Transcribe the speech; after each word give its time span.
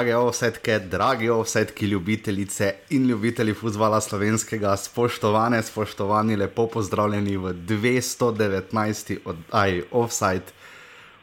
Drage 0.00 0.16
ovsetke, 0.16 0.78
dragi 0.78 1.28
ovsetki, 1.28 1.86
ljubitelice 1.86 2.74
in 2.90 3.06
ljubitelji 3.06 3.52
futbola 3.54 4.00
slovenskega, 4.00 4.76
spoštovane, 4.76 5.62
spoštovani, 5.62 6.36
lepo 6.36 6.66
pozdravljeni 6.66 7.36
v 7.36 7.52
219. 7.52 9.18
oddaji 9.24 9.82
Offside, 9.90 10.56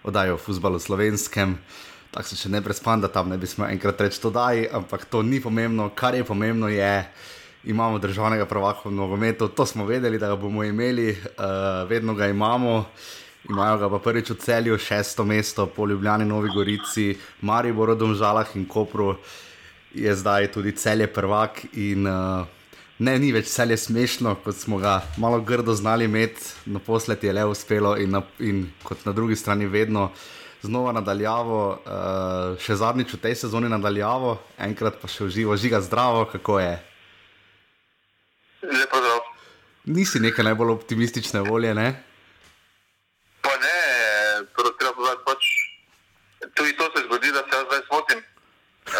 oddaji 0.04 0.32
o 0.32 0.38
futbalu 0.38 0.80
slovenskem. 0.80 1.58
Tako 2.12 2.30
se 2.30 2.38
še 2.38 2.54
ne 2.54 2.62
prespam, 2.62 3.02
da 3.02 3.10
tam 3.10 3.34
ne 3.34 3.42
bi 3.42 3.50
smel 3.50 3.72
enkrat 3.74 4.06
reči 4.06 4.22
to 4.22 4.30
daj, 4.30 4.68
ampak 4.70 5.10
to 5.10 5.24
ni 5.26 5.42
pomembno. 5.42 5.90
Kar 5.90 6.14
je 6.14 6.24
pomembno, 6.24 6.70
je, 6.70 7.08
imamo 7.66 7.98
državnega 7.98 8.46
prvaka 8.46 8.92
v 8.92 8.94
nogometu, 8.94 9.48
to 9.48 9.66
smo 9.66 9.90
vedeli, 9.90 10.22
da 10.22 10.36
ga 10.36 10.38
bomo 10.38 10.62
imeli, 10.64 11.16
uh, 11.18 11.90
vedno 11.90 12.14
ga 12.14 12.30
imamo. 12.30 12.84
Imajo 13.50 13.78
ga 13.78 13.90
pa 13.90 14.00
prvič 14.04 14.30
v 14.30 14.40
celju, 14.44 14.78
šesto 14.78 15.24
mesto, 15.24 15.66
po 15.72 15.88
Ljubljani, 15.88 16.26
Novi 16.26 16.50
Gorici, 16.52 17.16
Mariboru, 17.42 17.96
Domžalah 17.96 18.56
in 18.56 18.66
Kopru, 18.68 19.16
je 19.94 20.16
zdaj 20.16 20.52
tudi 20.52 20.76
celje 20.76 21.08
prvak. 21.08 21.64
In 21.74 22.08
uh, 22.08 22.44
ne, 23.00 23.14
ni 23.20 23.32
več 23.32 23.48
celje 23.48 23.78
smešno, 23.78 24.36
kot 24.44 24.56
smo 24.60 24.82
ga 24.84 25.00
malo 25.18 25.40
grdo 25.40 25.74
znali 25.74 26.06
imeti, 26.06 26.44
naposled 26.66 27.24
je 27.24 27.34
le 27.34 27.46
uspelo 27.48 27.96
in, 27.98 28.12
na, 28.12 28.22
in 28.40 28.66
kot 28.84 29.06
na 29.06 29.16
drugi 29.16 29.36
strani 29.36 29.66
vedno. 29.66 30.12
Znova 30.62 30.92
nadaljavo, 30.92 31.62
uh, 31.86 32.60
še 32.60 32.76
zadnjič 32.82 33.14
v 33.14 33.22
tej 33.22 33.36
sezoni 33.46 33.70
nadaljavo, 33.70 34.36
enkrat 34.60 34.98
pa 35.00 35.08
še 35.08 35.30
uživo, 35.30 35.56
žiga 35.56 35.80
zdravo, 35.86 36.26
kako 36.32 36.60
je. 36.60 36.76
Lepo 38.66 39.00
zdrav. 39.00 39.22
Nisi 39.88 40.20
nekaj 40.20 40.50
najbolj 40.50 40.74
optimistične 40.74 41.46
volje, 41.48 41.72
ne? 41.78 41.88
Pa 43.42 43.54
ne, 43.62 43.78
prvo 44.52 44.74
treba 44.76 44.92
povedati, 44.98 45.24
pač, 45.24 45.46
tudi 46.58 46.74
to 46.76 46.90
se 46.96 47.06
zgodi, 47.06 47.32
da 47.32 47.46
se 47.46 47.54
jaz 47.56 47.66
zdaj 47.70 47.82
smotim. 47.88 48.20
Uh, 48.88 48.94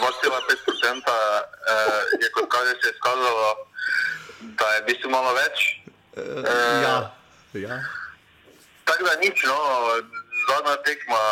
2,5% 0.00 1.12
uh, 1.12 2.00
je 2.22 2.30
kot 2.32 2.48
kaže 2.52 2.72
se 2.80 2.90
izkazalo, 2.94 3.50
da 4.40 4.66
je 4.74 4.80
v 4.80 4.81
bistvu 4.92 5.10
malo 5.10 5.32
več. 5.40 5.64
Uh, 6.12 6.44
ja, 6.84 6.96
ja. 7.56 7.80
Tako 8.84 9.08
da 9.08 9.16
nič, 9.22 9.42
no, 9.48 9.58
zadnja 10.48 10.76
tekma 10.84 11.22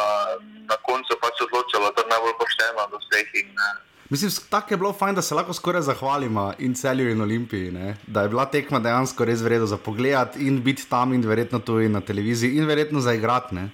na 0.70 0.76
koncu 0.88 1.16
pač 1.20 1.44
odločila, 1.44 1.92
da 1.92 2.04
je 2.04 2.12
najbolj 2.14 2.36
poštena 2.40 2.86
do 2.90 3.00
vseh. 3.04 3.32
In, 3.42 3.52
uh, 3.54 3.78
Mislim, 4.10 4.30
tako 4.50 4.74
je 4.74 4.76
bilo 4.76 4.92
fajn, 4.92 5.14
da 5.14 5.22
se 5.22 5.34
lahko 5.34 5.54
skoraj 5.54 5.82
zahvalimo 5.86 6.52
in 6.58 6.74
celju 6.74 7.10
in 7.10 7.20
olimpiji, 7.20 7.70
ne? 7.70 7.96
da 8.06 8.22
je 8.22 8.28
bila 8.28 8.46
tekma 8.50 8.80
dejansko 8.82 9.24
res 9.24 9.42
vredna 9.42 9.66
za 9.70 9.76
pogled 9.76 10.34
in 10.36 10.62
biti 10.62 10.88
tam 10.90 11.12
in 11.14 11.22
verjetno 11.22 11.58
tudi 11.58 11.88
na 11.88 12.00
televiziji 12.00 12.58
in 12.58 12.66
verjetno 12.66 13.00
za 13.00 13.14
igrati. 13.14 13.68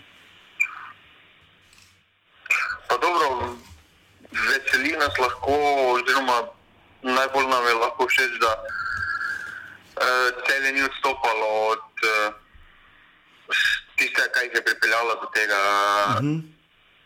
pa 2.89 2.97
dobro, 2.97 3.57
veseli 4.33 4.93
nas 4.97 5.19
lahko, 5.19 5.57
oziroma 5.95 6.37
najbolj 7.03 7.47
nam 7.49 7.65
je 7.67 7.75
lahko 7.75 8.07
všeč, 8.07 8.37
da 8.41 8.53
uh, 8.53 8.87
celje 10.47 10.73
ni 10.73 10.83
odstopalo 10.83 11.49
od 11.73 11.89
uh, 12.05 12.35
tistega, 13.97 14.29
kar 14.33 14.45
jih 14.45 14.55
je 14.55 14.65
pripeljalo 14.65 15.15
do 15.15 15.27
tega. 15.35 15.61
Uh 16.09 16.25
-huh. 16.25 16.43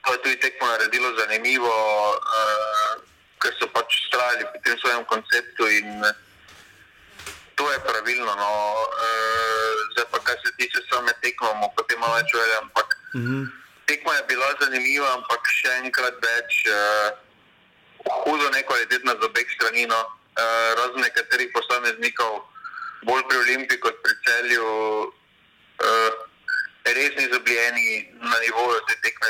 To 0.05 0.13
je 0.13 0.23
tudi 0.23 0.37
tekmo 0.41 0.67
naredilo 0.67 1.09
zanimivo, 1.19 1.75
uh, 2.17 3.03
ker 3.39 3.53
so 3.59 3.67
pač 3.73 3.89
ustrajali 4.05 4.45
pri 4.53 4.61
tem 4.65 4.79
svojem 4.79 5.05
konceptu 5.05 5.69
in 5.69 6.05
eh, 6.05 6.15
to 7.55 7.73
je 7.73 7.79
pravilno. 7.81 8.33
No. 8.35 8.51
Uh, 9.05 9.73
zdaj 9.93 10.07
pa, 10.11 10.19
kar 10.19 10.37
se 10.45 10.51
tiče 10.57 10.79
same 10.91 11.13
tekme, 11.23 11.49
potem 11.77 12.01
malo 12.01 12.15
več 12.15 12.35
velja, 12.35 12.59
ampak 12.59 13.01
Uh 13.15 13.21
-huh. 13.21 13.47
tekma 13.87 14.15
je 14.15 14.23
bila 14.23 14.47
zanimiva, 14.61 15.15
ampak 15.15 15.43
še 15.51 15.69
enkrat 15.83 16.15
več, 16.23 16.51
uh, 16.71 17.09
hudo 18.25 18.51
nekvalitetna 18.51 19.13
z 19.21 19.25
obeh 19.25 19.49
strani. 19.55 19.87
No. 19.87 20.01
Uh, 20.41 20.71
razen 20.79 21.01
nekaterih 21.01 21.51
posameznikov, 21.55 22.50
bolj 23.07 23.23
pri 23.29 23.39
Olimpiji 23.45 23.81
kot 23.81 23.97
pri 24.05 24.15
celju, 24.27 24.67
uh, 25.85 26.11
res 26.85 27.13
ni 27.19 27.27
zabijeni 27.33 27.89
na 28.21 28.37
nivoju 28.45 28.81
te 28.89 28.95
tekme. 29.05 29.29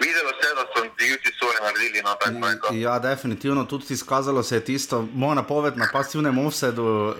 Videlo 0.00 0.30
se 0.40 0.48
je, 0.48 0.54
da 0.54 0.64
so 0.72 0.80
divci 0.98 1.30
svoje 1.38 1.58
naredili. 1.64 2.02
No, 2.04 2.14
tako 2.20 2.32
bom 2.32 2.44
rekel. 2.44 2.76
Ja, 2.80 2.98
definitivno 2.98 3.64
tudi 3.64 3.94
izkazalo 3.94 4.42
se 4.42 4.56
je 4.56 4.64
tisto. 4.64 5.08
Moja 5.14 5.34
napoved 5.34 5.76
na 5.76 5.88
pasivnem 5.92 6.38
offsetu 6.38 6.84
uh, 6.84 7.14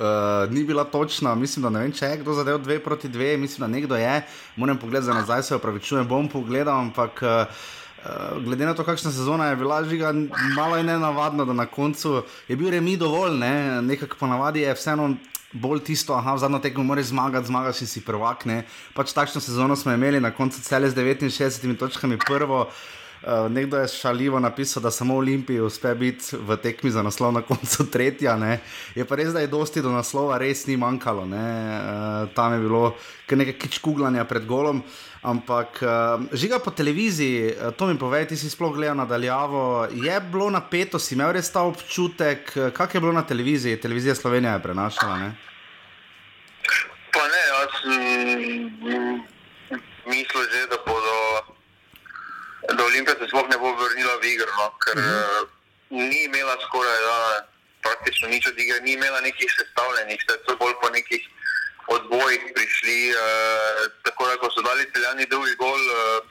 ni 0.53 0.65
bila 0.65 0.85
točna. 0.85 1.35
Mislim, 1.35 1.63
da 1.63 1.71
ne 1.71 1.81
vem, 1.81 1.93
če 1.93 2.07
je 2.07 2.17
kdo 2.17 2.33
zadev 2.33 2.59
dve 2.59 2.79
proti 2.85 3.09
dve, 3.09 3.37
mislim, 3.37 3.65
da 3.65 3.77
nekdo 3.77 3.97
je. 3.97 4.23
Moram 4.57 4.79
pogledati 4.79 5.07
za 5.07 5.15
nazaj, 5.15 5.43
se 5.43 5.55
opravičujem, 5.55 6.09
bom 6.09 6.29
pogledal, 6.29 6.79
ampak. 6.79 7.23
Uh, 7.23 7.57
glede 8.45 8.67
na 8.67 8.75
to, 8.75 8.85
kakšna 8.85 9.11
sezona 9.11 9.47
je 9.47 9.57
bila, 9.57 9.85
žiga, 9.85 10.13
malo 10.57 10.77
je 10.77 10.85
nenavadno, 10.85 11.45
da 11.45 11.53
na 11.53 11.67
koncu 11.67 12.23
je 12.49 12.57
bil 12.57 12.71
remi 12.71 12.97
dovolj, 12.97 13.39
ne? 13.39 13.83
nekako 13.83 14.17
ponavadi 14.21 14.61
je 14.61 14.75
vseeno 14.75 15.15
bolj 15.53 15.81
tisto, 15.85 16.15
aha, 16.15 16.35
v 16.35 16.43
zadnjo 16.43 16.59
tekmo 16.59 16.85
moraš 16.85 17.13
zmagati, 17.13 17.47
zmagaš 17.47 17.81
in 17.81 17.89
si 17.89 18.05
prvak. 18.05 18.45
Ne? 18.45 18.65
Pač 18.95 19.15
takšno 19.17 19.41
sezono 19.41 19.77
smo 19.77 19.93
imeli 19.93 20.21
na 20.21 20.31
koncu 20.31 20.61
cele 20.61 20.91
z 20.91 20.97
69 20.97 21.79
točkami 21.79 22.19
prvo. 22.19 22.69
Uh, 23.27 23.51
nekdo 23.51 23.79
je 23.81 23.89
šalivo 23.89 24.39
napisal, 24.41 24.83
da 24.83 24.91
samo 24.91 25.17
Olimpiji 25.17 25.61
uspe 25.61 25.95
biti 25.95 26.37
v 26.37 26.57
tekmi 26.63 26.91
za 26.91 27.03
naslov 27.03 27.33
na 27.33 27.43
koncu 27.43 27.89
tretja. 27.91 28.37
Ne? 28.37 28.61
Je 28.95 29.05
pa 29.05 29.17
res, 29.17 29.33
da 29.33 29.41
je 29.41 29.51
dosti 29.51 29.83
do 29.83 29.91
naslova 29.91 30.39
res 30.39 30.67
ni 30.67 30.77
manjkalo. 30.77 31.25
Uh, 31.25 32.29
tam 32.37 32.53
je 32.53 32.61
bilo 32.61 32.95
kar 33.27 33.39
nekaj 33.39 33.59
kičkuglanja 33.59 34.25
pred 34.29 34.47
golom. 34.47 34.85
Ampak 35.23 35.83
uh, 35.83 35.89
žiga 36.33 36.59
po 36.59 36.71
televiziji, 36.71 37.55
uh, 37.57 37.73
to 37.75 37.87
mi 37.87 37.99
povej, 37.99 38.29
ti 38.29 38.37
si 38.37 38.51
sploh 38.51 38.75
gledal 38.75 38.97
nadaljavo. 38.97 39.89
Je 39.93 40.21
bilo 40.21 40.51
napeto, 40.51 40.99
si 40.99 41.15
imel 41.15 41.33
res 41.33 41.51
ta 41.53 41.65
občutek, 41.67 42.53
uh, 42.57 42.71
kak 42.71 42.95
je 42.95 43.01
bilo 43.01 43.13
na 43.13 43.23
televiziji? 43.27 43.81
Televizija 43.81 44.15
Slovenija 44.15 44.53
je 44.53 44.63
prenašala. 44.63 45.19
Ne? 45.19 45.31
Pa 47.13 47.25
ne, 47.33 47.43
jaz 47.49 47.73
mm, 47.85 49.21
mislim 50.07 50.43
že, 50.53 50.67
da 50.71 50.79
bodo, 50.87 51.17
da 52.77 52.85
Olimpija 52.85 53.17
se 53.19 53.29
sploh 53.29 53.49
ne 53.51 53.59
bo 53.59 53.73
vrnila 53.73 54.15
v 54.23 54.25
igro, 54.35 54.53
no, 54.61 54.71
ker 54.85 54.95
uh 54.99 55.05
-huh. 55.05 55.47
ni 55.91 56.25
imela 56.25 56.57
skoraj 56.67 57.01
da, 57.09 57.19
praktično 57.83 58.29
nič 58.29 58.47
od 58.47 58.59
igre, 58.59 58.81
ni 58.81 58.93
imela 58.93 59.21
nekih 59.21 59.51
sestavljenih, 59.59 60.21
vse 60.21 60.39
so 60.47 60.57
bolj 60.61 60.75
po 60.83 60.91
nekih 60.91 61.23
odbojih 61.89 62.43
prišli. 62.55 62.97
Uh, 63.11 63.19
tako 64.03 64.27
da, 64.27 64.37
ko 64.37 64.51
so 64.51 64.63
dali 64.63 64.87
celjani 64.93 65.27
drugi 65.27 65.55
gol, 65.55 65.83
uh, 65.91 66.23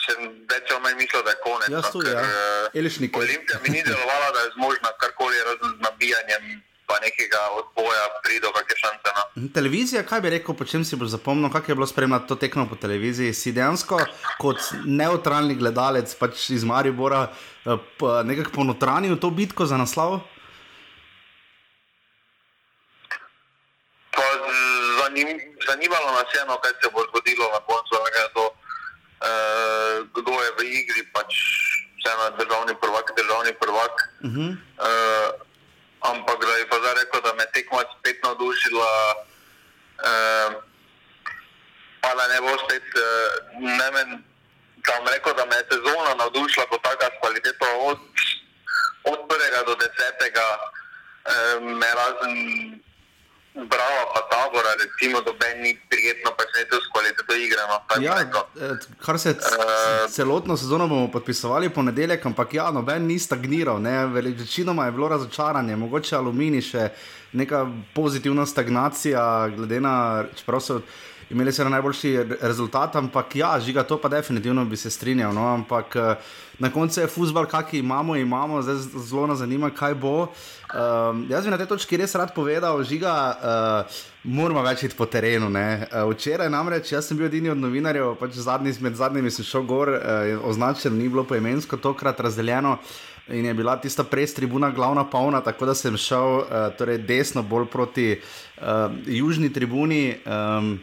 sem 0.00 0.18
več 0.46 0.70
ali 0.70 0.82
manj 0.82 0.96
mislil, 0.96 1.22
da 1.22 1.30
je 1.30 1.40
konec. 1.42 1.68
Jaz 1.70 1.84
no, 1.84 1.92
tudi, 1.92 2.08
ker, 2.08 2.16
ja. 2.16 2.24
eh, 2.64 2.78
Elišnik 2.78 3.12
je- 3.12 3.20
Olimpija 3.20 3.58
mi 3.60 3.68
ni 3.70 3.82
delovala, 3.82 4.30
da 4.30 4.40
je 4.40 4.50
zmožna 4.54 4.90
karkoli 4.98 5.36
razen 5.40 5.70
z 5.70 5.80
nabijanjem. 5.80 6.44
Pa 6.86 6.96
nekega 6.98 7.38
odboja, 7.54 8.02
prido, 8.24 8.50
kakšne 8.50 8.76
šance. 8.76 9.10
No. 9.14 9.22
Mhm, 9.36 9.52
Televizija, 9.54 10.02
kaj 10.02 10.20
bi 10.20 10.30
rekel, 10.30 10.54
po 10.54 10.64
čem 10.64 10.82
si 10.82 10.96
boš 10.96 11.08
zapomnil, 11.08 11.46
kako 11.46 11.70
je 11.70 11.76
bilo 11.76 11.86
spremljati 11.86 12.26
to 12.26 12.34
tekmo 12.34 12.66
po 12.66 12.74
televiziji? 12.74 13.30
Si 13.32 13.52
dejansko 13.52 14.00
kot 14.38 14.58
neutralni 14.84 15.54
gledalec 15.54 16.10
pač 16.14 16.50
iz 16.50 16.64
Maribora 16.64 17.28
eh, 17.64 17.76
nekako 18.24 18.50
ponotranil 18.52 19.14
to 19.16 19.30
bitko 19.30 19.66
za 19.66 19.76
naslov? 19.76 20.18
Pa 24.10 24.26
zanim, 24.98 25.28
zanimalo 25.66 26.10
nas 26.10 26.34
je, 26.34 26.44
no, 26.48 26.58
kaj 26.58 26.72
se 26.82 26.90
bo 26.94 27.02
zgodilo 27.08 27.50
na 27.54 27.60
koncu, 27.60 27.94
glede 27.94 28.28
to, 28.34 28.46
uh, 28.50 29.94
kdo 30.16 30.32
je 30.42 30.50
v 30.58 30.60
igri, 30.80 31.02
pač 31.14 31.30
vseeno 31.98 32.30
državni 32.38 32.74
prvak, 32.80 33.12
državni 33.16 33.52
prvak. 33.62 33.94
Uh 34.24 34.30
-huh. 34.30 34.50
Uh, 34.86 35.28
ampak 36.00 36.40
da 36.40 36.54
je 36.56 36.68
pa 36.68 36.76
zdaj 36.78 36.94
rekel, 36.94 37.20
da 37.20 37.32
me 37.34 37.46
tekma 37.52 37.82
spet 37.98 38.18
navdušila, 38.24 38.90
uh, 40.08 40.50
pa 42.00 42.10
da 42.14 42.24
ne 42.28 42.40
bo 42.40 42.52
spet, 42.64 42.86
uh, 42.96 43.30
ne 43.60 43.88
vem, 43.90 44.10
da 44.84 44.92
bom 44.98 45.06
rekel, 45.08 45.34
da 45.34 45.44
me 45.46 45.56
je 45.56 45.64
sezona 45.70 46.14
navdušila 46.14 46.66
kot 46.66 46.82
taka 46.82 47.06
s 47.06 47.20
kvaliteto 47.20 47.66
od, 47.90 48.00
od 49.04 49.18
prvega 49.28 49.60
do 49.66 49.74
desetega, 49.74 50.48
uh, 50.58 51.62
me 51.62 51.88
razen 52.00 52.34
Bravo, 53.54 54.00
pa 54.14 54.20
tabora, 54.30 54.70
recimo, 54.74 55.20
da 55.20 55.32
ni 55.54 55.78
prijetno 55.88 56.30
presenetil 56.30 56.78
s 56.78 56.88
kvaliteto 56.92 57.34
igre. 57.36 57.58
No, 57.62 58.02
Ja, 58.02 58.20
eh, 58.20 58.74
kar 58.98 59.18
se 59.18 59.30
Eh. 59.30 60.08
celotno 60.10 60.56
sezono 60.56 60.88
bomo 60.88 61.10
podpisovali 61.10 61.68
ponedeljek, 61.70 62.26
ampak 62.26 62.54
ja, 62.54 62.70
noben 62.70 63.06
ni 63.06 63.18
stagniral, 63.18 63.82
ne, 63.82 64.06
večinoma 64.06 64.84
je 64.84 64.92
bilo 64.92 65.08
razočaranje, 65.08 65.76
mogoče 65.76 66.16
aluminij 66.16 66.60
še 66.62 66.88
neka 67.32 67.66
pozitivna 67.94 68.46
stagnacija, 68.46 69.48
glede 69.48 69.80
na, 69.80 69.94
čeprav 70.36 70.60
so 70.60 70.80
imeli 71.30 71.52
so 71.52 71.68
najboljši 71.68 72.18
rezultat, 72.40 72.96
ampak 72.96 73.36
ja, 73.36 73.54
žiga 73.60 73.82
to 73.82 73.98
pa 74.00 74.08
definitivno 74.08 74.64
bi 74.64 74.76
se 74.76 74.90
strinjal. 74.90 75.34
No? 75.34 75.46
Ampak 75.54 75.96
na 76.58 76.70
koncu 76.70 77.00
je 77.00 77.06
futbol, 77.06 77.46
kaki 77.46 77.78
imamo, 77.78 78.16
imamo, 78.16 78.62
zdaj 78.62 78.76
zelo 78.76 79.26
nas 79.26 79.38
zanima, 79.38 79.70
kaj 79.70 79.94
bo. 79.94 80.26
Um, 80.70 81.26
jaz 81.30 81.44
bi 81.44 81.50
na 81.50 81.58
tej 81.58 81.66
točki 81.66 81.96
res 81.96 82.14
rad 82.14 82.34
povedal, 82.34 82.82
žiga. 82.84 83.14
Uh, 83.40 84.00
Moramo 84.22 84.60
več 84.60 84.82
iti 84.84 84.96
po 84.98 85.06
terenu. 85.08 85.46
Ne? 85.48 85.86
Včeraj 85.88 86.50
namreč, 86.52 86.90
jaz 86.92 87.06
sem 87.08 87.16
bil 87.16 87.30
edini 87.30 87.48
od 87.48 87.56
novinarjev, 87.56 88.18
pač 88.20 88.36
zadnji, 88.36 88.74
med 88.84 88.98
zadnjimi 88.98 89.32
sem 89.32 89.46
šel 89.48 89.64
gor, 89.64 89.94
eh, 89.96 90.34
označen, 90.44 90.92
ni 90.92 91.08
bilo 91.08 91.24
poimensko 91.24 91.78
tokrat 91.80 92.20
razdeljeno 92.20 92.76
in 93.32 93.46
je 93.46 93.54
bila 93.54 93.76
tista 93.80 94.04
pres 94.04 94.34
tribuna 94.34 94.70
glavna 94.70 95.06
polna, 95.08 95.40
tako 95.40 95.70
da 95.70 95.74
sem 95.74 95.96
šel 95.96 96.42
uh, 96.42 96.44
torej 96.76 96.98
desno, 96.98 97.42
bolj 97.42 97.66
proti 97.72 98.08
uh, 98.18 98.92
južni 99.06 99.52
tribuni. 99.52 100.18
Um, 100.26 100.80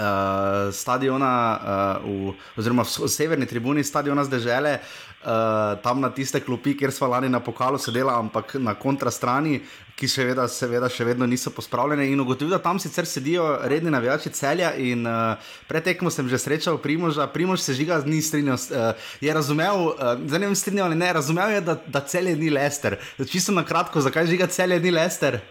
Uh, 0.00 0.72
stadiona, 0.72 2.00
uh, 2.00 2.32
v, 2.32 2.32
oziroma 2.56 2.86
v 2.88 3.08
severni 3.12 3.44
tribuni 3.44 3.84
stadiona 3.84 4.24
zdržele, 4.24 4.78
uh, 4.80 5.76
tam 5.84 6.00
na 6.00 6.08
tiste 6.08 6.40
klopi, 6.40 6.72
kjer 6.72 6.88
smo 6.88 7.10
lani 7.12 7.28
na 7.28 7.40
pokalu 7.44 7.76
sedeli, 7.76 8.08
ampak 8.08 8.54
na 8.56 8.72
kontrastrani, 8.72 9.58
ki 10.00 10.08
seveda, 10.08 10.46
seveda 10.48 10.88
še 10.88 11.04
vedno 11.04 11.28
niso 11.28 11.52
pospravljene. 11.52 12.08
In 12.08 12.24
ugotovil, 12.24 12.54
da 12.56 12.62
tam 12.64 12.80
sicer 12.80 13.04
sedijo 13.04 13.44
redni 13.68 13.92
navijači 13.92 14.32
celja. 14.32 14.72
In 14.80 15.04
uh, 15.04 15.36
pred 15.68 15.84
tekmo 15.84 16.08
sem 16.08 16.24
že 16.32 16.40
srečal 16.40 16.80
Primoža, 16.80 17.28
Primož 17.28 17.60
se 17.60 17.76
žiga 17.76 18.00
ni 18.08 18.24
strinjal. 18.24 18.56
Uh, 18.56 18.96
je 19.20 19.36
razumel, 19.36 19.92
uh, 19.92 20.16
zdaj 20.24 20.40
ne 20.40 20.48
vem, 20.48 20.56
strinjal 20.56 20.88
ali 20.88 20.96
ne, 20.96 21.12
razumel 21.12 21.58
je, 21.58 21.60
da, 21.60 21.76
da 21.84 22.00
celje 22.00 22.38
ni 22.40 22.48
Lester. 22.48 22.96
Čisto 23.28 23.52
na 23.52 23.68
kratko, 23.68 24.00
zakaj 24.00 24.32
žiga 24.32 24.48
celje 24.48 24.80
ni 24.80 24.96
Lester? 24.96 25.42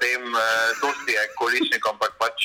Tem, 0.00 0.22
dosti 0.82 1.12
je 1.12 1.22
količnik, 1.38 1.86
ampak 1.88 2.12
pač, 2.18 2.42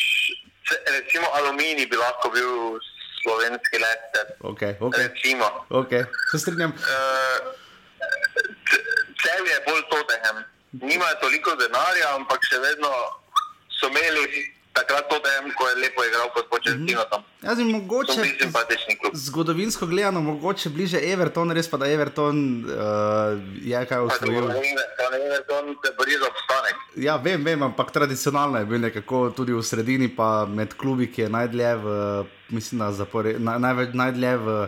recimo 0.86 1.28
aluminij 1.34 1.90
bi 1.90 1.98
lahko 1.98 2.30
bil 2.30 2.80
slovenski 3.24 3.78
lester. 3.82 4.26
Okay, 4.42 4.78
okay. 4.80 5.08
Recimo. 5.08 5.48
Okay. 5.70 6.04
Se 6.32 6.40
strinjam. 6.40 6.72
Uh, 6.72 7.38
cel 9.24 9.44
je 9.48 9.58
bolj 9.66 9.84
totehem. 9.90 10.38
Nimajo 10.72 11.16
toliko 11.22 11.56
denarja, 11.56 12.16
ampak 12.16 12.46
še 12.46 12.62
vedno 12.62 12.92
so 13.80 13.90
imeli 13.90 14.46
takrat 14.80 15.10
totehem, 15.12 15.52
ko 15.58 15.68
je 15.70 15.76
lepo 15.84 16.06
igral 16.08 16.32
kot 16.36 16.50
početnino 16.50 17.06
tam. 17.12 17.24
Jaz 17.44 17.58
bi 17.58 17.68
mogoče. 17.70 18.26
Zgodovinsko 19.14 19.88
gledano, 19.88 20.22
mogoče 20.22 20.70
bliže 20.70 21.00
Everton, 21.12 21.52
res 21.56 21.70
pa 21.72 21.78
da 21.78 21.88
Everton 21.92 22.42
uh, 22.66 23.40
je 23.64 23.86
kaj 23.92 24.06
usvojil. 24.08 24.52
Everton 24.52 25.76
se 25.86 25.94
bori 25.98 26.20
za 26.20 26.28
obstanek. 26.32 26.84
Ja, 26.96 27.16
vem, 27.16 27.44
vem, 27.44 27.64
ampak 27.64 27.92
tradicionalno 27.96 28.60
je 28.60 28.66
bil 28.66 28.82
nekako 28.84 29.30
tudi 29.36 29.56
v 29.56 29.64
sredini, 29.64 30.10
pa 30.16 30.46
med 30.46 30.76
klubi, 30.78 31.08
ki 31.12 31.28
je 31.28 31.34
najdlje 31.38 31.74
v 31.84 31.98
mislim, 32.50 32.80
da 32.80 32.92
zapore, 32.92 33.36
na, 33.40 33.58
največ, 33.58 33.94
najdlje 33.94 34.38
v. 34.38 34.62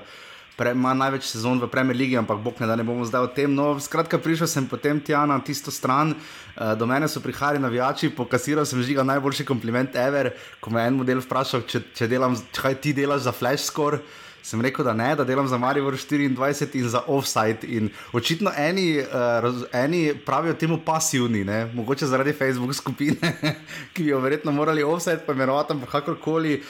Pre, 0.59 0.74
ima 0.75 0.92
največ 0.94 1.25
sezon 1.30 1.62
v 1.62 1.69
Premier 1.71 1.98
League, 1.98 2.18
ampak 2.19 2.42
bog 2.44 2.59
ne 2.59 2.68
da 2.68 2.75
ne 2.75 2.83
bomo 2.83 3.06
zdaj 3.07 3.24
o 3.24 3.30
tem. 3.31 3.53
No, 3.56 3.74
skratka, 3.80 4.19
prišel 4.21 4.50
sem 4.51 4.68
potem 4.68 5.00
tja 5.00 5.24
na 5.25 5.39
tisto 5.39 5.71
stran, 5.71 6.12
uh, 6.13 6.74
do 6.75 6.86
mene 6.86 7.07
so 7.07 7.24
prihajali 7.24 7.62
navijači, 7.63 8.12
pokasiral 8.12 8.68
sem 8.68 8.83
žiga 8.83 9.03
najboljši 9.07 9.48
kompliment 9.48 9.95
ever, 9.95 10.33
ko 10.59 10.69
me 10.69 10.83
je 10.83 10.92
en 10.92 11.00
model 11.00 11.24
vprašal, 11.24 11.63
če, 11.65 11.86
če 11.95 12.09
delam, 12.12 12.36
kaj 12.57 12.77
ti 12.83 12.94
delaš 12.94 13.30
za 13.30 13.36
flash 13.36 13.71
score 13.71 14.03
sem 14.42 14.62
rekel, 14.62 14.86
da 14.86 14.94
ne, 14.94 15.15
da 15.15 15.24
delam 15.24 15.48
za 15.48 15.57
Marijo 15.57 15.92
24 15.92 16.75
in 16.75 16.89
za 16.89 17.03
offside. 17.07 17.68
In 17.68 17.89
očitno 18.13 18.51
eni, 18.57 19.00
uh, 19.00 19.62
eni 19.74 20.13
pravijo 20.25 20.53
temu 20.53 20.80
pasivni, 20.86 21.44
ne? 21.44 21.65
mogoče 21.74 22.06
zaradi 22.06 22.33
Facebook 22.33 22.75
skupine, 22.75 23.33
ki 23.94 24.03
bi 24.03 24.09
jo 24.09 24.19
verjetno 24.19 24.51
morali 24.51 24.83
offside 24.83 25.21
poimenovati, 25.25 25.74
ampak 25.74 25.89
kakorkoli. 25.89 26.56
Uh, 26.57 26.65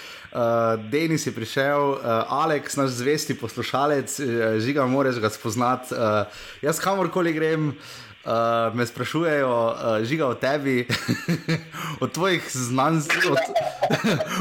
Denis 0.91 1.25
je 1.27 1.33
prišel, 1.35 1.89
uh, 1.91 1.97
Aleks, 2.31 2.77
naš 2.79 2.95
zvesti 3.01 3.35
poslušalec, 3.35 4.19
uh, 4.19 4.25
žiga, 4.63 4.85
moraš 4.87 5.19
ga 5.19 5.29
spoznati. 5.29 5.93
Uh, 5.93 6.25
jaz 6.63 6.79
kamorkoli 6.79 7.33
grem. 7.33 7.67
Uh, 7.69 8.10
me 8.73 8.85
sprašujejo, 8.85 9.67
uh, 9.67 10.05
žiga 10.05 10.27
o 10.27 10.33
tebi, 10.33 10.87
o 12.03 12.07
znanjih, 12.49 13.25
o, 13.31 13.35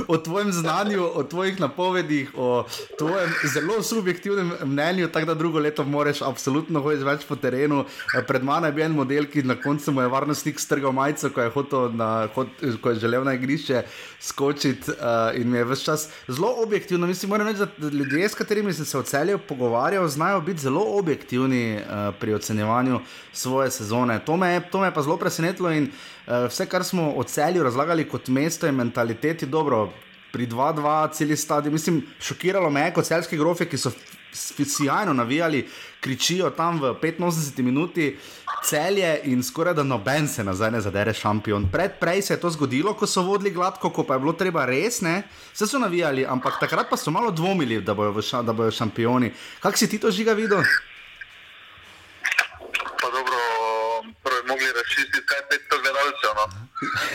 o 0.15 0.19
tvojem 0.19 0.53
znanju, 0.53 1.05
o 1.15 1.23
tvojih 1.23 1.61
napovedih, 1.61 2.31
o 2.37 2.65
tvojem 2.99 3.31
zelo 3.55 3.82
subjektivnem 3.82 4.53
mnenju, 4.65 5.09
tako 5.09 5.27
da 5.27 5.35
drugo 5.35 5.59
leto 5.59 5.85
moraš 5.85 6.23
absolutno 6.23 6.81
hoditi 6.81 7.05
več 7.05 7.25
po 7.29 7.37
terenu. 7.37 7.81
Uh, 7.81 8.25
pred 8.27 8.44
mano 8.44 8.67
je 8.67 8.73
bil 8.73 8.85
en 8.85 8.93
model, 8.93 9.27
ki 9.27 9.43
na 9.43 9.56
koncu 9.56 9.93
mu 9.93 10.05
je 10.05 10.12
varnostnik 10.12 10.61
strgal 10.61 10.93
majico, 10.93 11.31
ko 11.31 11.41
je, 11.41 11.50
na, 11.97 12.29
hot, 12.35 12.49
ko 12.82 12.91
je 12.91 13.00
želel 13.00 13.25
na 13.25 13.35
igrišče 13.35 13.82
skočiti 14.21 14.91
uh, 14.91 15.32
in 15.41 15.50
mi 15.50 15.59
je 15.59 15.65
vse 15.65 15.85
čas 15.85 16.09
zelo 16.29 16.53
objektivno. 16.62 17.06
Mislim, 17.06 17.32
reči, 17.32 17.65
da 17.79 17.88
ljudje, 17.88 18.29
s 18.29 18.35
katerimi 18.35 18.73
sem 18.73 18.85
se 18.85 19.03
celju 19.03 19.38
pogovarjal, 19.49 20.09
znajo 20.09 20.41
biti 20.41 20.61
zelo 20.61 20.85
objektivni 20.99 21.77
uh, 21.77 22.15
pri 22.21 22.35
ocenjevanju 22.35 23.00
svoje 23.32 23.69
sezone. 23.70 24.19
To 24.26 24.37
me, 24.37 24.61
to 24.70 24.81
me 24.81 24.93
pa 24.94 25.02
zelo 25.02 25.17
presenetilo 25.17 25.72
in 25.72 25.88
uh, 25.90 26.46
vse, 26.49 26.67
kar 26.67 26.84
smo 26.84 27.12
o 27.17 27.25
celju 27.25 27.62
razlagali 27.62 28.08
kot 28.08 28.28
mesto 28.28 28.67
in 28.67 28.75
mentaliteti, 28.75 29.46
dobro, 29.46 29.88
pri 30.32 30.46
2-2, 30.46 31.12
celi 31.12 31.37
stadion. 31.37 31.72
Mislim, 31.72 32.02
šokiralo 32.20 32.70
me 32.70 32.81
je 32.81 32.94
kot 32.94 33.05
celski 33.05 33.37
grofe, 33.37 33.67
ki 33.69 33.78
so 33.78 33.90
sjajno 34.32 35.12
navijali, 35.12 35.69
kričijo 36.00 36.50
tam 36.50 36.81
v 36.81 36.94
85 36.94 37.62
minuti. 37.62 38.19
Celje 38.64 39.20
in 39.25 39.43
skoraj 39.43 39.75
da 39.75 39.82
noben 39.82 40.28
se 40.28 40.44
nazaj 40.44 40.70
ne 40.70 40.81
zadere 40.81 41.14
šampion. 41.14 41.69
Predprej 41.72 42.22
se 42.22 42.34
je 42.34 42.40
to 42.40 42.50
zgodilo, 42.50 42.94
ko 42.94 43.06
so 43.06 43.22
vodili 43.22 43.50
gladko, 43.50 43.90
ko 43.90 44.05
pa 44.05 44.14
je 44.14 44.20
bilo 44.20 44.32
treba 44.32 44.67
res, 44.67 45.00
ne? 45.00 45.22
Vse 45.55 45.67
so 45.67 45.78
navijali, 45.78 46.26
ampak 46.26 46.61
takrat 46.61 46.90
pa 46.90 46.96
so 46.96 47.11
malo 47.11 47.31
dvomili, 47.31 47.81
da 47.81 47.94
bojo, 47.94 48.22
ša, 48.22 48.43
da 48.43 48.52
bojo 48.52 48.70
šampioni. 48.70 49.32
Kako 49.61 49.76
si 49.76 49.88
ti 49.88 49.99
to 49.99 50.11
žiga 50.11 50.32
videl? 50.32 50.62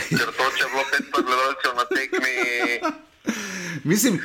Ker 0.09 0.31
to, 0.37 0.49
če 0.57 0.63
je 0.63 0.69
bilo 0.71 0.83
500 0.93 1.25
gledalcev 1.25 1.71
na 1.75 1.85
tekmi. 1.95 2.35
Mislim, 3.83 4.19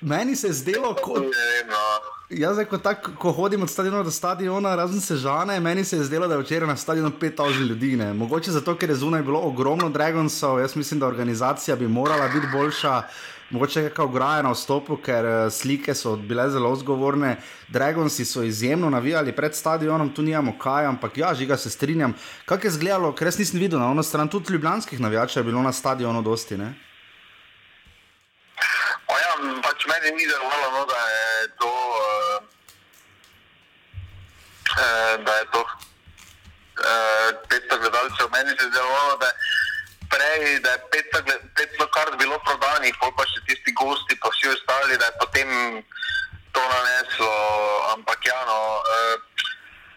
meni 0.00 0.36
se 0.36 0.46
je 0.46 0.52
zdelo, 0.52 0.94
kot 0.94 1.24
no. 1.68 1.84
Jaz, 2.30 2.58
ko, 2.70 2.78
tak, 2.78 3.10
ko 3.20 3.32
hodim 3.32 3.62
od 3.62 3.70
stadiona 3.70 4.02
do 4.02 4.10
stadiona, 4.10 4.74
razen 4.76 5.00
se 5.00 5.16
žane, 5.16 5.60
meni 5.60 5.84
se 5.84 5.96
je 5.96 6.04
zdelo, 6.08 6.28
da 6.28 6.34
je 6.34 6.40
včeraj 6.40 6.68
na 6.68 6.76
stadionu 6.76 7.12
5000 7.20 7.68
ljudi. 7.68 7.96
Ne. 7.96 8.12
Mogoče 8.14 8.50
zato, 8.50 8.74
ker 8.78 8.90
je 8.90 8.96
zunaj 8.96 9.22
bilo 9.22 9.40
ogromno 9.40 9.88
Dragonsov, 9.88 10.60
jaz 10.60 10.76
mislim, 10.76 11.00
da 11.00 11.06
organizacija 11.06 11.76
bi 11.76 11.88
morala 11.88 12.28
biti 12.28 12.46
boljša 12.52 13.02
mogoče 13.50 13.88
kakšna 13.88 14.04
ograja 14.04 14.42
na 14.42 14.52
vstopu, 14.52 14.96
ker 14.96 15.24
uh, 15.24 15.52
slike 15.52 15.94
so 15.94 16.16
bile 16.16 16.48
zelo 16.50 16.74
zgovorne. 16.76 17.36
Dragonsi 17.68 18.24
so 18.24 18.42
izjemno 18.42 18.90
navijali 18.90 19.32
pred 19.36 19.54
stadionom, 19.54 20.14
tu 20.14 20.22
nimamo 20.22 20.58
kaj, 20.58 20.86
ampak 20.86 21.18
ja, 21.18 21.34
žiga 21.34 21.56
se 21.56 21.70
strinjam. 21.70 22.14
Kaj 22.44 22.58
je 22.64 22.68
izgledalo, 22.68 23.12
ker 23.12 23.28
res 23.28 23.38
nisem 23.38 23.60
videl 23.60 23.78
na 23.78 23.90
ono 23.90 24.02
stran, 24.02 24.28
tudi 24.28 24.52
ljubljanskih 24.52 25.00
navijačev 25.00 25.40
je 25.40 25.50
bilo 25.50 25.62
na 25.62 25.72
stadionu 25.72 26.22
dosti. 26.22 26.58
Ne? 26.58 26.74
Ja, 29.24 29.32
pač 29.62 29.86
meni 29.86 30.16
ni 30.16 30.26
delovalo, 30.26 30.70
no, 30.78 30.86
da 30.86 31.00
je 31.08 31.48
to. 31.58 31.72
Uh, 34.74 35.24
da 35.24 35.32
je 35.32 35.44
to. 35.52 35.66
Uh, 36.74 37.14
500 37.48 37.80
gledalcev, 37.80 38.26
meni 38.32 38.50
se 38.58 38.64
je 38.64 38.70
zdelo, 38.70 39.16
da 39.20 39.26
je 39.26 39.63
prej, 40.14 40.60
da 40.60 40.70
je 40.70 40.80
500 41.56 41.86
kart 41.94 42.14
bilo 42.18 42.38
prodanih, 42.46 42.94
pa 43.00 43.24
še 43.26 43.40
tisti 43.48 43.74
gosti, 43.80 44.18
pa 44.22 44.30
vsi 44.30 44.52
ostali, 44.54 44.98
da 44.98 45.10
je 45.10 45.18
potem 45.22 45.50
to 46.54 46.62
naneslo. 46.74 47.34
Ampak 47.94 48.26
ja, 48.26 48.38
no, 48.46 48.58
eh, 48.94 49.16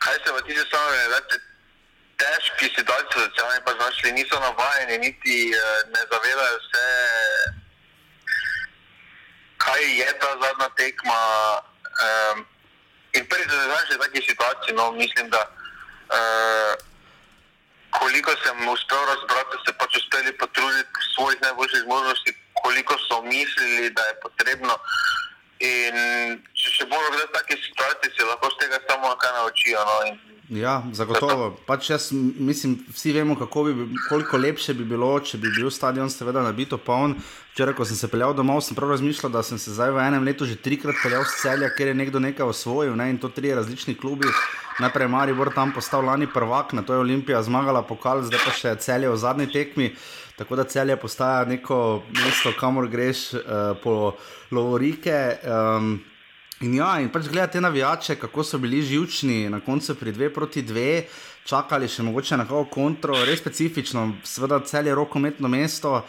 kaj 0.01 0.17
se 0.23 0.33
v 0.33 0.41
tisti 0.47 0.65
sami, 0.71 0.97
da 1.13 1.21
je 1.21 1.39
težki 2.17 2.73
situaciji, 2.73 3.21
da 3.21 3.29
se 3.35 3.45
oni 3.45 3.61
pa 3.65 3.71
znašli, 3.77 4.17
niso 4.17 4.39
navajeni, 4.41 4.97
niti 5.05 5.37
eh, 5.53 5.79
ne 5.93 6.01
zavedajo 6.11 6.59
se, 6.71 6.85
kaj 9.57 9.81
je 10.01 10.09
ta 10.21 10.31
zadnja 10.41 10.69
tekma. 10.81 11.21
Eh, 11.97 12.35
in 13.17 13.25
prvi, 13.29 13.45
da 13.45 13.53
se 13.53 13.69
znašli 13.69 13.95
v 13.95 14.03
takej 14.05 14.23
situaciji, 14.29 14.75
no, 14.75 14.91
mislim, 14.91 15.29
da 15.29 15.41
koliko 17.91 18.31
sem 18.43 18.57
uspel 18.69 19.03
razbrati, 19.11 19.61
se 19.65 19.73
pač 19.79 19.97
uspeli 20.01 20.33
potruditi 20.37 20.89
v 21.01 21.07
svojih 21.15 21.39
najboljših 21.41 21.83
možnostih, 21.87 22.35
koliko 22.61 22.93
so 23.07 23.21
mislili, 23.21 23.89
da 23.89 24.03
je 24.09 24.19
potrebno. 24.23 24.73
In 25.59 25.95
če 26.53 26.69
še 26.77 26.85
bolj 26.85 27.07
v 27.17 27.29
takej 27.33 27.57
situaciji, 27.65 28.13
se 28.13 28.29
lahko 28.29 28.51
z 28.53 28.59
tega 28.61 28.77
samo 28.89 29.15
kaj 29.17 29.33
naučijo. 29.39 29.85
No, 29.89 29.95
in, 30.09 30.19
Ja, 30.47 30.79
zagotovo. 30.95 31.49
Pač 31.67 31.89
jaz 31.89 32.07
mislim, 32.39 32.77
vsi 32.95 33.11
vemo, 33.11 33.35
bi, 33.35 33.87
koliko 34.09 34.37
lepše 34.37 34.73
bi 34.73 34.85
bilo, 34.87 35.09
če 35.19 35.37
bi 35.37 35.51
bil 35.51 35.67
stadion 35.71 36.09
seveda 36.09 36.39
nabito 36.41 36.77
poln. 36.77 37.17
Včeraj, 37.51 37.75
ko 37.75 37.87
sem 37.89 37.99
se 37.99 38.07
peljal 38.07 38.35
domov, 38.37 38.61
sem 38.63 38.77
prav 38.77 38.93
razmišljal, 38.95 39.31
da 39.33 39.43
sem 39.43 39.59
se 39.59 39.73
zdaj 39.75 39.91
v 39.91 40.05
enem 40.05 40.23
letu 40.23 40.45
že 40.45 40.55
trikrat 40.55 40.95
peljal 41.03 41.25
z 41.27 41.41
celja, 41.41 41.71
ker 41.75 41.91
je 41.91 41.97
nekdo 41.99 42.21
nekaj 42.23 42.47
osvojil 42.47 42.95
ne? 42.95 43.09
in 43.11 43.19
to 43.19 43.27
tri 43.27 43.51
različni 43.51 43.97
klubi. 43.99 44.31
Najprej 44.77 45.07
Maribor 45.09 45.49
tam 45.53 45.71
postal 45.73 46.05
lani 46.05 46.27
prvak, 46.29 46.73
na 46.73 46.83
to 46.85 46.93
je 46.93 46.99
Olimpija 46.99 47.41
zmagala 47.41 47.81
pokal, 47.81 48.21
zdaj 48.21 48.41
pa 48.45 48.51
še 48.53 48.75
celje 48.77 49.09
v 49.09 49.17
zadnji 49.17 49.47
tekmi. 49.49 49.87
Tako 50.37 50.59
da 50.59 50.67
celje 50.69 50.93
postaja 51.01 51.47
neko 51.49 52.03
mesto, 52.13 52.53
kamor 52.59 52.85
greš 52.85 53.33
uh, 53.33 53.73
po 53.81 54.13
Lovorike. 54.53 55.41
Um, 55.41 55.97
In 56.65 56.73
ja, 56.73 56.95
in 56.97 57.11
pač 57.13 57.27
gledati 57.29 57.53
te 57.53 57.61
navijače, 57.61 58.15
kako 58.17 58.41
so 58.41 58.57
bili 58.57 58.79
živčni 58.81 59.43
na 59.49 59.59
koncu 59.61 59.93
pri 59.95 60.09
2 60.09 60.31
proti 60.33 60.63
2, 60.65 61.03
čakali 61.45 61.85
še 61.85 62.01
mogoče 62.01 62.39
na 62.41 62.47
kako 62.49 62.63
kontro, 62.73 63.13
res 63.29 63.37
specifično, 63.37 64.07
seveda 64.25 64.57
cel 64.65 64.89
je 64.89 64.95
rokometno 64.97 65.51
mesto. 65.53 65.99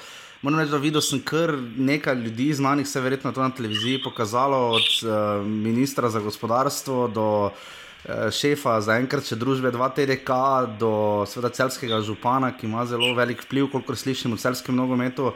Moram 0.40 0.62
reči, 0.62 0.72
da 0.72 0.80
videl 0.80 1.04
sem 1.04 1.20
kar 1.20 1.52
nekaj 1.76 2.16
ljudi, 2.22 2.48
znanih 2.56 2.88
se 2.88 3.00
verjetno 3.04 3.34
to 3.36 3.44
na 3.44 3.52
televiziji 3.52 4.00
pokazalo, 4.00 4.62
od 4.80 4.88
uh, 5.04 5.44
ministra 5.44 6.08
za 6.08 6.24
gospodarstvo 6.24 7.10
do 7.12 7.28
uh, 7.50 7.76
šefa 8.06 8.78
zaenkrat 8.84 9.26
še 9.26 9.36
družbe 9.36 9.72
2TDK 9.74 10.30
do 10.78 10.92
sveda 11.28 11.50
celskega 11.54 11.98
župana, 12.06 12.52
ki 12.54 12.68
ima 12.68 12.84
zelo 12.86 13.10
velik 13.16 13.42
vpliv, 13.44 13.68
koliko 13.72 13.96
slišimo 13.96 14.38
v 14.38 14.42
celskem 14.42 14.76
nogometu. 14.78 15.32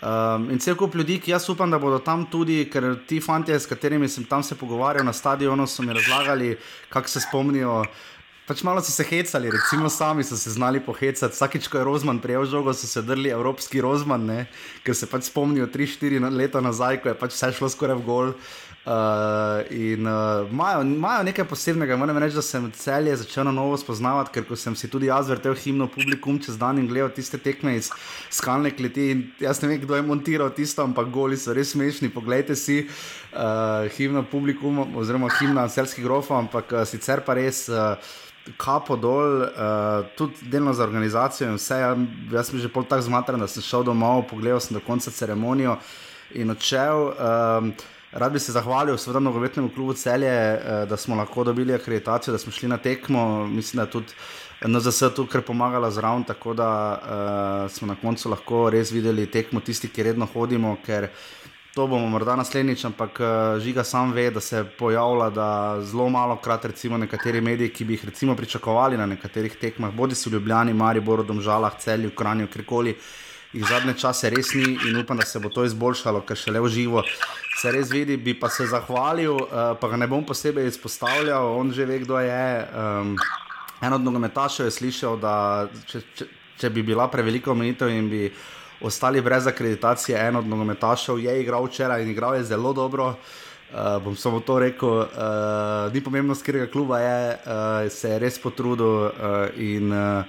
Um, 0.00 0.48
in 0.50 0.58
cel 0.58 0.76
kup 0.80 0.96
ljudi, 0.96 1.20
ki 1.22 1.34
jaz 1.34 1.48
upam, 1.52 1.70
da 1.70 1.78
bodo 1.78 2.00
tam 2.02 2.26
tudi, 2.26 2.64
ker 2.72 2.96
ti 3.06 3.20
fanti, 3.22 3.54
s 3.54 3.68
katerimi 3.68 4.08
sem 4.08 4.24
tam 4.24 4.42
se 4.42 4.58
pogovarjal 4.58 5.06
na 5.06 5.14
stadionu, 5.14 5.68
so 5.68 5.86
mi 5.86 5.94
razlagali, 5.94 6.56
kako 6.90 7.08
se 7.08 7.22
spomnijo. 7.28 7.82
Pač 8.50 8.64
malo 8.66 8.82
so 8.82 8.90
se 8.90 9.04
hecali, 9.06 9.52
recimo 9.54 9.86
sami 9.86 10.24
so 10.26 10.34
se 10.36 10.50
znali 10.50 10.80
pohecati. 10.82 11.30
Vsakič, 11.30 11.68
ko 11.70 11.78
je 11.78 11.84
Rozman 11.86 12.18
prijel 12.18 12.48
žogo, 12.50 12.74
so 12.74 12.88
se 12.90 13.02
drli 13.06 13.30
evropski 13.30 13.78
Rozman, 13.80 14.26
ne? 14.26 14.40
ker 14.82 14.96
se 14.98 15.06
pač 15.06 15.28
spomnijo 15.30 15.68
3-4 15.70 16.32
leta 16.34 16.58
nazaj, 16.60 16.98
ko 17.04 17.12
je 17.12 17.14
pač 17.14 17.36
vse 17.36 17.52
šlo 17.60 17.70
skoraj 17.70 18.00
v 18.02 18.06
gol. 18.08 18.34
Uh, 18.34 18.69
in 19.70 20.06
imajo 20.50 20.80
uh, 20.80 21.24
nekaj 21.24 21.44
posebnega. 21.44 21.96
Moram 21.96 22.18
reči, 22.18 22.34
da 22.34 22.42
sem 22.42 22.70
celje 22.72 23.16
začel 23.16 23.44
na 23.44 23.52
novo 23.52 23.76
spoznavati, 23.76 24.32
ker 24.32 24.56
sem 24.56 24.76
si 24.76 24.88
tudi 24.88 25.10
jaz 25.10 25.28
vrtel 25.28 25.54
himno 25.54 25.86
publikum 25.86 26.38
čez 26.40 26.56
dan 26.58 26.78
in 26.78 26.88
gledal 26.88 27.10
tiste 27.12 27.38
tekme 27.38 27.76
iz 27.76 27.90
skalne 28.30 28.72
kleti. 28.72 29.32
Jaz 29.40 29.60
ne 29.62 29.68
vem, 29.68 29.82
kdo 29.84 29.98
je 29.98 30.06
montiral 30.06 30.50
tisto, 30.56 30.82
ampak 30.82 31.12
goli 31.12 31.36
so 31.36 31.52
res 31.52 31.74
smešni. 31.74 32.08
Poglejte 32.08 32.56
si 32.56 32.86
uh, 32.86 33.84
himno 33.98 34.24
publikum 34.24 34.80
oziroma 34.96 35.28
himna 35.38 35.68
celskih 35.68 36.04
grofov, 36.04 36.38
ampak 36.46 36.72
uh, 36.72 36.84
sicer 36.88 37.24
pa 37.26 37.36
res. 37.36 37.68
Uh, 37.68 37.94
Kapo 38.56 38.96
dol, 38.96 39.42
uh, 39.44 40.06
tudi 40.16 40.48
delno 40.48 40.72
za 40.74 40.82
organizacijo 40.82 41.50
in 41.50 41.58
vse. 41.58 41.76
Ja, 41.76 41.90
jaz 42.32 42.48
sem 42.48 42.58
že 42.58 42.70
pol 42.72 42.86
tako 42.88 43.04
zmatran, 43.06 43.38
da 43.38 43.46
sem 43.46 43.62
šel 43.62 43.84
domov, 43.84 44.24
pogledal 44.32 44.58
sem 44.64 44.74
do 44.74 44.80
konca 44.82 45.12
ceremonijo 45.12 45.76
in 46.34 46.50
odšel. 46.50 47.04
Uh, 47.12 47.98
Rad 48.12 48.32
bi 48.32 48.38
se 48.38 48.52
zahvalil, 48.52 48.96
seveda, 48.98 49.20
nogometnemu 49.20 49.68
klubu 49.74 49.92
Celje, 49.94 50.28
eh, 50.28 50.86
da 50.88 50.96
smo 50.96 51.16
lahko 51.16 51.44
dobili 51.44 51.74
akreditacijo, 51.74 52.32
da 52.32 52.38
smo 52.38 52.52
šli 52.52 52.68
na 52.68 52.76
tekmo. 52.76 53.46
Mislim, 53.46 53.76
da 53.78 53.82
je 53.82 53.90
tudi 53.90 54.12
NZS 54.66 55.14
tukaj 55.16 55.40
pomagala 55.40 55.90
zraven, 55.90 56.24
tako 56.24 56.54
da 56.54 56.68
uh, 56.98 57.70
smo 57.72 57.86
na 57.86 57.94
koncu 58.02 58.28
lahko 58.28 58.70
res 58.70 58.90
videli 58.92 59.26
tekmo 59.26 59.60
tisti, 59.60 59.88
ki 59.88 60.02
redno 60.02 60.26
hodimo. 60.26 60.76
To 61.74 61.86
bomo 61.86 62.08
morda 62.08 62.36
naslednjič, 62.36 62.84
ampak 62.84 63.20
uh, 63.20 63.60
žiga 63.62 63.84
sam 63.84 64.12
ve, 64.12 64.30
da 64.30 64.40
se 64.40 64.64
pojavlja, 64.78 65.30
da 65.30 65.78
zelo 65.80 66.08
malo 66.08 66.36
krat, 66.36 66.64
recimo, 66.64 66.98
nekateri 66.98 67.40
mediji, 67.40 67.68
ki 67.68 67.84
bi 67.84 67.94
jih 67.94 68.04
recimo 68.04 68.36
pričakovali 68.36 68.98
na 68.98 69.06
nekaterih 69.06 69.56
tekmah, 69.56 69.94
bodi 69.94 70.14
si 70.14 70.28
v 70.28 70.32
Ljubljani, 70.32 70.74
Mariboru, 70.74 71.22
Domžalah, 71.22 71.78
Celju, 71.78 72.10
Kranju, 72.10 72.50
kjerkoli 72.52 72.96
jih 73.52 73.66
zadnje 73.66 73.94
čase 73.98 74.30
res 74.30 74.54
ni 74.54 74.76
in 74.88 74.96
upam, 75.00 75.18
da 75.18 75.26
se 75.26 75.38
bo 75.38 75.50
to 75.50 75.64
izboljšalo, 75.66 76.22
ker 76.26 76.38
še 76.38 76.54
le 76.54 76.62
v 76.62 76.70
živo 76.70 77.02
se 77.58 77.72
res 77.74 77.90
vidi. 77.90 78.16
Bi 78.16 78.34
pa 78.38 78.50
se 78.50 78.68
zahvalil, 78.70 79.34
uh, 79.34 79.74
pa 79.80 79.90
ga 79.90 79.98
ne 79.98 80.06
bom 80.10 80.24
posebej 80.26 80.70
izpostavljal, 80.70 81.56
on 81.58 81.72
že 81.74 81.86
ve, 81.86 81.98
kdo 82.04 82.20
je. 82.22 82.46
Um, 82.70 83.16
en 83.82 83.96
od 83.96 84.06
nogometašev 84.06 84.68
je 84.68 84.76
slišal, 84.78 85.18
da 85.18 85.34
če, 85.88 86.02
če, 86.14 86.28
če 86.60 86.70
bi 86.70 86.86
bila 86.86 87.08
prevelika 87.10 87.50
omejitev 87.50 87.90
in 87.90 88.10
bi 88.12 88.24
ostali 88.86 89.20
brez 89.20 89.48
akreditacije, 89.50 90.16
en 90.28 90.40
od 90.40 90.46
nogometašev 90.48 91.18
je 91.18 91.40
igral 91.42 91.66
včeraj 91.66 92.04
in 92.04 92.14
igral 92.14 92.38
je 92.38 92.46
zelo 92.54 92.72
dobro. 92.72 93.16
Uh, 93.70 93.98
bom 94.02 94.16
samo 94.18 94.40
to 94.42 94.58
rekel, 94.58 95.04
uh, 95.06 95.90
ni 95.94 96.02
pomembno, 96.02 96.34
z 96.34 96.42
katerega 96.42 96.70
kluba 96.70 96.98
je, 96.98 97.18
uh, 97.34 97.90
se 97.90 98.14
je 98.14 98.18
res 98.18 98.38
potrudil 98.42 99.10
uh, 99.10 99.12
in 99.58 99.92
uh, 99.94 100.24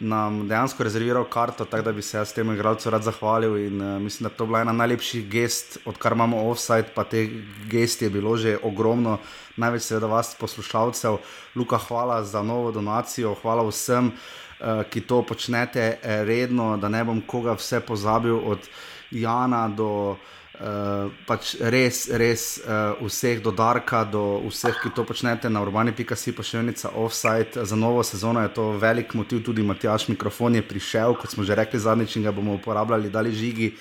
nam 0.00 0.48
dejansko 0.48 0.82
rezerviral 0.82 1.24
karto, 1.24 1.64
tako 1.64 1.82
da 1.82 1.92
bi 1.92 2.02
se 2.02 2.16
jaz 2.16 2.32
temu 2.34 2.52
igralcu 2.52 2.90
rad 2.90 3.02
zahvalil. 3.02 3.56
In, 3.66 3.82
uh, 3.82 4.02
mislim, 4.02 4.28
da 4.28 4.34
to 4.34 4.44
je 4.44 4.48
bila 4.48 4.60
ena 4.60 4.72
najlepših 4.72 5.28
gest, 5.30 5.78
odkar 5.84 6.12
imamo 6.12 6.50
offside, 6.50 6.90
pa 6.94 7.04
te 7.04 7.28
gesti 7.70 8.04
je 8.04 8.10
bilo 8.10 8.36
že 8.36 8.56
ogromno, 8.62 9.18
največ 9.56 9.82
seveda 9.82 10.06
vas 10.06 10.34
poslušalcev. 10.40 11.18
Luka, 11.54 11.78
hvala 11.78 12.24
za 12.24 12.42
novo 12.42 12.72
donacijo, 12.72 13.34
hvala 13.42 13.68
vsem, 13.68 14.10
uh, 14.10 14.82
ki 14.90 15.00
to 15.00 15.22
počnete 15.22 15.98
redno, 16.02 16.76
da 16.76 16.88
ne 16.88 17.04
bom 17.04 17.22
koga 17.26 17.54
vse 17.54 17.80
pozabil, 17.80 18.36
od 18.36 18.68
Jana 19.10 19.68
do. 19.68 20.16
Uh, 20.54 21.10
pač 21.26 21.56
res, 21.58 22.04
res 22.14 22.62
uh, 22.62 22.94
vseh 23.02 23.40
do 23.42 23.50
Darka, 23.50 24.04
do 24.06 24.38
vseh, 24.46 24.76
ki 24.78 24.92
to 24.94 25.02
počnete 25.02 25.50
na 25.50 25.58
urbani.si, 25.64 26.30
pa 26.30 26.46
še 26.46 26.60
enica 26.62 26.92
offside. 26.94 27.58
Za 27.58 27.74
novo 27.74 28.04
sezono 28.06 28.38
je 28.44 28.52
to 28.54 28.68
velik 28.78 29.16
motiv, 29.18 29.42
tudi 29.42 29.66
Matjaš 29.66 30.06
mikrofon 30.12 30.54
je 30.54 30.62
prišel, 30.62 31.18
kot 31.18 31.34
smo 31.34 31.42
že 31.42 31.58
rekli 31.58 31.82
zadnjič, 31.82 32.16
in 32.16 32.28
ga 32.28 32.32
bomo 32.32 32.54
uporabljali, 32.54 33.10
da 33.10 33.26
li 33.26 33.34
žigi, 33.34 33.72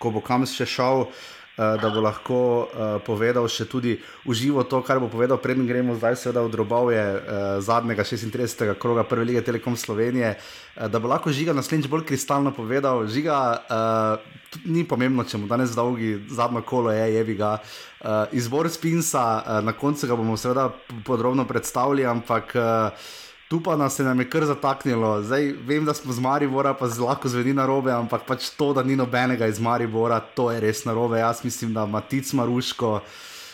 ko 0.00 0.16
bo 0.16 0.24
kam 0.24 0.48
še 0.48 0.64
šel. 0.64 1.04
Uh, 1.04 1.43
da 1.56 1.90
bo 1.90 2.00
lahko 2.02 2.36
uh, 2.66 2.98
povedal 3.06 3.46
še 3.46 3.68
tudi 3.70 3.94
uživo 4.26 4.64
to, 4.66 4.80
kar 4.82 4.98
bo 4.98 5.06
povedal, 5.06 5.38
predtem 5.38 5.68
gremo 5.68 5.94
zdaj, 5.94 6.18
seveda, 6.18 6.42
v 6.42 6.50
drobove 6.50 6.98
uh, 6.98 7.62
zadnjega 7.62 8.02
36. 8.02 8.74
kroga 8.74 9.06
Prve 9.06 9.22
lige 9.22 9.44
Telekom 9.46 9.78
Slovenije, 9.78 10.34
uh, 10.34 10.90
da 10.90 10.98
bo 10.98 11.06
lahko 11.06 11.30
žiga 11.30 11.54
naslednjič 11.54 11.86
bolj 11.86 12.08
kristalno 12.10 12.50
povedal. 12.50 13.06
Žiga, 13.06 13.38
uh, 13.70 14.66
ni 14.66 14.82
pomembno, 14.82 15.22
če 15.22 15.38
mu 15.38 15.46
danes 15.46 15.78
dolgi 15.78 16.16
zadnjo 16.26 16.64
kolo 16.66 16.90
je, 16.90 17.06
je 17.14 17.22
bi 17.22 17.38
ga. 17.38 17.58
Uh, 18.02 18.26
izbor 18.34 18.66
Spinsa, 18.66 19.26
uh, 19.38 19.60
na 19.62 19.78
koncu 19.78 20.10
ga 20.10 20.18
bomo 20.18 20.34
seveda 20.34 20.72
podrobno 21.06 21.46
predstavili, 21.46 22.02
ampak. 22.02 22.58
Uh, 22.58 23.12
tu 23.48 23.60
pa 23.60 23.76
nas 23.76 23.98
je 23.98 24.04
nam 24.04 24.20
je 24.20 24.30
kar 24.30 24.44
zataknilo. 24.44 25.22
Zdaj, 25.22 25.52
vem, 25.66 25.84
da 25.84 25.94
smo 25.94 26.12
z 26.12 26.20
Maribora, 26.20 26.74
pa 26.74 26.88
zelo 26.88 27.16
zveni 27.24 27.52
na 27.52 27.66
robe, 27.66 27.92
ampak 27.92 28.24
pač 28.26 28.50
to, 28.50 28.72
da 28.72 28.82
ni 28.82 28.96
nobenega 28.96 29.46
iz 29.46 29.60
Maribora, 29.60 30.20
to 30.20 30.50
je 30.50 30.60
res 30.60 30.84
na 30.84 30.92
robe. 30.92 31.18
Jaz 31.18 31.44
mislim, 31.44 31.74
da 31.74 31.86
Matic 31.86 32.32
Maruško, 32.32 33.00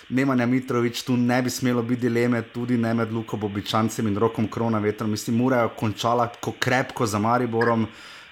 Nemanja 0.09 0.47
Mitrovič, 0.47 1.03
tu 1.03 1.17
ne 1.17 1.43
bi 1.43 1.51
smelo 1.51 1.83
biti 1.83 2.01
dileme, 2.01 2.43
tudi 2.43 2.79
ne 2.79 2.95
med 2.95 3.13
Luko 3.13 3.37
Bobičancem 3.37 4.07
in 4.07 4.17
Rokom 4.17 4.49
Krona 4.49 4.79
vetrom. 4.79 5.11
Mislim, 5.11 5.37
morajo 5.37 5.69
končala 5.69 6.27
tako 6.27 6.55
krepko 6.59 7.07
za 7.07 7.19
Mariborom. 7.19 7.87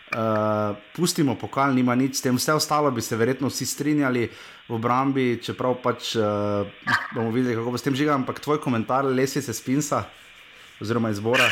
Uh, 0.09 0.77
pustimo 0.97 1.35
pokal, 1.35 1.75
nima 1.75 1.95
nič 1.95 2.17
s 2.17 2.23
tem, 2.25 2.37
vse 2.37 2.55
ostalo 2.57 2.91
bi 2.91 3.03
se 3.05 3.17
verjetno 3.17 3.50
vsi 3.53 3.67
strinjali 3.67 4.23
v 4.69 4.73
obrambi, 4.73 5.37
čeprav 5.43 5.75
pač 5.83 6.15
uh, 6.17 6.65
bomo 7.15 7.29
videli, 7.31 7.55
kako 7.55 7.71
bo 7.71 7.79
s 7.79 7.85
tem 7.85 7.95
žigal. 7.95 8.15
Ampak 8.17 8.41
tvoj 8.41 8.57
komentar, 8.57 9.05
lesice 9.05 9.53
spinsa 9.53 10.07
oziroma 10.81 11.11
izbora? 11.11 11.51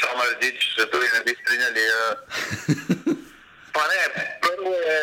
Samo 0.00 0.22
reči, 0.40 0.74
da 0.76 0.82
se 0.82 0.90
tudi 0.90 1.06
ne 1.14 1.20
bi 1.26 1.32
strinjali. 1.42 1.80
Ja. 1.80 2.06
Pa 3.74 3.82
ne, 3.90 4.02
prvo 4.40 4.72
je 4.88 4.98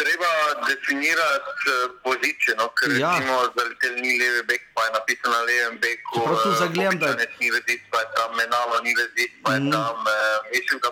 treba 0.00 0.30
definirati 0.68 1.50
eh, 1.74 1.88
pozicijo, 2.04 2.54
no, 2.58 2.68
ker 2.78 2.90
ja. 2.98 3.10
recimo 3.10 3.34
za 3.56 3.62
letel 3.68 3.94
ni 4.04 4.12
levi 4.20 4.42
bek, 4.50 4.62
pa 4.74 4.84
je 4.84 4.90
napisano 4.98 5.34
na 5.36 5.42
levem 5.48 5.78
beku. 5.82 6.20
Prav 6.26 6.38
tu 6.42 6.50
zagledam, 6.62 6.98
da 6.98 7.14
ne 7.20 7.26
ni 7.40 7.48
vezit, 7.50 7.82
pa 7.90 7.98
je 8.02 8.08
tam 8.16 8.30
menalo, 8.40 8.74
ni 8.86 8.92
vezit, 9.00 9.32
pa 9.42 9.54
je 9.54 9.60
mm. 9.60 9.72
tam. 9.74 9.96
Eh, 10.14 10.38
mislim, 10.54 10.78
da 10.84 10.90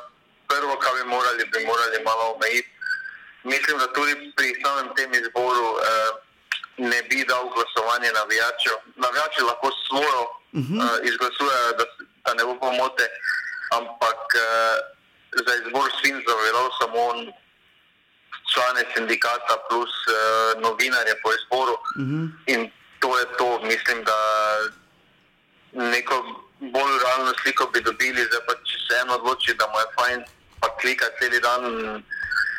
prvo, 0.51 0.75
kar 0.83 0.93
bi 0.99 1.05
morali, 1.15 1.43
bi 1.53 1.59
morali 1.71 1.97
malo 2.09 2.25
omejiti. 2.35 2.71
Mislim, 3.45 3.79
da 3.79 3.87
tudi 3.97 4.13
pri 4.37 4.49
samem 4.63 4.89
tem 4.97 5.11
izboru 5.21 5.69
eh, 5.79 6.11
ne 6.91 7.01
bi 7.09 7.25
dal 7.31 7.45
glasovanje 7.55 8.11
navijačev. 8.21 8.77
Navijači 9.05 9.41
lahko 9.51 9.69
svojo 9.87 10.21
uh 10.53 10.61
-huh. 10.61 10.77
uh, 10.83 10.97
izglasujejo, 11.09 11.73
da, 11.79 11.85
da 12.25 12.35
ne 12.35 12.45
bo 12.45 12.55
pomote, 12.61 13.07
ampak 13.79 14.23
uh, 14.37 14.77
za 15.47 15.53
izbor 15.61 15.89
svin 15.99 16.17
zavedal 16.29 16.69
samo 16.81 17.03
člane 18.53 18.83
sindikata 18.95 19.55
plus 19.69 19.95
uh, 20.07 20.61
novinarje 20.63 21.15
po 21.23 21.29
izboru. 21.39 21.73
Uh 21.73 22.07
-huh. 22.07 22.31
In 22.47 22.71
to 23.01 23.19
je 23.19 23.25
to, 23.39 23.61
mislim, 23.63 24.05
da 24.05 24.19
neko 25.73 26.17
bolj 26.61 26.95
realno 27.05 27.33
sliko 27.43 27.67
bi 27.73 27.81
dobili, 27.81 28.29
da 28.33 28.39
pa 28.47 28.55
če 28.55 28.77
se 28.87 29.01
eno 29.03 29.15
odloči, 29.15 29.55
da 29.55 29.67
mu 29.67 29.79
je 29.79 29.87
fajn, 29.99 30.25
pa 30.61 30.69
klika 30.81 31.07
cel 31.19 31.41
dan 31.41 31.63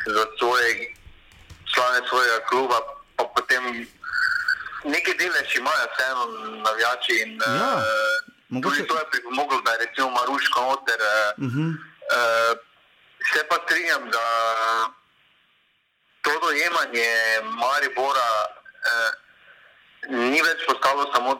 za 0.06 0.24
svoje 0.38 0.94
člane 1.74 2.00
svojega 2.08 2.38
kluba, 2.48 2.78
pa 3.16 3.24
potem 3.24 3.86
Nekaj 4.84 5.14
delež 5.14 5.56
imajo 5.56 5.86
vseeno 5.92 6.24
navijači 6.66 7.12
in 7.22 7.30
Ja, 7.40 7.74
uh, 7.76 7.82
mogoče- 8.50 8.62
tudi 8.76 8.86
to 8.88 8.98
je 8.98 9.10
pripomoglo, 9.10 9.60
da 9.60 9.70
je 9.72 9.78
recimo 9.78 10.10
Maruško 10.10 10.60
noter. 10.60 11.00
Uh, 11.00 11.44
Uh 11.44 11.52
-huh. 11.52 11.70
uh, 12.16 12.52
se 13.32 13.40
pa 13.48 13.56
strinjam, 13.64 14.10
da 14.10 14.24
to 16.22 16.30
dojemanje 16.40 17.08
Maribora 17.62 18.30
uh, 18.90 19.10
ni 20.10 20.42
več 20.42 20.58
postalo 20.68 21.12
samo 21.14 21.30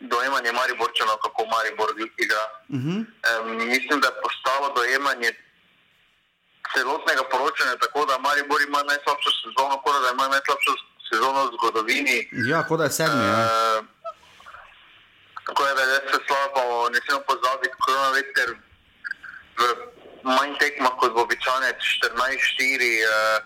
dojemanje 0.00 0.52
Mariborčanov, 0.52 1.16
kako 1.16 1.40
Maribor 1.46 1.88
igra. 2.16 2.44
Uh 2.68 2.76
-huh. 2.80 2.98
Um, 3.40 3.56
mislim, 3.68 4.00
da 4.00 4.08
je 4.08 4.20
postalo 4.22 4.72
dojemanje 4.74 5.30
celotnega 6.74 7.22
poročanja 7.30 7.76
tako, 7.76 8.04
da 8.06 8.18
Maribor 8.18 8.62
ima 8.62 8.82
najslabšo 8.82 9.30
sezono, 9.42 9.74
kot 9.82 10.02
da 10.04 10.10
ima 10.12 10.28
najslabšo 10.28 10.70
sezono 10.72 10.95
v 11.12 11.52
zgodovini. 11.56 12.18
Ja, 12.50 12.62
kot 12.68 12.78
da 12.78 12.84
je 12.84 12.96
sedmi. 12.98 13.26
Uh, 13.26 13.84
tako 15.46 15.66
je, 15.66 15.74
da 15.74 15.82
je 15.82 16.00
se 16.12 16.18
slabo, 16.26 16.88
ne 16.90 16.98
smemo 17.04 17.22
pozabiti, 17.28 17.76
korona 17.84 18.10
veter 18.10 18.48
v 19.58 19.62
manj 20.22 20.58
tekmah 20.58 20.94
kot 21.00 21.12
v 21.14 21.22
običajne 21.22 21.70
14-4. 21.78 22.18
Uh, 22.18 23.38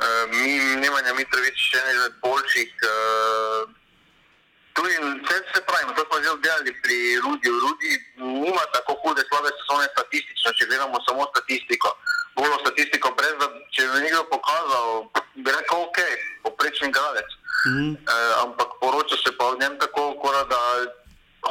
uh, 0.00 0.24
mi, 0.32 0.80
Nemanja 0.80 1.12
Mitrovič, 1.14 1.58
še 1.70 1.78
eden 1.78 1.96
izmed 1.96 2.14
boljših. 2.24 2.72
Uh, 2.82 3.80
Tudi 4.72 4.94
vse 5.24 5.36
se 5.54 5.60
pravi, 5.68 5.94
to 5.96 6.04
smo 6.08 6.16
že 6.22 6.30
obdelali 6.30 6.72
pri 6.82 6.98
Rudiju. 7.24 7.60
Rudi 7.60 7.92
nima 8.16 8.64
tako 8.72 8.92
hude 9.02 9.22
slabe 9.28 9.50
sezone 9.58 9.86
statistično, 9.92 10.52
če 10.56 10.66
gledamo 10.68 10.96
samo 11.06 11.28
statistiko. 11.32 11.88
Bolj 12.36 12.56
statistiko, 12.64 13.12
brez 13.18 13.34
da 13.40 13.46
če 13.74 13.82
bi 13.92 14.00
nekdo 14.06 14.24
pokazal, 14.32 14.88
bi 15.44 15.50
rekel, 15.50 15.78
ok, 15.78 15.98
poprečni 16.44 16.88
gradec. 16.96 17.30
Uh 17.66 17.72
-huh. 17.72 17.90
Uh, 18.14 18.42
ampak 18.44 18.68
poroča 18.80 19.16
se 19.24 19.30
pa 19.38 19.44
o 19.46 19.54
njem 19.60 19.78
tako, 19.78 20.14
kora, 20.22 20.42
da 20.44 20.58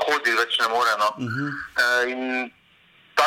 hodi 0.05 0.31
več 0.31 0.59
ne 0.59 0.67
more. 0.67 0.93
No. 1.03 1.09
Uh 1.17 1.23
-huh. 1.33 1.49
uh, 1.81 2.11
in 2.11 2.51
ta, 3.15 3.25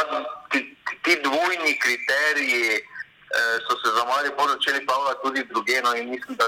ti, 0.50 0.59
ti 1.04 1.12
dvojni 1.23 1.73
kriteriji 1.85 2.71
uh, 2.80 3.56
so 3.64 3.73
se 3.83 3.88
za 3.97 4.04
mali 4.04 4.28
bolj 4.38 4.50
začeli 4.52 4.87
pavljati 4.87 5.21
tudi 5.25 5.44
druge. 5.52 5.83
No, 5.85 5.94
in 5.97 6.11
mislim, 6.11 6.37
da 6.37 6.47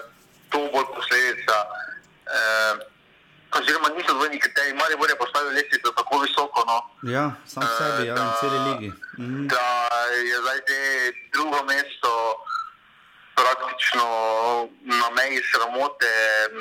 to 0.50 0.58
bolj 0.72 0.86
posledica. 0.96 1.56
Uh, 2.36 2.74
oziroma 3.58 3.88
niso 3.88 4.12
dvojni 4.14 4.40
kriteriji, 4.40 4.74
Mari 4.74 4.96
bo 4.98 5.06
je 5.06 5.16
postavil 5.18 5.52
lestvico 5.52 5.90
tako 5.98 6.18
visoko. 6.18 6.60
No. 6.70 6.78
Ja, 7.14 7.24
sam 7.46 7.62
sebi, 7.78 8.08
ja, 8.08 8.14
da- 8.14 8.22
in 8.22 8.30
celi 8.40 8.58
ligi. 8.68 8.90
-huh. 9.18 9.46
da 9.52 9.66
je 10.28 10.36
zdaj 10.42 10.60
te 10.68 10.78
drugo 11.32 11.58
mesto 11.64 12.12
praktično 13.40 14.06
na 15.00 15.06
meji 15.18 15.38
sramote, 15.50 16.12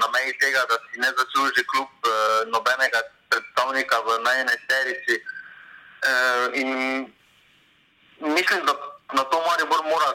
na 0.02 0.08
meji 0.16 0.32
tega, 0.42 0.62
da 0.70 0.76
si 0.86 0.96
ne 1.04 1.10
zasluži 1.20 1.62
kljub 1.70 1.92
eh, 2.04 2.12
nobenega 2.54 3.00
predstavnika 3.30 3.98
v 4.08 4.10
najnesterici. 4.28 5.16
Eh, 6.10 6.46
in 6.62 6.70
mislim, 8.38 8.60
da 8.68 8.74
na 9.18 9.24
to 9.32 9.38
Maribor 9.48 9.82
mora, 9.92 10.10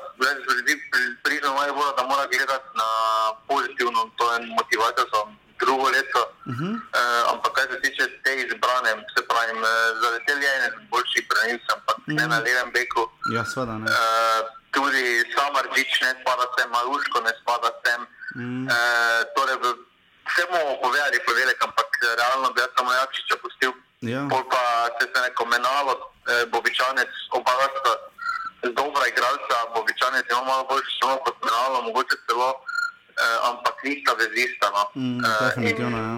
priznam 1.24 1.54
Maribora, 1.54 1.92
da 1.98 2.02
mora 2.12 2.24
gledati 2.32 2.68
na 2.82 2.88
pozitivno, 3.48 4.00
to 4.18 4.24
je 4.32 4.38
motivacija 4.60 5.04
za 5.12 5.20
drugo 5.62 5.86
leto. 5.96 6.22
Uh 6.50 6.54
-huh. 6.58 6.72
Uh, 6.98 7.32
ampak 7.32 7.52
kar 7.56 7.66
se 7.72 7.80
tiče 7.84 8.04
te 8.24 8.32
izbrane, 8.44 8.90
se 9.14 9.20
pravi, 9.28 9.52
uh, 9.52 9.66
zaletel 10.02 10.38
je 10.42 10.50
eden 10.56 10.74
boljših 10.90 11.24
branilcev, 11.30 11.74
ampak 11.76 11.96
mm. 11.98 12.14
ne 12.18 12.22
Mhm. 12.22 12.30
na 12.30 12.38
levem 12.46 12.70
beku. 12.74 13.02
Ja, 13.34 13.44
seveda 13.44 13.74
ne. 13.78 13.86
Uh, 13.90 14.59
tudi 14.72 15.04
Samar 15.34 15.66
Džič 15.74 15.92
ne 16.02 16.10
spada 16.20 16.46
sem, 16.58 16.68
Maruško 16.70 17.18
ne 17.20 17.32
spada 17.42 17.70
sem. 17.84 18.00
Mm. 18.36 18.66
Uh, 18.66 19.20
torej, 19.34 19.56
v- 19.58 19.78
vse 20.28 20.42
bomo 20.50 20.78
povedali, 20.78 21.18
povedali, 21.26 21.52
ampak 21.60 21.88
realno 22.16 22.52
bi 22.54 22.60
jaz 22.60 22.70
samo 22.78 22.92
Jakšiča 22.92 23.36
pustil. 23.42 23.72
Ja. 24.00 24.24
Pol 24.30 24.42
pa 24.48 24.62
se 24.96 25.04
se 25.12 25.18
neko 25.20 25.44
menalo, 25.44 25.92
eh, 26.24 26.46
Bobičanec, 26.46 27.10
oba 27.30 27.52
sta 27.52 27.92
dobra 28.70 29.04
igralca, 29.06 29.56
Bobičanec 29.74 30.24
ima 30.30 30.42
malo 30.42 30.64
boljši 30.64 30.98
samo 31.02 31.16
kot 31.18 31.36
menalo, 31.44 31.82
mogoče 31.82 32.16
celo, 32.24 32.50
eh, 33.12 33.38
ampak 33.42 33.76
nista 33.84 34.12
vezista. 34.14 34.70
No. 34.70 34.82
Mm, 34.94 35.02
in- 35.02 35.22
definitivno, 35.40 35.98
ja. 35.98 36.16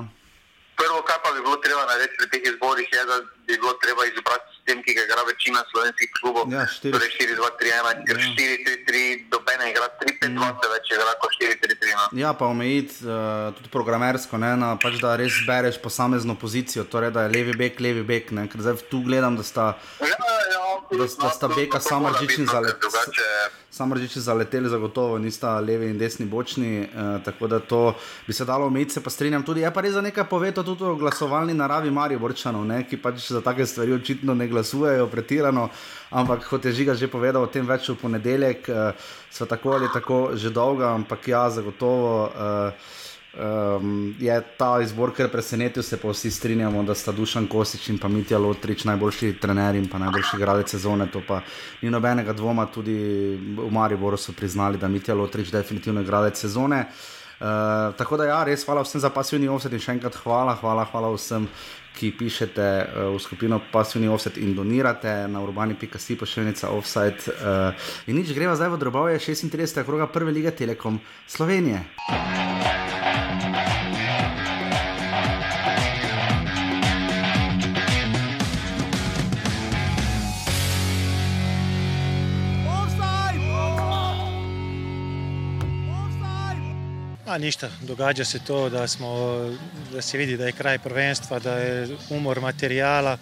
Prvo, 0.77 1.03
kar 1.03 1.19
pa 1.25 1.33
bi 1.33 1.41
bilo 1.41 1.57
treba 1.57 1.83
narediti 1.87 2.17
pri 2.19 2.29
teh 2.31 2.43
izborih, 2.45 2.88
je, 2.93 3.05
da 3.05 3.17
bi 3.47 3.57
bilo 3.57 3.73
treba 3.73 4.05
izbrati 4.07 4.52
sistem, 4.62 4.83
ki 4.83 4.94
ga 4.94 5.03
igra 5.03 5.22
večina 5.27 5.61
slovenskih 5.70 6.11
klubov. 6.14 6.46
Ja, 6.48 6.66
štiri. 6.66 6.92
Torej 6.92 7.11
4-2-3-1, 7.11 8.07
ker 8.07 8.16
Ja. 8.16 8.27
4-3-3, 8.29 9.03
dobene 9.29 9.70
igra 9.70 9.88
3-5-2, 9.98 10.38
se 10.55 10.68
več 10.70 10.87
igra 10.90 11.14
kot 11.18 11.33
4-3-3. 11.35 11.92
No. 11.92 12.05
Ja, 12.14 12.33
pa 12.33 12.46
omejiti 12.46 12.94
uh, 13.03 13.12
tudi 13.53 13.68
programersko, 13.68 14.38
ne, 14.38 14.57
na, 14.57 14.77
pač, 14.77 15.01
da 15.01 15.16
res 15.16 15.35
bereš 15.42 15.79
posamezno 15.79 16.35
pozicijo, 16.35 16.85
torej 16.85 17.11
da 17.11 17.22
je 17.22 17.29
levi 17.31 17.53
bek, 17.55 17.81
levi 17.81 18.03
bek. 18.05 18.31
Ne, 18.33 18.46
ker 18.46 18.61
zdaj 18.61 18.87
tu 18.87 19.03
gledam, 19.03 19.37
da 19.37 19.42
sta 19.42 19.75
Ja, 20.01 20.07
ja, 20.07 20.62
Da 20.92 21.09
sta- 21.09 21.31
sta 21.31 21.48
beka 21.48 21.81
Samardžić 21.81 22.38
in 22.38 22.46
Zalet- 22.46 22.77
Drugače, 22.77 23.29
Samržiči 23.73 24.21
zaleteli, 24.21 24.69
zagotovo 24.69 25.19
nista 25.19 25.55
levi 25.61 25.87
in 25.89 25.99
desni 25.99 26.27
bočni, 26.29 26.83
uh, 26.85 27.23
tako 27.25 27.47
da 27.49 27.59
to 27.59 27.95
bi 28.27 28.33
se 28.33 28.45
dalo 28.45 28.67
omejiti, 28.67 28.93
se 28.93 29.01
pa 29.01 29.11
strinjam 29.11 29.43
tudi. 29.43 29.61
Je 29.65 29.71
pa 29.73 29.81
res 29.81 29.95
za 29.97 30.03
nekaj 30.05 30.29
povedal 30.29 30.65
tudi 30.65 30.85
o 30.85 30.95
glasovalni 30.95 31.55
naravi 31.57 31.91
Mariborčanov, 31.91 32.67
ne, 32.69 32.83
ki 32.85 33.01
pač 33.01 33.31
za 33.33 33.41
take 33.41 33.67
stvari 33.67 33.97
očitno 33.97 34.35
ne 34.35 34.49
glasujejo 34.49 35.07
pretirano, 35.09 35.71
ampak 36.11 36.45
kot 36.51 36.65
je 36.69 36.73
Žiga 36.73 36.95
že 36.95 37.09
povedal, 37.09 37.43
o 37.43 37.49
tem 37.49 37.65
več 37.67 37.89
v 37.89 37.97
ponedeljek, 37.97 38.69
uh, 38.69 39.09
so 39.33 39.49
tako 39.49 39.79
ali 39.79 39.89
tako 39.93 40.37
že 40.37 40.53
dolga, 40.53 40.93
ampak 40.93 41.29
ja, 41.29 41.49
zagotovo. 41.51 42.29
Uh, 42.29 43.01
Um, 43.33 44.14
je 44.21 44.42
ta 44.59 44.81
izbor 44.83 45.14
kar 45.16 45.31
presenetil, 45.33 45.83
se 45.83 45.97
pa 45.97 46.11
vsi 46.12 46.31
strinjamo, 46.31 46.83
da 46.83 46.95
sta 46.95 47.12
Dušan 47.16 47.47
Kosič 47.49 47.88
in 47.88 47.99
pa 47.99 48.09
Mitja 48.09 48.38
Lotrič 48.38 48.85
najboljši 48.85 49.33
trener 49.40 49.75
in 49.75 49.88
pa 49.88 49.99
najboljši 49.99 50.37
igralec 50.37 50.71
sezone. 50.71 51.07
To 51.12 51.23
pa 51.29 51.40
ni 51.81 51.90
nobenega 51.90 52.33
dvoma, 52.37 52.66
tudi 52.68 52.92
v 53.57 53.71
Mariboru 53.73 54.21
so 54.21 54.37
priznali, 54.37 54.79
da 54.79 54.88
Mitja 54.88 55.14
Lotrič 55.14 55.49
definitivno 55.49 56.01
je 56.01 56.05
igralec 56.05 56.37
sezone. 56.37 56.85
Uh, 57.42 57.49
tako 57.97 58.16
da 58.21 58.29
ja, 58.29 58.42
res 58.45 58.66
hvala 58.66 58.85
vsem 58.85 59.01
za 59.01 59.11
pasivni 59.11 59.49
offset 59.49 59.73
in 59.73 59.81
še 59.83 59.97
enkrat 59.97 60.14
hvala, 60.23 60.53
hvala, 60.61 60.85
hvala 60.92 61.09
vsem, 61.16 61.49
ki 61.97 62.12
pišete 62.21 62.68
uh, 62.68 63.09
v 63.16 63.18
skupino 63.25 63.62
pasivni 63.73 64.12
offset 64.12 64.37
in 64.37 64.53
donirate 64.55 65.25
na 65.33 65.40
urbani.si 65.40 66.21
pošiljnica 66.21 66.68
offset. 66.77 67.27
Uh, 67.33 67.73
in 68.07 68.21
nič 68.21 68.37
greva 68.37 68.61
zdaj 68.61 68.77
v 68.77 68.83
drobove 68.85 69.18
36. 69.18 69.83
kroga 69.88 70.07
prve 70.07 70.37
lige 70.37 70.53
Telekom 70.53 71.01
Slovenije. 71.27 72.82
A 87.33 87.38
ništa, 87.38 87.68
događa 87.81 88.25
se 88.25 88.38
to 88.38 88.68
da 88.68 88.88
smo, 88.88 89.37
da 89.92 90.03
se 90.03 90.18
vidi 90.18 90.37
da 90.37 90.47
je 90.47 90.53
kraj 90.53 90.79
prvenstva, 90.79 91.38
da 91.38 91.53
je 91.59 91.97
umor 92.11 92.40
materijala. 92.40 93.18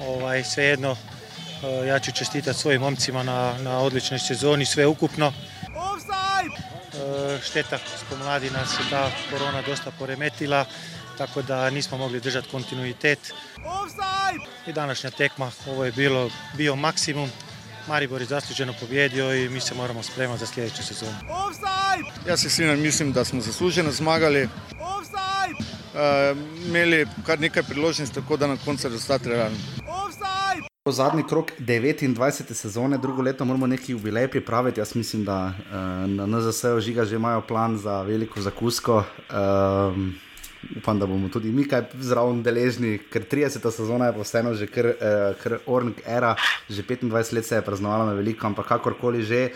Ovaj, 0.00 0.44
svejedno, 0.44 0.96
eh, 0.96 1.86
ja 1.86 1.98
ću 1.98 2.12
čestitati 2.12 2.58
svojim 2.58 2.80
momcima 2.80 3.22
na, 3.22 3.58
na 3.58 3.78
odličnoj 3.78 4.18
sezoni, 4.18 4.64
sve 4.64 4.86
ukupno. 4.86 5.32
E, 6.94 7.38
Šteta, 7.42 7.78
spomladi 8.06 8.50
nas 8.50 8.72
je 8.72 8.90
ta 8.90 9.10
korona 9.30 9.62
dosta 9.62 9.90
poremetila, 9.90 10.64
tako 11.18 11.42
da 11.42 11.70
nismo 11.70 11.98
mogli 11.98 12.20
držati 12.20 12.48
kontinuitet. 12.48 13.32
I 14.66 14.72
današnja 14.72 15.10
tekma, 15.10 15.50
ovo 15.66 15.84
je 15.84 15.92
bilo, 15.92 16.30
bio 16.54 16.76
maksimum. 16.76 17.30
Maribor 17.88 18.20
je 18.20 18.26
zasluženo 18.26 18.74
pobjedio 18.80 19.34
i 19.34 19.48
mi 19.48 19.60
se 19.60 19.74
moramo 19.74 20.02
spremati 20.02 20.40
za 20.40 20.46
sljedeću 20.46 20.82
sezonu. 20.82 21.16
Jaz 22.28 22.40
se 22.40 22.50
strinjam, 22.50 22.80
mislim, 22.80 23.12
da 23.12 23.24
smo 23.24 23.40
zasluženo 23.40 23.92
zmagali. 23.92 24.38
E, 24.38 24.48
imeli 26.66 27.06
kar 27.26 27.40
nekaj 27.40 27.62
priložnosti, 27.62 28.14
tako 28.14 28.36
da 28.36 28.46
na 28.46 28.56
koncu 28.64 28.88
rezultat 28.88 29.26
realen. 29.26 29.56
Zadnji 30.86 31.22
krok 31.28 31.52
29. 31.58 32.54
sezone, 32.54 32.98
drugo 32.98 33.22
leto 33.22 33.44
moramo 33.44 33.66
neki 33.66 33.92
jubilej 33.92 34.28
pripraviti. 34.28 34.80
Jaz 34.80 34.96
mislim, 34.96 35.24
da 35.24 35.46
uh, 35.46 35.74
na 36.10 36.26
NZS-u 36.26 36.80
žiga 36.80 37.04
že 37.04 37.16
imajo 37.16 37.40
plan 37.40 37.78
za 37.78 38.02
veliko 38.02 38.40
zakusko. 38.40 39.04
Um, 39.30 40.14
upam, 40.76 40.98
da 40.98 41.06
bomo 41.06 41.28
tudi 41.28 41.52
mi 41.52 41.64
kaj 41.68 41.84
zraven 42.00 42.42
deležni, 42.42 42.98
ker 43.12 43.24
30. 43.30 43.70
sezona 43.70 44.10
je 44.10 44.16
vseeno 44.20 44.54
že 44.54 44.66
kar, 44.66 44.86
uh, 44.86 45.34
kar 45.42 45.58
Orng 45.66 46.00
era, 46.06 46.34
že 46.68 46.82
25 46.82 47.32
let 47.34 47.46
se 47.46 47.54
je 47.54 47.62
praznovala 47.62 48.06
na 48.06 48.12
veliko, 48.12 48.46
ampak 48.46 48.66
kakorkoli 48.66 49.22
že. 49.22 49.50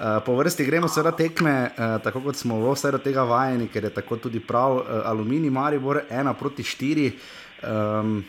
Uh, 0.00 0.16
po 0.24 0.32
vrsti 0.32 0.64
gremo 0.64 0.88
seveda 0.88 1.12
tekme, 1.12 1.70
uh, 1.76 1.98
tako 2.00 2.22
kot 2.24 2.36
smo 2.36 2.56
vse 2.64 2.90
do 2.90 2.98
tega 2.98 3.24
vajeni, 3.28 3.68
ker 3.68 3.84
je 3.84 3.94
tako 4.00 4.16
tudi 4.16 4.40
prav. 4.40 4.76
Uh, 4.80 4.84
Aluminij 5.04 5.50
Maribor 5.50 6.02
1 6.08 6.34
proti 6.38 6.62
4. 6.62 7.10
Um, 7.60 8.24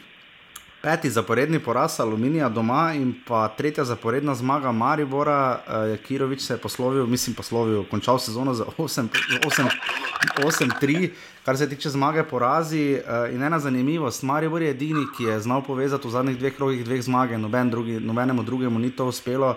Peti 0.82 1.10
zaporedni 1.10 1.60
poraz 1.60 2.00
Aluminija 2.00 2.50
doma 2.50 2.94
in 2.98 3.14
pa 3.28 3.48
tretja 3.58 3.84
zaporedna 3.86 4.36
zmaga 4.36 4.72
Maribora, 4.72 5.60
uh, 5.68 5.74
Kirovič 6.06 6.42
se 6.42 6.54
je 6.54 6.58
poslovil, 6.58 7.08
mislim, 7.08 7.36
poslovil, 7.36 7.84
končal 7.84 8.20
sezono 8.20 8.54
za 8.54 8.66
8-3, 8.66 11.10
kar 11.46 11.58
se 11.58 11.70
tiče 11.70 11.90
zmage 11.90 12.24
porazi. 12.24 12.98
Uh, 12.98 13.02
in 13.36 13.44
ena 13.44 13.60
zanimivost, 13.60 14.24
Maribor 14.24 14.62
je 14.62 14.70
edini, 14.70 15.06
ki 15.18 15.24
je 15.24 15.40
znal 15.40 15.62
povezati 15.62 16.08
v 16.08 16.12
zadnjih 16.12 16.40
dveh 16.40 16.56
krogih 16.56 16.86
dveh 16.86 17.02
zmage, 17.02 17.38
noben 17.38 17.70
drugi, 17.70 18.00
nobenemu 18.00 18.44
drugemu 18.44 18.80
ni 18.80 18.92
to 18.92 19.06
uspelo, 19.06 19.56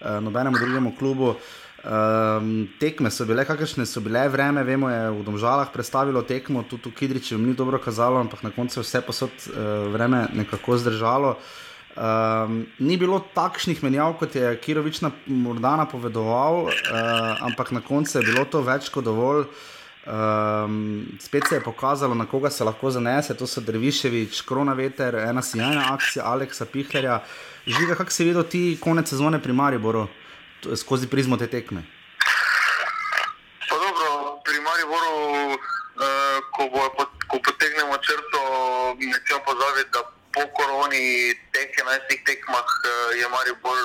uh, 0.00 0.06
nobenemu 0.20 0.58
drugemu 0.58 0.92
klubu. 0.98 1.28
Uh, 1.28 1.36
Um, 1.84 2.68
tekme 2.80 3.10
so 3.12 3.26
bile, 3.28 3.44
kakršne 3.44 3.84
so 3.84 4.00
bile, 4.00 4.22
vreme, 4.32 4.62
vemo, 4.64 4.88
je 4.88 5.10
v 5.12 5.24
Domžalah 5.26 5.68
predstavilo 5.68 6.22
tekmo, 6.24 6.62
tudi 6.64 6.88
v 6.88 6.96
Kidriču 6.96 7.36
ni 7.36 7.52
dobro 7.52 7.76
kazalo, 7.76 8.22
ampak 8.24 8.40
na 8.40 8.48
koncu 8.56 8.80
je 8.80 8.84
vse 8.86 9.02
posod 9.04 9.28
uh, 9.28 9.92
vreme 9.92 10.24
nekako 10.32 10.78
zdržalo. 10.80 11.34
Um, 11.94 12.64
ni 12.80 12.96
bilo 12.96 13.20
takšnih 13.20 13.84
menjav, 13.84 14.16
kot 14.16 14.32
je 14.32 14.56
Kirovič 14.64 15.02
morda 15.28 15.76
napovedoval, 15.84 16.72
uh, 16.72 16.72
ampak 17.52 17.76
na 17.76 17.84
koncu 17.84 18.16
je 18.16 18.24
bilo 18.32 18.48
to 18.48 18.64
več 18.64 18.88
kot 18.88 19.04
dovolj. 19.04 19.44
Um, 20.08 21.04
spet 21.20 21.44
se 21.48 21.60
je 21.60 21.64
pokazalo, 21.68 22.14
na 22.16 22.24
koga 22.24 22.50
se 22.50 22.64
lahko 22.64 22.90
zanese, 22.90 23.36
to 23.36 23.46
so 23.46 23.60
Drviševič, 23.60 24.40
Kronaveter, 24.48 25.20
ena 25.20 25.44
sjajna 25.44 25.92
akcija 25.92 26.24
Aleksa 26.32 26.64
Pihlerja. 26.64 27.20
Žiga, 27.68 28.00
kako 28.00 28.10
si 28.10 28.24
videl 28.24 28.48
ti 28.48 28.66
konec 28.80 29.08
sezone 29.08 29.36
pri 29.42 29.52
Mariboru? 29.52 30.08
Skozi 30.76 31.06
prizmo 31.06 31.36
te 31.36 31.46
tekme? 31.46 31.84
Pa 33.68 33.76
dobro, 33.76 34.40
pri 34.44 34.58
Mariboru, 34.60 35.14
uh, 35.54 36.38
ko, 36.56 36.62
bo, 36.72 36.82
ko 37.28 37.36
potegnemo 37.38 37.96
črto, 37.98 38.40
ne 38.98 39.18
smemo 39.26 39.42
pozabiti, 39.44 39.90
da 39.92 40.00
po 40.34 40.42
koroni 40.56 41.34
teh 41.52 41.68
11 41.70 42.26
tekmah 42.26 42.66
uh, 42.66 43.10
je 43.18 43.26
Maribor 43.28 43.78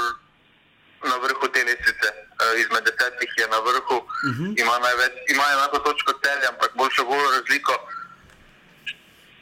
na 1.03 1.15
vrhu 1.23 1.47
te 1.53 1.63
lesice. 1.63 2.09
Uh, 2.39 2.55
izmed 2.59 2.83
desetih 2.87 3.31
je 3.37 3.47
na 3.47 3.59
vrhu, 3.59 3.97
uh 3.99 4.31
mhm. 4.31 4.43
-huh. 4.43 4.61
ima, 4.61 4.75
največ, 4.79 5.13
ima 5.29 5.45
enako 5.53 5.77
točko 5.79 6.11
celja, 6.23 6.49
ampak 6.49 6.71
boljšo 6.75 7.05
bolj 7.05 7.27
razliko. 7.37 7.73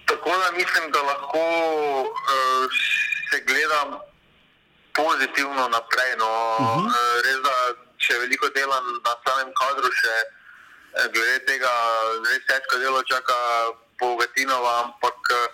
Tako 0.06 0.30
da 0.41 0.52
mislim, 0.52 0.91
da 0.91 1.02
lahko 1.02 1.43
uh, 2.02 2.65
se 3.30 3.38
gledam 3.47 3.89
pozitivno 4.97 5.63
naprej. 5.69 6.12
No. 6.17 6.31
Uh 6.60 6.75
mhm. 6.75 6.88
-huh. 6.88 7.21
Res 7.25 7.39
da 7.47 7.55
še 7.97 8.19
veliko 8.19 8.49
dela 8.49 8.77
na 9.05 9.13
samem 9.25 9.53
kadru, 9.62 9.89
še 10.01 10.15
eh, 10.17 11.07
glede 11.13 11.39
tega, 11.45 11.73
res 12.29 12.43
težko 12.49 12.77
delo 12.77 13.03
čaka 13.03 13.38
Bogatinova, 13.99 14.73
ampak 14.83 15.19
eh, 15.33 15.47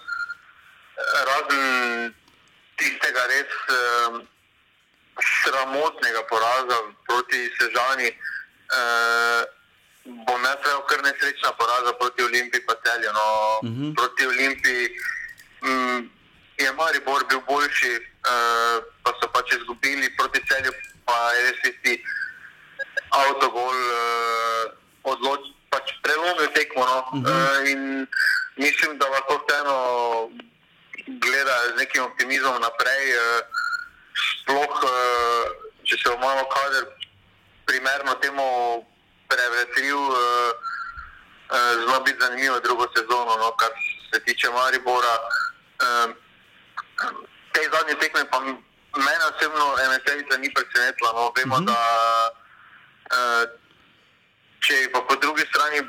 razen 1.30 2.14
tistega 2.78 3.24
res 3.28 3.52
eh, 3.80 4.12
sramotnega 5.22 6.24
poraza 6.30 6.78
proti 7.08 7.50
Sežani. 7.60 8.10
Eh, 8.80 9.44
Bom 10.04 10.44
jaz 10.44 10.60
rekel, 10.60 10.82
kar 10.90 11.00
nesrečna 11.00 11.52
poraza 11.56 11.94
proti 11.96 12.24
Olimpiji, 12.24 12.66
pa 12.68 12.76
celju. 12.84 13.12
No, 13.14 13.28
uh 13.64 13.70
mhm. 13.70 13.84
-huh. 13.84 13.96
Proti 13.96 14.26
Olimpiji 14.28 14.90
mm, 15.62 16.10
je 16.58 16.74
Maribor 16.74 17.26
bil 17.30 17.42
boljši, 17.48 17.94
uh, 17.98 18.84
pa 19.04 19.12
so 19.20 19.28
pač 19.34 19.54
izgubili 19.58 20.16
proti 20.18 20.42
celju, 20.50 20.72
pa 21.06 21.18
je 21.34 21.42
res 21.50 21.76
ti 21.84 21.94
avtogol 23.10 23.74
uh, 23.74 24.64
odločil, 25.04 25.54
pač 25.74 25.94
prelomil 26.06 26.50
tekmo. 26.54 26.86
No? 26.86 26.98
Uh 26.98 27.06
-huh. 27.14 27.30
uh, 27.30 27.70
in 27.70 28.08
mislim, 28.56 28.98
da 28.98 29.10
lahko 29.10 29.42
vseeno 29.42 29.78
gleda 31.08 31.56
z 31.74 31.78
nekim 31.78 32.04
optimizmom 32.04 32.62
naprej. 32.62 33.04
Uh, 33.18 33.42
sploh, 34.14 34.74
uh, 34.84 35.46
če 35.84 35.98
se 35.98 36.10
bo 36.10 36.18
malo 36.18 36.46
kader 36.50 36.86
primerno 37.66 38.14
temu 38.22 38.86
prevetril, 39.28 39.98
uh, 39.98 40.52
uh, 41.50 41.72
zelo 41.80 42.00
biti 42.00 42.20
zanimivo 42.22 42.60
drugo 42.60 42.88
sezono, 42.96 43.38
no? 43.38 43.52
kar 43.52 43.72
se 44.14 44.20
tiče 44.20 44.50
Maribora. 44.50 45.16
Uh, 45.82 46.23
te 47.54 47.62
zadnje 47.74 47.96
tekme, 48.00 48.26
pa 48.32 48.40
mene 49.06 49.24
osebno 49.32 49.66
MSN-ica 49.90 50.38
ni 50.38 50.54
presenetila. 50.54 51.12
No. 51.14 51.32
Vemo, 51.36 51.60
mm 51.60 51.64
-hmm. 51.64 51.68
da 51.68 51.80
uh, 53.16 53.44
če 54.60 54.90
pa 54.94 55.02
po 55.02 55.16
drugi 55.16 55.44
strani 55.52 55.80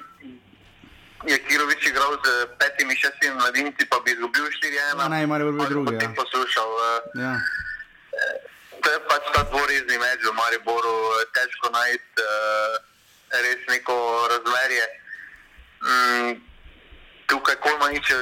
je 1.25 1.39
Kirovič 1.47 1.87
igral 1.87 2.13
z 2.25 2.47
petimi, 2.59 2.97
šestimi 2.97 3.35
mladinci, 3.35 3.87
pa 3.89 4.01
bi 4.05 4.13
izgubil 4.13 4.45
4-1. 4.45 5.01
Ja, 5.01 5.09
naj 5.09 5.27
mora 5.27 5.45
biti 5.45 5.69
drugi. 5.69 5.95
Ja. 5.95 6.11
Poslušal, 6.17 6.69
uh, 6.69 7.23
ja. 7.23 7.33
To 8.83 8.93
je 8.93 8.99
pač 9.09 9.25
ta 9.35 9.43
dvorizni 9.49 9.97
med 9.99 10.21
v 10.21 10.33
Mariboru, 10.37 10.97
težko 11.33 11.71
najti 11.73 12.21
uh, 12.21 12.77
res 13.45 13.61
neko 13.69 13.97
razmerje. 14.31 14.87
Mm, 15.85 16.31
tukaj 17.27 17.57
Kolmanič 17.65 18.11
je 18.11 18.19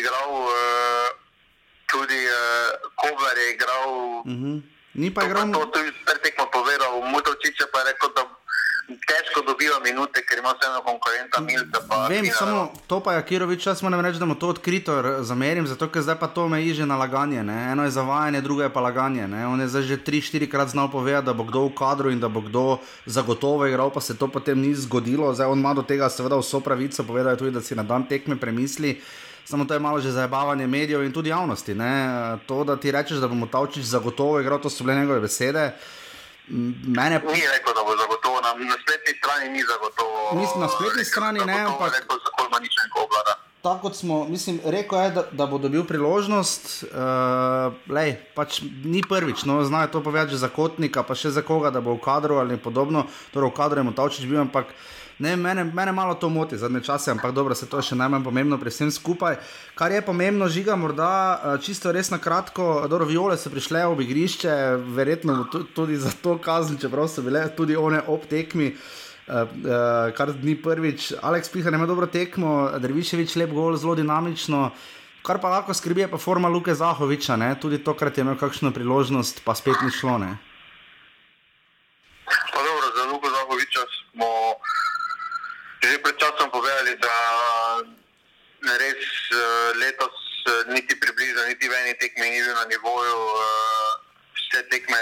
igral 0.00 0.30
uh, 0.32 1.25
tudi 1.86 2.20
uh, 2.26 2.90
Kobler 2.94 3.36
je 3.38 3.46
igral. 3.54 3.90
Uh 4.20 4.26
mhm. 4.26 4.44
-huh. 4.46 4.62
Ni 4.94 5.10
pa 5.14 5.24
igral. 5.24 5.52
To, 5.52 5.66
to 5.66 5.78
je 5.78 5.92
tudi 5.92 6.20
tekmo 6.22 6.44
povedal, 6.52 6.92
Mutočič 7.12 7.56
pa 7.72 7.78
je 7.78 7.84
rekel, 7.92 8.08
da 8.16 8.22
težko 8.86 9.42
dobiva 9.42 9.78
minute, 9.82 10.22
ker 10.22 10.38
ima 10.38 10.52
vseeno 10.54 10.80
konkurenta 10.86 11.40
Milta. 11.40 11.80
Vem, 12.08 12.24
Kira, 12.24 12.36
samo 12.36 12.72
to 12.86 13.00
pa 13.02 13.16
je 13.16 13.24
Kirovič, 13.26 13.66
jaz 13.66 13.82
moram 13.82 14.00
reči, 14.00 14.18
da 14.18 14.26
mu 14.26 14.34
to 14.34 14.48
odkrito 14.54 14.94
zamerim, 15.26 15.66
zato 15.66 15.88
ker 15.90 16.02
zdaj 16.02 16.18
pa 16.20 16.28
to 16.30 16.48
meji 16.48 16.74
že 16.74 16.86
na 16.86 16.96
laganje. 16.96 17.42
Ne? 17.42 17.72
Eno 17.72 17.84
je 17.84 17.90
zavajanje, 17.90 18.40
drugo 18.40 18.62
je 18.62 18.72
pa 18.72 18.80
laganje. 18.80 19.28
Ne? 19.28 19.46
On 19.46 19.60
je 19.60 19.68
zdaj 19.68 19.82
že 19.82 19.96
tri, 20.04 20.20
štiri 20.20 20.50
krat 20.50 20.68
znal 20.68 20.90
povedati, 20.90 21.26
da 21.26 21.34
bo 21.34 21.44
kdo 21.44 21.66
v 21.66 21.74
kadru 21.74 22.10
in 22.10 22.20
da 22.20 22.28
bo 22.28 22.40
kdo 22.40 22.78
zagotovo 23.06 23.66
igral, 23.66 23.90
pa 23.90 24.00
se 24.00 24.16
to 24.16 24.28
potem 24.28 24.60
ni 24.60 24.74
zgodilo. 24.74 25.34
Zdaj 25.34 25.50
on 25.50 25.58
ima 25.58 25.74
do 25.74 25.82
tega 25.82 26.10
seveda 26.10 26.38
vso 26.38 26.60
pravico, 26.60 27.04
povedal 27.04 27.34
je 27.34 27.42
tudi, 27.42 27.56
da 27.58 27.62
si 27.62 27.74
na 27.74 27.82
dan 27.82 28.06
tekme 28.06 28.38
premisli 28.38 29.00
samo 29.46 29.64
to 29.64 29.74
je 29.74 29.80
malo 29.80 30.00
že 30.00 30.10
zabavanje 30.10 30.66
medijev 30.66 31.04
in 31.04 31.12
tudi 31.12 31.30
javnosti. 31.30 31.74
Ne? 31.74 32.38
To, 32.46 32.64
da 32.64 32.76
ti 32.76 32.90
rečeš, 32.90 33.18
da 33.18 33.28
bomo 33.28 33.46
ta 33.46 33.60
očiš 33.60 33.84
zagotovo 33.84 34.40
igral, 34.40 34.60
to 34.60 34.70
so 34.70 34.84
bile 34.84 34.96
njegove 34.96 35.20
besede. 35.20 35.72
Mene... 36.48 37.18
Ni 37.18 37.42
rekel, 37.54 37.74
da 37.74 37.82
bo 37.82 37.96
zagotovo, 37.96 38.40
na, 38.40 38.54
na 38.64 38.76
spletni 38.82 39.12
strani 39.18 39.48
ni 39.48 39.62
zagotovo. 39.62 40.40
Mislim, 40.40 40.60
na 40.60 40.68
spletni 40.68 41.04
strani 41.04 41.40
ne, 41.46 41.60
ampak. 41.60 41.92
Rekel, 41.92 42.16
Tako 43.62 43.80
kot 43.82 43.96
smo, 43.96 44.24
mislim, 44.24 44.60
rekel 44.64 44.98
je, 44.98 45.10
da, 45.10 45.22
da 45.32 45.46
bo 45.46 45.58
dobil 45.58 45.82
priložnost, 45.84 46.84
uh, 46.84 47.74
lej, 47.90 48.12
pač 48.34 48.60
ni 48.84 49.02
prvič, 49.08 49.42
no, 49.42 49.64
znajo 49.64 49.88
to 49.88 50.02
povedati 50.02 50.38
za 50.38 50.48
kotnika, 50.48 51.02
pa 51.02 51.16
še 51.18 51.32
za 51.34 51.42
koga, 51.42 51.72
da 51.74 51.82
bo 51.82 51.96
v 51.96 52.00
kadru 52.04 52.38
ali 52.38 52.60
podobno, 52.62 53.08
torej 53.34 53.50
v 53.50 53.56
kadru 53.56 53.82
je 53.82 53.88
mu 53.88 53.94
ta 53.96 54.06
očiš 54.06 54.30
bil, 54.30 54.38
ampak 54.44 54.70
uh, 54.70 54.95
Ne, 55.18 55.36
mene, 55.36 55.64
mene 55.64 55.92
malo 55.92 56.14
to 56.14 56.28
moti 56.28 56.58
zadnje 56.58 56.82
čase, 56.84 57.10
ampak 57.10 57.32
dobro, 57.32 57.54
se 57.54 57.66
to 57.66 57.80
je 57.80 57.88
še 57.88 57.96
najmanj 57.96 58.24
pomembno 58.24 58.58
pri 58.60 58.68
vsem 58.68 58.90
skupaj. 58.92 59.38
Kar 59.74 59.92
je 59.92 60.02
pomembno, 60.04 60.48
žiga, 60.52 60.76
morda 60.76 61.08
eh, 61.08 61.56
čisto 61.64 61.92
res 61.92 62.10
na 62.12 62.18
kratko, 62.20 62.84
da 62.84 63.00
viole 63.08 63.38
so 63.40 63.48
prišle 63.48 63.86
v 63.96 64.04
igrišče, 64.04 64.52
verjetno 64.92 65.46
tudi 65.72 65.96
za 65.96 66.12
to 66.20 66.36
kazen, 66.36 66.76
čeprav 66.76 67.08
so 67.08 67.24
bile 67.24 67.46
tudi 67.56 67.76
one 67.76 68.02
ob 68.06 68.28
tekmi. 68.28 68.74
Uh, 69.26 69.42
uh, 69.42 70.14
kar 70.14 70.30
ni 70.38 70.52
prvič, 70.54 71.08
Aleks 71.18 71.48
Pihar 71.50 71.74
ima 71.74 71.86
dobro 71.90 72.06
tekmo, 72.06 72.70
Drviševič 72.78 73.34
lep 73.40 73.50
gol, 73.50 73.74
zelo 73.74 73.96
dinamično, 73.98 74.68
kar 75.26 75.40
pa 75.42 75.50
lahko 75.50 75.74
skrbi, 75.74 76.04
je 76.04 76.10
pa 76.12 76.20
forma 76.22 76.46
Luke 76.46 76.70
Zahoviča, 76.70 77.34
ne? 77.34 77.48
tudi 77.58 77.82
tokrat 77.82 78.14
je 78.14 78.22
imel 78.22 78.38
kakšno 78.38 78.70
priložnost, 78.70 79.42
pa 79.42 79.58
spet 79.58 79.82
ni 79.82 79.90
šlo. 79.90 80.14
Ne? 80.22 80.30
Pa 82.54 82.62
dobro, 82.62 82.86
za 82.94 83.10
Luko 83.10 83.34
Zahoviča 83.34 83.82
smo 84.14 84.30
že 85.86 86.02
pred 86.02 86.16
časom 86.18 86.50
povedali, 86.50 86.98
da 86.98 87.16
res 88.66 89.02
uh, 89.30 89.75
letos 89.86 90.16
uh, 90.50 90.74
niti 90.74 90.98
približno, 91.00 91.46
niti 91.46 91.70
v 91.70 91.74
eni 91.82 91.94
tekmi 92.02 92.26
ni 92.30 92.42
bil 92.42 92.54
na 92.54 92.64
nivoju, 92.72 93.18
uh, 93.30 93.92
vse 94.36 94.62
tekme 94.70 94.98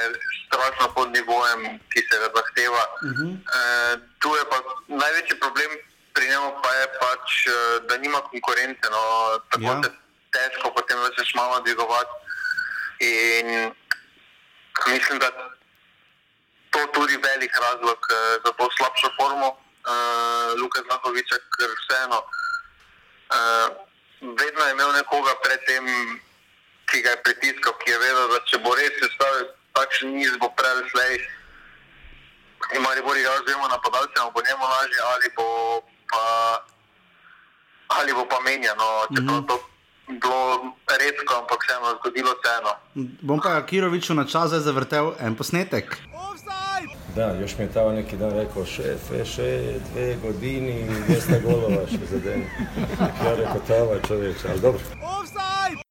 strašno 0.46 0.92
pod 0.94 1.08
nivojem, 1.16 1.80
ki 1.90 2.00
se 2.08 2.20
ga 2.20 2.28
zahteva. 2.36 2.84
Uh 2.84 3.10
-huh. 3.10 3.30
uh, 3.32 3.92
tu 4.20 4.28
je 4.36 4.44
pa 4.50 4.58
največji 4.88 5.40
problem 5.40 5.70
pri 6.14 6.28
njemu, 6.28 6.48
pa 6.62 6.70
je 6.80 6.86
pač, 7.00 7.26
uh, 7.46 7.54
da 7.88 7.98
nima 7.98 8.20
konkurence. 8.20 8.84
No, 8.90 9.02
tako 9.50 9.70
ja. 9.72 9.82
se 9.82 9.90
težko 10.34 10.74
potem 10.76 10.98
začneš 11.04 11.34
malo 11.34 11.60
dvigovati. 11.60 12.14
In 13.00 13.46
mislim, 14.86 15.18
da 15.18 15.28
to 16.70 16.78
je 16.78 16.92
tudi 16.92 17.16
velik 17.28 17.54
razlog 17.66 18.00
uh, 18.10 18.16
za 18.44 18.50
to 18.58 18.64
slabšo 18.76 19.08
formo 19.16 19.48
uh, 19.48 20.60
Luka 20.60 20.80
Zahoviča, 20.90 21.36
ker 21.54 21.70
vseeno 21.80 22.18
uh, 22.24 23.68
vedno 24.20 24.61
je 24.64 24.72
imel 24.72 24.92
nekoga 24.92 25.35
pred 25.44 25.61
tem, 25.66 25.85
ki 26.90 27.03
ga 27.03 27.11
je 27.11 27.22
pritiskal, 27.22 27.72
ki 27.81 27.90
je 27.90 27.98
vedel, 27.98 28.29
da 28.29 28.38
če 28.50 28.59
bo 28.64 28.74
res 28.74 28.94
sestavil 29.00 29.48
takšen 29.74 30.14
niz, 30.14 30.37
bo 30.40 30.48
prej 30.59 30.85
slej. 30.92 31.14
In 32.77 32.87
ali 32.87 33.03
bo 33.03 33.12
igral 33.14 33.42
z 33.44 33.53
njim 33.53 33.68
na 33.68 33.79
podalcu, 33.79 34.31
bo 34.35 34.40
njemu 34.40 34.64
lažje, 34.64 35.00
ali 35.12 35.29
bo 35.37 35.46
pa, 36.11 36.24
ali 37.88 38.12
bo 38.14 38.24
pa 38.24 38.40
menjeno. 38.40 38.88
Mm 39.11 39.16
-hmm. 39.16 39.46
to 39.48 39.57
bilo 40.09 40.74
redko, 40.88 41.35
ampak 41.40 41.59
vseeno 41.64 41.98
zgodilo 42.00 42.31
se 42.31 42.48
eno. 42.59 42.72
Bom 43.22 43.40
pa 43.40 43.66
Kiroviču 43.66 44.14
na 44.14 44.24
čas 44.24 44.50
zavrtel 44.50 45.12
en 45.20 45.37
posnetek. 45.37 45.96
Da, 47.14 47.35
još 47.40 47.59
mi 47.59 47.64
je 47.64 47.72
tamo 47.72 47.92
neki 47.92 48.16
dan 48.16 48.31
rekao, 48.31 48.64
šefe, 48.64 49.24
še 49.24 49.62
dve 49.92 50.16
godini, 50.22 50.87
200 51.09 51.42
golova 51.42 51.85
še 51.90 51.98
za 52.11 52.18
den. 52.18 52.42
Ja 53.00 53.35
rekao, 53.38 53.61
tava 53.68 53.98
čovječe, 54.09 54.48
ali 54.50 54.61
dobro. 54.61 54.81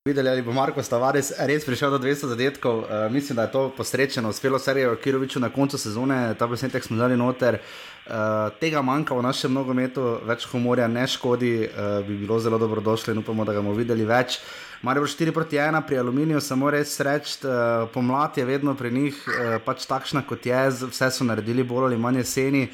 Videli, 0.06 0.30
ali 0.30 0.42
bo 0.42 0.52
Marko 0.52 0.84
Stavares 0.84 1.32
res 1.40 1.64
prišel 1.66 1.94
do 1.96 1.98
200 2.04 2.28
zadetkov. 2.28 2.80
Uh, 2.80 3.12
mislim, 3.12 3.36
da 3.36 3.46
je 3.48 3.52
to 3.52 3.70
posrečeno, 3.78 4.30
uspelo 4.30 4.60
Sergeju 4.60 4.98
Kiroviču 5.04 5.40
na 5.40 5.50
koncu 5.50 5.78
sezone, 5.78 6.36
ta 6.40 6.48
posnetek 6.48 6.84
smo 6.84 6.98
dali 6.98 7.18
noter. 7.18 7.56
Uh, 7.56 8.52
tega 8.60 8.82
manjka 8.82 9.16
v 9.16 9.24
našem 9.24 9.54
nogometu, 9.54 10.18
več 10.28 10.44
humorja 10.52 10.90
ne 10.92 11.08
škodi, 11.08 11.54
uh, 11.70 12.04
bi 12.08 12.18
bilo 12.20 12.40
zelo 12.40 12.60
dobrodošlo 12.60 13.14
in 13.14 13.24
upamo, 13.24 13.46
da 13.48 13.56
ga 13.56 13.64
bomo 13.64 13.78
videli 13.80 14.04
več. 14.04 14.42
Marijo 14.84 15.08
4 15.08 15.32
proti 15.32 15.56
1 15.56 15.82
pri 15.88 15.98
aluminiju, 15.98 16.42
samo 16.42 16.68
res 16.70 17.00
reči, 17.00 17.38
uh, 17.48 17.88
pomlad 17.94 18.38
je 18.38 18.44
vedno 18.46 18.74
pri 18.76 18.90
njih 18.92 19.16
uh, 19.28 19.56
pač 19.64 19.86
takšna, 19.88 20.26
kot 20.28 20.46
je, 20.46 20.60
vse 20.92 21.08
so 21.08 21.24
naredili 21.24 21.64
bolj 21.64 21.86
ali 21.86 21.98
manj 21.98 22.20
jeseni. 22.20 22.66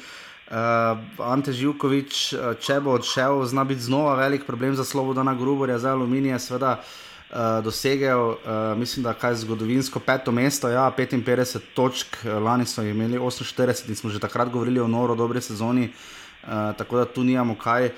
Uh, 0.50 0.98
Ante 1.22 1.54
Živkovič, 1.54 2.24
če 2.66 2.80
bo 2.82 2.96
odšel, 2.98 3.44
zna 3.46 3.62
biti 3.64 3.86
znova 3.86 4.16
velik 4.18 4.42
problem 4.42 4.74
za 4.74 4.84
Slobodana 4.84 5.36
Gruborja, 5.38 5.78
za 5.78 5.94
aluminije, 5.94 6.40
seveda 6.42 6.80
uh, 6.80 7.62
dosegel, 7.62 8.34
uh, 8.34 8.58
mislim, 8.74 9.06
da 9.06 9.14
kaj 9.14 9.44
zgodovinsko 9.46 10.02
peto 10.02 10.34
mesto, 10.34 10.66
ja, 10.68 10.90
55 10.90 11.60
točk, 11.78 12.24
lani 12.26 12.66
so 12.66 12.82
imeli 12.82 13.22
48 13.22 13.86
in 13.86 13.94
smo 13.94 14.10
že 14.10 14.18
takrat 14.18 14.50
govorili 14.50 14.82
o 14.82 14.90
noro, 14.90 15.14
dobri 15.14 15.38
sezoni, 15.40 15.92
uh, 16.42 16.74
tako 16.74 17.04
da 17.04 17.04
tu 17.04 17.22
nimamo 17.22 17.54
kaj 17.54 17.86
uh, 17.86 17.94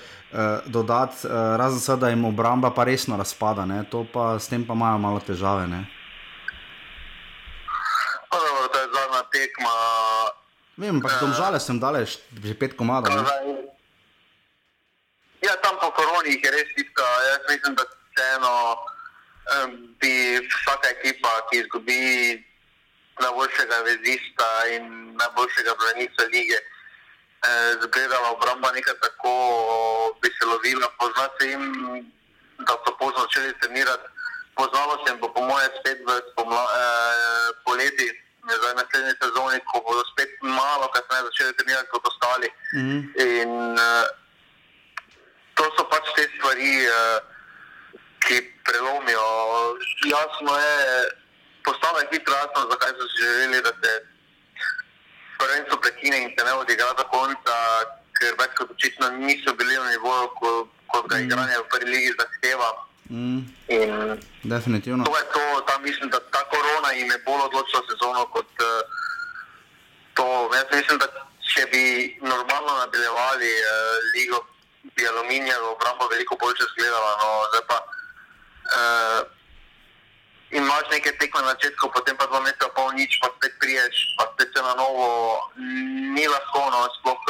dodati, 0.67 1.27
uh, 1.27 1.33
razen 1.61 1.81
se, 1.81 1.97
da 1.97 2.09
jim 2.09 2.25
obramba 2.25 2.71
pa 2.71 2.85
resno 2.85 3.17
razpada, 3.17 3.67
ne? 3.67 3.85
to 3.91 4.07
pa 4.13 4.39
s 4.39 4.49
tem 4.49 4.65
pa 4.67 4.73
imajo 4.75 4.99
malo 4.99 5.21
težave. 5.21 5.67
Ne? 5.69 5.85
To 8.73 8.79
je 8.81 8.89
zadnja 8.89 9.23
tekma. 9.33 9.75
Vem, 10.77 11.01
pa 11.05 11.09
tam 11.21 11.37
žale 11.37 11.61
sem 11.61 11.77
daleč, 11.77 12.17
že 12.33 12.55
pet 12.57 12.73
komadov. 12.73 13.13
Ja, 15.45 15.53
tam 15.61 15.77
po 15.77 15.93
koroni 15.93 16.41
je 16.41 16.49
res 16.49 16.71
tisto, 16.73 17.05
jaz 17.05 17.45
mislim, 17.51 17.77
da 17.77 17.85
vseeno 17.85 18.55
bi 20.01 20.41
vsaka 20.41 20.89
ekipa, 20.97 21.33
ki 21.51 21.61
izgubi 21.61 22.01
najboljšega 23.21 23.79
vezista 23.85 24.49
in 24.73 25.13
najboljšega 25.21 25.75
branilca 25.81 26.25
lige, 26.33 26.59
eh, 27.49 27.73
zgledala 27.83 28.31
obramba 28.31 28.73
nekaj 28.73 28.95
tako, 29.03 29.33
bi 30.23 30.29
se 30.39 30.45
lovila. 30.47 30.89
Pozna 30.99 31.27
se 31.39 31.49
jim, 31.49 31.65
da 32.59 32.73
so 32.85 32.97
pozno 32.99 33.19
začeli 33.21 33.59
trenirati. 33.61 34.09
Poznalo 34.55 34.99
se 35.03 35.13
jim 35.13 35.21
bo, 35.21 35.29
po 35.35 35.41
moje, 35.41 35.69
spet 35.81 35.99
v 36.07 36.21
spomla, 36.33 36.65
eh, 36.65 37.49
poleti, 37.65 38.09
za 38.63 38.71
naslednji 38.75 39.15
sezoni, 39.23 39.61
ko 39.71 39.81
bodo 39.87 40.03
spet 40.13 40.31
malo 40.43 40.89
kasneje 40.95 41.23
začeli 41.29 41.57
trenirati 41.57 41.89
kot 41.93 42.07
ostali. 42.07 42.49
Mm 42.75 42.81
-hmm. 42.81 43.03
In 43.27 43.79
eh, 43.79 44.07
to 45.55 45.65
so 45.77 45.85
pač 45.91 46.05
te 46.17 46.25
stvari. 46.37 46.73
Eh, 46.87 47.33
ki 48.27 48.37
prelomijo. 48.65 49.27
Jasno 50.15 50.53
je, 50.65 50.77
postalo 51.65 51.99
je 51.99 52.09
hitro 52.13 52.35
jasno, 52.35 52.61
zakaj 52.71 52.93
so 52.99 53.07
želeli, 53.19 53.63
da 53.67 53.73
se 53.83 53.91
prvenstvo 55.43 55.77
prekine 55.85 56.23
in 56.23 56.31
se 56.37 56.45
ne 56.45 56.53
odigra 56.53 56.93
do 56.99 57.05
konca, 57.15 57.57
ker 58.19 58.39
več 58.41 58.55
kot 58.59 58.71
očitno 58.77 59.11
niso 59.19 59.55
bili 59.59 59.77
na 59.77 59.91
nivoju, 59.91 60.31
kot 60.41 60.71
ko 60.93 61.03
ga 61.09 61.17
mm. 61.17 61.25
igranje 61.27 61.59
v 61.59 61.69
prvi 61.73 61.91
ligi 61.91 62.13
zahteva. 62.21 62.71
Mm. 63.11 63.41
In 63.69 63.91
Definitivno. 64.43 65.05
To 65.05 65.17
je 65.19 65.27
to, 65.35 65.45
da 65.69 65.79
mislim, 65.79 66.11
da 66.11 66.21
ta 66.35 66.43
korona 66.53 66.93
jim 66.93 67.11
je 67.11 67.19
bolj 67.27 67.43
odločila 67.49 67.83
sezono 67.91 68.25
kot 68.35 68.53
uh, 68.61 68.81
to. 70.15 70.27
Jaz 70.55 70.69
mislim, 70.79 70.99
da 71.03 71.09
če 71.53 71.67
bi 71.73 71.85
normalno 72.23 72.73
nadaljevali 72.83 73.53
uh, 73.59 73.69
ligo, 74.15 74.39
bi 74.97 75.09
aluminijev 75.09 75.69
obramba 75.75 76.09
veliko 76.13 76.37
boljše 76.41 76.65
izgledala. 76.69 77.13
No, 77.23 77.29
zdaj 77.51 77.65
pa 77.71 77.79
uh, 77.83 79.19
imaš 80.53 80.85
nekaj 80.91 81.17
tekme 81.19 81.41
na 81.41 81.57
začetku, 81.57 81.89
potem 81.89 82.17
pa 82.17 82.29
dva 82.29 82.41
meseca 82.45 82.69
pol 82.77 82.93
nič, 82.93 83.17
pa 83.25 83.33
spet 83.37 83.57
priješ, 83.57 83.97
pa 84.21 84.29
spet 84.33 84.53
se 84.53 84.61
na 84.61 84.75
novo, 84.77 85.41
ni 86.17 86.25
lahko, 86.29 86.61
no, 86.69 86.85
sploh, 87.01 87.21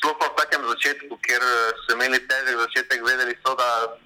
sploh 0.00 0.16
pa 0.16 0.26
v 0.32 0.36
takem 0.40 0.62
začetku, 0.64 1.12
ker 1.20 1.42
so 1.84 1.92
imeli 1.92 2.20
težek 2.24 2.56
začetek, 2.56 3.04
vedeli 3.04 3.36
so, 3.44 3.52
da 3.52 4.00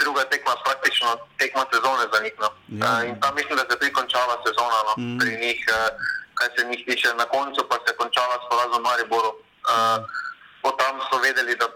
druga 0.00 0.24
tekma 0.32 0.56
praktično 0.64 1.12
tekma 1.36 1.66
sezone 1.68 2.08
za 2.08 2.18
njih. 2.24 2.36
No. 2.40 2.48
Ja. 2.80 2.88
Uh, 2.88 3.08
in 3.08 3.20
tam 3.20 3.34
mislim, 3.34 3.56
da 3.58 3.64
se 3.68 3.74
je 3.76 3.78
tudi 3.78 3.92
končala 3.92 4.40
sezona 4.46 4.78
no, 4.88 4.94
mm. 4.96 5.18
pri 5.18 5.32
njih, 5.42 5.60
uh, 5.68 5.90
kaj 6.38 6.48
se 6.56 6.64
njih 6.64 6.80
tiče, 6.88 7.08
na 7.18 7.26
koncu 7.28 7.60
pa 7.68 7.76
se 7.82 7.92
je 7.92 8.00
končala 8.00 8.34
s 8.40 8.44
porazom 8.48 8.82
Mariboru. 8.82 9.32
Uh, 9.68 10.00
mm. 10.00 10.78
Tam 10.78 10.94
so 11.10 11.18
vedeli, 11.18 11.54
da 11.56 11.66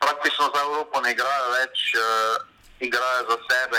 praktično 0.00 0.50
za 0.54 0.60
Evropo 0.66 1.00
ne 1.00 1.12
igrajo 1.12 1.46
več. 1.60 1.94
Uh, 1.94 2.54
igrajo 2.80 3.20
za 3.30 3.36
sebe. 3.48 3.78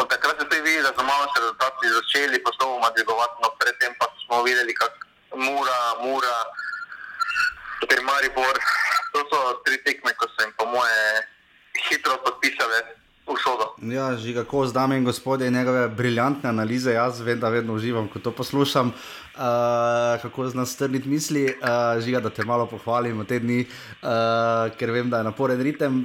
Od 0.00 0.06
takrat 0.12 0.36
se 0.38 0.44
tudi 0.48 0.60
vidi, 0.66 0.82
da 0.86 0.92
so 0.96 1.02
malo 1.12 1.24
se 1.32 1.40
rezultati 1.40 1.94
začeli 1.98 2.42
postopoma 2.46 2.88
dvigovati, 2.96 3.36
no 3.42 3.48
predtem 3.60 3.92
pa 3.98 4.06
smo 4.22 4.42
videli, 4.48 4.74
kako 4.80 4.96
mura, 5.46 5.78
mura, 6.04 6.36
potem 7.80 8.04
Maribor. 8.08 8.56
To 9.12 9.18
so 9.30 9.38
tri 9.64 9.76
tekme, 9.86 10.10
ko 10.18 10.24
so 10.28 10.38
jim 10.44 10.52
po 10.58 10.64
moje 10.76 11.00
hitro 11.88 12.14
podpisale. 12.24 12.78
Ja, 13.82 14.16
žiga, 14.16 14.44
ko 14.44 14.66
zdaj, 14.66 15.00
gospodje, 15.00 15.50
njegove 15.50 15.88
briljantne 15.88 16.48
analize, 16.48 16.92
jaz 16.92 17.20
vem, 17.20 17.40
da 17.40 17.48
vedno 17.48 17.74
uživam, 17.74 18.08
ko 18.08 18.18
to 18.18 18.30
poslušam. 18.30 18.92
Uh, 19.36 20.16
kako 20.22 20.48
z 20.48 20.56
nas 20.56 20.70
strniti 20.72 21.08
misli, 21.08 21.44
uh, 21.44 22.00
žiga, 22.00 22.20
da 22.24 22.30
te 22.30 22.44
malo 22.44 22.64
pohvalim 22.66 23.18
v 23.20 23.26
te 23.28 23.36
dni, 23.38 23.58
uh, 23.68 24.72
ker 24.80 24.92
vem, 24.94 25.10
da 25.12 25.20
je 25.20 25.28
naporen 25.28 25.60
ritem. 25.60 25.98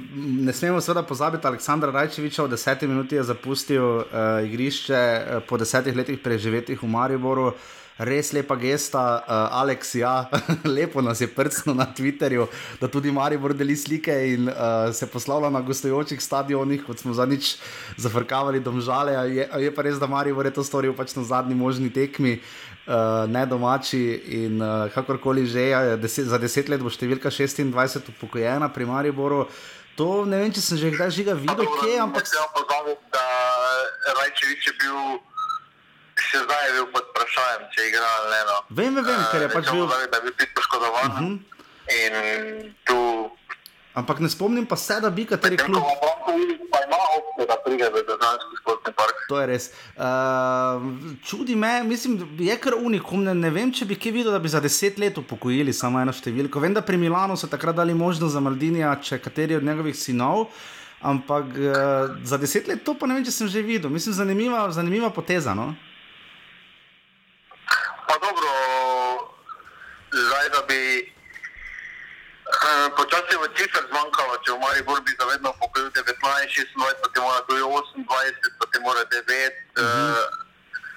Ne 0.44 0.52
smemo 0.52 0.80
seveda 0.84 1.00
pozabiti, 1.08 1.48
Aleksandra 1.48 1.88
Rajčeviča 1.96 2.44
v 2.44 2.52
desetih 2.52 2.92
minutah 2.92 3.22
je 3.22 3.28
zapustil 3.32 3.84
uh, 3.84 4.44
igrišče 4.44 5.00
uh, 5.00 5.40
po 5.48 5.56
desetih 5.56 5.96
letih 5.96 6.20
preživetih 6.20 6.82
v 6.82 6.92
Mariboru. 6.92 7.54
Uh, 7.54 7.70
res 7.98 8.32
lepa 8.32 8.56
gesta, 8.56 9.02
uh, 9.20 9.60
Aleks, 9.60 9.94
ja, 10.00 10.28
lepo 10.76 11.02
nas 11.02 11.20
je 11.20 11.28
prstno 11.28 11.74
na 11.74 11.86
Twitterju, 11.86 12.46
da 12.80 12.88
tudi 12.88 13.12
Maribor 13.12 13.54
deli 13.54 13.76
slike 13.76 14.14
in 14.32 14.48
uh, 14.48 14.90
se 14.94 15.06
poslavlja 15.06 15.50
na 15.50 15.60
gostujočih 15.60 16.20
stadionih, 16.22 16.84
kot 16.86 17.02
smo 17.02 17.14
zadnjič 17.14 17.56
zafrkavali 17.96 18.60
domžale. 18.60 19.14
Je, 19.36 19.48
je 19.66 19.74
pa 19.74 19.82
res, 19.82 20.00
da 20.00 20.10
Maribor 20.10 20.46
je 20.46 20.56
to 20.56 20.64
storil 20.64 20.96
pač 20.96 21.14
na 21.16 21.24
zadnji 21.24 21.54
možni 21.54 21.92
tekmi. 21.92 22.40
Uh, 22.82 23.30
ne 23.30 23.46
domači 23.46 23.98
in 24.42 24.58
uh, 24.58 24.90
kakorkoli 24.90 25.46
že 25.46 25.60
je, 25.70 25.96
deset, 26.02 26.26
za 26.26 26.38
deset 26.38 26.66
let 26.66 26.82
bo 26.82 26.90
številka 26.90 27.30
26 27.30 28.10
upokojena 28.10 28.66
pri 28.74 28.88
Mariboru. 28.90 29.46
To 29.94 30.24
ne 30.26 30.40
vem, 30.40 30.50
če 30.50 30.58
sem 30.64 30.80
že 30.80 30.90
kdaj 30.90 31.12
žiga 31.14 31.36
videl, 31.38 31.62
kje, 31.78 32.00
ampak. 32.02 32.26
Sem 32.26 32.42
pozval, 32.56 32.96
da 33.14 33.22
Rajčevič 34.18 34.66
je 34.66 34.74
bil 34.82 34.98
še 36.32 36.42
zdaj 36.44 36.62
je 36.66 36.72
bil 36.76 36.86
pod 36.94 37.04
vprašanjem, 37.12 37.62
če 37.72 37.78
je 37.82 37.88
igral 37.92 38.12
ali 38.18 38.28
ne. 38.32 38.40
No. 38.48 38.56
Vem, 38.70 38.90
vem, 38.96 39.04
vem 39.06 39.22
ker 39.30 39.44
je 39.44 39.50
pač 39.52 39.70
bil. 39.70 39.84
Da 39.88 40.00
je 40.02 40.24
bil 40.26 40.34
pit 40.38 40.50
poškodovan. 40.56 41.10
Uh 41.10 41.20
mhm. 41.20 41.34
-huh. 41.38 42.72
tu... 42.88 42.98
Ampak 43.94 44.20
ne 44.24 44.28
spomnim 44.28 44.66
pa 44.66 44.76
se, 44.76 45.00
da 45.00 45.10
bi 45.10 45.26
kateri 45.26 45.56
klub. 45.56 45.84
To 49.28 49.40
je 49.40 49.46
res. 49.46 49.70
Uh, 49.96 50.82
čudi 51.24 51.56
me, 51.56 51.82
mislim, 51.84 52.18
je 52.38 52.56
kar 52.60 52.74
unikum. 52.76 53.22
Ne, 53.24 53.34
ne 53.34 53.50
vem, 53.50 53.72
če 53.72 53.86
bi 53.88 53.96
kje 53.96 54.12
videl, 54.12 54.32
da 54.34 54.40
bi 54.42 54.50
za 54.52 54.60
deset 54.60 54.98
let 55.00 55.18
upokojili 55.18 55.72
samo 55.72 56.00
eno 56.02 56.12
številko. 56.12 56.60
Vem, 56.60 56.74
da 56.76 56.82
pri 56.84 57.00
Milanu 57.00 57.38
so 57.40 57.48
takrat 57.48 57.78
dali 57.78 57.94
možnost 57.96 58.34
za 58.34 58.42
Maldinija, 58.44 58.92
če 59.00 59.20
kateri 59.22 59.56
od 59.56 59.64
njegovih 59.64 59.96
sinov. 59.96 60.50
Ampak 61.02 61.56
uh, 61.56 62.18
za 62.28 62.38
deset 62.38 62.68
let 62.68 62.84
to 62.84 62.94
pa 62.98 63.08
ne 63.08 63.16
vem, 63.16 63.24
če 63.26 63.34
sem 63.34 63.48
že 63.48 63.64
videl. 63.64 63.90
Mislim, 63.90 64.14
zanimiva, 64.14 64.66
zanimiva 64.74 65.10
poteza. 65.10 65.56
No? 65.56 65.72
Pa 68.06 68.20
dobro, 68.20 68.52
zdaj 70.12 70.52
da 70.52 70.62
bi 70.68 70.82
počasi 72.96 73.34
v 73.34 73.44
cifr 73.58 73.82
zmanjkalo, 73.90 74.38
če 74.46 74.54
v 74.54 74.58
Maribor 74.62 75.00
bi 75.02 75.12
zavedno 75.18 75.50
pokojil 75.58 75.90
19, 75.90 76.14
26, 76.14 77.02
potem 77.02 77.22
mora 77.22 77.40
tudi 77.48 77.62
28, 78.06 78.60
potem 78.60 78.80
mora 78.82 79.02
9. 79.10 79.18
Uh 79.18 79.82
-huh. 79.82 80.14
uh, 80.14 80.26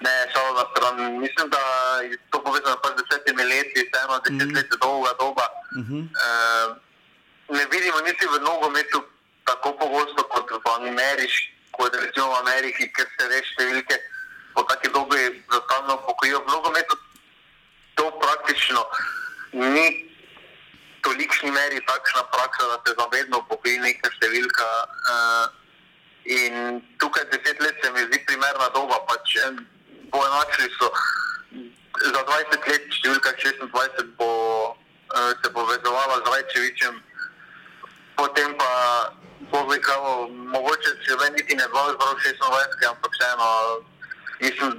ne, 0.06 0.14
šalo 0.34 0.52
na 0.54 0.66
stran. 0.72 0.96
Mislim, 1.18 1.50
da 1.50 1.62
je 2.02 2.18
to 2.30 2.44
povezano 2.44 2.78
s 2.78 2.94
desetimi 3.02 3.44
leti, 3.44 3.90
vseeno 3.90 4.20
deset 4.20 4.42
uh 4.42 4.48
-huh. 4.48 4.56
let 4.56 4.68
je 4.72 4.78
dolga 4.82 5.12
doba. 5.20 5.46
Uh 5.80 5.86
-huh. 5.88 6.02
uh, 6.06 6.68
ne 7.50 7.66
vidimo 7.72 8.00
niti 8.02 8.26
v 8.26 8.40
nogometu 8.42 9.04
tako 9.46 9.74
pogosto 9.78 10.24
kot 10.24 10.52
v 10.52 10.68
Ameriki, 10.76 11.50
kot 11.72 11.96
recimo 11.96 12.28
v 12.34 12.36
Ameriki, 12.46 12.94
ker 12.94 13.08
se 13.18 13.28
reče 13.28 13.50
številke 13.54 13.96
po 14.54 14.64
taki 14.64 14.88
dobi 14.90 15.44
za 15.52 15.60
stalno 15.66 15.98
pokojijo. 15.98 16.40
V 16.46 16.48
nogometu 16.48 16.96
to 17.96 18.06
praktično 18.20 18.86
ni 19.54 20.05
tolikšni 21.06 21.52
meri 21.54 21.80
takšna 21.86 22.24
praksa, 22.34 22.72
da 22.72 22.78
se 22.82 22.98
zavedno 22.98 23.44
pokoji 23.50 23.78
neka 23.86 24.10
številka. 24.18 24.72
Uh, 25.14 25.46
In 26.26 26.82
tukaj 26.98 27.24
deset 27.30 27.60
let 27.62 27.76
se 27.84 27.92
mi 27.92 28.02
zdi 28.02 28.18
primerna 28.26 28.70
doba. 28.74 28.98
Pač, 29.08 29.38
Poenočili 30.12 30.70
so 30.80 30.90
za 32.02 32.22
20 32.24 32.68
let, 32.70 32.86
številka 32.98 33.34
26 33.38 34.16
bo 34.18 34.30
uh, 34.74 35.32
se 35.42 35.50
povezovala 35.54 36.18
z 36.24 36.34
Rajčevičem, 36.34 36.98
potem 38.18 38.56
pa 38.58 38.72
bo 39.52 39.66
vekalo, 39.70 40.28
mogoče 40.56 40.94
še 41.06 41.18
vedno 41.22 41.38
niti 41.38 41.58
ne 41.58 41.68
bo 41.74 41.84
zbral 41.94 42.16
26, 42.22 42.86
ampak 42.90 43.12
vseeno, 43.18 43.50
mislim, 44.42 44.74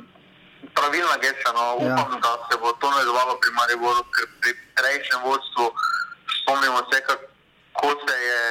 pravilna 0.75 1.17
gesta, 1.23 1.53
no, 1.53 1.67
upam, 1.85 2.17
ja. 2.17 2.21
da 2.25 2.33
se 2.51 2.59
bo 2.59 2.73
to 2.81 2.91
nadaljevalo 2.91 3.39
pri 3.41 3.55
Mariboru, 3.61 4.03
ker 4.17 4.31
pri 4.41 4.57
prejšnjem 4.81 5.21
vodstvu 5.27 5.71
spomnimo 6.43 6.79
se, 6.93 7.01
kako 7.09 7.89
se 8.05 8.15
je 8.31 8.43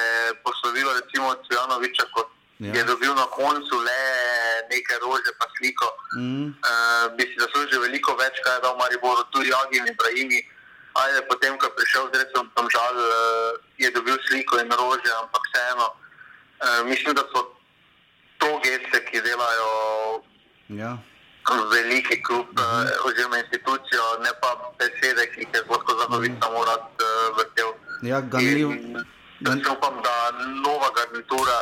poslovilo 0.44 0.90
recimo 1.00 1.26
od 1.28 1.38
Cvjanoviča, 1.46 2.04
kot 2.14 2.28
ja. 2.58 2.72
je 2.74 2.84
dobil 2.84 3.14
na 3.14 3.26
koncu 3.38 3.76
le 3.86 4.02
nekaj 4.70 4.98
rože 5.02 5.32
pa 5.38 5.46
sliko. 5.56 5.88
Mm. 6.18 6.46
Uh, 6.46 7.16
bi 7.16 7.22
si 7.28 7.36
zaslužil 7.38 7.80
veliko 7.80 8.16
več, 8.16 8.40
kaj 8.44 8.54
je 8.56 8.64
dal 8.64 8.76
Mariboru, 8.78 9.24
tudi 9.30 9.50
Jagi 9.50 9.78
in 9.78 9.90
Ibrahimi. 9.92 10.40
Ajde, 10.96 11.28
potem, 11.28 11.58
ko 11.60 11.68
je 11.68 11.76
prišel 11.76 12.08
z 12.08 12.24
resom, 12.24 12.48
tam 12.56 12.66
žal, 12.72 12.94
uh, 12.96 13.60
je 13.76 13.90
dobil 13.92 14.16
sliko 14.28 14.58
in 14.60 14.72
rože, 14.72 15.10
ampak 15.22 15.42
vseeno. 15.52 15.86
Uh, 16.56 16.80
mislim, 16.88 17.12
da 17.14 17.24
so 17.32 17.52
to 18.40 18.48
geste, 18.64 19.04
ki 19.04 19.20
delajo 19.20 19.68
ja. 20.68 20.96
Veliki 21.54 22.22
klub 22.26 22.46
uh 22.52 22.64
-huh. 22.64 22.84
uh, 22.84 23.06
oziroma 23.06 23.36
institucijo, 23.44 24.02
ne 24.24 24.32
pa 24.40 24.50
besede, 24.78 25.22
ki 25.32 25.40
jih 25.40 25.48
je 25.54 25.60
zgodko 25.64 25.92
zanoviti 26.00 26.36
samo 26.42 26.58
rad 26.70 26.86
uh, 27.06 27.36
vrtel. 27.36 27.70
Ja, 28.10 28.20
ganljiv. 28.20 28.68
Jaz 29.40 29.58
upam, 29.76 29.94
da 30.06 30.14
nova 30.66 30.88
garnitura 30.96 31.58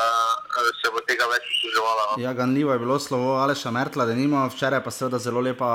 se 0.81 0.90
bo 0.94 1.01
tega 1.09 1.25
več 1.35 1.44
uževala. 1.68 2.03
No. 2.11 2.23
Ja, 2.23 2.33
ganljivo 2.33 2.73
je 2.73 2.79
bilo 2.79 2.99
slovo 2.99 3.35
Aleša 3.35 3.70
Mertla, 3.70 4.07
da 4.07 4.14
nima 4.14 4.47
včeraj 4.47 4.85
pa 4.85 4.90
seveda 4.90 5.18
zelo 5.18 5.40
lepa 5.40 5.70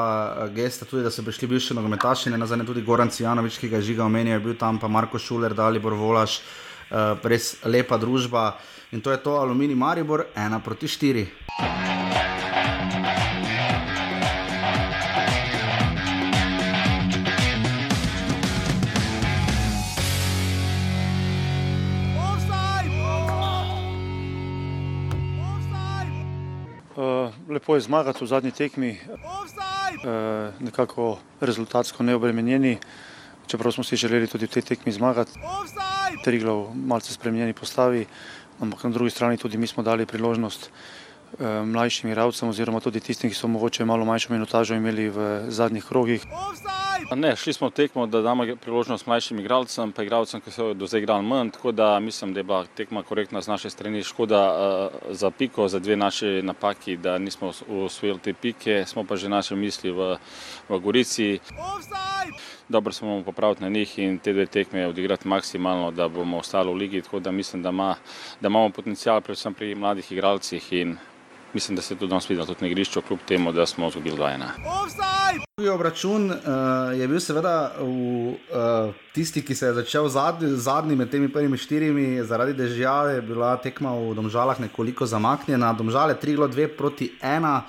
gesta, 0.56 0.86
tudi 0.86 1.04
da 1.04 1.12
so 1.12 1.24
prišli 1.24 1.48
bivši 1.48 1.74
nogometaši, 1.74 2.30
ne 2.30 2.38
nazadnje 2.38 2.65
tudi 2.65 2.82
Goran 2.82 3.10
Cijanovič, 3.10 3.58
ki 3.60 3.69
ga 3.69 3.82
žiga 3.82 4.06
omenja, 4.06 4.34
je 4.34 4.39
bil 4.39 4.56
tam 4.56 4.80
pa 4.80 4.88
Marko 4.88 5.19
Šuler, 5.19 5.54
Dalibor 5.54 5.93
Volaš, 5.93 6.41
res 7.24 7.56
lepa 7.63 7.98
družba. 7.98 8.54
In 8.91 9.02
to 9.02 9.12
je 9.12 9.17
to 9.17 9.36
Alumini 9.38 9.76
Maribor, 9.76 10.26
ena 10.36 10.60
proti 10.60 10.88
štiri. 10.88 11.28
Lepo 27.50 27.76
je 27.76 27.82
zmagati 27.82 28.24
v 28.24 28.28
zadnji 28.28 28.52
tekmi, 28.52 28.98
uh, 28.98 30.54
nekako 30.60 31.20
rezultatsko 31.42 32.04
neobremenjeni, 32.04 32.78
čeprav 33.48 33.72
smo 33.72 33.84
si 33.84 33.96
želeli 33.96 34.28
tudi 34.28 34.46
v 34.46 34.54
tej 34.54 34.63
tekmi 34.63 34.92
zmagati. 34.92 35.32
Triglav 36.24 36.76
malce 36.76 37.13
spremenjeni 37.13 37.54
postavi, 37.54 38.06
ampak 38.60 38.84
na 38.84 38.89
drugi 38.89 39.12
strani 39.12 39.38
tudi 39.38 39.58
mi 39.58 39.68
smo 39.68 39.84
dali 39.84 40.06
priložnost 40.06 40.70
uh, 40.70 41.65
mlajšim 41.65 42.10
igralcem 42.10 42.50
oziroma 42.50 42.80
tudi 42.80 43.00
tistim, 43.00 43.30
ki 43.30 43.36
so 43.36 43.48
mogoče 43.48 43.86
malo 43.86 44.06
manjšo 44.06 44.34
minutažo 44.34 44.76
imeli 44.76 45.10
v 45.10 45.46
zadnjih 45.50 45.86
krogih. 45.86 46.26
Ne, 47.16 47.36
šli 47.36 47.54
smo 47.54 47.68
v 47.68 47.72
tekmo, 47.72 48.06
da 48.08 48.22
damo 48.22 48.46
priložnost 48.62 49.08
mlajšim 49.08 49.40
igralcem, 49.40 49.92
pa 49.92 50.04
igralcem, 50.04 50.42
ki 50.42 50.52
so 50.52 50.74
do 50.74 50.88
zdaj 50.88 51.02
igrali 51.02 51.26
manj, 51.26 51.50
tako 51.56 51.72
da 51.72 52.00
mislim, 52.00 52.34
da 52.34 52.40
je 52.40 52.44
bila 52.44 52.66
tekma 52.76 53.04
korektna 53.04 53.42
z 53.42 53.48
naše 53.48 53.70
strani. 53.70 54.04
Škoda 54.04 54.42
uh, 54.54 55.16
za 55.16 55.32
piko, 55.32 55.68
za 55.68 55.80
dve 55.80 55.98
naše 55.98 56.42
napaki, 56.44 56.98
da 56.98 57.18
nismo 57.18 57.52
usvojili 57.68 58.20
te 58.20 58.34
pike, 58.34 58.84
smo 58.86 59.04
pa 59.04 59.16
že 59.16 59.30
naše 59.30 59.56
misli 59.56 59.92
v, 59.92 60.18
v 60.70 60.80
Gorici. 60.80 61.40
Dobro 62.70 62.94
se 62.94 63.06
bomo 63.06 63.24
popraviti 63.24 63.64
na 63.64 63.70
njih 63.70 64.00
in 64.00 64.20
te 64.20 64.34
dve 64.34 64.46
tekme 64.46 64.88
odigrati 64.88 65.28
maksimalno, 65.28 65.92
da 65.92 66.08
bomo 66.08 66.38
ostali 66.38 66.70
v 66.70 66.76
ligi, 66.76 67.02
tako 67.02 67.20
da 67.20 67.32
mislim, 67.32 67.64
da, 67.64 67.70
ima, 67.70 67.96
da 68.42 68.48
imamo 68.48 68.70
potencial 68.70 69.22
predvsem 69.22 69.54
pri 69.54 69.76
mladih 69.76 70.12
igralcih 70.12 70.74
in 70.74 70.98
mislim, 71.54 71.76
da 71.76 71.82
se 71.82 71.94
je 71.94 71.98
tudi 71.98 72.10
danes 72.10 72.30
videlo 72.30 72.46
tudi 72.46 72.62
na 72.62 72.68
igrišču, 72.68 73.02
kljub 73.02 73.20
temu, 73.28 73.52
da 73.52 73.66
smo 73.66 73.88
izgubili 73.88 74.18
2-1. 74.18 74.44
Drugi 75.58 75.70
obračun 75.70 76.32
uh, 76.32 76.38
je 77.00 77.08
bil 77.08 77.20
seveda 77.20 77.72
v 77.80 77.84
uh, 77.84 78.96
tisti, 79.14 79.42
ki 79.46 79.56
se 79.56 79.66
je 79.66 79.74
začel 79.74 80.08
zadnji, 80.08 80.56
zadnji 80.56 80.96
med 80.96 81.12
temi 81.12 81.30
prvimi 81.32 81.58
štirimi, 81.58 82.24
zaradi 82.24 82.54
dežja 82.54 82.96
je 83.16 83.22
bila 83.22 83.58
tekma 83.58 83.94
v 83.94 84.14
Domžalah 84.16 84.60
nekoliko 84.60 85.06
zamaknjena, 85.06 85.74
Domžale 85.74 86.16
3-2 86.16 86.68
proti 86.78 87.12
1. 87.22 87.62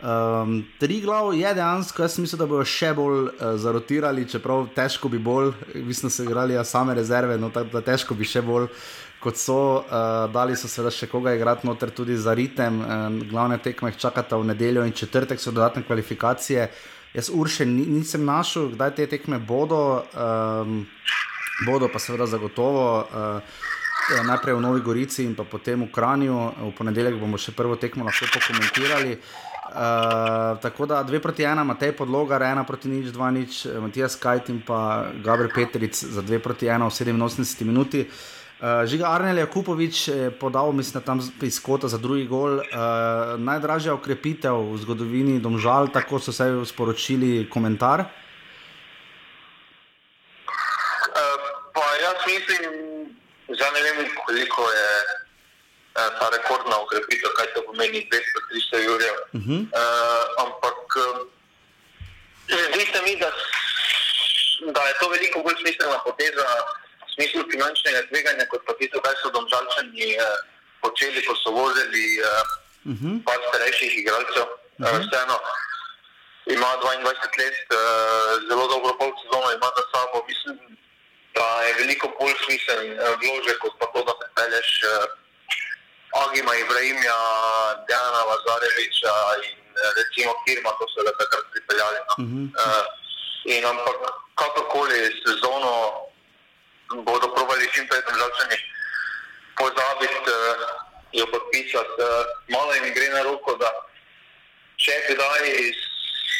Um, 0.00 0.64
tri 0.80 1.00
glav 1.00 1.34
je 1.34 1.54
dejansko, 1.54 2.02
jaz 2.02 2.18
mislim, 2.18 2.38
da 2.38 2.46
bodo 2.48 2.64
še 2.64 2.94
bolj 2.96 3.26
uh, 3.28 3.54
zarotirali, 3.60 4.28
čeprav 4.28 4.68
težko 4.76 5.08
bi 5.08 5.18
bolj, 5.18 5.52
mislim, 5.74 6.08
da 6.08 6.14
so 6.14 6.24
igrali 6.24 6.54
ja, 6.54 6.64
same 6.64 6.94
rezerve, 6.94 7.36
no 7.38 7.50
tako 7.52 7.74
da 7.74 7.84
težko 7.84 8.16
bi 8.16 8.24
še 8.24 8.40
bolj 8.42 8.70
kot 9.20 9.36
so, 9.36 9.84
uh, 9.84 10.32
dali 10.32 10.56
so 10.56 10.68
seveda 10.68 10.90
še 10.94 11.08
koga 11.10 11.34
igrati 11.36 11.68
noter 11.68 11.92
tudi 11.92 12.16
za 12.16 12.34
ritem. 12.34 12.80
Um, 12.80 13.18
glavne 13.28 13.58
tekme 13.60 13.92
jih 13.92 14.00
čakata 14.00 14.38
v 14.40 14.48
nedeljo 14.52 14.86
in 14.88 14.96
četrtek 14.96 15.40
so 15.40 15.52
dodatne 15.52 15.84
kvalifikacije. 15.84 16.70
Jaz 17.14 17.28
urše 17.34 17.66
nisem 17.66 18.24
našel, 18.24 18.70
kdaj 18.72 18.94
te 18.96 19.06
tekme 19.10 19.38
bodo, 19.38 20.06
um, 20.14 20.86
bodo 21.66 21.90
pa 21.92 22.00
seveda 22.00 22.26
zagotovo. 22.30 23.04
Uh, 23.04 23.68
Najprej 24.10 24.56
v 24.56 24.62
Novi 24.64 24.80
Gorici 24.82 25.22
in 25.22 25.36
potem 25.38 25.84
v 25.84 25.92
Kranju, 25.92 26.34
v 26.34 26.70
ponedeljek 26.74 27.20
bomo 27.20 27.38
še 27.38 27.52
prvo 27.54 27.76
tekmo 27.78 28.08
lahko 28.08 28.26
pokomentirali. 28.32 29.20
Uh, 29.70 30.58
tako 30.58 30.88
da 30.90 31.04
dve 31.06 31.20
proti 31.22 31.46
ena, 31.46 31.62
Matej 31.62 31.92
Podlogar, 31.94 32.42
ena 32.42 32.64
proti 32.66 32.90
nič, 32.90 33.12
dva 33.14 33.28
nič, 33.30 33.68
Matija 33.78 34.08
Skajt 34.10 34.50
in 34.50 34.64
pa 34.66 35.12
Gabriel 35.22 35.52
Petric 35.54 35.94
za 35.94 36.24
dve 36.26 36.40
proti 36.42 36.66
ena 36.66 36.88
v 36.88 36.96
87 36.96 37.68
minuti. 37.68 38.02
Uh, 38.02 38.39
Uh, 38.60 38.84
Žiga 38.84 39.08
Arnel 39.08 39.38
Jakupovič 39.40 40.08
je 40.08 40.28
podal, 40.30 40.68
mislim, 40.76 41.00
tam 41.00 41.16
iz 41.16 41.56
kota 41.56 41.88
za 41.88 41.96
drugi 41.96 42.28
gol. 42.28 42.60
Uh, 42.60 43.40
najdražja 43.40 43.96
okrepitev 43.96 44.52
v 44.52 44.76
zgodovini 44.84 45.40
Domžal, 45.40 45.88
tako 45.88 46.20
so 46.20 46.28
se 46.28 46.44
sporočili 46.68 47.48
komentar. 47.48 48.04
Uh, 51.72 51.88
jaz 52.04 52.20
mislim, 52.28 52.60
da 53.48 53.66
ne 53.72 53.80
vem, 53.80 54.12
koliko 54.28 54.62
je 54.68 54.92
uh, 55.96 56.12
ta 56.20 56.28
rekordna 56.28 56.84
okrepitev, 56.84 57.32
kaj 57.40 57.56
to 57.56 57.64
pomeni 57.64 58.04
200-300 58.12 58.84
jurjev. 58.84 59.16
Uh 59.32 59.40
-huh. 59.40 59.60
uh, 59.72 60.24
ampak 60.44 60.84
uh, 61.00 61.24
zdi 62.44 62.84
se 62.92 63.00
mi, 63.08 63.16
da, 63.16 63.32
da 64.76 64.80
je 64.84 64.94
to 65.00 65.08
veliko 65.08 65.40
bolj 65.40 65.56
smiselna 65.64 65.98
poteza 66.04 66.44
smislu 67.20 67.44
finančnega 67.52 68.00
tveganja, 68.08 68.48
kot 68.48 68.64
pa 68.64 68.72
tisto, 68.80 69.00
kar 69.04 69.12
so 69.20 69.28
domžalčani 69.28 70.16
eh, 70.16 70.38
počeli, 70.80 71.20
ko 71.28 71.36
so 71.36 71.52
vozili 71.52 72.16
eh, 72.16 72.28
uh 72.88 72.96
-huh. 72.96 73.24
par 73.24 73.36
starejših 73.48 73.92
igralcev. 74.00 74.48
Uh 74.48 74.86
-huh. 74.88 74.96
eh, 74.96 75.00
vseeno 75.04 75.36
ima 76.56 76.70
22 76.80 77.38
let, 77.40 77.60
eh, 77.68 78.32
zelo 78.48 78.64
dobro 78.72 78.92
pol 78.98 79.12
sezono 79.22 79.52
ima 79.52 79.68
za 79.76 79.84
sabo. 79.92 80.24
Mislim, 80.28 80.58
da 81.34 81.46
je 81.66 81.74
veliko 81.80 82.06
bolj 82.18 82.34
smiseln 82.44 82.88
eh, 82.92 83.16
vložek, 83.20 83.58
kot 83.62 83.74
pa 83.80 83.86
to, 83.92 84.00
da 84.08 84.12
pripelješ 84.20 84.70
eh, 84.82 85.06
Agima 86.22 86.52
Ibrahimja, 86.56 87.18
Dejana 87.88 88.22
Lazareviča 88.30 89.16
in 89.48 89.58
eh, 89.76 89.90
recimo 89.98 90.32
Kirma, 90.44 90.70
ko 90.78 90.84
so 90.92 91.04
ga 91.06 91.12
takrat 91.20 91.46
pripeljali. 91.52 91.98
No. 92.08 92.14
Uh 92.22 92.30
-huh. 92.30 92.46
eh, 92.64 92.84
in 93.54 93.64
ampak 93.64 93.98
kakorkoli 94.40 95.00
sezono 95.26 95.72
bodo 96.96 97.34
provali 97.34 97.70
čim 97.72 97.86
prej 97.88 98.02
državljani 98.08 98.58
pozabiti, 99.58 100.30
uh, 100.30 100.60
jo 101.12 101.26
podpisati. 101.26 101.94
Uh, 101.98 102.26
malo 102.48 102.74
jim 102.74 102.94
gre 102.94 103.08
na 103.08 103.22
roko, 103.22 103.56
da 103.56 103.70
če 104.76 104.94
kdaj 105.10 105.44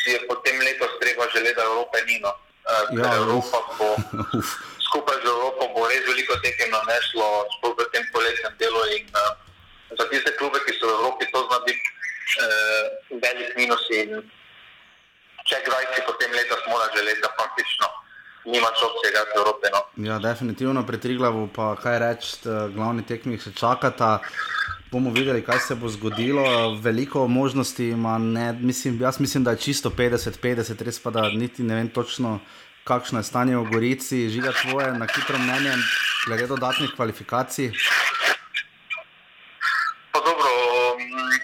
je 0.07 0.19
potem 0.29 0.59
letos 0.61 0.99
treba 1.01 1.27
želeti, 1.35 1.57
da 1.57 1.63
Evrope 1.63 1.99
ni. 2.07 2.19
No. 2.21 2.33
Uh, 2.71 2.99
ja, 2.99 3.15
Evropa 3.17 3.59
bo 3.79 3.89
skupaj 4.87 5.17
z 5.23 5.29
Evropo 5.29 5.69
bo 5.75 5.87
res 5.89 6.03
veliko 6.09 6.37
tekem 6.43 6.71
naneslo, 6.71 7.47
sploh 7.59 7.75
v 7.79 7.87
tem 7.95 8.05
poletnem 8.13 8.55
delu. 8.59 8.83
In, 8.99 9.07
uh, 9.15 9.33
za 9.99 10.05
tiste 10.11 10.35
klube, 10.39 10.59
ki 10.67 10.75
so 10.79 10.87
v 10.87 10.95
Evropi, 10.99 11.31
to 11.31 11.47
zna 11.47 11.59
biti 11.67 11.87
uh, 12.43 12.85
velik 13.23 13.51
minus. 13.57 13.87
In, 13.95 14.19
če 15.47 15.63
kdaj 15.67 15.95
si 15.95 16.07
potem 16.07 16.31
letos 16.35 16.63
mora 16.67 16.91
želeti, 16.95 17.23
da 17.23 17.31
praktično 17.39 17.87
nimaš 18.45 18.79
obsega 18.89 19.21
z 19.29 19.39
Evrope. 19.39 19.67
No. 19.73 19.81
Ja, 20.05 20.19
definitivno 20.19 20.87
pri 20.87 21.01
Triglavu 21.01 21.49
pa 21.55 21.75
kaj 21.77 21.99
reči, 21.99 22.37
glavni 22.75 23.03
tekmi 23.07 23.39
še 23.39 23.53
čakata. 23.53 24.19
Bomo 24.91 25.13
videli, 25.15 25.43
kaj 25.47 25.61
se 25.69 25.75
bo 25.79 25.89
zgodilo. 25.89 26.75
Veliko 26.83 27.29
možnosti 27.29 27.93
ima, 27.95 28.19
ne, 28.19 28.53
mislim, 28.53 28.99
jaz 29.01 29.21
mislim, 29.21 29.45
da 29.45 29.55
je 29.55 29.63
čisto 29.67 29.91
50-50, 29.91 30.83
res 30.85 30.99
pa 30.99 31.11
da 31.11 31.29
niti 31.29 31.63
ne 31.63 31.75
vem 31.75 31.89
točno, 31.89 32.41
kakšno 32.85 33.21
je 33.21 33.29
stanje 33.29 33.57
v 33.57 33.71
Gorici. 33.71 34.29
Žiga 34.29 34.53
tvoje 34.63 34.93
na 34.99 35.07
hitro 35.07 35.39
mnenje 35.39 35.77
glede 36.27 36.47
dodatnih 36.47 36.91
kvalifikacij. 36.97 37.71
Pa 40.13 40.19
dobro, 40.27 40.51
mm, 40.99 41.39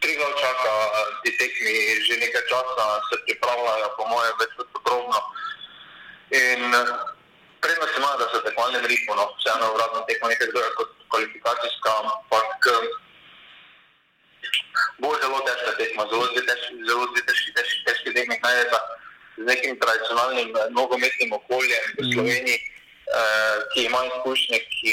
Triglav 0.00 0.32
čaka 0.38 0.72
eh, 0.86 1.10
ti 1.24 1.30
tekmi 1.38 1.74
že 2.06 2.14
nekaj 2.22 2.44
časa, 2.50 2.86
se 3.10 3.16
pripravljajo, 3.26 3.88
po 3.98 4.04
mojem, 4.06 4.34
več 4.38 4.50
kot 4.58 4.68
dobro 4.86 5.01
In 6.32 6.60
prednost 7.60 7.96
ima, 7.98 8.16
da 8.18 8.28
so 8.32 8.40
v 8.40 8.44
tekmovalnem 8.46 8.86
ritmu, 8.88 9.14
no, 9.14 9.24
vseeno 9.36 9.74
uradno 9.74 10.04
tekmo 10.08 10.28
nekaj 10.32 10.48
drugega 10.48 10.74
kot 10.78 10.90
kvalifikacijska, 11.12 11.90
ampak 12.00 12.68
bo 14.98 15.12
zelo 15.20 15.38
težka 15.46 15.72
tekma, 15.78 16.06
zelo 16.10 16.26
dve 16.32 16.42
težki, 16.48 16.78
zelo 16.88 17.06
dve 17.12 17.22
težki, 17.28 17.50
težki, 17.56 17.78
težki 17.86 18.14
tekmi 18.16 18.38
najdete 18.42 18.80
z 19.36 19.44
nekim 19.48 19.76
tradicionalnim 19.80 20.50
nogometnim 20.76 21.32
okoljem 21.32 21.84
v 21.98 22.08
Sloveniji, 22.12 22.58
uh, 22.60 23.56
ki 23.72 23.86
ima 23.88 24.00
izkušnje, 24.08 24.58
ki, 24.72 24.90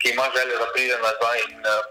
ki 0.00 0.12
ima 0.12 0.26
željo, 0.36 0.58
da 0.62 0.72
pride 0.72 0.98
nazaj. 1.02 1.38
In, 1.48 1.60
uh, 1.60 1.84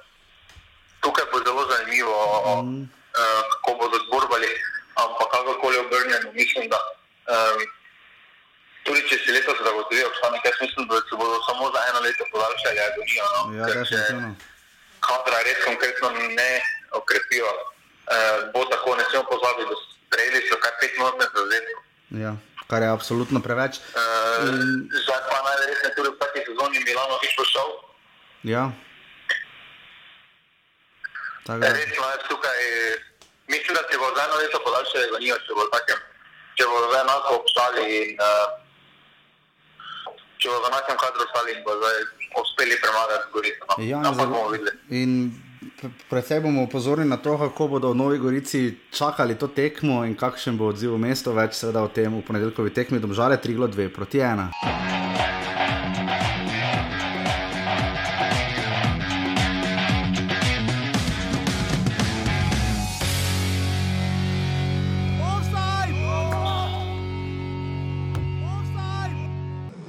tukaj 1.03 1.25
bo 1.31 1.41
zelo 1.45 1.65
zanimivo, 1.71 2.17
mm. 2.63 2.81
uh, 2.81 3.41
kako 3.51 3.77
bodo 3.81 3.97
zborbali, 4.07 4.49
ampak 4.95 5.31
kakorkoli 5.31 5.77
obrnjeno, 5.77 6.31
mislim, 6.33 6.69
da 6.69 6.79
um, 7.33 7.65
tudi 8.85 9.01
če 9.09 9.17
se 9.23 9.31
letos 9.35 9.59
zagotovijo 9.67 10.07
obstanek, 10.11 10.45
jaz 10.45 10.57
mislim, 10.61 10.87
da 10.87 10.95
se 11.09 11.15
bodo 11.21 11.37
samo 11.47 11.71
za 11.75 11.81
eno 11.89 11.99
leto 12.05 12.23
podaljšali 12.31 12.79
agonijo. 12.87 13.25
No? 13.35 13.41
Ja, 13.57 13.65
definitivno. 13.65 14.35
Kadra 15.07 15.39
res 15.47 15.59
konkretno 15.65 16.09
ne 16.39 16.51
okrepijo. 16.99 17.51
Uh, 18.03 18.51
bo 18.53 18.65
tako, 18.71 18.95
ne 18.99 19.03
smemo 19.09 19.25
pozabiti, 19.31 19.75
da 20.11 20.17
so 20.49 20.57
kar 20.63 20.73
pet 20.79 20.97
minut 20.97 21.15
za 21.35 21.43
zvezdo. 21.47 21.75
Ja, 22.23 22.33
kar 22.67 22.81
je 22.83 22.89
absolutno 22.89 23.39
preveč. 23.41 23.79
Uh, 23.79 24.47
In... 24.47 24.89
Zdaj 25.03 25.21
pa 25.29 25.37
najverjetneje 25.47 25.95
tudi 25.95 26.09
v 26.09 26.17
prvi 26.19 26.41
sezoni 26.47 26.83
Milano 26.83 27.15
ni 27.21 27.29
šel. 27.31 27.69
Ja. 28.43 28.63
Resno 31.47 32.05
je 32.11 32.17
tukaj, 32.29 32.59
mislim, 33.47 33.73
da 33.75 33.83
se 33.87 33.97
bo 33.97 34.07
za 34.15 34.21
eno 34.27 34.35
leto 34.43 34.59
podaljšali 34.65 35.03
agonijo, 35.07 35.39
če 35.47 35.55
bo 35.55 35.63
takem, 35.75 35.99
če 36.59 36.63
bo 36.67 36.77
enako 36.99 37.39
obstali 37.39 37.83
in 37.97 38.19
uh, 38.19 38.62
če 40.43 40.51
bo 40.51 40.59
v 40.59 40.69
enakem 40.73 40.97
kadru 40.99 41.23
ostali 41.23 41.55
in 41.55 41.63
bo 41.63 41.71
zdaj 41.79 41.97
uspeli 42.41 42.75
premagati 42.83 43.31
Gorico. 43.31 43.63
No. 43.69 43.75
Ja, 43.79 43.99
in 44.91 45.11
predvsej 46.09 46.43
bomo 46.43 46.67
pozorni 46.67 47.07
na 47.07 47.17
to, 47.17 47.37
kako 47.39 47.67
bodo 47.67 47.93
v 47.95 47.99
Novi 48.01 48.17
Gorici 48.19 48.75
čakali 48.91 49.39
to 49.39 49.47
tekmo 49.47 50.03
in 50.03 50.19
kakšen 50.19 50.59
bo 50.59 50.73
odziv 50.75 50.97
v 50.97 50.99
mestu, 51.07 51.31
več 51.31 51.55
seveda 51.55 51.87
o 51.87 51.87
tem 51.87 52.11
v 52.11 52.25
ponedeljkovi 52.27 52.75
tekmi, 52.75 52.99
domžale 52.99 53.39
3-2 53.39 53.87
proti 53.95 54.19
1. 54.19 55.42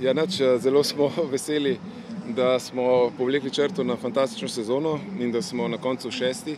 Ja, 0.05 0.13
nač, 0.13 0.37
zelo 0.59 0.83
smo 0.85 1.09
veseli, 1.33 1.79
da 2.29 2.59
smo 2.61 3.11
povlekli 3.19 3.51
črto 3.51 3.85
na 3.85 3.97
fantastično 3.97 4.49
sezono 4.49 4.99
in 5.21 5.33
da 5.33 5.43
smo 5.43 5.69
na 5.69 5.79
koncu 5.79 6.11
šesti. 6.11 6.57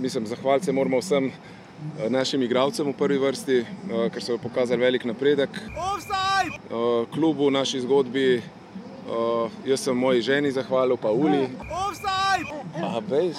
Mislim, 0.00 0.26
zahvaliti 0.26 0.66
se 0.66 0.72
moramo 0.72 0.98
vsem 0.98 1.26
eh, 1.26 2.10
našim 2.10 2.42
igralcem 2.42 2.88
v 2.88 2.92
prvi 2.92 3.18
vrsti, 3.18 3.56
eh, 3.56 4.10
ker 4.12 4.22
so 4.22 4.36
pokazali 4.38 4.80
velik 4.80 5.04
napredek. 5.04 5.48
Eh, 5.50 7.06
klubu, 7.14 7.50
naši 7.50 7.80
zgodbi, 7.80 8.42
jaz 9.66 9.80
sem 9.80 9.96
moji 9.96 10.22
ženi 10.22 10.52
zahvalil, 10.52 10.96
pa 10.96 11.10
Uli. 11.10 11.48
Aha, 12.84 13.00
bej, 13.00 13.32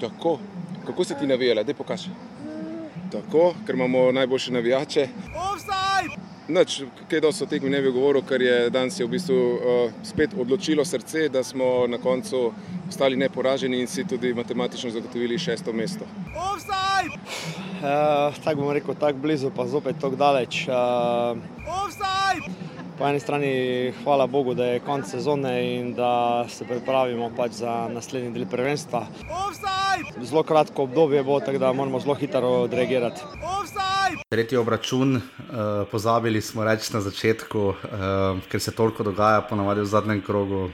Tako, 0.00 0.38
kako 0.86 1.04
se 1.04 1.14
ti 1.20 1.26
navijala, 1.26 1.62
da 1.62 1.74
pokaži. 1.74 2.10
Tako, 3.12 3.54
ker 3.66 3.74
imamo 3.74 4.12
najboljše 4.12 4.52
navijače. 4.52 5.08
Noč, 6.48 6.82
kaj 7.10 7.20
dosto 7.20 7.44
o 7.44 7.48
tekmi 7.48 7.68
ne 7.70 7.80
bi 7.84 7.90
govoril, 7.92 8.22
ker 8.24 8.42
je 8.42 8.70
danes 8.72 8.96
je 8.96 9.04
v 9.04 9.12
bistvu 9.12 9.36
uh, 9.36 9.90
spet 10.02 10.32
odločilo 10.32 10.84
srce, 10.84 11.28
da 11.28 11.42
smo 11.44 11.86
na 11.86 11.98
koncu 12.00 12.52
ostali 12.88 13.16
neporaženi 13.20 13.80
in 13.80 13.86
si 13.86 14.04
tudi 14.08 14.32
matematično 14.34 14.90
zagotovili 14.90 15.38
šesto 15.38 15.72
mesto. 15.72 16.08
Uh, 17.78 18.34
tako 18.44 18.60
bomo 18.60 18.72
rekel, 18.72 18.94
tako 18.94 19.18
blizu, 19.18 19.50
pa 19.56 19.66
zopet 19.68 20.00
tako 20.00 20.16
daleč. 20.16 20.64
Uh, 20.68 21.36
po 22.98 23.06
eni 23.06 23.20
strani 23.20 23.92
hvala 24.04 24.26
Bogu, 24.26 24.54
da 24.54 24.64
je 24.64 24.80
konec 24.80 25.10
sezone 25.10 25.76
in 25.76 25.94
da 25.94 26.44
se 26.48 26.64
pripravimo 26.64 27.30
pač 27.36 27.52
za 27.52 27.88
naslednji 27.92 28.32
del 28.34 28.46
prvenstva. 28.50 29.06
Zelo 30.22 30.42
kratko 30.42 30.82
obdobje 30.82 31.22
bo, 31.22 31.40
tako 31.40 31.58
da 31.58 31.72
moramo 31.72 32.00
zelo 32.00 32.14
hitro 32.14 32.48
odreagirati. 32.66 33.22
Tretji 34.28 34.58
obračun, 34.58 35.16
uh, 35.16 35.22
pozabili 35.90 36.40
smo 36.42 36.64
reči 36.64 36.94
na 36.94 37.00
začetku, 37.00 37.68
uh, 37.68 37.74
ker 38.50 38.60
se 38.60 38.74
toliko 38.74 39.06
dogaja, 39.06 39.40
ponavadi 39.40 39.80
v 39.80 39.86
zadnjem 39.86 40.22
krogu. 40.22 40.68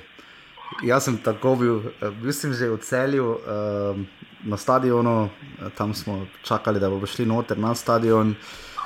Jaz 0.83 1.05
sem 1.05 1.19
tako 1.23 1.57
bil, 1.57 1.81
bil 2.23 2.33
sem 2.33 2.53
že 2.53 2.73
v 2.73 2.81
celju 2.81 3.37
uh, 3.37 4.01
na 4.45 4.57
stadionu, 4.57 5.29
tam 5.77 5.95
smo 5.95 6.27
čakali, 6.43 6.81
da 6.81 6.91
bomo 6.91 7.07
šli 7.07 7.27
noter 7.27 7.59
na 7.59 7.75
stadion. 7.75 8.35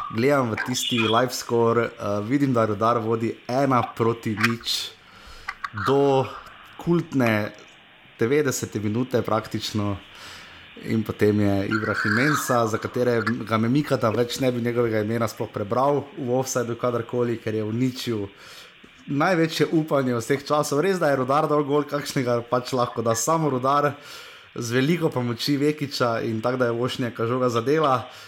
Gledam 0.08 0.50
v 0.50 0.56
tisti 0.64 0.98
live 1.04 1.32
score, 1.36 1.90
uh, 2.00 2.24
vidim, 2.24 2.52
da 2.52 2.64
rodar 2.64 2.96
vodi 2.98 3.34
ena 3.44 3.82
proti 3.96 4.32
nič 4.40 4.90
do 5.86 6.24
kultne 6.80 7.52
90 8.20 8.80
minute 8.80 9.20
praktično. 9.22 9.96
In 10.88 11.02
potem 11.02 11.40
je 11.40 11.66
Ibrahim 11.66 12.14
Mensa, 12.14 12.66
za 12.66 12.78
katerega 12.78 13.58
me 13.58 13.68
Mikata 13.68 14.08
več 14.14 14.38
ne 14.40 14.52
bi 14.52 14.62
njegovega 14.62 15.02
imena 15.02 15.28
sploh 15.28 15.50
prebral 15.52 16.04
v 16.16 16.30
offsajdu, 16.38 16.78
kadarkoli, 16.80 17.36
ker 17.42 17.58
je 17.58 17.66
uničil 17.66 18.28
največje 19.12 19.66
upanje 19.74 20.14
vseh 20.16 20.46
časov. 20.46 20.80
Res 20.80 21.02
da 21.02 21.10
je 21.10 21.18
rodar 21.20 21.50
dol 21.50 21.66
gol, 21.68 21.84
kakšnega 21.84 22.40
pač 22.48 22.72
lahko 22.72 23.02
da 23.02 23.12
samo 23.18 23.50
rodar 23.50 23.90
z 24.54 24.72
veliko 24.72 25.10
pomoči 25.12 25.58
Vekiča 25.58 26.22
in 26.24 26.40
tako 26.40 26.62
da 26.62 26.70
je 26.70 26.78
vošnja 26.78 27.10
kažoga 27.12 27.52
zadela. 27.52 27.96
Uh, 27.98 28.27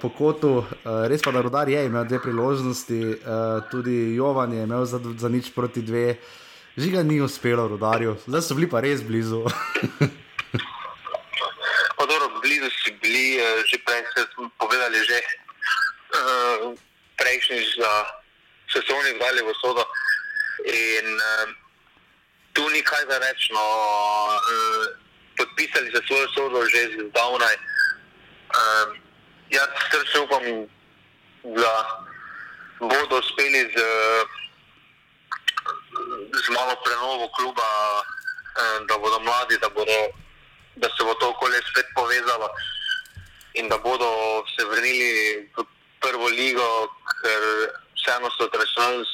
po 0.00 0.08
kotu, 0.14 0.62
uh, 0.62 1.06
res 1.10 1.22
pa 1.22 1.32
da 1.34 1.42
rodar 1.42 1.68
je 1.68 1.80
imel 1.86 2.04
dve 2.06 2.22
priložnosti, 2.22 3.00
uh, 3.18 3.62
tudi 3.70 4.14
Jovan 4.14 4.52
je 4.52 4.62
imel 4.62 4.84
za, 4.84 5.00
za 5.18 5.28
nič 5.28 5.50
proti 5.54 5.82
dve, 5.82 6.18
žiga 6.76 7.02
ni 7.02 7.20
uspelo 7.20 7.68
rodarju, 7.68 8.16
zdaj 8.26 8.42
so 8.42 8.54
bili 8.54 8.70
pa 8.70 8.80
res 8.84 9.02
blizu. 9.02 9.44
blizu 12.44 12.68
si 12.84 12.92
bili, 13.00 13.40
uh, 13.40 13.64
že 13.64 13.80
prej 13.88 14.04
smo 14.36 14.52
povedali, 14.60 15.00
že 15.00 15.18
uh, 16.12 16.76
prejšnjič 17.16 17.80
za 17.80 17.92
sezoni 18.68 19.16
dali 19.16 19.40
v 19.40 19.50
sodo. 19.64 19.80
In 20.68 21.06
uh, 21.16 21.48
tu 22.52 22.68
ni 22.68 22.84
kaj 22.84 23.08
za 23.08 23.16
reči. 23.16 23.48
No, 23.56 23.64
uh, 23.64 24.84
podpisali 25.40 25.88
so 25.90 26.00
svojo 26.04 26.26
sodo 26.36 26.58
že 26.68 27.08
zdavnaj. 27.08 27.56
Uh, 28.54 29.03
jaz 29.50 29.68
srčno 29.90 30.22
upam, 30.22 30.44
da 31.44 31.74
bodo 32.80 33.18
uspeli 33.18 33.60
z, 33.74 33.76
z 36.44 36.48
malo 36.50 36.74
prenovo 36.84 37.28
kluba, 37.36 37.70
uh, 38.00 38.86
da 38.86 38.98
bodo 38.98 39.20
mladi, 39.20 39.58
da 39.58 39.68
bodo 39.68 40.24
da 40.76 40.88
se 40.88 41.04
bo 41.04 41.14
to 41.14 41.28
okolje 41.30 41.60
spet 41.70 41.86
povezalo 41.94 42.48
in 43.54 43.68
da 43.68 43.78
bodo 43.78 44.08
se 44.56 44.64
vrnili 44.64 45.50
v 45.56 45.64
prvo 46.00 46.28
ligo, 46.28 46.88
ker 47.22 47.42
vseeno 47.94 48.30
so 48.30 48.48
tradicionalni 48.48 49.06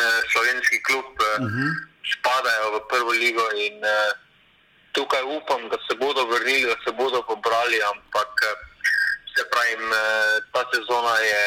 eh, 0.00 0.20
slovenski 0.32 0.82
klub, 0.82 1.04
uh 1.04 1.26
eh, 1.26 1.38
-huh. 1.38 1.46
Mhm. 1.46 1.68
spadajo 2.12 2.66
v 2.74 2.88
prvo 2.88 3.10
ligo 3.10 3.44
in 3.54 3.84
eh, 3.84 4.12
tukaj 4.92 5.22
upam, 5.22 5.68
da 5.68 5.78
se 5.86 5.96
bodo 5.96 6.24
vrnili, 6.26 6.66
da 6.66 6.76
se 6.84 6.92
bodo 6.92 7.22
pobrali, 7.22 7.82
ampak 7.82 8.32
eh, 8.42 8.56
se 9.36 9.44
pravim, 9.50 9.92
eh, 9.92 10.40
ta 10.52 10.64
sezona 10.72 11.14
je 11.18 11.42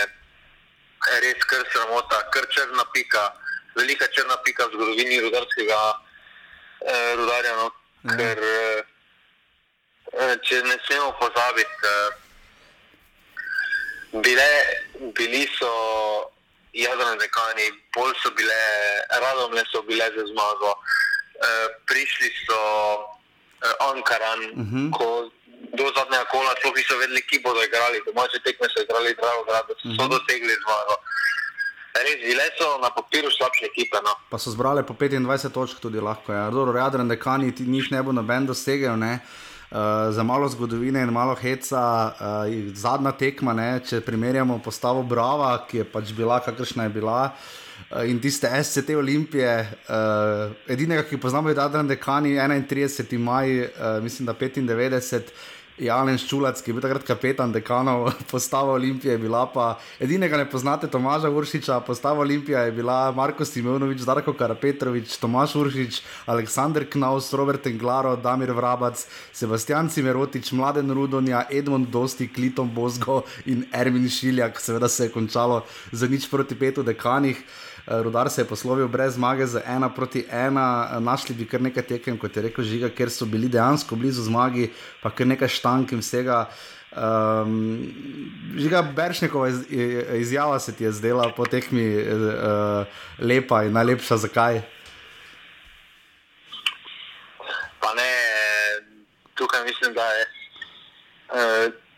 res 1.22 1.44
kar 1.50 1.66
sramota, 1.74 2.22
kar 2.32 2.46
črna 2.54 2.86
pika, 2.94 3.34
velika 3.76 4.08
črna 4.08 4.38
pika 4.46 4.66
v 4.68 4.74
zgodovini 4.74 5.22
rudarskega 5.22 5.82
eh, 6.86 7.16
rudarja. 7.16 7.56
No. 7.56 7.72
Ja. 8.02 8.18
Ker, 8.18 8.40
uh, 10.18 10.34
če 10.42 10.58
ne 10.66 10.78
smemo 10.88 11.12
pozabiti, 11.20 11.78
uh, 11.86 12.10
bile, 14.26 14.48
bili 15.14 15.44
so 15.54 15.70
jadrni 16.74 17.20
dekani, 17.22 17.68
bolj 17.94 18.16
so 18.24 18.32
bile, 18.34 18.58
radomne 19.22 19.62
so 19.70 19.84
bile 19.86 20.10
za 20.16 20.26
zmago. 20.34 20.74
Uh, 21.42 21.68
prišli 21.90 22.30
so 22.48 22.58
Ankaran, 23.90 24.42
uh 24.54 24.58
mhm. 24.66 24.86
-huh. 24.86 24.92
ko 24.98 25.08
do 25.78 25.86
zadnjega 25.96 26.26
kola 26.34 26.52
sploh 26.58 26.74
niso 26.78 26.98
vedeli, 27.02 27.22
ki 27.30 27.38
bodo 27.46 27.60
igrali. 27.64 27.98
Domače 28.06 28.40
tekme 28.46 28.68
so 28.74 28.82
igrali, 28.86 29.18
drago, 29.20 29.42
da 29.48 29.60
so 29.68 29.74
uh 29.74 29.92
mhm. 29.92 30.00
-huh. 30.00 30.10
dosegli 30.14 30.56
zmago. 30.64 30.96
Uh, 30.98 31.22
Res, 31.94 32.22
bile 32.24 32.44
so 32.58 32.78
na 32.82 32.90
papirju 32.90 33.32
slabše 33.38 33.66
ekipe. 33.66 33.98
No. 34.06 34.16
Pa 34.30 34.38
so 34.40 34.52
zbrali 34.52 34.84
po 34.88 34.94
25 34.94 35.52
točk 35.52 35.80
tudi 35.80 36.00
lahko. 36.00 36.34
Ja. 36.34 36.50
Dobro, 36.50 36.80
Jadran, 36.80 37.08
dekani, 37.08 37.56
ti 37.56 37.64
njih 37.64 37.92
ne 37.92 38.04
bo 38.04 38.12
noben 38.12 38.46
dosegel. 38.46 38.96
Ne. 39.00 39.20
Uh, 39.72 39.78
za 40.10 40.24
malo 40.24 40.50
zgodovine 40.50 41.02
in 41.02 41.10
malo 41.10 41.36
heca, 41.36 42.12
uh, 42.20 42.74
zadnja 42.74 43.12
tekma, 43.12 43.54
ne, 43.54 43.80
če 43.90 44.02
primerjamo 44.02 44.60
postavo 44.64 45.04
Brava, 45.04 45.66
ki 45.70 45.78
je 45.78 45.84
pač 45.84 46.12
bila, 46.12 46.40
kakršna 46.44 46.84
je 46.84 46.90
bila, 46.90 47.22
uh, 47.24 47.61
in 48.08 48.20
tiste 48.20 48.64
SCT 48.64 48.90
Olimpije, 48.90 49.68
uh, 49.90 50.52
edinega, 50.68 51.04
ki 51.04 51.18
poznamo, 51.18 51.50
je 51.50 51.60
Adrian 51.60 51.88
Dekani, 51.88 52.36
31. 52.40 53.18
maj, 53.18 53.60
uh, 53.62 54.04
mislim, 54.04 54.26
da 54.26 54.34
95. 54.34 55.22
Jalen 55.82 56.18
Ščulac, 56.20 56.60
ki 56.62 56.70
je 56.70 56.76
bil 56.76 56.84
takrat 56.84 57.06
kapetan 57.08 57.54
dekanov, 57.54 58.12
postava 58.32 58.76
Olimpije 58.76 59.16
je 59.16 59.22
bila 59.22 59.46
pa 59.50 59.80
edinega 60.04 60.38
ne 60.38 60.46
poznate, 60.50 60.90
Tomaža 60.92 61.32
Uršiča, 61.32 61.80
postava 61.88 62.22
Olimpije 62.22 62.60
je 62.68 62.76
bila 62.76 62.98
Marko 63.16 63.46
Simeonovič, 63.48 64.04
Darko 64.06 64.36
Karapetrovič, 64.38 65.16
Tomaš 65.18 65.56
Uršič, 65.58 66.02
Aleksandr 66.30 66.86
Knaus, 66.92 67.32
Robert 67.34 67.66
Englaro, 67.72 68.14
Damir 68.16 68.54
Vrabac, 68.54 69.08
Sebastian 69.34 69.90
Cimerotič, 69.90 70.52
Mladen 70.52 70.94
Rudonja, 70.94 71.48
Edmond 71.50 71.90
Dosti, 71.90 72.30
Kliton 72.30 72.70
Bozgo 72.70 73.24
in 73.46 73.66
Ermin 73.74 74.10
Šiljak, 74.10 74.62
seveda 74.62 74.90
se 74.90 75.10
je 75.10 75.16
končalo 75.16 75.64
za 75.92 76.08
nič 76.08 76.30
proti 76.30 76.56
petu 76.56 76.84
dekanih. 76.84 77.42
Eh, 77.42 77.71
Rudar 77.88 78.30
se 78.30 78.42
je 78.42 78.46
poslovil 78.46 78.88
brez 78.88 79.14
zmage 79.14 79.46
za 79.46 79.62
ena 79.66 79.90
proti 79.90 80.26
ena, 80.32 80.90
eh, 80.92 81.00
našli 81.00 81.36
bi 81.36 81.46
kar 81.46 81.62
nekaj 81.62 81.84
tekem, 81.84 82.18
kot 82.18 82.36
je 82.36 82.42
rekel 82.42 82.64
Žiga, 82.64 82.90
ker 82.90 83.10
so 83.10 83.26
bili 83.26 83.50
dejansko 83.50 83.96
blizu 83.96 84.24
zmagi, 84.24 84.72
pa 85.02 85.10
kar 85.10 85.28
nekaj 85.28 85.48
štank 85.48 85.92
in 85.92 86.00
vsega. 86.00 86.46
Um, 86.92 87.88
Žiga 88.58 88.82
Beršnikova 88.82 89.48
iz, 89.48 89.60
izjava 90.20 90.60
se 90.60 90.76
ti 90.76 90.84
je 90.84 90.92
zdela 90.92 91.32
po 91.36 91.46
tekmi 91.46 91.86
uh, 91.96 92.86
lepa 93.20 93.64
in 93.64 93.72
najlepša, 93.74 94.18
zakaj? 94.18 94.62
Pa 97.80 97.94
ne, 97.96 98.12
tukaj 99.36 99.64
mislim, 99.64 99.94
da 99.94 100.04
je. 100.04 100.26
Uh, 101.32 101.91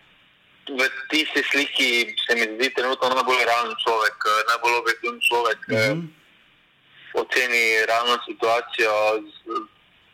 v 0.70 0.90
tisti 1.12 1.44
sliki 1.52 2.16
se 2.24 2.36
mi 2.36 2.48
zdi 2.56 2.74
trenutno 2.74 3.10
najbolj 3.10 3.44
realen 3.44 3.76
človek, 3.84 4.16
eh, 4.16 4.44
najbolj 4.48 4.76
objektiven 4.80 5.20
človek, 5.20 5.58
ki 5.66 5.76
mm 5.76 5.78
-hmm. 5.78 6.08
oceni 7.14 7.86
realno 7.86 8.16
situacijo. 8.28 8.94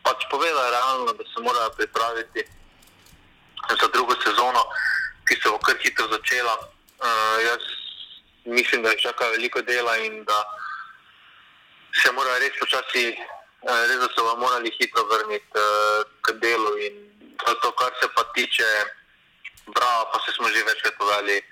Pač 0.02 0.24
poveda 0.30 0.70
realno, 0.70 1.12
da 1.12 1.24
se 1.24 1.40
mora 1.40 1.70
pripraviti 1.76 2.42
za 3.80 3.86
drugo 3.92 4.14
sezono, 4.24 4.62
ki 5.28 5.34
se 5.42 5.48
bo 5.50 5.58
kar 5.58 5.76
hitro 5.82 6.08
začela. 6.08 6.54
Uh, 7.00 7.38
jaz 7.44 7.62
mislim, 8.44 8.82
da 8.82 8.90
je 8.90 8.98
čaka 8.98 9.24
veliko 9.28 9.62
dela 9.62 9.96
in 9.96 10.24
da 10.24 10.44
se 12.02 12.12
mora 12.12 12.38
res 12.38 12.52
počasi, 12.60 13.16
uh, 13.62 13.80
res 13.88 13.98
da 14.00 14.08
se 14.08 14.20
bomo 14.20 14.36
morali 14.36 14.70
hitro 14.80 15.04
vrniti 15.04 15.52
uh, 15.54 16.04
k 16.20 16.32
delu. 16.32 16.78
In 16.78 16.94
to, 17.62 17.72
kar 17.72 17.92
se 18.00 18.08
pa 18.14 18.24
tiče. 18.34 18.99
Bravo, 19.66 20.02
pa 20.12 20.18
se 20.24 20.30
smo 20.36 20.48
že 20.48 20.64
večkrat 20.70 20.94
povedali. 20.98 21.42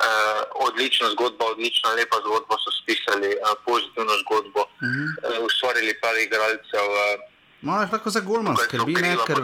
Uh, 0.00 0.66
odlična 0.68 1.10
zgodba, 1.10 1.44
odlična, 1.44 1.90
lepa 1.90 2.16
zgodba 2.24 2.54
so 2.64 2.70
spisali, 2.80 3.30
uh, 3.36 3.52
pozitivno 3.66 4.12
zgodbo, 4.22 4.60
uh 4.60 4.68
-huh. 4.80 5.38
uh, 5.38 5.44
ustvarili 5.46 6.00
pravi 6.00 6.22
igralcev. 6.22 6.86
Uh, 6.90 7.30
No, 7.62 7.80
je 7.80 7.90
tako 7.90 8.10
za 8.10 8.20
Gulman, 8.20 8.56
skrbi 8.56 8.94
ne, 8.94 9.16
ker, 9.26 9.36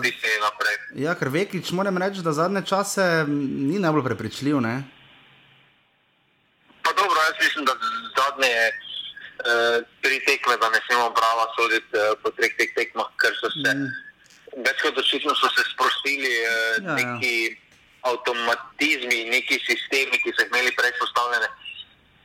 ja, 0.94 1.14
ker 1.14 1.28
Vekič, 1.28 1.70
moram 1.76 1.98
reči, 1.98 2.22
da 2.24 2.32
zadnje 2.32 2.62
čase 2.64 3.24
ni 3.28 3.78
najbolj 3.78 4.04
prepričljiv. 4.04 4.60
Ne? 4.60 4.74
Pa 6.82 6.92
dobro, 6.96 7.20
jaz 7.28 7.36
mislim, 7.44 7.64
da 7.64 7.74
zadnje 8.16 8.54
uh, 8.70 9.84
tri 10.00 10.22
tekme, 10.24 10.56
da 10.56 10.70
ne 10.70 10.80
smemo 10.86 11.10
brava 11.10 11.44
soditi 11.58 11.92
uh, 11.92 12.16
po 12.22 12.32
treh 12.38 12.56
tek 12.56 12.72
tekmah, 12.78 13.12
ker 13.20 13.36
so 13.36 13.52
se 13.52 13.74
mm. 13.74 13.92
več 14.64 14.80
kot 14.80 15.04
očitno 15.04 15.36
so 15.36 15.52
se 15.52 15.68
sprostili 15.74 16.32
uh, 16.40 16.50
ja, 16.80 16.96
neki. 16.96 17.36
Ja 17.44 17.65
avtomatizmi, 18.10 19.24
neki 19.30 19.58
sistemi, 19.66 20.18
ki 20.22 20.32
so 20.34 20.44
jih 20.44 20.50
imeli 20.52 20.72
prej 20.78 20.92
postavljene, 21.00 21.48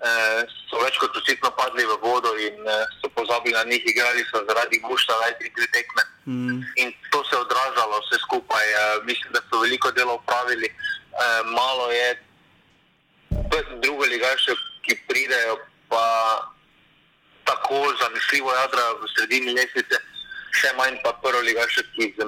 eh, 0.07 0.41
so 0.69 0.81
več 0.83 0.97
kot 1.01 1.17
očitno 1.17 1.51
padli 1.57 1.85
v 1.85 1.97
vodo 2.03 2.33
in 2.37 2.67
eh, 2.67 2.85
so 3.01 3.09
pozabili 3.15 3.55
na 3.57 3.63
njih, 3.69 3.85
igrali 3.85 4.25
so 4.29 4.43
zaradi 4.49 4.81
gušta, 4.87 5.17
najti 5.21 5.53
tri 5.55 5.67
tekme. 5.75 6.03
Mm. 6.25 6.61
In 6.83 6.93
to 7.11 7.23
se 7.25 7.35
je 7.35 7.41
odražalo 7.41 8.01
vse 8.05 8.21
skupaj. 8.25 8.65
Eh, 8.73 8.99
mislim, 9.09 9.33
da 9.33 9.41
so 9.49 9.61
veliko 9.61 9.91
dela 9.91 10.13
upravili, 10.13 10.69
eh, 10.69 11.41
malo 11.57 11.91
je 11.91 12.09
drugo 13.81 14.05
ligaše, 14.05 14.55
ki 14.85 14.95
pridejo, 15.07 15.57
pa 15.89 16.05
tako 17.43 17.93
zanesljivo 18.01 18.53
jadra 18.53 18.85
v 19.01 19.09
sredini 19.15 19.53
lesice 19.53 20.10
še 20.55 20.73
manj 20.77 20.99
pa 21.03 21.13
prvo 21.23 21.41
ligašo, 21.45 21.83
ki 21.95 22.11
je 22.17 22.25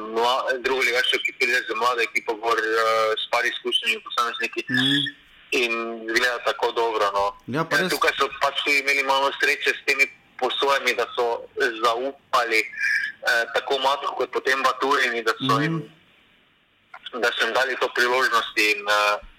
drugo 0.64 0.82
ligašo, 0.82 1.20
ki 1.26 1.36
pride 1.40 1.60
za 1.68 1.76
mlade 1.76 2.06
ekipe, 2.08 2.36
gor 2.44 2.60
uh, 2.60 3.12
s 3.18 3.28
par 3.32 3.46
izkušnjami 3.46 4.02
posamezniki. 4.08 4.66
Mm. 4.70 5.12
In 5.54 5.74
gleda 6.08 6.40
tako 6.48 6.72
dobro. 6.74 7.12
No. 7.14 7.26
Ja, 7.46 7.62
ja, 7.62 7.90
tukaj 7.90 8.16
so 8.18 8.26
pač 8.42 8.64
imeli 8.74 9.04
malo 9.06 9.30
sreče 9.38 9.76
s 9.76 9.84
temi 9.86 10.08
posojami, 10.42 10.96
da 10.98 11.06
so 11.14 11.46
zaupali 11.84 12.62
eh, 12.64 13.44
tako 13.54 13.78
Matko 13.84 14.16
kot 14.18 14.34
potem 14.34 14.64
Baturini, 14.66 15.22
da 15.22 15.36
so, 15.38 15.54
mm. 15.54 15.62
jim, 15.62 15.76
da 17.22 17.30
so 17.38 17.46
jim 17.46 17.54
dali 17.54 17.78
to 17.78 17.90
priložnost. 17.94 18.58
In, 18.66 18.82
eh, 18.82 19.33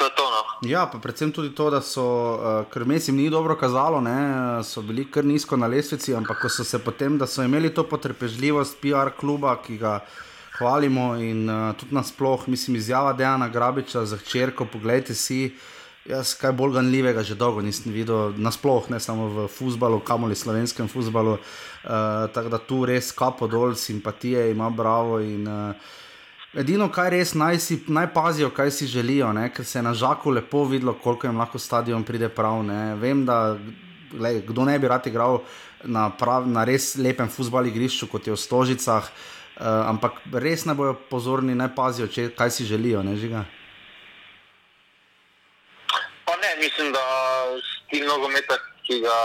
To 0.00 0.08
to, 0.16 0.24
no. 0.32 0.40
Ja, 0.64 0.86
pa 0.88 0.96
predvsem 0.98 1.28
tudi 1.32 1.50
to, 1.52 1.66
da 1.68 1.82
so, 1.84 2.04
uh, 2.40 2.62
ker 2.72 2.86
mesim 2.88 3.18
ni 3.20 3.26
dobro 3.28 3.52
kazalo, 3.60 4.00
ne, 4.00 4.16
so 4.64 4.80
bili 4.80 5.04
kar 5.04 5.26
nizko 5.28 5.58
na 5.60 5.68
lestvici, 5.68 6.14
ampak 6.16 6.40
ko 6.40 6.48
so 6.48 6.64
se 6.64 6.80
potem, 6.80 7.18
da 7.20 7.28
so 7.28 7.44
imeli 7.44 7.68
to 7.74 7.84
potrpežljivost 7.84 8.78
PR 8.80 9.12
kluba, 9.20 9.58
ki 9.60 9.76
ga 9.82 9.98
hvalimo 10.56 11.10
in 11.20 11.44
uh, 11.52 11.74
tudi 11.76 11.92
nasploh, 11.98 12.48
mislim, 12.48 12.80
izjava 12.80 13.12
Dejana 13.12 13.50
Grabiča 13.52 14.06
za 14.08 14.16
hčerko, 14.16 14.64
pogledajte 14.72 15.14
si, 15.14 15.52
jaz 16.08 16.32
kaj 16.40 16.56
bolj 16.56 16.78
ganljivega 16.78 17.20
že 17.20 17.36
dolgo 17.36 17.60
nisem 17.60 17.92
videl, 17.92 18.32
nasploh, 18.40 18.88
ne 18.88 19.04
samo 19.04 19.28
v 19.28 19.48
futbalu, 19.52 20.00
kamoli 20.00 20.36
slovenskem 20.36 20.88
futbalu, 20.88 21.36
uh, 21.36 22.24
tako 22.32 22.56
da 22.56 22.58
tu 22.58 22.86
res 22.88 23.12
kapo 23.12 23.52
dol, 23.52 23.76
simpatije 23.76 24.48
ima 24.54 24.72
bravo 24.72 25.20
in 25.20 25.44
uh, 25.44 25.90
Edino, 26.50 26.88
kar 26.90 27.12
res 27.14 27.30
naj, 27.38 27.60
si, 27.62 27.76
naj 27.86 28.08
pazijo, 28.10 28.48
kaj 28.50 28.72
si 28.74 28.86
želijo, 28.90 29.28
ne? 29.32 29.44
ker 29.54 29.64
se 29.64 29.78
je 29.78 29.82
na 29.86 29.92
žaku 29.94 30.30
lepo 30.34 30.64
videlo, 30.66 30.96
koliko 30.98 31.28
jim 31.28 31.38
lahko 31.38 31.58
stadion 31.58 32.02
pride 32.04 32.28
prav. 32.28 32.64
Ne? 32.66 32.94
Vem, 32.98 33.22
da 33.26 33.54
lej, 34.18 34.40
kdo 34.48 34.64
ne 34.66 34.78
bi 34.78 34.88
rad 34.90 35.06
igral 35.06 35.44
na, 35.84 36.08
prav, 36.10 36.48
na 36.50 36.64
res 36.66 36.96
lepem 36.98 37.30
futbalu 37.30 37.70
igrišču, 37.70 38.08
kot 38.10 38.26
je 38.26 38.34
v 38.34 38.40
Stožicah, 38.40 39.06
uh, 39.06 39.66
ampak 39.92 40.18
res 40.42 40.64
ne 40.66 40.74
bojo 40.74 40.96
pozorni, 41.10 41.54
naj 41.54 41.70
pazijo, 41.76 42.08
če, 42.10 42.32
kaj 42.34 42.50
si 42.50 42.66
želijo. 42.66 43.04
Ne, 43.06 43.14
pa 46.26 46.34
ne, 46.34 46.50
mislim, 46.58 46.90
da 46.90 47.04
stil 47.68 48.08
nogometa, 48.08 48.58
ki 48.88 48.98
ga. 49.04 49.20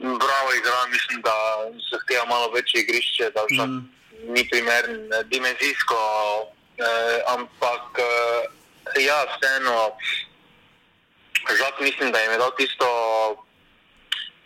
Bravo, 0.00 0.52
igra, 0.56 0.84
mislim, 0.92 1.24
da 1.24 1.32
zahteva 1.88 2.26
malo 2.28 2.52
večje 2.52 2.84
igrišče, 2.84 3.30
da 3.34 3.44
vsak 3.48 3.68
mm 3.68 3.99
ni 4.28 4.48
primeren 4.50 5.10
dimenzijsko, 5.30 6.00
eh, 6.78 7.18
ampak 7.26 7.98
eh, 7.98 9.02
ja, 9.04 9.24
vseeno, 9.36 9.96
žal 11.58 11.72
mislim, 11.80 12.12
da 12.12 12.18
je 12.18 12.26
imel 12.26 12.50
tisto 12.56 12.86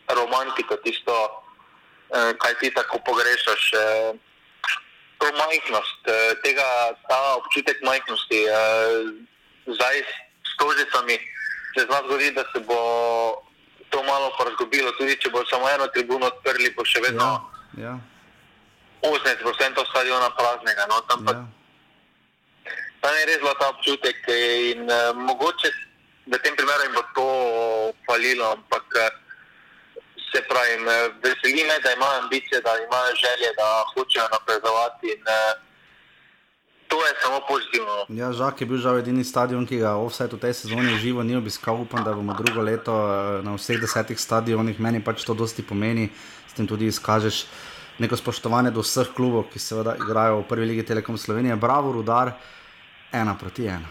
romantiko, 0.08 0.76
tisto, 0.76 1.42
eh, 2.10 2.32
kaj 2.38 2.54
ti 2.60 2.74
tako 2.74 2.98
pogrešaš. 3.06 3.72
Eh, 3.72 4.12
To 5.18 5.30
majhnost, 5.32 6.02
eh, 6.04 6.34
tega, 6.42 6.92
ta 7.08 7.38
občutek 7.40 7.80
majhnosti, 7.82 8.44
eh, 8.44 9.24
zdaj 9.66 9.96
s 10.44 10.52
tožicami, 10.58 11.16
se 11.74 11.86
zna 11.86 12.02
zgoditi, 12.04 12.34
da 12.34 12.44
se 12.52 12.60
bo 12.60 12.76
to 13.90 14.02
malo 14.02 14.34
porazgobilo. 14.38 14.92
Tudi 14.98 15.16
če 15.16 15.30
bo 15.30 15.44
samo 15.46 15.70
eno 15.70 15.86
tribuno 15.86 16.26
odprli, 16.26 16.74
bo 16.76 16.84
še 16.84 17.00
vedno 17.00 17.24
ja, 17.78 17.84
ja. 17.84 17.94
80% 19.04 19.90
stadiona 19.90 20.30
praznega. 20.38 20.86
No, 20.88 21.00
tam, 21.08 21.20
ja. 21.28 21.34
tam 23.00 23.12
je 23.20 23.26
res 23.28 23.40
ta 23.60 23.68
občutek 23.68 24.16
in 24.72 24.88
uh, 24.88 25.12
mogoče 25.12 25.68
v 26.26 26.38
tem 26.40 26.56
primeru 26.56 26.88
jim 26.88 26.94
bo 26.96 27.04
to 27.12 27.28
falilo, 28.08 28.56
ampak 28.56 28.86
uh, 28.96 29.12
se 30.32 30.40
pravi, 30.48 30.80
veseli 31.22 31.62
me, 31.68 31.76
da 31.84 31.92
imajo 31.92 32.22
ambicije, 32.22 32.60
da 32.60 32.72
imajo 32.80 33.12
želje, 33.14 33.52
da 33.56 33.84
hočejo 33.92 34.28
napredovati. 34.32 35.06
In, 35.12 35.22
uh, 35.28 35.64
To 36.88 37.06
je 37.06 37.12
samo 37.22 37.40
pozitivno. 37.48 38.06
Ja, 38.08 38.32
Žak 38.32 38.60
je 38.60 38.66
bil 38.66 38.78
žal 38.78 38.98
edini 39.00 39.24
stadion, 39.24 39.66
ki 39.66 39.80
ga 39.82 39.96
vse 39.98 40.28
v 40.30 40.38
tej 40.38 40.54
sezoni 40.54 40.98
živo 41.02 41.24
ni 41.26 41.34
obiskal. 41.34 41.80
Upam, 41.80 42.04
da 42.04 42.12
bomo 42.14 42.36
drugo 42.38 42.62
leto 42.62 42.92
na 43.42 43.56
vseh 43.56 43.80
desetih 43.80 44.20
stadionih. 44.20 44.78
Meni 44.78 45.00
pač 45.02 45.24
to 45.24 45.34
dosti 45.34 45.64
pomeni, 45.66 46.12
s 46.46 46.52
tem 46.54 46.68
tudi 46.70 46.86
izkažeš 46.86 47.48
neko 47.98 48.16
spoštovanje 48.16 48.70
do 48.70 48.82
vseh 48.82 49.12
klubov, 49.14 49.48
ki 49.52 49.58
seveda 49.58 49.96
igrajo 49.96 50.42
v 50.42 50.48
prvi 50.48 50.66
legi 50.66 50.86
Telekom 50.86 51.18
Slovenije. 51.18 51.56
Bravo, 51.56 51.92
rudar, 51.92 52.32
ena 53.12 53.34
proti 53.38 53.66
ena. 53.66 53.88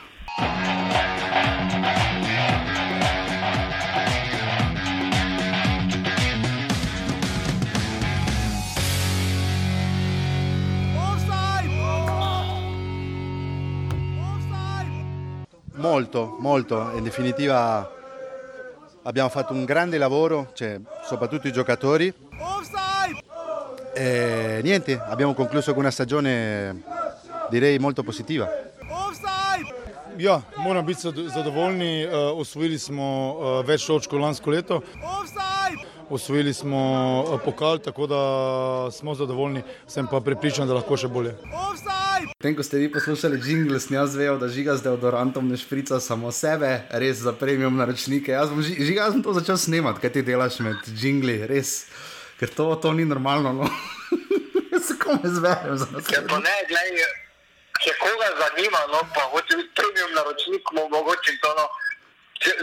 Molto, 15.84 16.38
molto, 16.40 16.92
in 16.96 17.04
definitiva 17.04 17.92
abbiamo 19.04 19.30
fatto 19.30 19.54
un 19.54 19.66
grande 19.66 19.98
lavoro, 19.98 20.52
cioè, 20.54 20.80
soprattutto 21.04 21.48
i 21.48 21.52
giocatori. 21.52 22.14
E 23.96 24.62
niente, 24.64 25.00
abbiamo 25.00 25.34
concluso 25.34 25.72
con 25.72 25.82
una 25.82 25.92
stagione 25.92 26.82
direi 27.50 27.78
molto 27.78 28.04
positiva. 28.04 28.50
Ja, 30.18 30.42
moram 30.58 30.86
biti 30.86 31.02
zadovoljni. 31.34 32.06
Uh, 32.06 32.40
osvojili 32.40 32.80
smo 32.80 33.06
uh, 33.34 33.66
več 33.66 33.86
točk 33.86 34.10
kot 34.10 34.22
lansko 34.22 34.52
leto. 34.52 34.82
Osvojili 36.10 36.54
smo 36.54 36.80
uh, 37.28 37.40
pokal, 37.46 37.80
tako 37.80 38.08
da 38.08 38.22
smo 38.92 39.16
zadovoljni, 39.16 39.64
sem 39.88 40.08
pa 40.08 40.22
prepričan, 40.22 40.68
da 40.68 40.78
lahko 40.78 40.98
še 40.98 41.08
bolje. 41.08 41.34
Potem, 42.38 42.56
ko 42.56 42.64
ste 42.64 42.78
vi 42.78 42.92
poslušali 42.92 43.42
jingle, 43.46 43.80
snijaz 43.80 44.16
vejo, 44.16 44.38
da 44.38 44.48
žiga 44.48 44.76
z 44.78 44.86
deodorantom 44.86 45.48
ne 45.50 45.58
šprica 45.58 46.00
samo 46.00 46.32
sebe, 46.32 46.84
res 46.92 47.24
za 47.24 47.34
premium 47.34 47.78
naročnike. 47.78 48.36
Jaz, 48.36 48.54
bom, 48.54 48.62
žiga, 48.62 49.06
jaz 49.06 49.18
sem 49.18 49.24
to 49.26 49.34
začel 49.34 49.58
snemati, 49.58 50.04
kaj 50.04 50.14
ti 50.14 50.26
delaš 50.28 50.60
med 50.66 50.90
jingli, 51.00 51.40
res, 51.50 51.86
ker 52.40 52.50
to, 52.50 52.76
to 52.76 52.94
ni 52.94 53.06
normalno. 53.06 53.54
No. 53.54 53.70
Se 54.88 54.98
kome 55.00 55.30
zverem 55.38 55.78
za 55.78 55.88
nas. 55.92 56.10
Ja, 56.12 56.22
pa 56.28 56.40
ne, 56.44 56.56
gledaj, 56.68 57.06
če 57.84 57.94
koga 58.02 58.30
zanima, 58.42 58.82
no, 58.92 59.04
pa 59.16 59.28
hoče 59.32 59.60
biti 59.60 59.72
premium 59.80 60.12
naročnik, 60.18 60.74
mogoče 60.74 61.38
to, 61.44 61.54
no, 61.60 61.68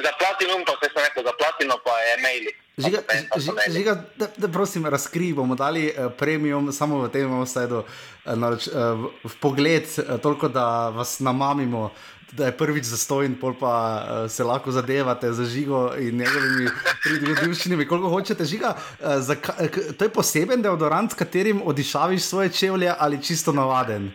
za 0.05 0.13
platinum 0.19 0.65
pa 0.67 0.73
se 0.81 0.91
sem 0.93 1.05
rekel, 1.05 1.25
za 1.25 1.33
platino 1.39 1.77
pa 1.85 1.95
je 1.99 2.17
maili. 2.23 2.53
Žiga, 2.81 3.01
žiga, 3.37 3.63
žiga 3.69 3.95
da, 4.17 4.27
da 4.37 4.49
prosim, 4.49 4.87
razkrij, 4.87 5.33
bomo 5.35 5.55
dali 5.55 5.89
uh, 5.89 6.13
premium 6.19 6.73
samo 6.73 7.03
v 7.03 7.11
tem 7.13 7.43
vsedu, 7.43 7.83
uh, 7.85 8.35
naroč, 8.35 8.69
uh, 8.69 9.05
v, 9.25 9.33
pogled, 9.41 9.85
uh, 9.99 10.17
toliko 10.21 10.49
da 10.49 10.89
vas 10.89 11.19
namamimo, 11.21 11.91
da 12.33 12.47
je 12.47 12.57
prvič 12.57 12.85
zastojen, 12.85 13.35
pol 13.41 13.55
pa 13.61 13.75
uh, 13.75 14.31
se 14.31 14.45
lahko 14.45 14.71
zadevate 14.71 15.33
za 15.33 15.45
žigo 15.45 15.91
in 15.99 16.17
njegovimi 16.17 16.71
pridružitvenimi, 17.03 17.89
koliko 17.89 18.09
hočete. 18.09 18.45
Žiga, 18.45 18.75
uh, 18.77 19.07
za, 19.19 19.35
k, 19.35 19.95
to 19.99 20.05
je 20.05 20.13
poseben 20.13 20.63
deodorant, 20.63 21.13
s 21.13 21.15
katerim 21.15 21.63
odišaviš 21.65 22.23
svoje 22.23 22.53
čevlje 22.53 22.95
ali 22.99 23.23
čisto 23.23 23.53
navaden? 23.53 24.11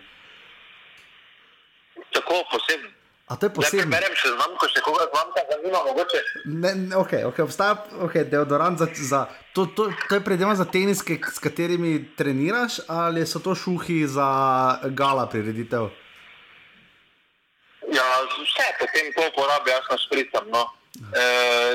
Tako 2.13 2.43
poseben. 2.51 2.91
A 3.27 3.35
to 3.35 3.45
je 3.45 3.53
posebno. 3.53 3.89
Ne 3.89 3.97
berem 3.97 4.13
še 4.13 4.29
znam, 4.35 4.51
ko 4.61 4.67
še 4.69 4.81
koga 4.85 5.07
znam, 5.09 5.31
da 5.33 5.41
zanima 5.49 5.79
mogoče. 5.87 6.19
Ne, 6.45 6.73
ne, 6.75 6.95
ok, 6.95 7.13
ok, 7.31 7.39
obstaja 7.47 7.79
okay, 8.05 8.27
deodorant 8.29 8.77
za, 8.77 8.87
za 8.93 9.25
to, 9.53 9.65
to, 9.65 9.89
to 10.09 10.19
je 10.19 10.21
predvsem 10.21 10.55
za 10.55 10.65
teniske, 10.69 11.17
s 11.33 11.41
katerimi 11.41 11.97
treniraš, 12.15 12.83
ali 12.87 13.25
so 13.25 13.41
to 13.41 13.55
šuhi 13.57 14.03
za 14.07 14.27
gala 14.93 15.25
prireditev? 15.25 15.89
Ja, 17.95 18.05
vse 18.27 18.67
potem 18.79 19.11
to 19.15 19.27
uporabljam, 19.31 19.75
jaz 19.77 19.91
na 19.91 19.97
špricam, 20.03 20.49
no. 20.51 20.63
E, 20.95 21.23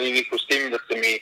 in 0.06 0.16
jih 0.16 0.26
pustim, 0.30 0.70
da 0.72 0.78
se 0.86 0.98
mi 1.00 1.18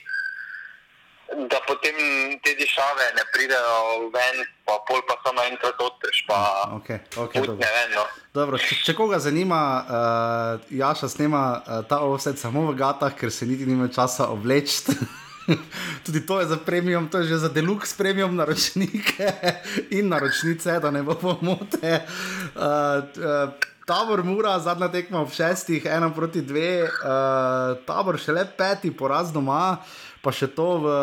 da 1.49 1.59
potem 1.67 1.95
te 2.43 2.55
dišave 2.57 3.05
ne 3.17 3.23
pridejo 3.33 4.09
ven, 4.13 4.41
pa 4.65 4.79
pol 4.87 5.01
pa 5.07 5.17
samo 5.23 5.45
enkrat 5.45 5.81
odpreš. 5.81 6.23
Pa 6.27 6.39
okay, 6.79 6.99
okay, 7.15 7.45
put, 7.45 7.59
ne 7.59 7.69
vem, 7.75 7.93
no. 7.93 8.05
dobro, 8.33 8.57
če, 8.57 8.79
če 8.85 8.95
koga 8.97 9.21
zanima, 9.21 9.61
uh, 9.85 10.67
Jaša 10.73 11.09
snema 11.11 11.43
uh, 11.59 11.81
ta 11.89 12.01
offset 12.05 12.41
samo 12.41 12.65
v 12.71 12.75
gatah, 12.79 13.13
ker 13.13 13.33
se 13.33 13.47
niti 13.49 13.69
nima 13.69 13.91
časa 13.93 14.29
obleči. 14.33 14.97
Tudi 16.05 16.21
to 16.25 16.39
je 16.41 16.49
za 16.49 16.59
premium, 16.61 17.09
to 17.09 17.21
je 17.21 17.33
že 17.33 17.45
za 17.45 17.49
deluxe 17.49 17.97
premium 17.97 18.35
naročnike 18.37 19.33
in 19.97 20.09
naročnice, 20.09 20.79
da 20.81 20.91
ne 20.93 21.05
bo 21.05 21.17
pomote. 21.17 22.05
Uh, 22.53 23.05
uh, 23.17 23.69
Tabor 23.89 24.21
mura, 24.23 24.53
zadnja 24.61 24.85
tekma 24.93 25.23
ob 25.25 25.31
šestih, 25.33 25.85
ena 25.89 26.11
proti 26.13 26.43
dve, 26.45 26.83
uh, 26.85 27.73
tabor 27.89 28.19
še 28.21 28.35
le 28.37 28.43
peti, 28.45 28.91
poraz 28.93 29.31
doma. 29.33 29.79
Uh, 29.79 30.09
pa 30.21 30.33
še 30.35 30.49
to 30.51 30.67
v 30.83 30.97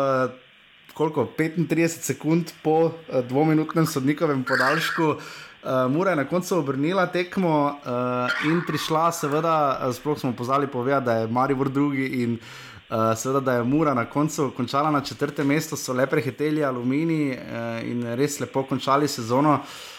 koliko, 0.97 1.27
35 1.37 2.05
sekund 2.05 2.53
po 2.63 2.77
uh, 2.89 3.19
dvominutnem 3.27 3.85
sodnikovem 3.85 4.45
podaljšku. 4.47 5.17
Uh, 5.17 5.91
Mura 5.91 6.13
je 6.13 6.21
na 6.21 6.25
koncu 6.29 6.55
obrnila 6.57 7.07
tekmo 7.11 7.53
uh, 7.67 8.45
in 8.47 8.63
prišla, 8.65 9.11
seveda, 9.11 9.57
sploh 9.93 10.17
smo 10.19 10.31
pozvali 10.37 10.69
povedati, 10.69 11.05
da 11.05 11.13
je 11.19 11.27
Maribor 11.27 11.69
drugi 11.69 12.23
in 12.23 12.37
uh, 12.37 13.11
seveda, 13.17 13.41
da 13.41 13.57
je 13.57 13.67
Mura 13.67 13.93
na 13.93 14.05
koncu 14.09 14.51
končala 14.57 14.91
na 14.91 15.01
četrtem 15.01 15.47
mestu, 15.47 15.77
so 15.77 15.93
le 15.93 16.07
prehiteli 16.07 16.63
Alumini 16.65 17.35
uh, 17.35 17.83
in 17.83 18.05
res 18.15 18.39
lepo 18.39 18.63
končali 18.63 19.09
sezono, 19.11 19.59
uh, 19.59 19.96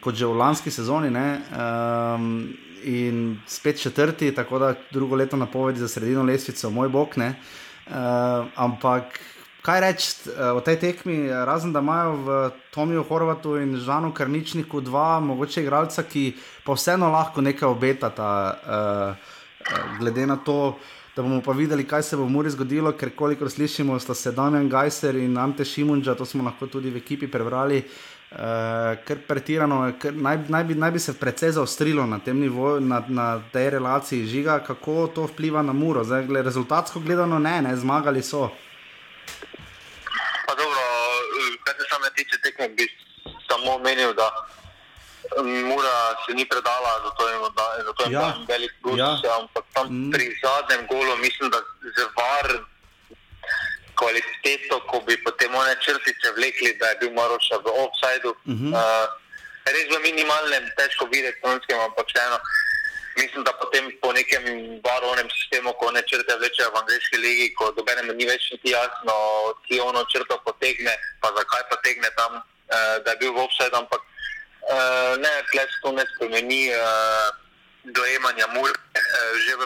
kot 0.00 0.14
že 0.14 0.26
v 0.26 0.38
lanski 0.38 0.70
sezoni. 0.70 1.10
Um, 1.14 2.54
in 2.84 3.40
spet 3.46 3.80
četrti, 3.80 4.34
tako 4.34 4.58
da 4.58 4.74
drugo 4.90 5.16
leto 5.16 5.36
napovedi 5.36 5.80
za 5.80 5.88
sredino 5.88 6.22
lesvico, 6.22 6.70
moj 6.70 6.88
bog. 6.88 7.08
Ne? 7.16 7.34
Uh, 7.86 7.94
ampak 8.54 9.20
kaj 9.62 9.80
reči 9.80 10.12
uh, 10.26 10.56
o 10.56 10.60
tej 10.60 10.76
tekmi, 10.76 11.28
razen 11.28 11.72
da 11.72 11.80
imajo 11.80 12.12
v 12.16 12.50
Tomiju 12.74 13.04
Horvatu 13.08 13.56
in 13.56 13.76
Žanu 13.76 14.12
Karničniku 14.14 14.80
dva 14.80 15.20
mogoče 15.20 15.62
igralca, 15.62 16.02
ki 16.02 16.36
pa 16.64 16.72
vseeno 16.72 17.10
lahko 17.10 17.40
nekaj 17.40 17.68
obetata, 17.68 18.30
uh, 18.52 19.16
uh, 19.72 19.98
glede 19.98 20.26
na 20.26 20.36
to, 20.36 20.78
da 21.16 21.22
bomo 21.22 21.40
pa 21.42 21.52
videli, 21.52 21.84
kaj 21.84 22.02
se 22.02 22.16
bo 22.16 22.24
v 22.24 22.30
Muri 22.30 22.50
zgodilo, 22.50 22.92
ker 22.92 23.10
kolikor 23.16 23.50
slišimo, 23.50 23.98
sta 23.98 24.14
se 24.14 24.32
Damien 24.32 24.68
Gajser 24.68 25.16
in 25.16 25.38
Ante 25.38 25.64
Šimunča, 25.64 26.14
to 26.14 26.24
smo 26.24 26.44
lahko 26.44 26.66
tudi 26.66 26.90
v 26.90 27.02
ekipi 27.02 27.26
prebrali. 27.26 27.78
Uh, 27.78 28.07
ker 28.28 29.18
pretirano, 29.26 29.80
ker 30.00 30.12
naj, 30.12 30.38
naj, 30.52 30.64
bi, 30.68 30.74
naj 30.74 30.90
bi 30.90 31.00
se 31.00 31.14
precej 31.18 31.54
zaostrilo 31.56 32.06
na 32.06 32.18
tem 32.18 32.40
nivoju, 32.40 32.80
na, 32.80 33.00
na 33.08 33.28
tej 33.52 33.70
relaciji 33.70 34.26
žiga, 34.26 34.58
kako 34.66 35.06
to 35.14 35.26
vpliva 35.32 35.62
na 35.62 35.72
muro. 35.72 36.04
Zdaj, 36.04 36.26
gled, 36.26 36.44
rezultatsko 36.44 37.00
gledano, 37.00 37.38
ne, 37.38 37.62
ne, 37.62 37.76
zmagali 37.76 38.22
so. 38.22 38.50
Pa 40.46 40.54
dobro, 40.54 40.84
kar 41.64 41.74
se 41.80 41.88
same 41.88 42.10
tiče 42.16 42.40
tekme, 42.44 42.68
bi 42.68 42.88
samo 43.48 43.74
omenil, 43.80 44.12
da 44.12 44.28
mura 45.44 45.96
se 46.26 46.34
ni 46.34 46.44
predala, 46.44 46.92
zato 47.04 47.28
je, 47.28 47.36
zato 47.84 48.02
je 48.04 48.12
ja. 48.12 48.34
velik 48.48 48.72
plus, 48.82 48.98
ja. 48.98 49.40
ampak 49.40 49.64
tam 49.72 49.86
mm. 49.86 50.10
pri 50.12 50.24
zadnjem 50.44 50.86
golu 50.86 51.16
mislim, 51.16 51.50
da 51.50 51.58
z 51.96 51.98
var 52.16 52.46
kvaliteto, 53.98 54.80
ko 54.86 55.00
bi 55.06 55.16
potem 55.26 55.54
one 55.54 55.74
črtice 55.82 56.32
vlekli, 56.36 56.74
da 56.78 56.94
je 56.94 56.98
bil 57.02 57.12
Maroša 57.18 57.58
v 57.64 57.74
offsajdu. 57.84 58.30
Uh 58.30 58.54
-huh. 58.54 58.72
uh, 58.78 59.06
res 59.66 59.88
v 59.90 59.98
minimalnem, 60.02 60.64
težko 60.78 61.06
videti, 61.12 61.38
slovenskem, 61.40 61.80
ampak 61.80 62.06
vseeno. 62.08 62.38
Mislim, 63.18 63.42
da 63.44 63.52
potem 63.52 63.90
po 64.00 64.12
nekem 64.12 64.44
varovnem 64.84 65.28
sistemu, 65.30 65.72
ko 65.72 65.90
ne 65.90 66.02
črte 66.06 66.36
vlečejo 66.38 66.70
v 66.70 66.80
angliški 66.82 67.16
ligi, 67.18 67.54
ko 67.58 67.72
dobenem 67.74 68.14
ni 68.16 68.26
več 68.26 68.50
niti 68.52 68.70
jasno, 68.70 69.14
ki 69.66 69.80
ono 69.80 70.04
črto 70.12 70.38
potegne, 70.46 70.94
pa 71.20 71.28
zakaj 71.34 71.62
potegne 71.70 72.10
tam, 72.16 72.38
uh, 72.38 72.96
da 73.02 73.10
je 73.10 73.20
bil 73.20 73.32
v 73.34 73.42
offsajdu, 73.42 73.76
ampak 73.76 74.02
uh, 74.70 75.18
ne, 75.18 75.34
tleh 75.50 75.70
to 75.82 75.92
ne 75.92 76.04
spremeni 76.14 76.70
uh, 76.70 77.26
dojemanja 77.84 78.46
mur. 78.54 78.70
Uh, 78.70 79.34
že 79.46 79.52
v 79.58 79.62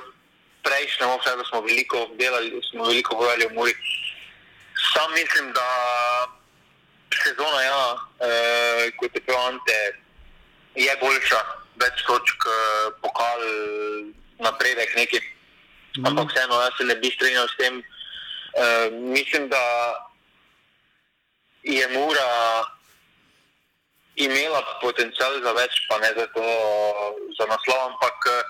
prejšnjem 0.64 1.11
offsajdu 1.11 1.45
smo 1.45 1.61
veliko 1.61 2.09
delali, 2.16 2.57
smo 2.72 2.89
veliko 2.89 3.20
govorili 3.20 3.47
o 3.47 3.55
muri. 3.61 3.76
Uh, 3.76 4.03
Sam 4.91 5.12
mislim, 5.12 5.53
da 5.53 5.66
sezona, 7.22 7.62
ja, 7.62 7.85
eh, 8.20 8.91
kot 8.99 9.14
je 9.14 9.20
prav 9.20 9.47
Ante, 9.47 9.78
je 10.74 10.97
boljša, 11.01 11.41
več 11.83 12.05
točk, 12.07 12.47
eh, 12.47 12.91
pokal, 13.03 13.41
napredek 14.39 14.97
neki. 14.97 15.20
Mm. 15.97 16.07
Ampak 16.07 16.30
vseeno, 16.33 16.61
jaz 16.61 16.72
se 16.78 16.85
ne 16.85 16.97
bi 16.97 17.11
strinjal 17.14 17.49
s 17.49 17.57
tem. 17.57 17.83
Eh, 18.55 18.91
mislim, 18.91 19.49
da 19.49 19.62
je 21.62 21.89
Mura 21.89 22.64
imela 24.16 24.61
potencial 24.80 25.41
za 25.41 25.53
več, 25.57 25.78
pa 25.89 25.99
ne 26.03 26.11
za 26.16 26.26
to, 26.35 26.45
za 27.39 27.47
naslov, 27.49 27.80
ampak 27.93 28.28
eh, 28.28 28.43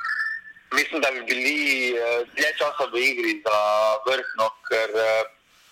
mislim, 0.74 1.02
da 1.02 1.10
bi 1.10 1.22
bili 1.28 1.58
eh, 1.94 2.24
dlje 2.34 2.50
časa 2.58 2.88
v 2.90 2.98
igri 2.98 3.34
za 3.44 3.58
vrhno, 4.06 4.48
ker 4.68 4.90
eh, 4.90 5.22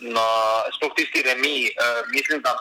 na 0.00 0.26
sploh 0.76 0.92
tisti 0.96 1.22
remi. 1.22 1.70
Uh, 1.76 2.02
mislim, 2.10 2.42
da 2.42 2.56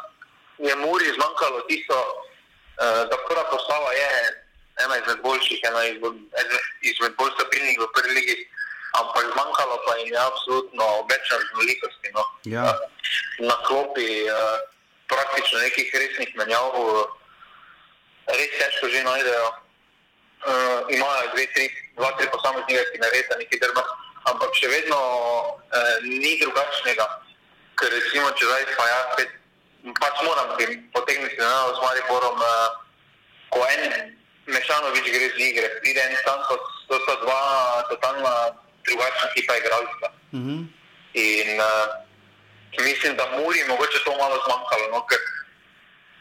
je 0.57 0.75
Muri 0.75 1.05
zmanjkalo 1.15 1.61
tisto, 1.67 1.97
uh, 1.99 3.03
da 3.09 3.15
prva 3.27 3.43
postava 3.51 3.91
je 3.93 4.09
ena 4.83 4.97
izmed 4.97 5.21
boljših, 5.23 5.59
ena 5.63 5.85
izmed, 5.85 6.15
izmed 6.81 7.13
bolj 7.19 7.31
stabilnih 7.35 7.79
v 7.79 7.87
prvi 7.95 8.13
ligi, 8.15 8.35
ampak 8.99 9.31
zmanjkalo 9.33 9.75
pa 9.85 9.95
jim 9.97 10.13
je 10.13 10.19
absolutno 10.19 10.85
več 11.11 11.31
raznolikosti. 11.31 12.11
No. 12.15 12.23
Ja. 12.43 12.63
Uh, 12.63 12.99
na 13.47 13.55
klopi 13.67 14.27
uh, 14.27 14.59
praktično 15.07 15.59
nekih 15.59 15.95
resnih 15.95 16.35
menjav, 16.35 16.75
res 18.29 18.51
težko 18.59 18.91
že 18.91 19.03
najdejo. 19.03 19.49
Uh, 20.39 20.87
imajo 20.87 21.31
dve, 21.33 21.47
tri, 21.51 21.65
dva, 21.97 22.13
tri 22.15 22.29
posameznike, 22.31 22.83
ki 22.93 23.01
naredijo 23.01 23.39
nekaj 23.41 23.59
drma, 23.59 23.83
ampak 24.31 24.53
še 24.55 24.69
vedno 24.71 24.99
uh, 24.99 25.95
ni 26.05 26.37
drugačnega 26.39 27.07
ker 27.79 27.91
recimo, 27.95 28.31
če 28.35 28.45
zdaj 28.45 28.65
pa 28.75 28.85
jaz 28.89 29.05
spet, 29.13 29.35
pač 29.99 30.23
moram 30.27 30.55
potegniti 30.93 31.39
na 31.39 31.47
nas, 31.47 31.77
s 31.77 31.83
Mariborom, 31.83 32.37
uh, 32.43 32.67
ko 33.55 33.63
en 33.65 34.15
mešanovič 34.49 35.07
gre 35.07 35.27
z 35.35 35.37
igre, 35.39 35.69
pride 35.79 36.03
en 36.03 36.15
Santos, 36.25 36.63
to 36.89 36.99
sta 37.05 37.15
dva 37.23 37.41
totalna 37.89 38.33
drugačna 38.87 39.31
tipa 39.35 39.57
igralca. 39.57 40.07
Uh 40.33 40.39
-huh. 40.39 40.59
In 41.13 41.49
uh, 41.59 41.87
mislim, 42.85 43.15
da 43.15 43.25
Muri 43.37 43.63
mogoče 43.67 43.99
to 44.05 44.11
malo 44.17 44.35
zmanjkalo, 44.45 44.85
no, 44.91 45.05
ker 45.07 45.21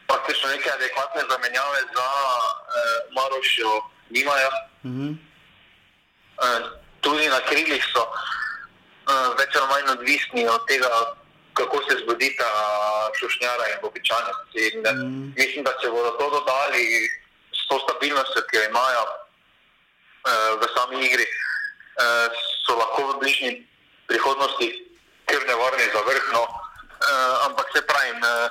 praktično 0.06 0.48
neke 0.50 0.70
adekvatne 0.70 1.22
zamenjave 1.30 1.80
za 1.96 2.08
uh, 2.08 3.14
Marošjo 3.16 3.72
nimajo. 4.10 4.50
Uh 4.84 4.90
-huh. 4.90 5.10
uh, 6.42 6.62
tudi 7.00 7.28
na 7.28 7.40
krilih 7.40 7.84
so 7.92 8.02
uh, 8.04 9.38
več 9.38 9.56
ali 9.56 9.68
manj 9.68 9.88
odvisni 9.96 10.48
od 10.48 10.66
tega, 10.68 10.90
kako 11.58 11.76
se 11.86 11.94
zgodi 12.02 12.28
ta 12.40 12.50
šušnjara 13.18 13.64
in 13.72 13.78
običajnost. 13.90 14.50
In, 14.66 14.76
mm. 14.80 15.24
Mislim, 15.40 15.64
da 15.64 15.72
če 15.80 15.90
bodo 15.90 16.10
to 16.20 16.26
dodali 16.36 16.84
s 17.58 17.60
to 17.68 17.76
stabilnostjo, 17.84 18.42
ki 18.48 18.56
jo 18.56 18.62
imajo 18.70 19.02
uh, 19.08 20.52
v 20.60 20.62
sami 20.74 20.96
igri, 21.06 21.26
uh, 21.26 22.26
so 22.64 22.78
lahko 22.80 23.00
v 23.10 23.18
bližnji 23.22 23.52
prihodnosti 24.10 24.68
kar 25.28 25.42
nevarni 25.50 25.86
za 25.94 26.00
vrh. 26.08 26.26
No. 26.36 26.44
Uh, 26.46 27.46
ampak 27.46 27.66
se 27.74 27.82
pravi, 27.90 28.12
uh, 28.22 28.48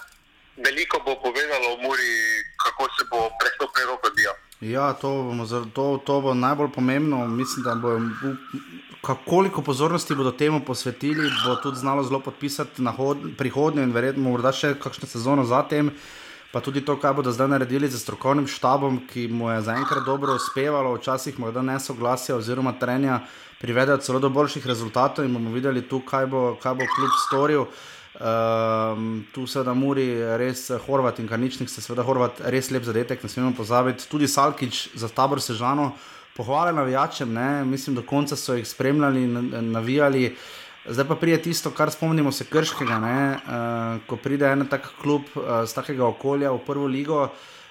veliko 0.65 0.99
bo 1.05 1.15
povedalo 1.25 1.73
o 1.73 1.81
Muri, 1.85 2.11
kako 2.63 2.83
se 2.95 3.03
bo 3.11 3.29
prestopil 3.39 3.83
Evropa 3.83 4.07
odvijal. 4.11 4.35
Ja, 4.61 4.93
to, 4.93 5.07
bomo, 5.07 5.45
to, 5.73 6.01
to 6.05 6.21
bo 6.21 6.33
najbolj 6.33 6.71
pomembno. 6.75 7.27
Mislim, 7.27 7.63
da 7.63 7.75
bo 7.75 7.99
koliko 9.01 9.61
pozornosti 9.61 10.15
bodo 10.15 10.31
temu 10.31 10.59
posvetili, 10.65 11.29
bo 11.45 11.55
tudi 11.55 11.77
znalo 11.77 12.03
zelo 12.03 12.19
podpisati 12.19 12.83
prihodnje 13.37 13.83
in 13.83 13.91
verjetno 13.91 14.29
morda 14.29 14.51
še 14.51 14.75
kakšno 14.79 15.07
sezono 15.07 15.45
zatem. 15.45 15.91
Pa 16.51 16.61
tudi 16.63 16.81
to, 16.81 16.95
kaj 16.95 17.13
bodo 17.13 17.31
zdaj 17.31 17.47
naredili 17.47 17.89
z 17.91 17.99
strokovnim 17.99 18.47
štabom, 18.47 19.01
ki 19.11 19.27
mu 19.27 19.49
je 19.51 19.61
zaenkrat 19.61 20.05
dobro 20.05 20.35
uspevalo, 20.35 20.95
včasih 20.95 21.39
morda 21.39 21.61
ne 21.61 21.75
soglasja 21.79 22.35
oziroma 22.35 22.71
trenja, 22.79 23.19
privedejo 23.59 23.97
celo 23.97 24.19
do 24.19 24.29
boljših 24.29 24.67
rezultatov 24.67 25.25
in 25.25 25.33
bomo 25.33 25.51
videli 25.51 25.83
tu, 25.83 25.99
kaj 25.99 26.25
bo, 26.25 26.41
kaj 26.63 26.73
bo 26.79 26.87
klub 26.95 27.13
storil. 27.27 27.67
Um, 28.17 29.25
tu 29.33 29.45
se 29.47 29.61
da 29.63 29.73
Muri, 29.77 30.07
res 30.41 30.71
Horvat 30.87 31.19
in 31.19 31.27
Kaničnik, 31.27 31.69
se 31.69 31.81
seveda 31.81 32.01
Horvat, 32.07 32.39
res 32.49 32.71
lep 32.71 32.87
zadetek, 32.87 33.21
ne 33.23 33.29
smemo 33.29 33.51
pozabiti. 33.53 34.07
Tudi 34.09 34.27
Salkič 34.27 34.95
za 34.97 35.09
tabor 35.13 35.41
Sežano 35.41 35.91
pohvale 36.37 36.73
navijačem, 36.73 37.33
ne? 37.33 37.65
mislim, 37.65 37.95
do 37.95 38.01
konca 38.01 38.35
so 38.35 38.53
jih 38.53 38.67
spremljali 38.67 39.27
navijali. 39.61 40.35
Zdaj 40.89 41.07
pa 41.07 41.15
pride 41.15 41.41
tisto, 41.41 41.71
kar 41.71 41.91
spomnimo 41.91 42.31
se 42.31 42.45
krškega, 42.45 42.97
uh, 42.97 44.01
ko 44.07 44.15
pride 44.15 44.47
en 44.47 44.67
tak 44.69 44.87
klub 45.01 45.25
uh, 45.35 45.65
z 45.65 45.73
takega 45.75 46.05
okolja 46.07 46.51
v 46.51 46.61
prvo 46.65 46.87
ligo. 46.87 47.27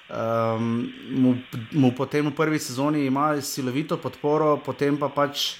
Um, 0.07 0.85
mu, 1.11 1.33
mu 1.71 1.91
potem 1.95 2.27
v 2.29 2.35
prvi 2.35 2.59
sezoni 2.59 3.07
ima 3.07 3.33
silovito 3.41 3.97
podporo, 3.97 4.57
potem 4.57 4.97
pa 4.97 5.09
pač 5.09 5.57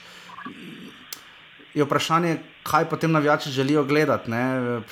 je 1.74 1.84
vprašanje, 1.84 2.38
kaj 2.64 2.86
potem 2.90 3.12
navijači 3.12 3.52
želijo 3.52 3.84
gledati. 3.84 4.32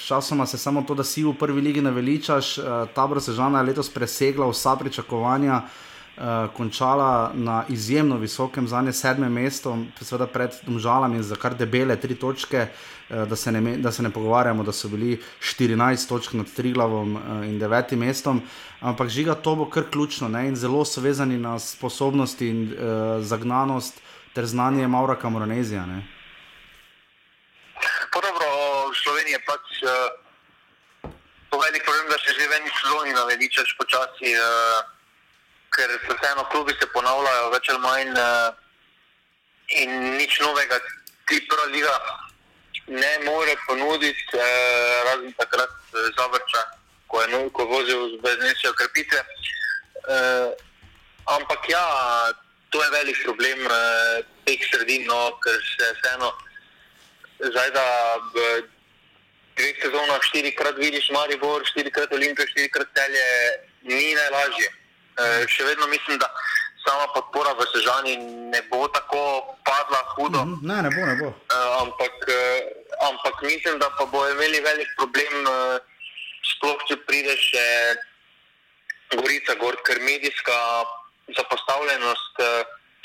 Časoma 0.07 0.45
se 0.45 0.57
samo 0.57 0.82
to, 0.82 0.95
da 0.95 1.03
si 1.03 1.24
v 1.24 1.34
prvi 1.39 1.61
ligi 1.61 1.82
naveličaš, 1.82 2.57
uh, 2.57 2.66
ta 2.95 3.07
brsežana 3.07 3.61
je 3.61 3.72
letos 3.72 3.93
presegla 3.93 4.49
vsa 4.49 4.76
pričakovanja. 4.76 5.61
Uh, 5.61 5.95
uh, 6.18 6.53
končala 6.53 7.32
na 7.34 7.63
izjemno 7.70 8.18
visokem, 8.18 8.68
za 8.68 8.82
ne 8.82 8.93
sedmem 8.93 9.34
mestu, 9.34 9.78
seveda 10.01 10.28
pred 10.28 10.51
Domžalami 10.63 11.24
za 11.24 11.36
kar 11.36 11.55
debele 11.55 11.95
tri 11.95 12.16
točke. 12.16 12.68
Uh, 13.09 13.28
da, 13.30 13.36
se 13.36 13.51
ne, 13.51 13.78
da 13.78 13.91
se 13.91 14.03
ne 14.03 14.09
pogovarjamo, 14.09 14.63
da 14.63 14.72
so 14.72 14.88
bili 14.88 15.22
14 15.39 16.09
točk 16.09 16.34
nad 16.34 16.45
Triglavom 16.55 17.16
uh, 17.16 17.45
in 17.45 17.59
9 17.59 17.95
mestom, 17.95 18.41
ampak 18.82 19.09
žiga 19.09 19.36
to 19.36 19.55
bo 19.55 19.70
kar 19.70 19.84
ključno 19.91 20.28
ne? 20.28 20.47
in 20.47 20.55
zelo 20.55 20.86
so 20.86 21.01
vezani 21.01 21.38
na 21.38 21.59
sposobnosti 21.59 22.47
in 22.47 22.76
zagnanost 23.22 24.01
ter 24.34 24.45
znanje 24.45 24.88
Maura 24.88 25.16
Kamoronezija. 25.16 25.86
Dobro, 28.16 28.47
v 28.91 28.95
Sloveniji 29.03 29.34
je 29.38 29.43
pač 29.45 29.66
uh, 29.84 30.26
velik 31.63 31.84
problem, 31.86 32.07
da 32.09 32.18
se 32.20 32.34
že 32.34 32.47
v 32.47 32.53
eni 32.57 32.70
sezoni 32.82 33.11
naveličaš 33.13 33.70
počasi. 33.80 34.34
Uh, 34.36 34.95
ker 35.76 35.89
se 35.91 36.13
vseeno 36.13 36.45
klubi 36.51 36.76
se 36.80 36.88
ponavljajo 36.93 37.49
več 37.53 37.69
ali 37.69 37.82
manj 37.84 38.13
uh, 38.19 38.53
in 39.82 39.91
nič 40.17 40.39
novega 40.39 40.80
ti 41.28 41.41
prva 41.49 41.65
liga 41.73 41.95
ne 42.88 43.13
more 43.26 43.55
ponuditi, 43.67 44.26
uh, 44.38 44.43
razen 45.09 45.34
takrat 45.39 45.73
uh, 45.93 46.07
zavrča, 46.17 46.63
ko 47.07 47.21
je 47.21 47.28
nujko 47.34 47.65
vozil 47.65 48.09
z 48.13 48.21
beznesjo 48.21 48.73
krepitve. 48.73 49.21
Uh, 50.05 50.53
ampak 51.38 51.69
ja, 51.69 51.86
to 52.69 52.84
je 52.84 52.89
velik 52.93 53.23
problem 53.23 53.65
uh, 53.65 54.21
teh 54.45 54.61
sredin, 54.69 55.07
no, 55.09 55.34
ker 55.41 55.57
se 55.73 55.93
vseeno 55.99 56.32
zdaj 57.39 57.71
da 57.71 57.86
v 58.32 58.38
dveh 59.55 59.76
sezonah 59.82 60.21
štirikrat 60.30 60.78
vidiš 60.78 61.09
Maribor, 61.11 61.65
štirikrat 61.67 62.13
Olimpijo, 62.13 62.47
štirikrat 62.47 62.88
celje, 62.95 63.28
ni 63.84 64.15
najlažje. 64.15 64.69
Eh, 65.16 65.47
še 65.47 65.63
vedno 65.63 65.88
mislim, 65.88 66.20
da 66.20 66.28
sama 66.84 67.07
podpora 67.13 67.53
v 67.55 67.66
Sežani 67.72 68.18
ne 68.51 68.61
bo 68.70 68.88
tako 68.91 69.55
padla 69.63 70.01
hudo. 70.16 70.43
Mm, 70.43 70.59
ne, 70.68 70.82
ne 70.84 70.89
bo. 70.91 71.05
Ne 71.07 71.16
bo. 71.22 71.30
Uh, 71.32 71.72
ampak, 71.82 72.16
uh, 72.28 72.59
ampak 73.09 73.41
mislim, 73.41 73.80
da 73.80 73.89
pa 73.95 74.05
bo 74.05 74.28
imeli 74.30 74.59
velik 74.59 74.91
problem, 74.99 75.47
sploh 76.51 76.84
če 76.89 76.99
prideš 77.07 77.47
še 77.53 77.66
Gorica, 79.16 79.55
gor, 79.61 79.78
ker 79.88 80.01
medijska 80.03 80.57
zapostavljenost 81.38 82.43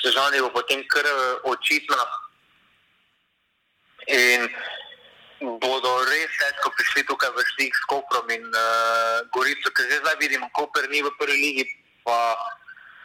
Sežani 0.03 0.43
bo 0.43 0.51
potem 0.51 0.83
kar 0.91 1.07
očitna. 1.47 2.05
In 4.11 4.49
bodo 5.63 5.91
res 6.09 6.33
težko 6.41 6.73
prišli 6.77 7.05
tukaj 7.09 7.31
v 7.37 7.45
stik 7.55 7.77
s 7.77 7.85
Koprom 7.89 8.29
in 8.35 8.45
uh, 8.51 9.23
Gorico, 9.33 9.71
ker 9.73 9.87
zdaj 9.89 10.19
vidimo, 10.21 10.51
Koper 10.57 10.89
ni 10.91 11.05
v 11.05 11.13
prvi 11.21 11.39
ligi 11.39 11.65
pa, 12.11 12.23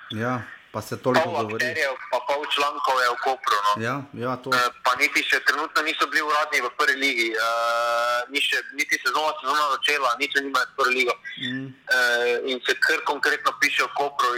ja, 0.10 0.42
pa 0.74 0.82
se 0.82 0.98
toliko 1.04 1.30
govori. 1.30 1.66
Pa 2.12 2.20
pol 2.28 2.42
člankov 2.56 2.98
je 3.04 3.10
v 3.10 3.18
Kopru. 3.24 3.58
No. 3.66 3.74
Ja, 3.84 3.96
ja, 4.14 4.34
to... 4.42 4.50
uh, 4.50 4.58
pa 4.86 4.96
niti 5.00 5.24
še 5.24 5.40
trenutno 5.46 5.86
niso 5.86 6.10
bili 6.10 6.26
uradni 6.26 6.62
v 6.66 6.72
prvi 6.80 6.98
ligi, 7.00 7.30
uh, 7.38 8.26
ni 8.34 8.42
še, 8.42 8.60
niti 8.74 9.00
sezona 9.04 9.32
sezona 9.42 9.70
začela, 9.78 10.18
niti 10.20 10.42
nimajo 10.42 10.68
prvo 10.76 10.92
ligo. 10.92 11.16
Mm. 11.40 11.70
Uh, 11.70 12.52
in 12.52 12.62
se 12.66 12.76
kar 12.82 13.06
konkretno 13.06 13.54
piše 13.62 13.86
v 13.86 13.94
Kopru. 13.96 14.36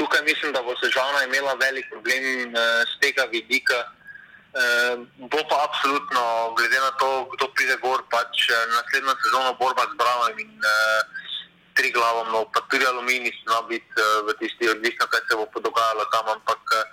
Tukaj 0.00 0.22
mislim, 0.24 0.52
da 0.56 0.62
bo 0.64 0.72
Sežana 0.80 1.26
imela 1.28 1.52
velik 1.60 1.84
problem 1.92 2.54
uh, 2.56 2.80
z 2.88 3.00
tega 3.04 3.28
vidika. 3.28 3.84
Uh, 4.50 5.06
bo 5.30 5.44
pa 5.46 5.62
absolutno, 5.68 6.22
glede 6.58 6.78
na 6.80 6.90
to, 6.98 7.28
kdo 7.36 7.52
pride 7.54 7.76
gor, 7.84 8.02
pač 8.10 8.48
naslednjo 8.50 9.14
sezono 9.22 9.54
borba 9.60 9.84
z 9.86 9.94
Bravom 10.00 10.40
in 10.42 10.56
uh, 10.58 11.28
tri 11.80 11.90
glavom, 11.96 12.26
no, 12.34 12.44
pa 12.52 12.60
tudi 12.68 12.84
aluminij, 12.92 13.32
zna 13.42 13.58
biti 13.72 13.92
uh, 13.96 14.20
v 14.26 14.36
tisti 14.40 14.68
odvisno, 14.74 15.04
kaj 15.12 15.22
se 15.26 15.34
bo 15.40 15.60
dogajalo 15.68 16.04
tam. 16.14 16.26
Ampak 16.36 16.62
uh, 16.76 16.84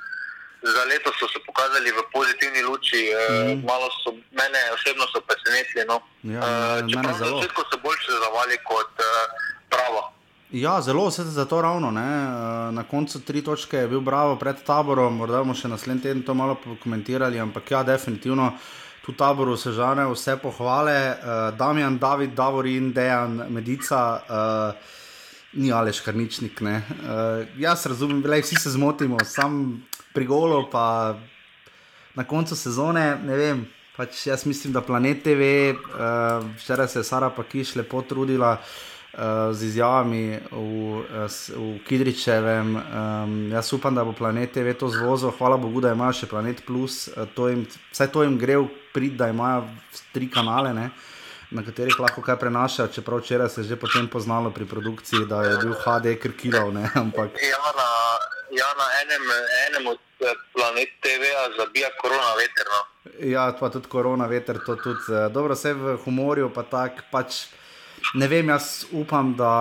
za 0.73 0.83
leto 0.91 1.11
so 1.19 1.27
se 1.33 1.39
pokazali 1.47 1.91
v 1.91 2.01
pozitivni 2.15 2.61
luči, 2.69 3.01
uh, 3.11 3.19
mm. 3.51 3.67
malo 3.67 3.87
so 4.01 4.09
mene 4.39 4.61
osebno 4.75 5.03
so 5.11 5.19
presenetili. 5.27 5.83
No. 5.91 5.97
Ja, 6.23 6.39
uh, 6.39 6.89
Čeprav 6.89 7.11
na 7.11 7.13
začetku 7.23 7.61
so 7.69 7.77
boljše 7.83 8.11
zavali 8.23 8.55
kot 8.69 8.93
uh, 9.03 9.09
pravo. 9.73 10.01
Ja, 10.51 10.81
zelo 10.81 11.11
se 11.11 11.21
je 11.21 11.25
zato 11.25 11.61
ravno. 11.61 11.91
Ne? 11.91 12.09
Na 12.71 12.83
koncu 12.91 13.19
tri 13.21 13.43
točke 13.43 13.77
je 13.77 13.87
bil 13.87 13.99
bravo 13.99 14.35
pred 14.39 14.55
taborom, 14.63 15.17
morda 15.19 15.43
bomo 15.43 15.51
še 15.53 15.67
naslednji 15.67 16.03
teden 16.07 16.23
to 16.23 16.33
malo 16.33 16.55
pokomentirali, 16.55 17.39
ampak 17.39 17.71
ja, 17.71 17.83
definitivno 17.83 18.53
tu 19.07 19.13
taboru 19.15 19.55
se 19.57 19.71
žene 19.71 20.03
vse 20.11 20.35
pohvale, 20.35 21.15
uh, 21.15 21.57
Damjan, 21.57 21.97
David, 21.97 22.33
Davorin, 22.35 22.91
Dejan, 22.93 23.45
Medica, 23.49 24.19
uh, 24.19 24.75
ni 25.53 25.71
Aleš 25.71 26.01
Karničnik. 26.03 26.59
Uh, 26.61 27.47
jaz 27.55 27.85
razumem, 27.85 28.19
da 28.21 28.35
vsi 28.35 28.59
se 28.59 28.73
zmotimo, 28.75 29.23
sam 29.23 29.79
pri 30.13 30.27
golu, 30.27 30.65
pa 30.71 31.15
na 32.15 32.27
koncu 32.27 32.55
sezone, 32.55 33.15
ne 33.23 33.37
vem. 33.39 33.63
Pač 33.95 34.27
jaz 34.27 34.43
mislim, 34.45 34.73
da 34.73 34.83
planet 34.83 35.23
TV, 35.23 35.71
uh, 35.71 36.43
včeraj 36.59 36.87
se 36.87 36.99
je 36.99 37.07
Sara 37.07 37.29
Pakiš 37.29 37.75
lepo 37.79 38.01
trudila. 38.01 38.57
Uh, 38.59 39.53
z 39.53 39.63
izjavami 39.63 40.37
v, 40.51 41.01
v 41.55 41.79
Kidričevem. 41.87 42.75
Um, 42.75 43.49
jaz 43.51 43.73
upam, 43.73 43.95
da 43.95 44.03
bo 44.05 44.13
planet 44.13 44.51
TV 44.53 44.75
to 44.77 44.91
zvozil, 44.93 45.31
hvala 45.39 45.57
Bogu, 45.57 45.81
da 45.81 45.95
imajo 45.95 46.13
še 46.19 46.29
Planet 46.29 46.61
Plus, 46.67 47.07
uh, 47.07 47.25
to 47.33 47.47
jim, 47.49 47.63
vsaj 47.95 48.11
to 48.13 48.21
jim 48.27 48.37
gre 48.37 48.59
v 48.61 48.67
prid, 48.97 49.13
da 49.13 49.29
imajo 49.29 49.67
tri 50.13 50.25
kanale, 50.31 50.73
ne, 50.73 50.89
na 51.53 51.61
katerih 51.63 51.99
lahko 52.01 52.23
kaj 52.25 52.39
prenašajo. 52.41 52.89
Čeprav 52.95 53.21
včeraj 53.21 53.49
se 53.53 53.61
je 53.61 53.69
že 53.69 53.75
potem 53.77 54.07
poznalo 54.09 54.49
pri 54.51 54.65
produkciji, 54.65 55.27
da 55.29 55.43
je 55.43 55.57
bil 55.61 55.75
HD 55.83 56.17
krkilov. 56.21 56.73
Ampak... 57.03 57.37
Ja, 57.45 57.61
na, 57.77 57.89
ja, 58.57 58.69
na 58.79 58.87
enem, 59.03 59.29
enem 59.67 59.87
od 59.93 60.01
eh, 60.25 60.33
planet 60.53 60.97
TV-a 61.05 61.45
zabija 61.59 61.93
korona 62.01 62.33
veter. 62.41 62.65
No. 62.73 62.81
Ja, 63.29 63.51
pa 63.59 63.69
tudi 63.69 63.87
korona 63.87 64.25
veter, 64.25 64.57
to 64.65 64.75
tudi. 64.75 65.05
Uh, 65.13 65.29
dobro, 65.33 65.53
vse 65.53 65.75
v 65.77 65.95
humorju, 66.05 66.49
pa 66.53 66.65
tako 66.65 67.05
pač. 67.11 67.45
Ne 68.17 68.27
vem, 68.27 68.49
jaz 68.49 68.85
upam, 68.93 69.33
da 69.37 69.53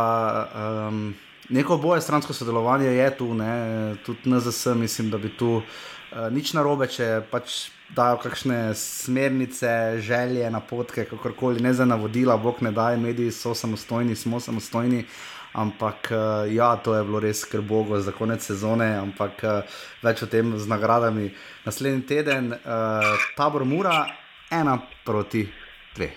um, 0.89 1.15
neko 1.49 1.77
boje 1.77 2.01
stransko 2.05 2.33
sodelovanje 2.37 2.93
je 2.93 3.07
tu, 3.17 3.35
ne, 3.35 3.97
tudi 4.07 4.31
NZS, 4.31 4.77
mislim, 4.77 5.11
da 5.11 5.19
bi 5.19 5.33
tu 5.37 5.57
uh, 5.61 6.29
nič 6.31 6.53
narobe, 6.57 6.89
če 6.89 7.25
pač 7.31 7.67
dajo 7.95 8.17
kakšne 8.23 8.75
smernice, 8.75 10.01
želje, 10.01 10.51
napotke, 10.51 11.05
kakorkoli, 11.05 11.61
ne 11.61 11.73
za 11.75 11.85
navodila, 11.85 12.37
bog 12.37 12.63
ne 12.63 12.73
daje, 12.73 12.97
mediji 12.97 13.31
so 13.33 13.55
samostojni, 13.55 14.17
smo 14.17 14.41
samostojni. 14.41 15.05
Ampak 15.53 16.13
uh, 16.13 16.55
ja, 16.55 16.77
to 16.77 16.95
je 16.95 17.05
bilo 17.05 17.21
res 17.21 17.41
skrbogo 17.41 18.01
za 18.01 18.13
konec 18.13 18.45
sezone, 18.45 18.91
ampak 19.01 19.41
uh, 19.43 19.79
več 20.03 20.21
o 20.23 20.29
tem 20.29 20.53
z 20.59 20.69
nagradami. 20.69 21.31
Naslednji 21.65 22.05
teden, 22.07 22.53
uh, 22.53 23.25
tabor 23.39 23.65
Mura, 23.65 24.05
ena 24.53 24.77
proti 25.05 25.47
dve. 25.97 26.13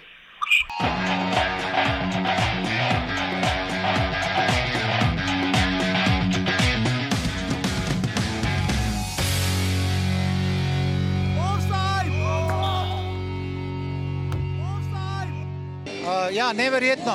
Ja, 16.49 16.53
neverjetno. 16.53 17.13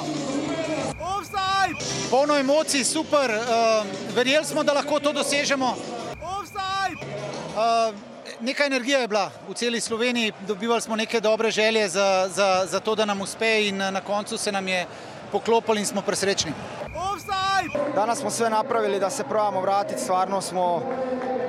Polno 2.11 2.39
emocij, 2.39 2.85
super. 2.85 3.31
Uh, 3.31 3.87
verjeli 4.15 4.45
smo, 4.45 4.63
da 4.63 4.73
lahko 4.73 5.01
to 5.01 5.13
dosežemo. 5.13 5.75
Uh, 7.57 7.95
Neka 8.41 8.67
energija 8.67 8.99
je 8.99 9.09
bila 9.09 9.31
v 9.49 9.55
celi 9.55 9.81
Sloveniji, 9.81 10.33
dobivali 10.47 10.81
smo 10.81 10.97
neke 10.97 11.21
dobre 11.21 11.51
želje 11.51 11.89
za, 11.89 12.29
za, 12.29 12.67
za 12.67 12.81
to, 12.81 12.95
da 12.95 13.05
nam 13.05 13.21
uspe, 13.21 13.69
in 13.69 13.77
na 13.77 14.01
koncu 14.01 14.37
se 14.37 14.53
nam 14.53 14.69
je 14.69 14.87
poklopili 15.33 15.81
in 15.81 15.87
smo 15.87 16.03
presrečni. 16.03 16.53
Danes 17.95 18.19
smo 18.19 18.31
sve 18.31 18.51
napravili, 18.51 19.01
da 19.01 19.11
se 19.11 19.25
pravimo 19.25 19.61
vratiti. 19.61 20.01
Stvarno 20.01 20.41
smo, 20.41 20.83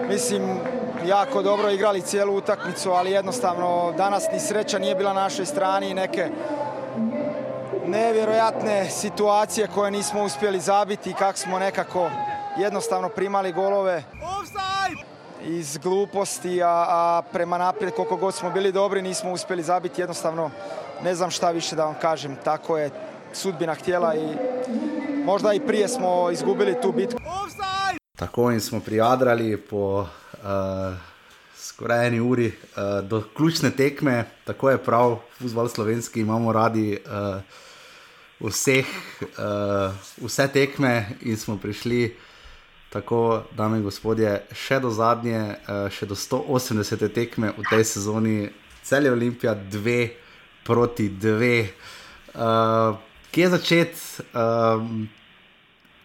mislim, 0.07 0.59
jako 1.07 1.41
dobro 1.41 1.69
igrali 1.69 2.01
cijelu 2.01 2.35
utakmicu, 2.35 2.91
ali 2.91 3.11
jednostavno 3.11 3.93
danas 3.97 4.23
ni 4.31 4.39
sreća 4.39 4.79
nije 4.79 4.95
bila 4.95 5.13
na 5.13 5.21
našoj 5.21 5.45
strani. 5.45 5.93
Neke 5.93 6.29
nevjerojatne 7.87 8.89
situacije 8.89 9.67
koje 9.67 9.91
nismo 9.91 10.23
uspjeli 10.23 10.59
zabiti 10.59 11.09
i 11.09 11.13
kako 11.13 11.37
smo 11.37 11.59
nekako 11.59 12.09
jednostavno 12.57 13.09
primali 13.09 13.51
golove. 13.51 14.03
Iz 15.43 15.77
gluposti, 15.77 16.63
a, 16.63 16.85
a 16.87 17.21
prema 17.31 17.57
naprijed 17.57 17.93
koliko 17.93 18.15
god 18.15 18.35
smo 18.35 18.49
bili 18.49 18.71
dobri 18.71 19.01
nismo 19.01 19.31
uspjeli 19.31 19.63
zabiti. 19.63 20.01
Jednostavno 20.01 20.51
ne 21.03 21.15
znam 21.15 21.31
šta 21.31 21.51
više 21.51 21.75
da 21.75 21.85
vam 21.85 21.95
kažem. 22.01 22.37
Tako 22.43 22.77
je 22.77 22.89
sudbina 23.33 23.75
htjela 23.75 24.15
i 24.15 24.27
možda 25.25 25.53
i 25.53 25.59
prije 25.59 25.87
smo 25.87 26.31
izgubili 26.31 26.81
tu 26.81 26.91
bitku. 26.91 27.19
Tako 28.15 28.51
in 28.51 28.61
smo 28.61 28.79
prijadrali 28.79 29.57
po 29.57 29.99
uh, 29.99 30.07
skoraj 31.57 32.07
eni 32.07 32.19
uri 32.19 32.47
uh, 32.47 33.07
do 33.07 33.23
ključne 33.37 33.71
tekme, 33.71 34.25
tako 34.45 34.69
je 34.69 34.77
prav, 34.77 35.17
fuzbol 35.39 35.67
slovenski 35.67 36.21
imamo 36.21 36.53
radi. 36.53 36.99
Uh, 37.05 37.41
vseh, 38.39 38.85
uh, 39.39 39.95
vse 40.19 40.47
tekme 40.47 41.05
in 41.21 41.37
smo 41.37 41.57
prišli 41.57 42.15
tako, 42.89 43.43
dame 43.55 43.79
in 43.79 43.83
gospodje, 43.83 44.41
še 44.55 44.79
do 44.83 44.91
zadnje, 44.91 45.39
uh, 45.67 45.87
še 45.91 46.07
do 46.07 46.15
180 46.15 47.07
tekme 47.15 47.51
v 47.55 47.67
tej 47.69 47.83
sezoni, 47.87 48.37
cel 48.83 49.07
je 49.07 49.11
Olimpija, 49.11 49.55
dve 49.55 50.15
proti 50.67 51.09
dve. 51.09 51.69
Uh, 52.35 52.95
kje 53.31 53.51
začeti? 53.57 54.01
Um, 54.33 55.07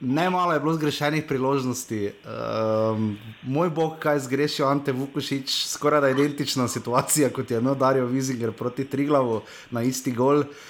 Ne 0.01 0.31
malo 0.33 0.55
je 0.57 0.61
bilo 0.65 0.73
zgrešenih 0.73 1.27
priložnosti. 1.29 1.99
Um, 2.25 3.19
moj 3.45 3.69
bog, 3.69 3.99
kaj 4.01 4.23
zgrešil 4.25 4.65
Ante 4.65 4.95
Vukošič, 4.97 5.53
skoraj 5.69 6.01
da 6.01 6.09
identična 6.09 6.65
situacija 6.73 7.29
kot 7.29 7.51
je 7.53 7.59
imel 7.61 7.77
Darijo 7.77 8.07
Vizinger 8.09 8.55
proti 8.57 8.89
Triglavu 8.89 9.43
na 9.71 9.83
isti 9.85 10.15
gol. 10.17 10.41
Uh, 10.41 10.70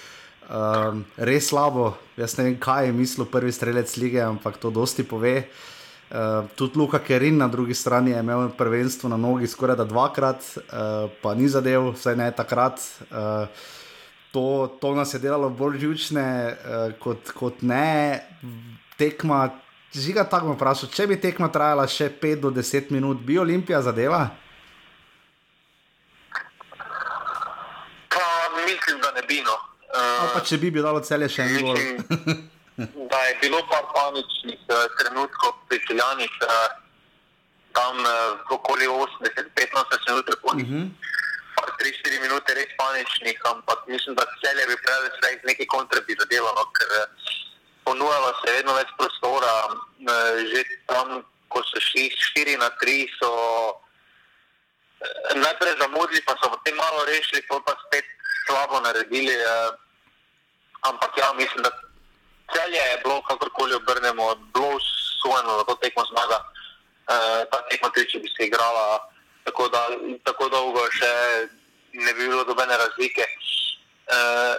Um, 0.50 1.04
res 1.14 1.46
slabo, 1.46 1.92
jaz 2.18 2.32
ne 2.34 2.48
vem, 2.48 2.54
kaj 2.58 2.88
je 2.88 2.94
mislil 2.96 3.26
prvi 3.30 3.52
strelec 3.54 3.92
lige, 4.02 4.18
ampak 4.18 4.56
to 4.58 4.72
dosti 4.74 5.04
pove. 5.06 5.44
Uh, 6.10 6.48
tudi 6.58 6.74
Luka 6.74 6.98
Kerin 6.98 7.38
na 7.38 7.46
drugi 7.46 7.74
strani 7.74 8.10
je 8.10 8.18
imel 8.18 8.48
prvenstvo 8.58 9.06
na 9.08 9.16
nogi 9.16 9.46
skoraj 9.46 9.78
da 9.78 9.86
dvakrat, 9.86 10.42
uh, 10.42 11.06
pa 11.22 11.36
ni 11.38 11.46
zadev, 11.46 11.92
vsaj 11.94 12.18
ne 12.18 12.26
takrat. 12.34 12.82
Uh, 13.14 13.46
to, 14.34 14.74
to 14.82 14.90
nas 14.98 15.14
je 15.14 15.22
delalo 15.22 15.52
bolj 15.54 15.78
žučne, 15.86 16.26
uh, 16.50 16.98
kot, 16.98 17.30
kot 17.30 17.62
ne 17.62 18.18
tekma. 18.98 19.52
Žiga 19.94 20.26
tako 20.26 20.50
me 20.50 20.58
vprašal, 20.58 20.90
če 20.90 21.06
bi 21.10 21.22
tekma 21.22 21.46
trajala 21.50 21.86
še 21.86 22.10
5 22.10 22.42
do 22.42 22.50
10 22.58 22.90
minut, 22.90 23.22
bi 23.22 23.38
Olimpija 23.38 23.82
zadela? 23.86 24.26
Pa 28.10 28.30
mislim, 28.66 28.98
da 28.98 29.14
ne 29.14 29.26
bi. 29.30 29.44
No. 29.46 29.69
Uh, 29.90 30.30
pa 30.34 30.40
če 30.46 30.60
bi 30.62 30.70
bil 30.70 30.86
dalo 30.86 31.02
celje 31.02 31.28
še 31.34 31.46
en 31.46 31.56
gol. 31.66 31.78
da 33.12 33.18
je 33.26 33.34
bilo 33.42 33.58
par 33.70 33.88
paničnih 33.94 34.60
uh, 34.70 34.86
trenutkov 35.00 35.56
pripeljanih, 35.68 36.36
uh, 36.46 36.68
tam 37.74 37.98
uh, 37.98 38.38
okoli 38.54 38.86
80-15 38.86 40.06
minut, 40.08 40.30
uh 40.30 40.54
-huh. 40.54 40.86
3-4 41.80 42.20
minute 42.22 42.54
res 42.54 42.70
paničnih, 42.78 43.40
ampak 43.50 43.88
mislim, 43.88 44.14
da 44.14 44.24
celje 44.44 44.66
bi 44.66 44.76
preveč 44.84 45.42
neke 45.44 45.66
kontre 45.66 46.00
bi 46.06 46.16
zadelalo, 46.20 46.64
ker 46.78 46.88
uh, 47.00 47.04
ponujalo 47.84 48.32
se 48.40 48.52
vedno 48.52 48.74
več 48.78 48.88
prostora, 48.98 49.54
uh, 49.74 50.38
že 50.54 50.64
tam, 50.86 51.24
ko 51.48 51.62
so 51.66 51.80
šli 51.80 52.10
4 52.38 52.58
na 52.62 52.70
3, 52.78 53.08
so 53.18 53.30
najprej 55.34 55.74
zamudili, 55.80 56.20
pa 56.26 56.36
so 56.38 56.50
potem 56.52 56.76
malo 56.76 57.04
rešili, 57.04 57.42
pa 57.48 57.74
spet 57.86 58.04
slabo 58.46 58.80
naredili. 58.80 59.36
Uh, 59.36 59.74
ampak 60.80 61.16
ja, 61.18 61.32
mislim, 61.32 61.62
da 61.62 61.70
celje 62.54 62.78
je 62.78 63.00
bilo, 63.04 63.22
kakorkoli 63.22 63.74
obrnemo, 63.74 64.34
bilo 64.54 64.78
sojeno, 65.22 65.56
da 65.56 65.64
to 65.64 65.74
tekmo 65.74 66.04
zmaga. 66.10 66.38
Uh, 67.10 67.40
ta 67.50 67.62
tekma 67.70 67.90
tri, 67.94 68.06
če 68.10 68.18
bi 68.18 68.28
se 68.36 68.46
igrala 68.46 69.00
tako, 69.44 69.68
da, 69.68 69.86
tako 70.24 70.48
dolgo, 70.48 70.84
še 70.94 71.10
ne 71.92 72.14
bi 72.14 72.28
bilo 72.28 72.44
dobene 72.44 72.76
razlike. 72.76 73.26
Uh, 74.10 74.54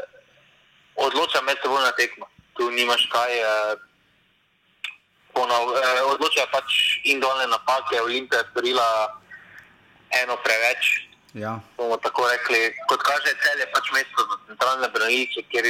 odloča 0.96 1.42
med 1.42 1.58
seboj 1.62 1.82
na 1.84 1.92
tekmo, 1.96 2.28
tu 2.58 2.72
nimaš 2.72 3.08
kaj. 3.12 3.40
Ponov, 5.32 5.72
eh, 5.80 6.02
odločajo 6.12 6.44
pač 6.52 7.00
in 7.08 7.24
dolne 7.24 7.48
napake, 7.48 8.02
Olimpija 8.04 8.42
je 8.42 8.50
storila 8.52 9.16
eno 10.12 10.36
preveč, 10.44 11.08
Ja. 11.34 11.60
bomo 11.78 11.98
tako 11.98 12.28
rekli, 12.28 12.76
kot 12.92 13.00
kaže, 13.08 13.32
cel 13.40 13.60
je 13.60 13.68
pač 13.72 13.92
mesto 13.96 14.24
za 14.28 14.38
centralne 14.48 14.88
branilce, 14.92 15.44
kjer 15.48 15.70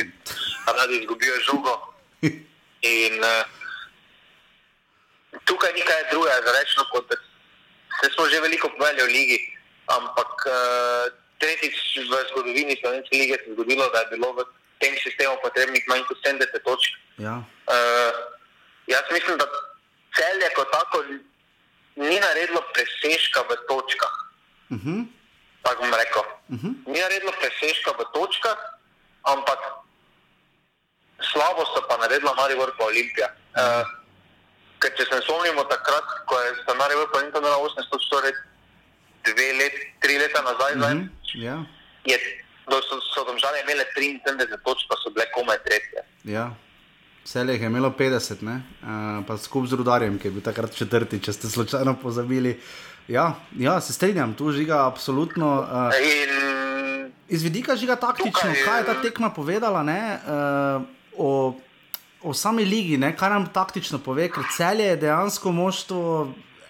radi 0.66 0.98
izgubijo 0.98 1.38
žogo. 1.46 1.76
In 3.02 3.22
uh, 3.22 3.46
tukaj 5.46 5.74
ni 5.78 5.86
kaj 5.86 6.10
drugega, 6.10 6.42
za 6.46 6.52
rečno, 6.58 6.86
kot 6.90 7.06
da 7.10 7.18
se 8.02 8.10
smo 8.16 8.26
že 8.26 8.42
veliko 8.42 8.74
povedali 8.74 9.06
v 9.06 9.14
ligi, 9.14 9.40
ampak 9.86 10.34
uh, 10.50 11.14
tretjič 11.38 11.78
v 12.10 12.24
zgodovini 12.34 12.78
slovenske 12.82 13.14
lige 13.18 13.38
se 13.38 13.54
je 13.54 13.54
zgodilo, 13.54 13.86
da 13.94 14.02
je 14.02 14.18
bilo 14.18 14.34
v 14.34 14.50
tem 14.82 14.98
sistemu 14.98 15.38
potrebnih 15.46 15.86
manj 15.86 16.02
kot 16.10 16.18
70 16.26 16.58
točk. 16.66 16.98
Ja. 17.22 17.38
Uh, 17.70 18.12
jaz 18.90 19.06
mislim, 19.14 19.38
da 19.38 19.46
cel 20.18 20.42
je 20.42 20.50
kot 20.58 20.74
tako 20.74 21.06
ni 22.02 22.18
naredilo 22.18 22.66
presežka 22.74 23.46
v 23.46 23.62
točkah. 23.70 24.16
Uh 24.74 24.82
-huh 24.82 25.21
tako 25.62 25.82
bom 25.82 25.94
rekel. 25.94 26.24
Uh 26.50 26.60
-huh. 26.60 26.74
Ni 26.92 27.00
naredilo 27.00 27.32
presežka 27.42 27.92
v 28.00 28.02
točkah, 28.14 28.60
ampak 29.24 29.60
slabo 31.32 31.66
so 31.66 31.82
pa 31.90 31.98
naredila 31.98 32.34
Maribor 32.36 32.72
pa 32.78 32.84
Olimpija. 32.86 33.28
Uh 33.30 33.62
-huh. 33.62 33.82
uh, 33.82 33.88
ker 34.82 34.92
če 34.98 35.04
se 35.06 35.22
spomnimo 35.26 35.64
takrat, 35.64 36.08
ko 36.26 36.40
je 36.40 36.50
sta 36.64 36.74
Maribor 36.74 37.08
pa 37.12 37.18
Olimpija 37.20 37.42
imela 37.42 37.58
800, 37.58 38.10
torej 38.10 38.34
dve 39.28 39.48
let, 39.60 39.76
tri 40.00 40.18
leta 40.18 40.42
nazaj, 40.42 40.74
uh 40.76 40.82
-huh. 40.82 41.10
ja. 41.34 41.58
je, 42.06 42.18
so, 42.90 42.96
so 43.14 43.26
domžale 43.26 43.62
imele 43.62 43.86
73 43.98 44.64
točk, 44.66 44.84
pa 44.90 44.96
so 45.04 45.10
bile 45.10 45.26
komaj 45.36 45.58
tretje. 45.66 46.02
Ja. 46.24 46.54
Vse 47.24 47.40
je 47.40 47.66
imelo 47.66 47.90
50, 47.90 48.44
uh, 48.44 49.26
pa 49.28 49.38
skupaj 49.38 49.70
z 49.70 49.74
Rudarjem, 49.74 50.20
ki 50.20 50.28
je 50.28 50.32
bil 50.32 50.42
takrat 50.42 50.74
četrti, 50.76 51.24
če 51.24 51.34
ste 51.34 51.48
slučajno 51.48 51.94
pozabili. 52.02 52.50
Uh, 52.50 52.91
Ja, 53.08 53.36
ja, 53.58 53.82
se 53.82 53.94
strinjam, 53.94 54.34
tu 54.34 54.52
žiga 54.52 54.86
absolutno. 54.88 55.60
Uh, 55.62 55.96
In... 56.02 57.12
Iz 57.32 57.44
vidika 57.44 57.76
žiga 57.76 57.96
taktično, 57.96 58.50
tukaj... 58.50 58.64
kaj 58.66 58.80
je 58.80 58.86
ta 58.86 58.96
tekma 59.02 59.30
povedala 59.30 59.84
ne, 59.84 60.20
uh, 60.20 60.82
o, 61.18 61.56
o 62.22 62.34
sami 62.34 62.66
ligi, 62.66 62.98
ne, 62.98 63.14
kaj 63.16 63.30
nam 63.30 63.48
taktično 63.54 64.02
pove, 64.04 64.28
ker 64.30 64.44
celje 64.52 64.90
je 64.90 64.98
dejansko 65.06 65.52
moštvo 65.52 66.02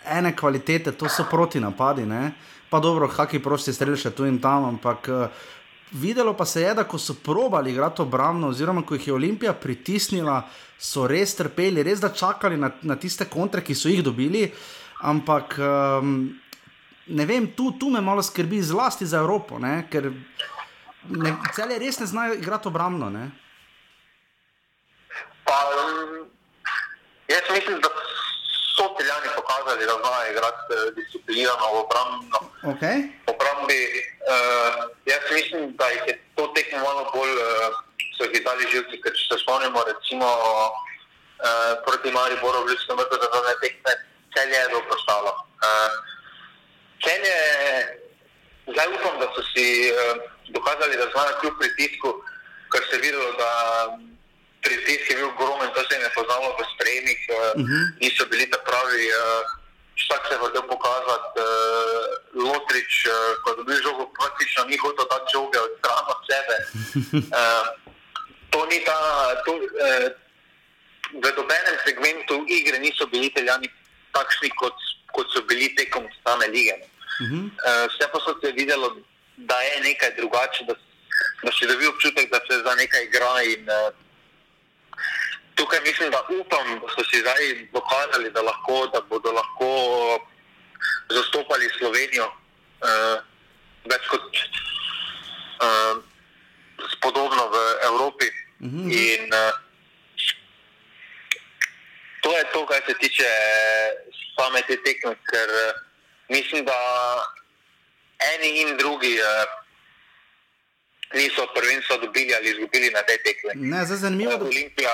ene 0.05 0.35
kvalitete, 0.35 0.91
to 0.91 1.09
so 1.09 1.25
proti 1.29 1.59
napadi. 1.59 2.05
Ne. 2.05 2.31
Pa 2.69 2.79
dobro, 2.79 3.09
kakšni 3.09 3.41
prosti 3.43 3.73
strelj 3.73 3.97
še 4.05 4.13
tu 4.15 4.25
in 4.29 4.37
tam, 4.41 4.69
ampak 4.75 5.09
uh, 5.09 5.49
videlo 5.91 6.33
pa 6.37 6.45
se 6.45 6.61
je, 6.61 6.73
da 6.73 6.83
ko 6.83 6.97
so 6.97 7.13
probali 7.13 7.71
igrati 7.71 8.01
obrambno, 8.01 8.47
oziroma 8.47 8.85
ko 8.85 8.95
jih 8.95 9.07
je 9.07 9.13
Olimpija 9.13 9.53
pritisnila, 9.53 10.41
so 10.79 11.07
res 11.07 11.35
trpeli, 11.35 11.83
res 11.83 11.99
da 12.01 12.09
čakali 12.09 12.57
na, 12.57 12.71
na 12.81 12.95
tiste 12.95 13.25
kontre, 13.25 13.61
ki 13.61 13.75
so 13.75 13.89
jih 13.89 14.03
dobili. 14.03 14.47
Ampak 15.01 15.57
um, 15.57 16.29
ne 17.07 17.25
vem, 17.25 17.47
tu, 17.57 17.71
tu 17.77 17.89
me 17.89 18.01
malo 18.01 18.21
skrbi, 18.21 18.61
zlasti 18.61 19.05
za 19.05 19.17
Evropo, 19.17 19.57
ne? 19.59 19.87
ker 19.89 20.11
ne, 21.09 21.31
cele 21.55 21.79
res 21.81 21.99
ne 21.99 22.05
znajo 22.05 22.37
igrati 22.37 22.67
obrambno. 22.69 23.09
Ne? 23.09 23.31
Pa, 25.43 25.57
jaz 27.27 27.49
mislim, 27.49 27.81
da 27.81 27.89
so 28.77 28.85
celjani 28.97 29.33
pokazali, 29.35 29.85
da 29.89 29.95
znajo 30.03 30.31
igrati 30.31 30.61
eh, 30.69 30.91
disciplinirano 30.95 31.65
v 31.73 31.77
obrambno. 31.83 32.39
Okay. 32.73 32.97
Obrambi, 33.33 33.81
uh, 34.33 34.85
jaz 35.05 35.23
mislim, 35.33 35.73
da 35.77 35.89
jih 35.89 36.03
je 36.07 36.15
to 36.35 36.47
tekmo 36.55 36.77
malo 36.85 37.09
bolj, 37.13 37.33
uh, 37.41 37.73
so 38.17 38.29
jih 38.29 38.43
dali 38.45 38.69
živci, 38.69 39.01
ker 39.01 39.17
če 39.17 39.23
se 39.33 39.41
spomnimo, 39.41 39.81
recimo 39.89 40.29
uh, 40.29 40.69
proti 41.85 42.13
Mariboru, 42.13 42.61
v 42.63 42.69
Ljudskem 42.69 43.01
vrtu, 43.01 43.17
da 43.17 43.41
ne 43.49 43.55
tekme, 43.65 43.97
celje 44.33 44.57
je 44.57 44.73
dobro 44.75 44.95
stalo. 45.03 45.31
Uh, 45.67 45.93
celje, 47.03 47.37
zdaj 48.71 48.87
upam, 48.95 49.15
da 49.21 49.27
so 49.35 49.41
si 49.51 49.67
uh, 49.91 50.17
dokazali, 50.57 50.97
da 50.97 51.11
znajo 51.13 51.39
kljub 51.39 51.55
pritisku, 51.61 52.09
ker 52.71 52.81
se 52.89 52.95
je 52.95 53.01
videlo, 53.05 53.31
da 53.43 53.51
pritisk 54.61 55.09
je 55.09 55.15
bil 55.15 55.29
ogromen, 55.33 55.69
to 55.73 55.81
se 55.85 55.95
jim 55.95 56.03
je 56.07 56.15
poznalo 56.17 56.47
v 56.57 56.61
sprejemih, 56.73 57.21
uh, 57.29 57.35
uh 57.37 57.65
-huh. 57.67 57.83
niso 58.01 58.25
bili 58.31 58.49
ta 58.49 58.57
pravi. 58.69 59.03
Uh, 59.09 59.61
Vsak 60.01 60.27
se 60.27 60.33
je 60.33 60.37
hotel 60.37 60.61
pokazati, 60.61 61.39
uh, 61.39 61.45
Lotrič, 62.45 62.93
uh, 63.05 63.13
ko 63.43 63.49
je 63.49 63.63
bil 63.67 63.79
žogo, 63.83 64.03
praktično 64.19 64.63
ni 64.63 64.77
hotel 64.77 65.05
dati 65.11 65.31
žoge 65.33 65.59
od 65.59 65.71
stran 65.77 66.05
od 66.13 66.19
sebe. 66.29 66.55
Uh, 67.41 67.65
to 68.51 68.65
ni 68.65 68.79
ta, 68.87 68.97
to, 69.45 69.51
uh, 69.53 70.07
v 71.23 71.25
dobenem 71.35 71.77
segmentu 71.85 72.45
igre 72.47 72.79
niso 72.79 73.05
bili 73.11 73.25
italijani 73.27 73.69
takšni, 74.11 74.49
kot, 74.61 74.77
kot 75.11 75.27
so 75.33 75.41
bili 75.49 75.75
tekom 75.75 76.07
same 76.23 76.47
lige. 76.47 76.75
Uh 77.21 77.27
-huh. 77.27 77.43
uh, 77.45 77.85
vse 77.89 78.05
pa 78.11 78.19
se 78.41 78.51
videlo, 78.51 78.97
da 79.37 79.61
je 79.61 79.81
nekaj 79.81 80.15
drugače, 80.15 80.63
da, 80.67 80.73
da 81.43 81.51
si 81.51 81.67
dobil 81.67 81.89
občutek, 81.89 82.31
da 82.31 82.39
se 82.47 82.63
za 82.65 82.75
nekaj 82.75 83.03
igra 83.03 83.43
in 83.43 83.63
uh, 83.69 83.93
tukaj 85.55 85.79
mislim, 85.81 86.11
da 86.11 86.21
upam, 86.39 86.79
da 86.79 86.87
so 86.95 87.03
si 87.09 87.19
zdaj 87.19 87.67
dokazali, 87.73 88.31
da, 88.31 88.41
lahko, 88.41 88.87
da 88.93 89.01
bodo 89.09 89.31
lahko 89.31 89.69
zastopali 91.09 91.69
Slovenijo 91.77 92.27
uh, 92.27 93.17
več 93.91 94.07
kot 94.11 94.21
uh, 95.65 96.03
spodobno 96.93 97.49
v 97.49 97.57
Evropi. 97.89 98.27
Mm 98.59 98.69
-hmm. 98.69 98.85
In 98.93 99.23
uh, 99.33 99.70
to 102.21 102.37
je 102.37 102.43
to, 102.53 102.65
kar 102.65 102.81
se 102.87 102.93
tiče 102.99 103.29
same 104.35 104.61
te 104.67 104.77
tekme, 104.85 105.15
ker 105.31 105.49
uh, 105.49 105.81
mislim, 106.29 106.65
da 106.65 106.77
eni 108.33 108.61
in 108.61 108.77
drugi. 108.77 109.17
Uh, 109.19 109.57
Niso 111.13 111.43
prvenstva 111.55 111.97
dobili 111.97 112.31
ali 112.35 112.49
izgubili 112.51 112.89
na 112.89 113.01
tej 113.03 113.17
tekmi. 113.23 113.67
Ne, 113.67 113.85
zdaj 113.85 113.97
zanimivo. 113.97 114.45
Olimpija, 114.47 114.93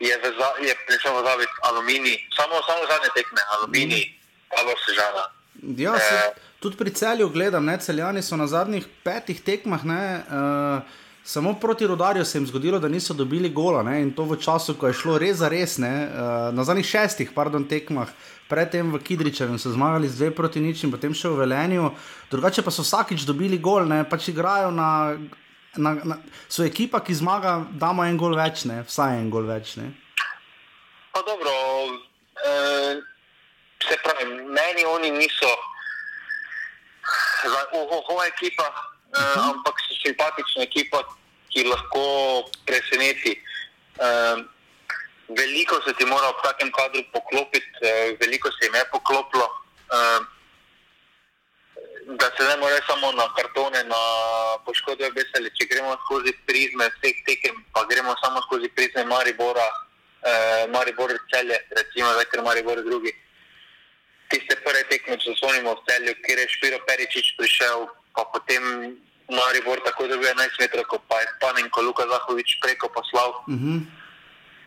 je, 0.00 0.14
je 0.68 0.74
prišel 0.86 1.12
v 1.16 1.24
zavod 1.24 1.50
aluminij, 1.62 2.18
samo, 2.36 2.60
samo 2.66 2.86
zadnje 2.90 3.10
tekme, 3.14 3.40
aluminij, 3.56 4.04
pa 4.52 4.62
bo 4.64 4.76
se 4.84 4.92
žala. 4.94 5.24
Ja, 5.76 5.98
se, 5.98 6.40
tudi 6.60 6.76
pri 6.76 6.92
celju 6.94 7.28
gledam, 7.28 7.64
ne, 7.64 7.78
celjani 7.80 8.22
so 8.22 8.36
na 8.36 8.46
zadnjih 8.46 8.86
petih 9.04 9.40
tekmah. 9.42 9.84
Ne, 9.84 10.22
uh, 10.28 10.97
Samo 11.28 11.52
proti 11.60 11.86
rodarju 11.86 12.24
se 12.24 12.38
jim 12.38 12.46
zgodilo, 12.46 12.78
da 12.78 12.88
niso 12.88 13.14
dobili 13.14 13.50
gola 13.50 13.82
ne? 13.82 13.98
in 14.02 14.14
to 14.16 14.24
v 14.24 14.38
času, 14.40 14.74
ko 14.80 14.88
je 14.88 14.96
šlo 14.96 15.18
res 15.20 15.36
za 15.42 15.48
res. 15.52 15.76
Ne? 15.78 16.08
Na 16.56 16.64
zadnjih 16.64 16.86
šestih 16.88 17.34
pardon, 17.36 17.66
tekmah, 17.68 18.08
predtem 18.48 18.88
v 18.94 19.02
Kidričevu 19.04 19.58
so 19.60 19.68
zmagali 19.74 20.08
z 20.08 20.16
dve 20.16 20.30
proti 20.32 20.62
nič 20.64 20.86
in 20.88 20.94
potem 20.94 21.12
še 21.12 21.28
v 21.28 21.42
Velenju. 21.44 21.90
Drugače 22.32 22.64
pa 22.64 22.72
so 22.72 22.80
vsakič 22.80 23.28
dobili 23.28 23.60
gol, 23.60 23.84
ne? 23.84 24.06
pač 24.08 24.30
igrajo 24.32 24.72
na 24.72 24.88
na, 25.76 25.94
na, 26.04 26.16
so 26.48 26.64
ekipa, 26.64 27.00
ki 27.04 27.14
zmaga, 27.14 27.58
da 27.76 27.92
ima 27.92 28.08
en 28.08 28.16
gol 28.16 28.36
več, 28.38 28.64
ne? 28.64 28.80
vsaj 28.88 29.20
en 29.20 29.30
gol 29.30 29.44
več. 29.48 29.76
Pa 31.12 31.22
dobro, 31.28 31.52
eh, 32.48 33.04
se 33.84 34.00
pravi, 34.04 34.32
meni 34.48 34.88
oni 34.88 35.10
niso 35.20 35.52
za 37.44 37.62
ohoho 37.76 38.22
ekipa, 38.24 38.64
eh, 38.64 38.87
uh 39.12 39.20
mhm. 39.20 39.40
-huh. 39.40 39.50
ampak 39.50 39.76
so 39.80 39.94
simpatična 40.02 40.62
ekipa, 40.62 41.02
ki 41.50 41.64
lahko 41.64 42.02
preseneti. 42.66 43.32
Eh, 44.00 44.36
veliko 45.28 45.80
se 45.84 45.92
ti 45.98 46.04
mora 46.04 46.28
v 46.28 46.42
takem 46.42 46.70
kadru 46.72 47.02
poklopiti, 47.12 47.72
eh, 47.82 48.16
veliko 48.20 48.48
se 48.50 48.66
jim 48.66 48.74
je 48.74 48.84
poklopilo. 48.92 49.48
Eh, 49.92 50.20
da 52.08 52.26
se 52.36 52.42
ne 52.44 52.56
more 52.56 52.80
samo 52.86 53.12
na 53.12 53.26
kartone, 53.36 53.84
na 53.84 54.02
poškodbe 54.64 55.06
obesali. 55.06 55.52
Če 55.56 55.66
gremo 55.68 55.96
skozi 56.04 56.32
prizme 56.46 56.88
vseh 56.96 57.16
tekem, 57.26 57.64
pa 57.72 57.84
gremo 57.84 58.14
samo 58.24 58.40
skozi 58.46 58.68
prizme 58.76 59.04
Maribora, 59.04 59.68
eh, 60.22 60.66
Maribor 60.72 61.12
celje, 61.30 61.58
recimo, 61.70 62.12
zdaj 62.12 62.30
ker 62.32 62.42
Maribor 62.42 62.80
drugi. 62.84 63.12
Tiste 64.32 64.56
prve 64.64 64.84
tekme, 64.88 65.18
če 65.20 65.36
zvonimo 65.36 65.74
v 65.74 65.84
celju, 65.88 66.14
kjer 66.24 66.38
je 66.38 66.48
Špiro 66.56 66.78
Peričič 66.88 67.36
prišel, 67.36 67.88
pa 68.18 68.26
potem 68.34 68.62
Maribor 69.30 69.78
tako 69.86 70.10
dobil 70.10 70.26
11 70.26 70.58
metrov, 70.58 70.98
pa 71.06 71.22
je 71.22 71.30
Spanen, 71.38 71.70
ko 71.70 71.86
Luka 71.86 72.02
Zahovič 72.02 72.58
preko 72.58 72.90
poslal. 72.90 73.30
Uh 73.46 73.54
mhm. 73.54 73.78
-huh. 73.78 73.80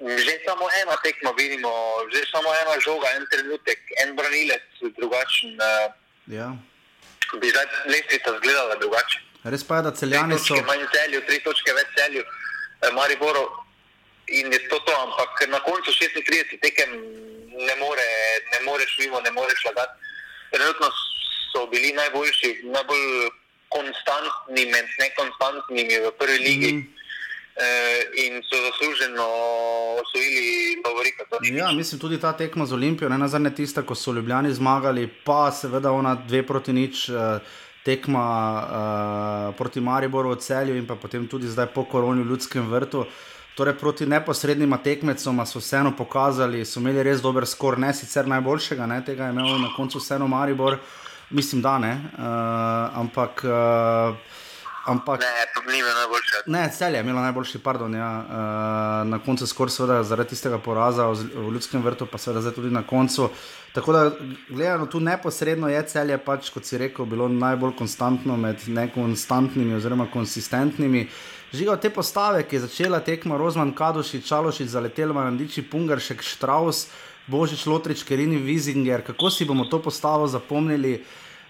Že 0.02 0.34
samo 0.48 0.66
ena 0.82 0.96
tekma 1.04 1.30
vidimo, 1.38 1.70
že 2.10 2.26
samo 2.32 2.50
ena 2.50 2.74
žoga, 2.80 3.08
en 3.14 3.26
trenutek, 3.30 3.80
en 4.02 4.16
branilec, 4.16 4.66
drugačen. 4.98 5.54
Uh, 5.62 5.94
ja 6.26 6.58
bi 7.40 7.50
zdaj 7.50 7.66
lestvica 7.86 8.30
izgledala 8.36 8.76
drugače. 8.76 9.20
Res 9.44 9.64
pa 9.68 9.76
je, 9.76 9.82
da 9.82 9.92
celjani 9.92 10.40
so. 10.40 10.56
Manj 10.68 10.86
celju, 10.94 11.22
tri 11.28 11.40
točke 11.46 11.74
več 11.74 11.94
celju, 11.98 12.24
eh, 12.24 12.92
Mariboro 12.94 13.44
in 14.28 14.54
je 14.54 14.60
to 14.70 14.80
to, 14.80 14.94
ampak 15.06 15.48
na 15.48 15.60
koncu 15.60 15.92
36 15.92 16.60
tekem 16.62 16.90
ne, 17.68 17.76
more, 17.80 18.08
ne 18.54 18.60
moreš 18.66 18.98
mimo, 19.00 19.22
ne 19.22 19.32
moreš 19.32 19.66
lagati. 19.66 19.94
Trenutno 20.52 20.92
so 21.52 21.66
bili 21.68 21.92
najboljši, 21.94 22.52
najbolj 22.64 23.06
konstantni 23.76 24.66
med 24.74 24.86
nekonstantnimi 25.00 26.02
v 26.06 26.12
prvi 26.20 26.40
ligi. 26.48 26.74
Mm. 26.74 26.98
In 28.26 28.42
so 28.48 28.58
zasluženo 28.66 29.26
osvojili 30.02 30.82
Bavorika. 30.84 31.24
Ja, 31.52 31.72
mislim 31.72 32.00
tudi 32.00 32.20
ta 32.20 32.32
tekma 32.34 32.66
z 32.66 32.74
Olimpijo, 32.74 33.10
ne 33.10 33.18
nazadnje 33.18 33.56
tista, 33.56 33.82
ko 33.82 33.96
so 33.96 34.14
Ljubljani 34.14 34.54
zmagali, 34.54 35.10
pa 35.26 35.52
seveda 35.52 35.92
ona 35.92 36.16
dve 36.16 36.48
proti 36.48 36.74
nič. 36.74 37.10
Uh, 37.10 37.16
Tekma 37.82 38.24
uh, 38.62 39.56
proti 39.58 39.82
Mariboru 39.82 40.36
celju 40.36 40.76
in 40.78 40.86
pa 40.88 40.96
potem 40.96 41.28
tudi 41.28 41.48
zdaj 41.48 41.72
po 41.74 41.84
koroni 41.84 42.22
v 42.24 42.30
Ljudskem 42.30 42.70
vrtu. 42.70 43.06
Torej, 43.56 43.74
proti 43.78 44.06
neposrednima 44.06 44.78
tekmecoma 44.78 45.46
so 45.46 45.60
vseeno 45.60 45.92
pokazali, 45.98 46.66
so 46.66 46.80
imeli 46.80 47.04
res 47.04 47.22
dober 47.22 47.46
skor, 47.46 47.80
ne 47.80 47.92
sicer 47.94 48.28
najboljšega, 48.28 48.86
ne, 48.88 49.02
tega 49.06 49.28
je 49.28 49.36
imel 49.36 49.58
na 49.60 49.74
koncu 49.76 50.00
vseeno 50.00 50.28
Maribor, 50.28 50.78
mislim, 51.32 51.62
da 51.62 51.78
ne. 51.80 51.94
Uh, 52.18 52.24
ampak. 53.00 53.44
Uh, 53.44 54.16
Ampak, 54.86 55.22
ne, 55.22 55.46
to 55.54 55.62
ni 55.72 55.78
bilo 55.78 55.94
najboljše. 55.94 56.38
Ne, 56.46 56.70
cel 56.74 56.96
je 56.96 57.02
imelo 57.02 57.22
najboljši, 57.22 57.60
pardon. 57.60 57.94
Ja, 57.96 58.26
uh, 58.26 59.10
na 59.10 59.20
koncu 59.26 59.48
skoraj 59.48 59.72
seveda 59.72 60.04
zaradi 60.04 60.30
tistega 60.30 60.58
poraza 60.58 61.06
v, 61.08 61.52
ljudskem 61.54 61.84
vrtu, 61.86 62.08
pa 62.10 62.18
seveda 62.18 62.42
zdaj 62.42 62.56
tudi 62.56 62.72
na 62.74 62.82
koncu. 62.84 63.30
Tako 63.74 63.94
da, 63.94 64.12
gledano 64.50 64.86
tu 64.86 65.00
neposredno 65.00 65.70
je 65.70 65.84
cel 65.88 66.10
je 66.10 66.18
pač, 66.18 66.50
kot 66.50 66.66
si 66.66 66.82
rekel, 66.82 67.06
bilo 67.06 67.28
najbolj 67.30 67.76
konstantno 67.78 68.38
med 68.38 68.66
nekonstantnimi 68.68 69.78
oziroma 69.78 70.10
konsistentnimi. 70.14 71.06
Žiga 71.54 71.78
te 71.78 71.94
postave, 71.94 72.44
ki 72.48 72.56
je 72.56 72.66
začela 72.66 73.00
tekma 73.06 73.38
Rozman 73.38 73.76
Kadoši, 73.78 74.22
Čaloši, 74.26 74.66
zaletel 74.68 75.14
Mandiči, 75.14 75.62
Pungaršek, 75.62 76.24
Štraus, 76.26 76.88
Božič, 77.28 77.66
Lotrič, 77.70 78.04
Kerini, 78.04 78.42
Vizinger. 78.42 79.06
Kako 79.06 79.30
si 79.30 79.46
bomo 79.46 79.66
to 79.70 79.82
postavo 79.82 80.28
zapomnili? 80.28 81.04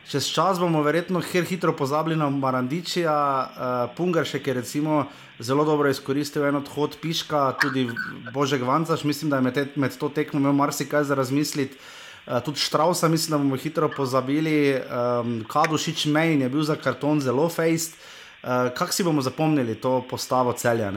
Čez 0.09 0.27
čas 0.33 0.59
bomo 0.59 0.83
verjetno 0.83 1.21
hitro 1.21 1.75
pozabili 1.75 2.15
na 2.15 2.29
Marandičija, 2.29 3.15
uh, 3.15 3.95
Pungaršek 3.97 4.47
je 4.47 4.53
recimo 4.53 5.05
zelo 5.39 5.65
dobro 5.65 5.89
izkoristil 5.89 6.45
en 6.45 6.55
odhod 6.55 6.97
Piška, 7.01 7.53
tudi 7.61 7.89
Božek 8.33 8.61
Vancaš, 8.61 9.03
mislim, 9.03 9.29
da 9.29 9.35
je 9.35 9.41
med, 9.41 9.53
te, 9.53 9.67
med 9.75 9.97
to 9.97 10.09
tekmo 10.09 10.39
imel 10.39 10.53
marsikaj 10.53 11.03
za 11.03 11.15
razmisliti. 11.15 11.77
Uh, 12.25 12.39
tudi 12.45 12.59
Štrausa, 12.59 13.07
mislim, 13.07 13.31
da 13.31 13.37
bomo 13.37 13.55
hitro 13.55 13.89
pozabili, 13.89 14.75
um, 14.75 15.45
Kadušič 15.49 16.05
Mejn 16.05 16.41
je 16.41 16.49
bil 16.49 16.63
za 16.63 16.75
karton 16.75 17.21
zelo 17.21 17.49
fejst. 17.49 17.97
Uh, 18.43 18.73
Kako 18.77 18.91
si 18.91 19.03
bomo 19.03 19.21
zapomnili 19.21 19.75
to 19.75 20.01
postavo 20.09 20.53
celja? 20.53 20.91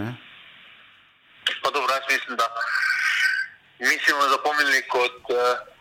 Pa 1.63 1.71
dobro, 1.71 1.95
jaz 1.95 2.05
mislim, 2.09 2.37
da 2.37 2.47
mi 3.79 3.99
smo 4.05 4.29
zapomnili 4.29 4.83
kot 4.89 5.17
uh, 5.31 5.74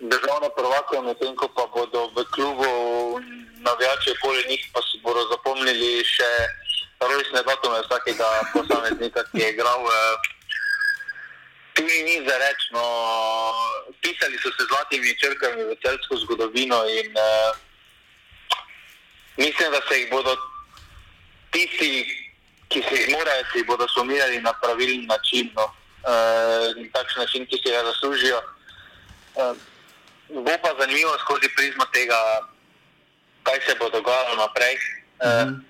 državno 0.00 0.48
prvako, 0.56 1.02
medtem 1.02 1.36
ko 1.36 1.48
pa 1.48 1.66
bodo 1.66 2.06
v 2.16 2.24
klubu 2.34 2.70
navijači 3.66 4.10
okoli 4.10 4.44
njih, 4.48 4.68
pa 4.72 4.80
si 4.82 5.00
bodo 5.02 5.22
zapomnili 5.30 6.04
še 6.04 6.30
rojstne 7.00 7.42
datume 7.42 7.80
vsakega 7.84 8.28
posameznika, 8.52 9.24
ki 9.30 9.40
je 9.40 9.50
igral. 9.52 9.80
Eh, 9.86 10.16
tudi 11.74 12.02
ni 12.02 12.16
za 12.28 12.38
reči, 12.38 12.66
no, 12.72 12.84
pisali 14.00 14.38
so 14.38 14.50
se 14.56 14.64
zlatimi 14.70 15.18
črkami 15.18 15.62
v 15.64 15.76
celsko 15.82 16.16
zgodovino 16.16 16.86
in 16.86 17.10
uh, 17.18 17.50
mislim, 19.36 19.72
da 19.72 19.80
se 19.88 19.98
jih 19.98 20.10
bodo 20.10 20.36
tisti, 21.50 22.06
ki 22.68 22.82
se 22.82 22.94
jih 22.94 23.08
morajo, 23.10 23.44
si 23.52 23.64
bodo 23.66 23.88
sumirali 23.88 24.40
na 24.40 24.52
pravilen 24.62 25.06
način, 25.06 25.50
no, 25.56 25.64
uh, 26.06 26.70
takšen 26.94 27.22
način, 27.26 27.46
ki 27.46 27.58
si 27.58 27.70
ga 27.70 27.82
zaslužijo. 27.84 28.40
Uh, 29.34 29.56
bo 30.28 30.54
pa 30.62 30.70
zanimivo 30.80 31.18
skozi 31.18 31.48
prizmo 31.56 31.84
tega, 31.92 32.16
kaj 33.42 33.60
se 33.66 33.74
bo 33.78 33.90
dogajalo 33.90 34.36
naprej. 34.36 34.76
Uh, 35.20 35.26
mm 35.26 35.48
-hmm. 35.48 35.60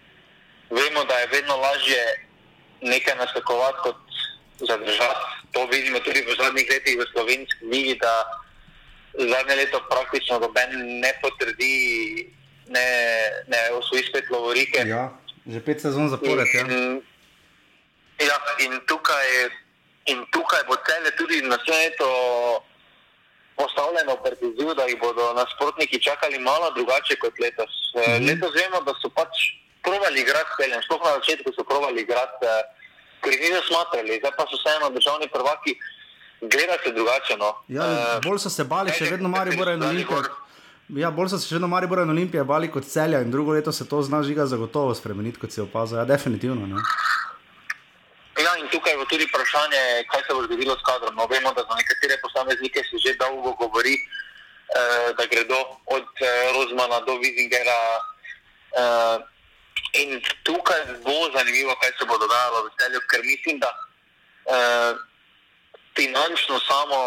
Vemo, 0.70 1.04
da 1.04 1.14
je 1.14 1.26
vedno 1.26 1.56
lažje 1.56 2.26
nekaj 2.80 3.16
naskakovati 3.16 3.78
kot 3.82 3.96
zadržati. 4.58 5.24
To 5.52 5.66
vidimo 5.66 6.00
tudi 6.00 6.20
v 6.20 6.34
zadnjih 6.42 6.66
letih 6.70 6.98
v 6.98 7.06
slovenski 7.12 7.64
ligi, 7.64 7.98
da 7.98 8.24
zadnje 9.18 9.54
leto 9.54 9.80
praktično 9.90 10.38
noben 10.38 11.00
ne 11.00 11.12
potrdi, 11.22 11.74
ne, 12.68 12.86
ne 13.46 13.70
osvoji 13.72 14.04
spet 14.08 14.30
lovorike. 14.30 14.78
Ja, 14.86 15.12
že 15.46 15.60
pet 15.60 15.80
sezon 15.80 16.08
zapored. 16.08 16.46
Ja. 16.54 16.66
Ja, 18.18 18.36
in, 18.58 18.80
tukaj, 18.86 19.26
in 20.06 20.26
tukaj 20.30 20.62
bo 20.66 20.76
cele 20.86 21.10
tudi 21.18 21.42
na 21.42 21.58
svetu 21.66 22.06
postavljeno 23.60 24.14
pred 24.24 24.38
izziv, 24.48 24.70
da 24.78 24.84
jih 24.90 24.98
bodo 25.00 25.24
nasprotniki 25.40 26.02
čakali 26.06 26.38
malo 26.38 26.70
drugače 26.76 27.14
kot 27.22 27.34
letos. 27.44 27.72
Mm 27.94 28.00
-hmm. 28.00 28.26
Letos 28.28 28.52
vemo, 28.60 28.78
da 28.86 28.92
so 29.02 29.08
pač 29.18 29.34
provali 29.86 30.20
igrati 30.20 30.50
s 30.52 30.56
peljem, 30.60 30.80
sploh 30.86 31.02
na 31.06 31.12
začetku 31.18 31.48
so 31.56 31.62
provali 31.70 31.98
igrati, 32.02 32.38
eh, 32.42 32.62
ker 33.22 33.30
jih 33.32 33.42
niso 33.44 33.62
smatrali, 33.70 34.20
zdaj 34.20 34.32
pa 34.38 34.44
so 34.50 34.56
vseeno 34.60 34.86
državni 34.96 35.28
prvaki, 35.36 35.72
gledate 36.52 36.88
drugače. 36.98 37.34
No. 37.42 37.50
Ja, 37.68 37.84
uh, 37.84 38.24
bolj 38.24 38.38
so 38.44 38.50
se 38.50 38.64
bali, 38.64 38.92
še 38.98 39.04
vedno 39.04 39.28
mari 39.28 39.56
borajo 39.56 39.76
na 39.76 39.88
Olimpiji. 39.88 40.32
Ja, 41.00 41.10
bolj 41.10 41.28
so 41.32 41.38
se 41.38 41.48
še 41.48 41.58
vedno 41.58 41.68
mari 41.72 41.86
borajo 41.86 42.08
na 42.10 42.16
Olimpiji, 42.16 42.44
bali 42.44 42.70
kot 42.72 42.84
celja 42.84 43.20
in 43.24 43.30
drugo 43.30 43.52
leto 43.56 43.72
se 43.72 43.88
to 43.88 44.02
zna 44.02 44.22
žiga 44.22 44.46
zagotovo 44.46 44.94
spremeniti, 44.94 45.40
kot 45.40 45.52
si 45.52 45.62
opazil. 45.64 45.98
Ja, 46.02 46.04
definitivno. 46.04 46.66
Ne. 46.66 46.82
Ja, 48.42 48.56
in 48.58 48.68
tukaj 48.68 48.92
je 48.92 49.06
tudi 49.06 49.26
vprašanje, 49.30 50.04
kaj 50.10 50.22
se 50.26 50.34
bo 50.34 50.42
zgodilo 50.42 50.74
s 50.74 50.82
kadrom. 50.82 51.14
No, 51.14 51.26
vemo, 51.26 51.52
da 51.54 51.62
za 51.62 51.74
nekatere 51.78 52.18
posameznike 52.20 52.82
se 52.82 52.98
že 53.04 53.14
dolgo 53.14 53.52
govori, 53.52 53.94
eh, 53.94 55.08
da 55.18 55.26
gredo 55.26 55.60
od 55.86 56.08
eh, 56.20 56.52
Rozmana 56.54 57.00
do 57.06 57.14
Vizingera. 57.22 57.80
Eh, 58.80 59.18
in 60.02 60.20
tukaj 60.42 60.80
bo 61.06 61.30
zanimivo, 61.36 61.74
kaj 61.80 61.92
se 61.98 62.04
bo 62.04 62.18
dogajalo 62.18 62.66
v 62.66 62.70
celju, 62.78 63.00
ker 63.10 63.20
mislim, 63.22 63.58
da 63.58 63.70
eh, 64.50 64.92
finančno 65.96 66.58
samo 66.58 66.98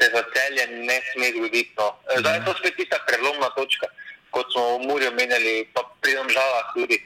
se 0.00 0.10
za 0.14 0.22
celje 0.32 0.66
ne 0.66 1.00
sme 1.12 1.32
zgoditi. 1.36 1.74
No. 1.76 2.00
Eh, 2.08 2.20
zdaj 2.20 2.36
je 2.36 2.44
to 2.44 2.54
spet 2.58 2.76
tista 2.76 2.98
prelomna 3.06 3.50
točka, 3.50 3.86
kot 4.30 4.52
smo 4.52 4.78
v 4.78 4.86
Murju 4.88 5.12
menili, 5.12 5.68
pa 5.74 5.84
pri 6.00 6.16
Domžalah 6.16 6.72
tudi. 6.74 6.96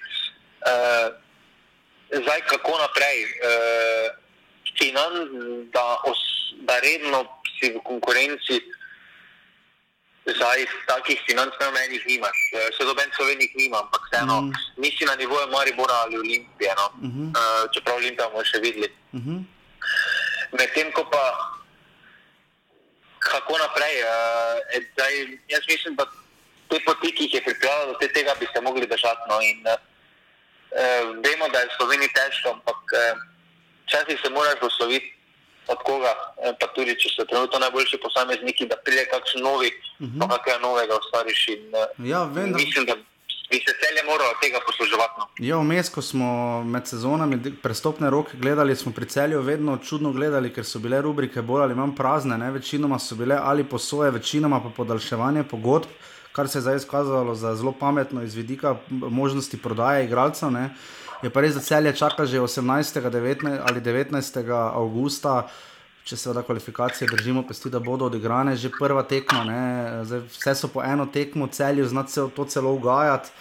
Eh, 0.66 1.27
zdaj 2.12 2.40
kako 2.40 2.78
naprej. 2.78 3.18
Uh, 3.24 4.28
finan, 4.78 5.12
da, 5.74 5.98
os, 6.04 6.18
da 6.62 6.78
redno 6.80 7.26
si 7.58 7.74
v 7.74 7.82
konkurenci, 7.82 8.62
zdaj 10.28 10.66
takih 10.86 11.18
financ 11.26 11.52
na 11.60 11.70
menih 11.74 12.02
nimaš. 12.06 12.38
Uh, 12.54 12.68
se 12.76 12.84
doben 12.84 13.10
slovenih 13.16 13.50
nima, 13.56 13.82
ampak 13.82 14.02
vseeno, 14.08 14.40
mm. 14.40 14.52
nisi 14.76 15.04
na 15.04 15.14
nivoju 15.16 15.48
Maribora 15.50 15.94
ali 16.04 16.18
Olimpije, 16.18 16.72
no? 16.76 16.86
mm 17.02 17.10
-hmm. 17.10 17.28
uh, 17.34 17.64
čeprav 17.74 17.96
Olimpija 17.96 18.28
bomo 18.28 18.44
še 18.44 18.58
videli. 18.58 18.88
Mm 19.12 19.20
-hmm. 19.20 19.38
Medtem 20.58 20.92
ko 20.92 21.04
pa, 21.10 21.24
kako 23.18 23.58
naprej, 23.58 23.96
uh, 24.02 24.84
zdaj, 24.92 25.12
jaz 25.48 25.62
mislim, 25.68 25.96
da 25.96 26.04
te 26.68 26.80
poti, 26.84 27.14
ki 27.14 27.24
jih 27.24 27.34
je 27.34 27.44
pripravljalo, 27.44 27.92
do 27.92 28.08
tega 28.14 28.34
bi 28.40 28.46
se 28.52 28.60
mogli 28.60 28.86
držati. 28.86 29.24
No? 29.28 29.40
In, 29.40 29.64
uh, 29.66 29.80
vemo, 31.26 31.48
da 31.52 31.58
je 31.58 31.74
Slovenija 31.76 32.08
težko, 32.18 32.50
ampak 32.56 32.80
eh, 32.94 33.14
včasih 33.86 34.20
se 34.22 34.30
moraš 34.30 34.58
posloviti 34.60 35.14
od 35.66 35.78
koga, 35.84 36.12
eh, 36.44 36.52
pa 36.60 36.66
tudi 36.76 36.96
če 37.00 37.08
so 37.16 37.24
trenutno 37.24 37.58
najboljši 37.58 38.00
posamezniki, 38.02 38.68
da 38.70 38.76
pride 38.84 39.04
kakšen 39.12 39.42
novi, 39.42 39.70
uh 40.00 40.06
-huh. 40.06 40.28
pa 40.28 40.38
kaj 40.42 40.60
novega 40.60 40.94
ustvariš. 41.02 41.48
In, 41.48 41.62
eh, 41.74 42.08
ja, 42.12 42.24
vem, 42.24 42.52
da... 42.52 42.58
Mislim, 42.58 42.84
da 42.84 42.94
bi 43.50 43.56
se 43.56 43.72
celje 43.80 44.02
moralo 44.04 44.32
tega 44.42 44.58
posluževati. 44.66 45.14
No. 45.18 45.26
Ja, 45.38 45.56
vmes, 45.56 45.88
ko 45.88 46.02
smo 46.02 46.64
med 46.64 46.86
sezonami 46.86 47.38
prestopne 47.62 48.10
roke 48.10 48.36
gledali, 48.36 48.76
smo 48.76 48.92
pri 48.92 49.06
celju 49.06 49.40
vedno 49.40 49.78
čudno 49.88 50.12
gledali, 50.12 50.52
ker 50.52 50.64
so 50.64 50.78
bile 50.78 51.00
rubrike 51.02 51.42
bolj 51.42 51.62
ali 51.62 51.74
manj 51.74 51.96
prazne, 51.96 52.38
ne? 52.38 52.50
večinoma 52.50 52.98
so 52.98 53.14
bile 53.14 53.38
ali 53.42 53.64
posoje, 53.64 54.10
večinoma 54.10 54.60
pa 54.60 54.70
podaljševanje 54.76 55.44
pogodb 55.50 55.88
kar 56.38 56.48
se 56.48 56.58
je 56.58 56.62
zdaj 56.62 56.76
izkazalo 56.76 57.34
za 57.34 57.56
zelo 57.56 57.72
pametno 57.72 58.22
iz 58.22 58.34
vidika 58.34 58.76
možnosti 58.90 59.58
prodaje 59.58 60.04
igralcev. 60.04 60.50
Ne. 60.54 60.70
Je 61.22 61.30
pa 61.34 61.42
res, 61.42 61.56
da 61.58 61.60
celje 61.60 61.92
čaka 61.98 62.26
že 62.26 62.38
18. 62.38 63.10
19, 63.10 63.58
ali 63.66 63.80
19. 63.82 64.38
avgusta, 64.54 65.48
če 66.06 66.16
se 66.16 66.32
da 66.32 66.44
kvalifikacije 66.46 67.08
držimo, 67.10 67.42
pesti, 67.42 67.72
da 67.74 67.80
bodo 67.82 68.06
odigrane 68.06 68.54
že 68.56 68.70
prva 68.70 69.02
tekma. 69.02 69.42
Zdaj, 70.06 70.22
vse 70.36 70.54
so 70.54 70.70
po 70.70 70.84
eno 70.86 71.08
tekmo, 71.10 71.50
celju 71.50 71.88
znati 71.88 72.14
to 72.36 72.44
celo 72.44 72.72
ugajati. 72.78 73.34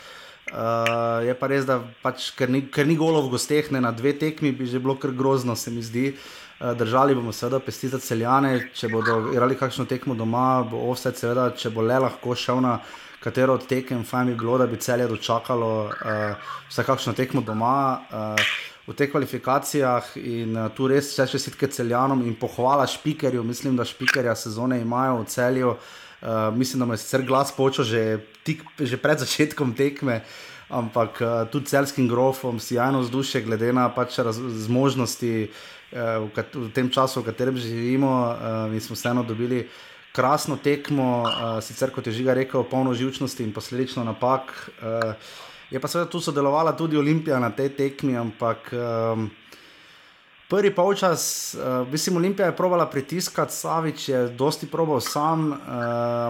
Uh, 0.48 1.28
je 1.28 1.34
pa 1.36 1.48
res, 1.52 1.66
da 1.68 1.82
pač, 2.02 2.32
ker, 2.34 2.50
ni, 2.50 2.64
ker 2.72 2.88
ni 2.88 2.96
golo 2.96 3.22
v 3.26 3.34
gosteh, 3.36 3.68
ne 3.72 3.82
na 3.84 3.92
dve 3.92 4.14
tekmi, 4.16 4.54
bi 4.56 4.66
že 4.66 4.80
bilo 4.80 4.96
kar 4.96 5.12
grozno, 5.12 5.56
se 5.60 5.70
mi 5.72 5.84
zdi. 5.84 6.14
Uh, 6.16 6.47
držali 6.60 7.16
bomo 7.16 7.32
seveda 7.32 7.60
pesti 7.60 7.88
za 7.88 8.00
celjane, 8.00 8.70
če 8.74 8.90
bodo 8.90 9.18
igrali 9.32 9.58
kakšno 9.58 9.86
tekmo 9.86 10.16
doma, 10.18 10.64
bo 10.66 10.88
vse 10.94 11.14
seveda, 11.16 11.52
če 11.54 11.70
bo 11.70 11.86
le 11.86 12.00
lahko 12.02 12.36
šel 12.36 12.62
na 12.66 12.80
katero 13.22 13.58
od 13.58 13.68
tekem, 13.70 14.04
fajn 14.06 14.32
bi 14.32 14.40
bilo, 14.40 14.58
da 14.58 14.66
bi 14.68 14.80
celje 14.82 15.08
dočakalo 15.08 15.70
uh, 15.86 16.50
vse 16.70 16.86
kakšno 16.88 17.14
tekmo 17.18 17.46
doma. 17.46 18.02
Uh, 18.10 18.50
V 18.88 18.94
teh 18.96 19.10
kvalifikacijah 19.12 20.14
in 20.16 20.54
uh, 20.56 20.70
tu 20.72 20.86
res 20.88 21.10
vse 21.12 21.26
še 21.28 21.42
sitke 21.44 21.68
celjanom 21.68 22.22
in 22.24 22.38
pohvala 22.40 22.86
špikerju, 22.88 23.44
mislim, 23.44 23.76
da 23.76 23.84
špikerja 23.84 24.32
sezone 24.40 24.78
imajo 24.80 25.18
v 25.18 25.26
celju. 25.28 25.74
Uh, 26.22 26.56
mislim, 26.56 26.80
da 26.80 26.86
mu 26.88 26.96
je 26.96 27.02
sicer 27.02 27.26
glas 27.28 27.52
počel 27.52 27.84
že, 27.84 28.04
tik, 28.48 28.64
že 28.80 28.96
pred 28.96 29.20
začetkom 29.20 29.76
tekme, 29.76 30.22
ampak 30.72 31.20
uh, 31.20 31.44
tudi 31.52 31.68
celskim 31.68 32.08
grofom, 32.08 32.64
sjajno 32.64 33.04
vzdušje, 33.04 33.44
glede 33.44 33.74
na 33.76 33.90
pač 33.92 34.22
raz, 34.24 34.40
zmožnosti 34.40 35.34
uh, 35.52 35.60
Eh, 35.77 35.77
v, 35.92 36.30
kat, 36.36 36.56
v 36.56 36.70
tem 36.76 36.90
času, 36.92 37.22
v 37.22 37.32
katerem 37.32 37.58
živimo, 37.58 38.08
uh, 38.08 38.36
mi 38.72 38.80
smo 38.80 38.96
vseeno 38.96 39.24
dobili 39.24 39.68
krasno 40.12 40.58
tekmo, 40.58 41.24
uh, 41.24 41.64
sicer 41.64 41.92
kot 41.96 42.08
je 42.08 42.14
Žiga 42.14 42.34
rekel, 42.34 42.64
polno 42.68 42.94
živčnosti 42.94 43.44
in 43.44 43.54
posledično 43.54 44.04
napak. 44.04 44.52
Uh, 44.82 45.14
je 45.72 45.80
pa 45.80 45.88
seveda 45.88 46.10
tu 46.10 46.20
sodelovala 46.20 46.76
tudi 46.76 46.98
Olimpija 46.98 47.40
na 47.40 47.52
tej 47.52 47.70
tekmi, 47.76 48.18
ampak. 48.18 48.72
Um, 48.74 49.30
Prvi 50.48 50.72
polčas, 50.72 51.56
uh, 51.60 51.84
mislim, 51.92 52.16
Olimpija 52.18 52.46
je 52.48 52.56
provala 52.56 52.86
pritiskati, 52.88 53.52
Savič 53.52 54.10
je 54.10 54.20
dosti 54.32 54.68
probal 54.68 55.04
sam, 55.04 55.52
uh, 55.52 55.58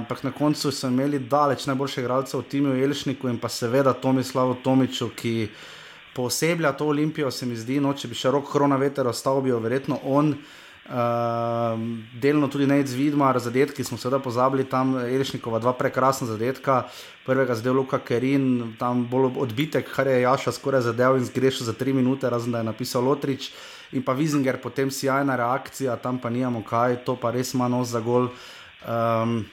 ampak 0.01 0.23
na 0.25 0.31
koncu 0.33 0.71
so 0.71 0.89
imeli 0.89 1.19
daleč 1.19 1.67
najboljše 1.69 2.01
igralce 2.01 2.37
v 2.37 2.41
timu 2.49 2.73
Elšniku 2.73 3.29
in 3.29 3.37
pa 3.37 3.49
seveda 3.49 3.93
Tomislavu 3.93 4.57
Tomiču, 4.65 5.11
ki 5.13 5.35
uh, 5.45 5.76
poseblja 6.17 6.73
to 6.73 6.89
olimpijo, 6.89 7.31
se 7.31 7.45
mi 7.45 7.55
zdi, 7.55 7.77
no, 7.83 7.93
če 7.93 8.09
bi 8.09 8.17
še 8.17 8.33
rok 8.33 8.49
korona 8.49 8.79
veter 8.81 9.07
ostal, 9.07 9.43
bi 9.45 9.53
jo 9.53 9.61
verjetno 9.61 10.01
on. 10.03 10.33
Uh, 10.87 11.75
delno 12.23 12.47
tudi 12.47 12.63
ne 12.63 12.77
izvidma, 12.79 13.33
zadetki 13.43 13.83
smo 13.83 13.97
seveda 13.99 14.21
pozabili, 14.23 14.63
tam 14.63 14.93
Erišnikova 15.03 15.59
dva 15.59 15.73
prekrasna 15.75 16.29
zadetka, 16.29 16.85
prvega 17.25 17.57
zdaj 17.59 17.75
Luka 17.75 17.99
Kerin, 17.99 18.77
tam 18.79 19.03
bolj 19.11 19.33
odbitek, 19.43 19.89
kar 19.91 20.07
je 20.07 20.21
Jaša 20.21 20.53
skoraj 20.55 20.85
zadev 20.87 21.19
in 21.19 21.27
zgrešil 21.27 21.67
za 21.67 21.75
tri 21.75 21.91
minute, 21.93 22.31
razen 22.31 22.55
da 22.55 22.63
je 22.63 22.69
napisal 22.69 23.03
Lotrič 23.03 23.51
in 23.91 24.03
pa 24.03 24.15
Vizinger, 24.15 24.61
potem 24.63 24.87
sjajna 24.87 25.35
reakcija, 25.35 25.99
tam 25.99 26.21
pa 26.23 26.31
nijamo 26.31 26.63
kaj, 26.63 27.01
to 27.03 27.19
pa 27.19 27.35
res 27.35 27.51
ima 27.53 27.67
nos 27.67 27.91
za 27.91 27.99
gol. 27.99 28.31
Um, 28.87 29.43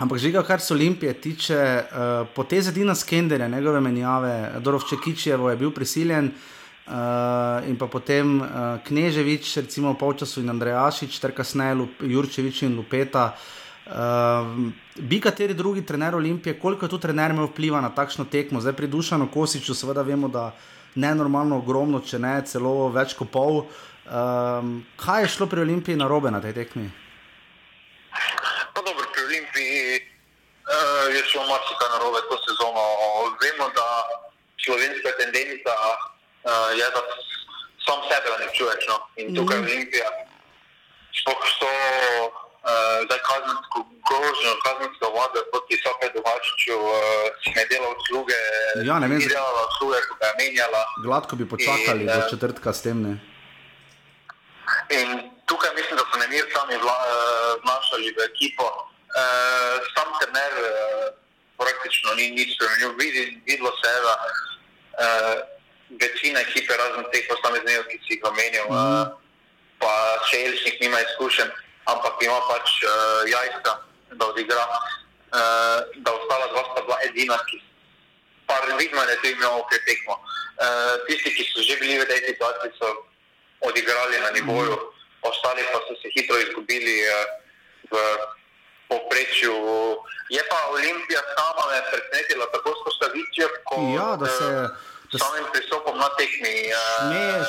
Ampak 0.00 0.18
že 0.18 0.32
kar 0.32 0.60
se 0.60 0.74
Olimpije 0.74 1.12
tiče, 1.12 1.60
uh, 1.60 2.28
po 2.34 2.44
te 2.44 2.62
zadnje 2.62 2.94
skendere, 2.94 3.48
njegove 3.48 3.80
menjave, 3.80 4.50
Dorovčekičevo 4.60 5.50
je 5.50 5.56
bil 5.56 5.70
prisiljen. 5.70 6.32
Uh, 6.90 7.68
in 7.68 7.76
pa 7.76 7.86
potem 7.86 8.40
uh, 8.40 8.48
Kneževič, 8.82 9.56
recimo 9.56 9.94
Polčasu 9.94 10.40
in 10.40 10.50
Andrejašič, 10.50 11.20
ter 11.20 11.30
kasneje 11.36 11.74
Lup, 11.74 12.00
Jurčevič 12.00 12.62
in 12.62 12.76
Lupeta. 12.76 13.36
Uh, 13.86 14.72
bi 14.96 15.20
kateri 15.20 15.54
drugi 15.54 15.84
trener 15.86 16.14
Olimpije, 16.14 16.58
koliko 16.58 16.86
je 16.86 16.90
tu 16.90 16.98
trener 16.98 17.30
imel 17.30 17.46
vpliva 17.46 17.80
na 17.80 17.92
takšno 17.92 18.24
tekmo, 18.24 18.60
zdaj 18.60 18.72
pri 18.72 18.88
Dušanu 18.88 19.28
Kosiču, 19.28 19.74
seveda 19.74 20.02
vemo, 20.02 20.28
da 20.28 20.54
ne 20.94 21.14
normalno 21.14 21.60
ogromno, 21.60 22.00
če 22.00 22.18
ne 22.18 22.40
celo 22.46 22.88
več 22.88 23.14
kot 23.14 23.30
pol. 23.30 23.62
Uh, 24.08 24.80
kaj 24.96 25.22
je 25.22 25.32
šlo 25.36 25.46
pri 25.46 25.60
Olimpiji 25.60 26.00
na 26.00 26.08
robe 26.08 26.32
na 26.32 26.40
tej 26.40 26.56
tekmi? 26.56 26.88
Uh, 30.70 31.06
je 31.14 31.20
šlo 31.30 31.42
marsikaj 31.50 31.88
narobe 31.94 32.20
to 32.30 32.36
sezono. 32.46 32.82
Vemo, 33.42 33.66
da 33.78 33.88
slovenska 34.64 35.10
tendenca 35.20 35.74
uh, 35.80 36.50
eh, 36.50 36.70
je, 36.78 36.86
da 36.94 37.00
sam 37.86 37.98
sebe 38.08 38.28
uničuješ. 38.36 38.82
No? 38.90 38.96
In 39.20 39.26
tukaj 39.36 39.58
mm. 39.58 39.64
Olimpija, 39.64 40.08
sploh 41.18 41.42
so 41.58 41.70
uh, 41.70 42.30
eh, 42.70 42.98
zdaj 43.06 43.20
kazensko 43.28 43.78
grožnjo, 44.08 44.52
kazensko 44.66 45.06
vado 45.18 45.40
proti 45.52 45.74
Sope 45.82 46.06
Dovačiču, 46.14 46.76
uh, 46.78 46.90
eh, 46.98 47.26
si 47.42 47.50
ne 47.58 47.64
dela 47.70 47.88
usluge, 47.96 48.40
ja, 48.88 48.96
ne 49.02 49.06
vem, 49.10 49.20
delala 49.34 49.62
usluge, 49.70 49.98
ko 50.08 50.14
ga 50.20 50.26
je 50.30 50.34
menjala. 50.40 50.82
Gladko 51.06 51.32
bi 51.40 51.44
počakali 51.54 52.02
in, 52.04 52.12
do 52.14 52.22
četrtka 52.32 52.72
s 52.72 52.80
tem. 52.84 52.98
Ne? 53.06 53.14
In 54.98 55.08
tukaj 55.48 55.70
mislim, 55.78 55.96
da 55.98 56.04
so 56.10 56.16
nemir 56.24 56.44
sami 56.54 56.76
vla, 56.84 56.96
uh, 57.00 57.52
vnašali 57.62 58.08
v 58.16 58.18
ekipo 58.30 58.66
Uh, 59.10 59.82
sam 59.90 60.08
trener 60.20 60.52
uh, 60.62 61.06
praktično 61.58 62.14
ni 62.14 62.30
nič 62.30 62.54
spremenil. 62.54 62.94
Vidi, 62.94 63.42
videlo 63.46 63.72
se 63.82 63.88
je, 63.90 64.00
da 64.06 64.14
uh, 64.22 65.36
večina 66.00 66.40
ekipe, 66.40 66.76
razen 66.76 67.04
teh 67.12 67.26
posameznikov, 67.26 67.90
ki 67.90 67.98
si 68.06 68.14
jih 68.14 68.28
omenil, 68.30 68.70
uh, 68.70 69.10
pa 69.82 69.92
še 70.30 70.44
Elšnik 70.46 70.78
nima 70.78 71.02
izkušenj, 71.08 71.50
ampak 71.90 72.22
ima 72.22 72.38
pač 72.46 72.76
uh, 72.86 73.26
jajska, 73.26 73.76
da 74.14 74.30
odigra. 74.30 74.64
Uh, 75.30 75.86
da 76.02 76.10
ostala 76.10 76.46
dva 76.50 76.62
sta 76.70 76.82
bila 76.82 76.98
edina, 77.06 77.36
ki 77.46 77.62
pa 78.50 78.58
vidno 78.78 79.02
je, 79.02 79.06
da 79.06 79.28
je 79.28 79.32
imel 79.32 79.62
ok 79.62 79.74
tekmo. 79.86 80.18
Uh, 80.58 81.02
tisti, 81.06 81.30
ki 81.34 81.44
so 81.50 81.62
že 81.62 81.78
bili 81.82 81.98
v 81.98 82.06
tej 82.06 82.30
situaciji, 82.30 82.78
so 82.78 82.88
odigrali 83.62 84.18
na 84.22 84.30
nivoju, 84.34 84.74
ostali 85.22 85.62
pa 85.70 85.78
so 85.86 85.94
se 86.02 86.10
hitro 86.14 86.38
izgubili 86.38 87.02
uh, 87.06 87.26
v 87.90 87.94
povprečju. 88.90 89.54
Je 90.28 90.42
pa 90.46 90.58
Olimpija 90.68 91.20
sama 91.30 91.64
me 91.70 91.78
presenetila 91.90 92.46
tako 92.46 92.70
s 92.70 92.84
postavitvijo, 92.84 93.48
kot 93.64 93.84
Ja, 93.96 94.08
da 94.16 94.26
se- 94.28 94.68
s 95.10 95.18
samim 95.18 95.46
pristopom 95.52 95.98
na 95.98 96.08
tekmi. 96.10 96.54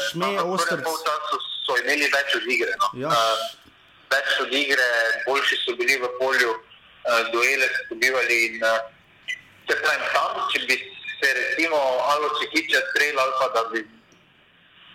Šmeje 0.03 0.34
na 0.34 0.41
prvem 0.41 0.51
Ostrc. 0.51 0.84
polčasu 0.84 1.35
so 1.65 1.77
imeli 1.77 2.05
več 2.09 2.30
od 2.35 2.45
igre. 2.47 2.73
No. 2.76 2.88
Ja. 2.95 3.09
Uh, 3.09 3.38
več 4.09 4.30
od 4.39 4.53
igre, 4.55 4.88
boljši 5.26 5.55
so 5.57 5.76
bili 5.76 5.95
v 5.97 6.09
polju, 6.19 6.51
uh, 6.51 6.61
duele 7.31 7.68
so 7.68 7.81
dobivali. 7.89 8.35
In, 8.47 8.55
uh, 8.63 8.80
se 9.63 9.77
pravi, 9.77 10.05
tam, 10.11 10.49
če 10.49 10.59
bi 10.61 10.76
se 11.15 11.34
recimo 11.34 11.77
Alo 12.07 12.27
Čekiče 12.35 12.81
strelil 12.88 13.19
ali 13.19 13.34
pa 13.39 13.47
da 13.49 13.63
bi 13.65 13.80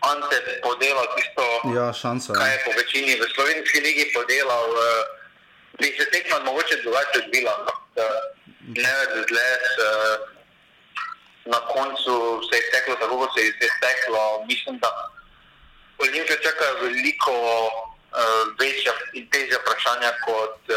Ante 0.03 0.37
podelal 0.63 1.07
tisto, 1.15 1.45
Ja, 1.73 1.93
šansa. 1.95 2.33
kaj 2.33 2.53
je 2.53 2.63
po 2.65 2.71
večini 2.73 3.13
v 3.15 3.25
slovenski 3.31 3.81
ligi 3.81 4.05
podelal, 4.13 4.69
uh, 4.71 4.83
bi 5.79 5.95
se 5.99 6.11
tekma 6.11 6.39
mogoče 6.45 6.77
drugače 6.83 7.19
odbila. 7.25 7.53
ampak, 7.59 7.75
Uh, 7.97 8.03
Nevertheless, 8.77 9.65
uh, 9.81 10.17
na 11.47 11.59
koncu 11.73 12.15
se 12.51 12.57
je 12.57 12.63
steklo 12.69 12.95
tako, 13.01 13.19
kot 13.19 13.31
se 13.39 13.41
je 13.47 13.53
steklo. 13.77 14.45
Mislim, 14.49 14.79
da 14.79 14.91
Olimpija 15.99 16.37
čaka 16.43 16.65
veliko 16.83 17.33
uh, 17.33 18.53
večja 18.61 18.93
in 19.13 19.31
težja 19.31 19.59
vprašanja 19.63 20.11
kot 20.25 20.59
uh, 20.69 20.77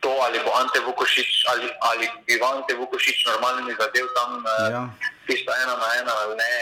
to, 0.00 0.10
ali 0.26 0.40
bo 0.44 0.50
Ante 0.60 0.80
Vukošič 0.80 1.44
ali, 1.52 1.70
ali 1.80 2.10
bi 2.26 2.40
Ante 2.52 2.74
Vukošič 2.74 3.26
normalni 3.26 3.74
zadev 3.80 4.06
tam 4.14 4.44
uh, 4.44 4.72
Ja. 4.72 4.82
tisto 5.26 5.52
ena 5.62 5.76
na 5.76 5.88
ena 6.00 6.12
ali 6.22 6.36
ne. 6.36 6.52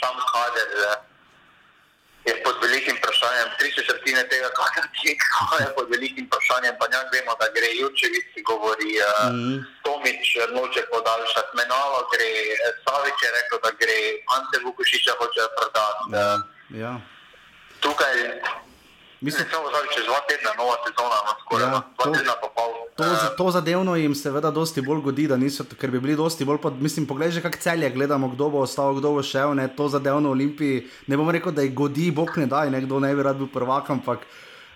Sam 0.00 0.16
kader 0.32 0.70
uh, 0.88 1.07
je 2.26 2.34
pod 2.44 2.56
velikim 2.62 2.96
vprašanjem. 2.96 3.48
Tri 3.58 3.68
četrtine 3.74 4.22
tega, 4.28 4.48
kar 4.58 4.68
je 5.60 5.74
pod 5.76 5.86
velikim 5.90 6.26
vprašanjem, 6.26 6.74
pa 6.80 6.86
njak 6.92 7.06
vemo, 7.14 7.32
da 7.40 7.46
gre 7.56 7.70
Jučevič, 7.80 8.26
ki 8.34 8.42
govori. 8.42 8.90
Uh, 8.98 9.28
Mhm. 9.32 9.58
Tomič 9.84 10.36
eh, 10.36 10.46
noče 10.56 10.82
podaljšati, 10.92 11.56
Menalo 11.58 12.00
gre, 12.12 12.30
eh, 12.54 12.72
Savič 12.84 13.18
je 13.24 13.30
rekel, 13.36 13.58
da 13.64 13.70
gre, 13.80 13.98
Ante 14.36 14.58
Vukošiča 14.64 15.12
hoče 15.20 15.44
prodati. 15.56 16.04
Ja. 16.12 16.30
ja. 16.82 16.92
Tukaj, 17.80 18.16
Mislim- 19.20 19.40
mislim, 19.40 19.46
samo 19.50 19.66
zadnjič 19.68 19.94
čez 19.94 20.04
dva 20.04 20.20
tedna, 20.22 20.50
nova 20.54 20.74
sezona, 20.80 21.18
no, 21.20 21.32
skoraj 21.40 21.64
Ja, 21.64 21.70
dva 21.70 21.82
to- 21.98 22.12
tedna 22.12 22.32
pa 22.34 22.48
pol. 22.48 22.70
To, 22.96 23.04
za- 23.04 23.34
to 23.36 23.50
zadevno 23.50 23.96
jim 23.96 24.14
seveda 24.14 24.50
dosti 24.50 24.80
bolj 24.80 25.00
godi, 25.00 25.26
da 25.26 25.36
niso, 25.36 25.64
ker 25.72 25.90
bi 25.90 26.00
bili 26.00 26.16
dosti 26.16 26.44
bolj 26.44 26.58
pod, 26.58 26.74
mislim, 26.78 27.06
poglej 27.06 27.30
že 27.30 27.40
kak 27.40 27.56
celje 27.56 27.90
gledamo, 27.90 28.28
kdo 28.28 28.48
bo 28.48 28.58
ostal, 28.60 28.94
kdo 28.94 29.10
bo 29.10 29.22
šel, 29.22 29.54
ne, 29.54 29.68
to 29.68 29.88
zadevno 29.88 30.30
Olimpiji, 30.30 30.76
ne 31.06 31.16
bom 31.16 31.30
rekel, 31.30 31.52
da 31.52 31.62
jih 31.62 31.74
godi, 31.74 32.10
bog 32.10 32.30
ne 32.36 32.46
da, 32.46 32.64
nekdo 32.66 32.98
ne 32.98 33.14
bi 33.14 33.22
rad 33.22 33.36
bil 33.36 33.46
prvak, 33.48 33.90
ampak 33.90 34.18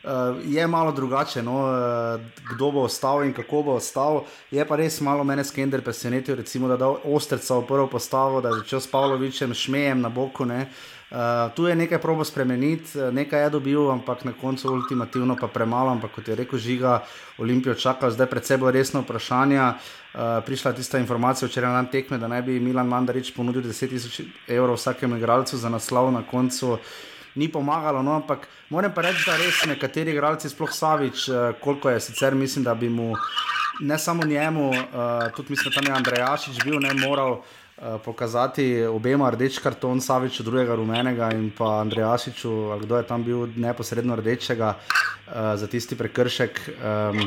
uh, 0.04 0.10
je 0.44 0.66
malo 0.66 0.92
drugače, 0.92 1.42
no, 1.42 1.56
uh, 1.60 2.20
kdo 2.48 2.70
bo 2.70 2.80
ostal 2.82 3.22
in 3.22 3.32
kako 3.32 3.62
bo 3.62 3.72
ostal. 3.72 4.22
Je 4.50 4.64
pa 4.64 4.76
res 4.76 5.00
malo 5.00 5.24
mene 5.24 5.44
skender 5.44 5.80
presenetil, 5.80 6.34
recimo, 6.36 6.66
da 6.66 6.74
je 6.74 6.78
dal 6.78 6.96
Ostrca 7.06 7.54
v 7.54 7.62
prvo 7.62 7.86
postavo, 7.86 8.40
da 8.40 8.48
je 8.48 8.54
začel 8.56 8.80
s 8.80 8.86
Pavlovičem, 8.88 9.54
šmejem 9.54 10.00
na 10.00 10.08
boku, 10.10 10.44
ne. 10.44 10.66
Uh, 11.12 11.52
tu 11.54 11.66
je 11.66 11.76
nekaj 11.76 11.98
probo 12.00 12.24
spremeniti, 12.24 12.96
eh, 12.98 13.12
nekaj 13.12 13.42
je 13.42 13.50
dobil, 13.50 13.90
ampak 13.90 14.24
na 14.24 14.32
koncu 14.32 14.72
ultimativno 14.72 15.36
pa 15.36 15.46
premalo. 15.46 15.90
Ampak 15.90 16.10
kot 16.14 16.28
je 16.28 16.34
rekel 16.34 16.58
Žiga, 16.58 17.02
Olimpijo 17.38 17.74
čaka 17.74 18.10
zdaj 18.10 18.26
predvsej 18.26 18.56
bolj 18.56 18.72
resno 18.72 19.02
vprašanje. 19.04 19.60
Uh, 19.60 20.40
prišla 20.46 20.70
je 20.70 20.76
tista 20.76 20.98
informacija 20.98 21.48
včeraj 21.48 21.68
na 21.68 21.76
dan 21.76 21.90
tekme, 21.92 22.18
da 22.18 22.28
naj 22.28 22.42
bi 22.42 22.60
Milan 22.60 22.88
Mandarič 22.88 23.34
ponudil 23.36 23.62
10 23.62 23.88
tisoč 23.88 24.20
evrov 24.48 24.76
vsakemu 24.76 25.16
igralcu 25.16 25.56
za 25.56 25.68
naslov 25.68 26.12
na 26.12 26.22
koncu. 26.22 26.78
Ni 27.34 27.48
pomagalo, 27.48 28.02
no, 28.02 28.16
ampak 28.16 28.48
moram 28.70 28.92
pa 28.92 29.02
reči, 29.02 29.24
da 29.26 29.36
res 29.36 29.64
nekateri 29.68 30.12
igralci, 30.12 30.48
sploh 30.48 30.72
Savič, 30.72 31.28
eh, 31.28 31.52
koliko 31.60 31.90
je 31.90 32.00
sicer, 32.00 32.34
mislim, 32.34 32.64
da 32.64 32.74
bi 32.74 32.88
mu 32.88 33.12
ne 33.80 33.98
samo 33.98 34.24
njemu, 34.24 34.68
uh, 34.68 35.32
tudi 35.36 35.50
mislim, 35.50 35.72
da 35.72 35.80
tam 35.80 35.86
je 35.86 35.96
Andrejašič 35.96 36.64
bil, 36.64 36.80
ne 36.80 36.92
moral 36.94 37.32
uh, 37.32 37.44
pokazati 38.04 38.84
obema 38.86 39.30
rdeč 39.30 39.58
karton, 39.58 40.00
Saviču 40.00 40.42
drugega 40.42 40.74
rumenega 40.74 41.30
in 41.34 41.50
pa 41.50 41.80
Andrejašiču, 41.80 42.52
ali 42.72 42.86
kdo 42.86 42.96
je 42.96 43.06
tam 43.06 43.24
bil 43.24 43.46
neposredno 43.56 44.16
rdečega 44.16 44.74
uh, 44.76 45.32
za 45.56 45.66
tisti 45.66 45.98
prekršek. 45.98 46.60
Um, 46.78 47.26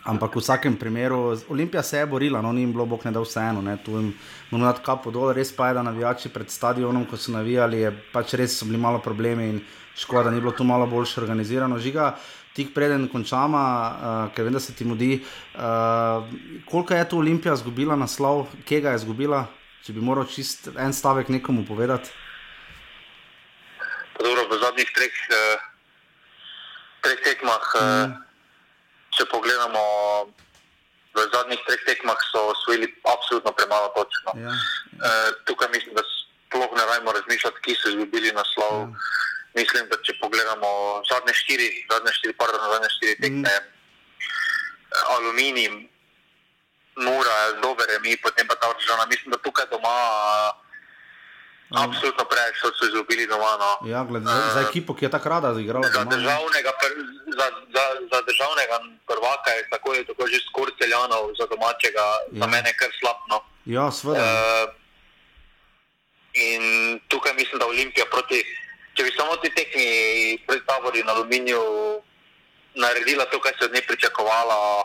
Ampak 0.00 0.32
v 0.32 0.40
vsakem 0.40 0.76
primeru, 0.80 1.36
Olimpija 1.52 1.82
se 1.82 1.98
je 1.98 2.06
borila, 2.06 2.40
no 2.42 2.52
ni 2.52 2.62
jim 2.62 2.72
bilo, 2.72 2.86
bog 2.88 3.02
ne 3.04 3.10
da 3.12 3.20
vseeno, 3.20 3.60
ne, 3.62 3.76
tu 3.84 3.98
jim 3.98 4.06
moramo 4.50 4.70
dati 4.72 4.80
kapo 4.84 5.10
dol, 5.12 5.28
res 5.36 5.52
pa 5.52 5.68
je, 5.68 5.74
da 5.76 5.82
navijači 5.84 6.30
pred 6.32 6.48
stadionom, 6.50 7.04
ko 7.04 7.18
so 7.20 7.34
navijali, 7.34 7.82
je 7.84 7.90
pač 8.12 8.32
res 8.40 8.56
so 8.56 8.64
bili 8.64 8.80
malo 8.80 8.98
problemi 9.04 9.50
in 9.50 9.60
škoda, 10.00 10.30
da 10.30 10.30
ni 10.30 10.40
bilo 10.40 10.54
tu 10.56 10.64
malo 10.64 10.86
boljše 10.88 11.20
organizirano. 11.20 11.78
Žiga, 11.78 12.14
tik 12.56 12.72
preden 12.74 13.10
končamo, 13.12 13.60
uh, 13.60 14.32
ker 14.32 14.48
vem, 14.48 14.56
da 14.56 14.64
se 14.64 14.72
ti 14.72 14.88
mudi, 14.88 15.20
uh, 15.20 16.24
koliko 16.64 16.96
je 16.96 17.08
tu 17.08 17.20
Olimpija 17.20 17.54
izgubila 17.60 17.96
naslov, 17.96 18.46
kje 18.64 18.80
ga 18.80 18.96
je 18.96 19.02
izgubila, 19.04 19.44
če 19.84 19.96
bi 19.96 20.04
moral 20.04 20.28
čist 20.28 20.68
en 20.76 20.92
stavek 20.92 21.30
nekomu 21.32 21.64
povedati. 21.64 22.10
Pa 24.16 24.20
Dobro, 24.24 24.44
v 24.52 24.60
zadnjih 24.60 24.90
treh, 24.92 25.16
eh, 25.32 25.58
treh 27.00 27.20
tekmah, 27.24 27.64
eh, 27.80 28.06
če 29.16 29.24
pogledamo, 29.32 29.82
v 31.16 31.18
zadnjih 31.32 31.60
treh 31.66 31.82
tekmah 31.88 32.20
so 32.30 32.52
osvojili 32.52 32.86
absolutno 33.08 33.52
premalo 33.56 33.88
točk. 33.96 34.20
No. 34.28 34.32
Ja. 34.36 34.52
Eh, 34.52 35.30
tukaj 35.48 35.72
mislim, 35.72 35.96
da 35.96 36.04
sploh 36.04 36.70
ne 36.76 36.84
rajmo 36.86 37.12
razmišljati, 37.12 37.62
ki 37.64 37.74
so 37.74 37.88
izgubili 37.88 38.32
naslov. 38.36 38.92
Ja. 38.92 38.94
Mislim, 39.56 39.88
da 39.90 39.96
če 40.04 40.14
pogledamo 40.20 41.02
zadnje 41.10 41.34
štiri, 41.34 41.68
zadnje 41.90 42.12
štiri, 42.12 42.34
pardon, 42.38 42.60
zadnje 42.60 42.90
štiri 42.94 43.14
tekme, 43.18 43.50
mm. 43.50 43.66
aluminij, 45.16 45.89
mura, 46.96 47.36
dober 47.62 47.90
je 47.90 47.98
mi, 48.00 48.16
potem 48.16 48.46
pa 48.46 48.54
ta 48.54 48.72
država. 48.78 49.06
Mislim, 49.06 49.30
da 49.30 49.38
tukaj 49.38 49.66
doma 49.70 49.96
eh, 51.70 51.84
absolutno 51.84 52.24
preveč 52.24 52.56
so 52.60 52.68
se 52.78 52.86
izgubili 52.90 53.26
doma. 53.26 53.52
No. 53.58 53.70
Ja, 53.90 54.04
gled, 54.04 54.22
za, 54.22 54.50
za 54.54 54.60
ekipo, 54.68 54.94
ki 54.94 55.04
je 55.04 55.10
tako 55.10 55.28
rada 55.28 55.48
igrala 55.60 55.86
Za 55.86 55.92
doma. 55.92 56.04
ne. 56.04 56.16
državnega, 56.16 56.70
pr- 56.80 56.98
za, 57.38 57.46
za, 57.74 57.84
za 58.12 58.18
državnega 58.28 58.76
prvaka 59.06 59.50
je 59.50 59.62
tako, 59.70 59.94
je 59.94 60.04
tako 60.06 60.26
že 60.26 60.38
skoraj 60.48 60.74
celjanov, 60.80 61.22
za 61.38 61.46
domačega, 61.46 62.04
ja. 62.32 62.40
za 62.40 62.46
mene 62.46 62.72
kar 62.78 62.90
slabno. 63.00 63.36
Ja, 63.64 63.90
seveda. 63.92 64.22
Uh, 64.24 64.74
in 66.32 66.62
tukaj 67.08 67.34
mislim, 67.34 67.58
da 67.58 67.66
Olimpija 67.66 68.06
proti, 68.10 68.44
če 68.94 69.02
bi 69.02 69.10
samo 69.16 69.36
ti 69.36 69.50
tekmi 69.54 69.86
pred 70.46 70.62
tabori 70.66 71.02
na 71.02 71.12
aluminiju 71.12 71.62
naredila 72.74 73.24
to, 73.24 73.40
kar 73.40 73.52
se 73.58 73.64
od 73.64 73.72
nje 73.74 73.82
pričakovalo, 73.86 74.84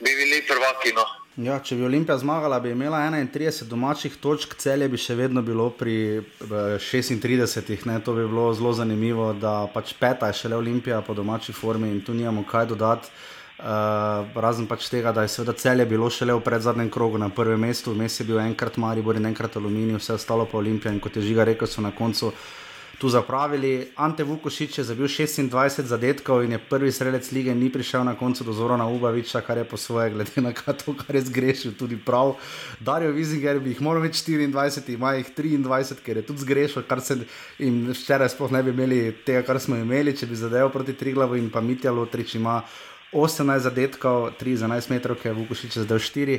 bi 0.00 0.10
bili 0.16 0.42
prvaki. 0.48 0.92
No. 0.96 1.04
Ja, 1.40 1.60
če 1.62 1.76
bi 1.78 1.84
Olimpija 1.86 2.18
zmagala, 2.18 2.58
bi 2.60 2.72
imela 2.74 2.98
31 3.06 3.64
domačih 3.70 4.16
točk, 4.20 4.56
celje 4.58 4.88
bi 4.90 4.98
še 4.98 5.14
vedno 5.14 5.42
bilo 5.42 5.70
pri 5.70 5.96
eh, 6.18 6.78
36. 6.82 7.86
Ne? 7.86 8.00
To 8.04 8.14
bi 8.16 8.26
bilo 8.26 8.50
zelo 8.54 8.72
zanimivo, 8.76 9.32
da 9.32 9.68
pač 9.72 9.94
peta 10.00 10.28
je 10.28 10.40
šele 10.42 10.58
Olimpija 10.58 11.00
po 11.06 11.14
domači 11.14 11.52
formi 11.52 11.88
in 11.88 12.02
tu 12.04 12.14
nimamo 12.14 12.44
kaj 12.44 12.72
dodati. 12.74 13.12
Uh, 13.60 14.24
razen 14.40 14.64
pač 14.64 14.86
tega, 14.88 15.10
da 15.12 15.26
je 15.26 15.28
seveda 15.28 15.52
celje 15.52 15.84
bilo 15.84 16.06
šele 16.08 16.32
v 16.32 16.40
predzadnjem 16.40 16.88
krogu 16.88 17.18
na 17.20 17.26
prvem 17.28 17.60
mestu, 17.60 17.92
vmes 17.92 18.14
je 18.16 18.24
bil 18.24 18.38
enkrat 18.40 18.78
Maribor 18.80 19.18
in 19.20 19.28
enkrat 19.28 19.58
Aluminij, 19.60 19.98
vse 20.00 20.14
ostalo 20.16 20.46
pa 20.48 20.56
Olimpija 20.56 20.88
in 20.94 21.00
kot 21.04 21.18
je 21.18 21.26
Žiga 21.26 21.44
rekel, 21.44 21.68
so 21.68 21.84
na 21.84 21.90
koncu 21.92 22.32
tu 23.00 23.08
zapravili. 23.08 23.88
Ante 23.96 24.24
Vukošič 24.24 24.78
je 24.78 24.84
zabil 24.84 25.08
26 25.08 25.88
zadetkov 25.88 26.44
in 26.44 26.52
je 26.52 26.58
prvi 26.60 26.92
sredec 26.92 27.32
lige, 27.32 27.54
ni 27.54 27.72
prišel 27.72 28.04
na 28.04 28.12
koncu 28.14 28.44
do 28.44 28.52
Zorana 28.52 28.84
Ubaviča, 28.92 29.40
kar 29.40 29.56
je 29.58 29.64
po 29.64 29.76
svoje, 29.80 30.10
glede 30.10 30.44
na 30.44 30.52
to, 30.52 30.92
kar 30.92 31.16
je 31.16 31.24
zgrešil, 31.32 31.72
tudi 31.80 31.96
prav. 31.96 32.36
Darijo 32.80 33.16
Vizinger 33.16 33.56
bi 33.60 33.72
jih 33.72 33.80
moral 33.80 34.04
več 34.04 34.20
24, 34.28 34.92
ima 34.92 35.14
jih 35.16 35.32
23, 35.32 36.04
ker 36.04 36.20
je 36.20 36.26
tudi 36.28 36.44
zgrešil, 36.44 36.84
kar 36.84 37.00
se 37.00 37.16
jim 37.58 37.88
včeraj 37.88 38.34
sploh 38.36 38.52
ne 38.52 38.62
bi 38.62 38.76
imeli 38.76 39.00
tega, 39.24 39.46
kar 39.48 39.56
smo 39.56 39.80
imeli, 39.80 40.12
če 40.12 40.28
bi 40.28 40.36
zadeval 40.36 40.68
proti 40.68 40.92
Triglavu 40.92 41.40
in 41.40 41.48
pa 41.48 41.64
Mitja 41.64 41.92
Lotrič 41.96 42.36
ima 42.36 42.60
18 43.16 43.64
zadetkov, 43.64 44.36
3 44.36 44.60
za 44.60 44.68
11 44.68 44.92
metrov, 44.92 45.16
ker 45.16 45.32
je 45.32 45.38
Vukošič 45.40 45.80
zdaj 45.88 46.04
4. 46.04 46.38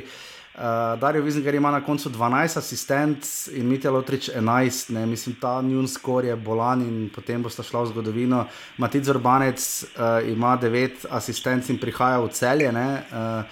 Uh, 0.54 0.60
Darijo 1.00 1.24
Vizinger 1.24 1.54
ima 1.54 1.70
na 1.70 1.80
koncu 1.80 2.10
12 2.10 2.58
asistentov 2.58 3.56
in 3.56 3.68
Mitja 3.68 3.90
Lotrič 3.90 4.28
11, 4.28 4.92
ne? 4.92 5.06
mislim, 5.06 5.36
ta 5.40 5.62
njun 5.62 5.88
skor 5.88 6.24
je 6.24 6.36
bolan 6.36 6.82
in 6.82 7.10
potem 7.14 7.42
bo 7.42 7.48
šla 7.48 7.82
v 7.82 7.86
zgodovino. 7.86 8.44
Matic 8.76 9.08
Urbanec 9.08 9.84
uh, 9.84 10.28
ima 10.28 10.58
9 10.60 11.06
asistentov 11.10 11.70
in 11.70 11.78
prihaja 11.80 12.20
v 12.20 12.28
celje, 12.28 12.68
uh, 12.68 13.44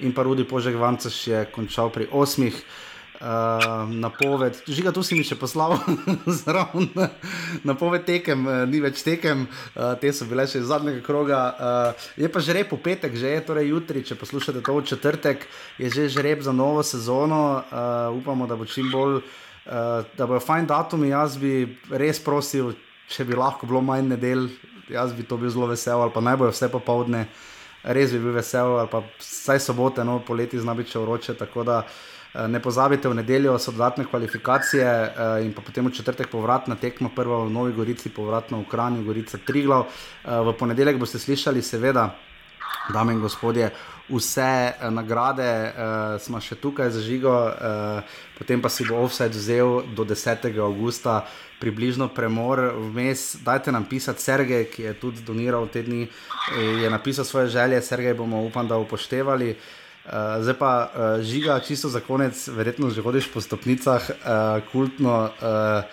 in 0.00 0.12
pa 0.12 0.22
Rudi 0.22 0.44
Požek 0.44 0.74
Vancaš 0.76 1.26
je 1.26 1.44
končal 1.54 1.90
pri 1.94 2.08
8. 2.10 2.50
Uh, 3.18 3.90
napoved, 3.90 4.54
žiga, 4.70 4.92
tu 4.94 5.02
si 5.02 5.16
mi 5.18 5.24
še 5.26 5.34
poslal 5.34 5.72
zraven, 6.38 6.86
napoved 7.66 8.04
tekem, 8.06 8.44
uh, 8.46 8.60
ni 8.70 8.78
več 8.78 9.02
tekem, 9.02 9.42
uh, 9.74 9.96
te 9.98 10.12
so 10.14 10.22
bile 10.30 10.44
še 10.46 10.60
iz 10.62 10.68
zadnjega 10.70 11.02
kroga. 11.02 11.40
Uh, 11.50 12.04
je 12.14 12.30
pa 12.30 12.38
že 12.38 12.54
rep 12.54 12.70
v 12.70 12.78
petek, 12.78 13.18
že 13.18 13.32
je 13.34 13.40
torej 13.42 13.72
jutri, 13.72 14.04
če 14.06 14.14
poslušate 14.20 14.62
to 14.62 14.76
v 14.76 14.86
četrtek, 14.86 15.48
je 15.82 15.90
že 15.90 16.06
žreb 16.14 16.46
za 16.46 16.54
novo 16.54 16.86
sezono. 16.86 17.66
Uh, 17.66 18.14
upamo, 18.14 18.46
da 18.46 18.54
bo 18.54 18.70
čim 18.70 18.86
bolj, 18.94 19.18
uh, 19.18 20.06
da 20.14 20.28
bojo 20.30 20.38
fajn 20.38 20.70
datumi. 20.70 21.10
Jaz 21.10 21.34
bi 21.42 21.66
res 21.90 22.22
prosil, 22.22 22.76
če 23.10 23.26
bi 23.26 23.34
lahko 23.34 23.66
bilo 23.66 23.82
manj 23.82 24.12
nedel, 24.14 24.46
jaz 24.86 25.10
bi 25.10 25.26
to 25.26 25.40
bil 25.42 25.50
zelo 25.50 25.66
vesel, 25.66 26.06
ali 26.06 26.14
pa 26.14 26.22
naj 26.22 26.38
bojo 26.38 26.54
vse 26.54 26.70
popovdne, 26.70 27.24
res 27.82 28.14
bi 28.14 28.22
bil 28.22 28.38
vesel, 28.38 28.78
ali 28.78 28.94
pa 28.94 29.02
vsaj 29.18 29.58
sobote, 29.66 30.06
no 30.06 30.20
poleti 30.22 30.62
zna 30.62 30.78
biti 30.78 30.94
še 30.94 31.02
vroče. 31.02 31.34
Eh, 31.34 32.06
ne 32.34 32.60
pozabite, 32.60 33.08
v 33.08 33.14
nedeljo 33.14 33.58
so 33.58 33.72
dodatne 33.72 34.04
kvalifikacije 34.04 34.86
uh, 34.86 35.44
in 35.44 35.52
potem 35.52 35.86
v 35.86 35.92
četrtek 35.92 36.28
povratna 36.28 36.76
tekma, 36.76 37.08
prva 37.08 37.44
v 37.44 37.50
Novi 37.50 37.72
Gorici, 37.72 38.10
povratna 38.10 38.58
v 38.58 38.68
Kranju, 38.68 39.04
Gorica 39.04 39.38
Triglav. 39.38 39.88
Uh, 39.88 40.44
v 40.44 40.56
ponedeljek 40.58 40.98
boste 41.00 41.18
slišali, 41.18 41.62
seveda, 41.62 42.10
dame 42.92 43.16
in 43.16 43.20
gospodje, 43.20 43.70
vse 44.08 44.74
uh, 44.76 44.92
nagrade 44.92 45.48
uh, 45.48 46.20
smo 46.20 46.40
še 46.40 46.60
tukaj 46.60 46.92
za 46.92 47.00
žigo, 47.00 47.32
uh, 47.32 48.04
potem 48.38 48.60
pa 48.60 48.68
si 48.68 48.84
bo 48.84 49.00
offside 49.00 49.32
vzel 49.32 49.82
do 49.96 50.04
10. 50.04 50.52
augusta. 50.60 51.24
Približno 51.58 52.06
premor, 52.14 52.60
vmes, 52.78 53.40
dajte 53.42 53.72
nam 53.74 53.82
pisati, 53.82 54.22
Sergej, 54.22 54.68
ki 54.70 54.82
je 54.84 54.92
tudi 54.94 55.24
doniral 55.26 55.66
te 55.66 55.82
dni, 55.82 56.06
je 56.54 56.86
napisal 56.86 57.26
svoje 57.26 57.50
želje, 57.50 57.82
Sergej 57.82 58.14
bomo 58.14 58.44
upam, 58.46 58.68
da 58.68 58.78
upoštevali. 58.78 59.50
Uh, 59.50 59.77
Uh, 60.08 60.40
zdaj 60.40 60.56
pa 60.56 60.72
uh, 60.72 60.88
žiga, 61.20 61.60
čisto 61.60 61.88
za 61.92 62.00
konec, 62.00 62.32
verjetno 62.48 62.88
že 62.88 63.04
hodiš 63.04 63.28
po 63.28 63.44
stopnicah, 63.44 64.00
uh, 64.00 64.16
kultno. 64.72 65.28
Uh, 65.36 65.84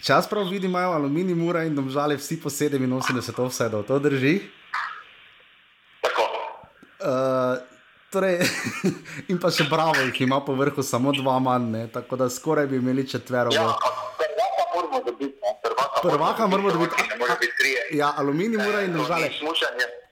čas 0.00 0.24
prav 0.24 0.48
vidim, 0.48 0.70
imajo 0.72 0.96
aluminij, 0.96 1.36
mura 1.36 1.68
in 1.68 1.76
domžale 1.76 2.16
vsi 2.16 2.40
po 2.40 2.48
87 2.48 3.44
offsetov, 3.44 3.84
to 3.84 3.98
drži. 4.00 4.40
Uh, 7.04 7.60
torej, 8.08 8.40
in 9.30 9.36
pa 9.36 9.52
še 9.52 9.68
bravo, 9.68 10.00
jih 10.08 10.24
ima 10.24 10.40
po 10.40 10.56
vrhu 10.56 10.80
samo 10.80 11.12
dva 11.12 11.36
manj, 11.44 11.92
tako 11.92 12.16
da 12.16 12.30
skoraj 12.32 12.72
bi 12.72 12.80
imeli 12.80 13.04
četvero. 13.04 13.52
Ja, 13.52 13.76
prvaka 16.00 16.46
moramo 16.46 16.72
dobiti. 16.72 16.96
Ja, 17.92 18.14
aluminij 18.16 18.64
mora 18.64 18.80
in 18.80 18.96
države. 18.96 19.28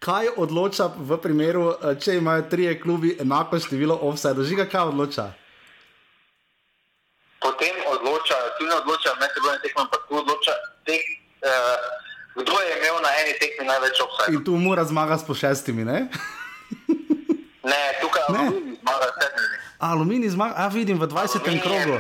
Kaj 0.03 0.35
odloča 0.37 0.91
v 0.99 1.15
primeru, 1.23 1.79
eh, 1.79 1.95
če 1.95 2.19
imajo 2.19 2.43
tri 2.51 2.66
klubi 2.83 3.15
enako 3.23 3.61
število 3.62 3.95
offside? 4.03 4.43
Žiga, 4.43 4.66
kaj 4.66 4.91
odloča? 4.91 5.31
Potem 7.39 7.74
odloča, 7.87 8.35
tu 8.59 8.66
ne 8.66 8.74
odloča, 8.83 9.15
ne 9.23 9.27
se 9.31 9.39
bojo 9.39 9.59
tekmo, 9.62 9.83
ampak 9.87 10.03
tu 10.09 10.15
odloča, 10.19 10.53
tek, 10.87 11.03
uh, 11.43 11.79
kdo 12.35 12.55
je 12.55 12.70
imel 12.79 12.97
na 13.03 13.11
eni 13.23 13.35
tekmi 13.39 13.66
največ 13.66 14.03
offside. 14.03 14.35
In 14.35 14.45
tu 14.45 14.59
mora 14.59 14.85
zmaga 14.85 15.19
s 15.19 15.27
po 15.27 15.35
šestimi, 15.35 15.87
ne? 15.87 16.11
ne, 17.70 17.83
tukaj 18.03 18.23
ne. 18.31 18.39
aluminij 18.39 18.79
zmaga 18.83 19.07
s 19.07 19.15
sedmimi. 19.23 19.57
Aluminij 19.79 20.31
zmaga, 20.35 20.55
a 20.59 20.66
vidim 20.66 20.99
v 20.99 21.07
20. 21.07 21.62
krogu. 21.62 21.95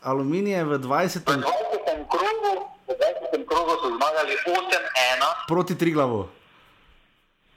Aluminij 0.00 0.56
je 0.56 0.64
v 0.64 0.72
20. 0.80 1.24
krogu. 1.24 2.52
V 2.88 2.92
20. 2.96 3.44
krogu 3.44 3.56
krogu 3.66 3.72
so 3.80 3.88
zmagali 3.96 4.34
8-1 4.44 5.48
proti 5.48 5.74
Triglavu. 5.78 6.28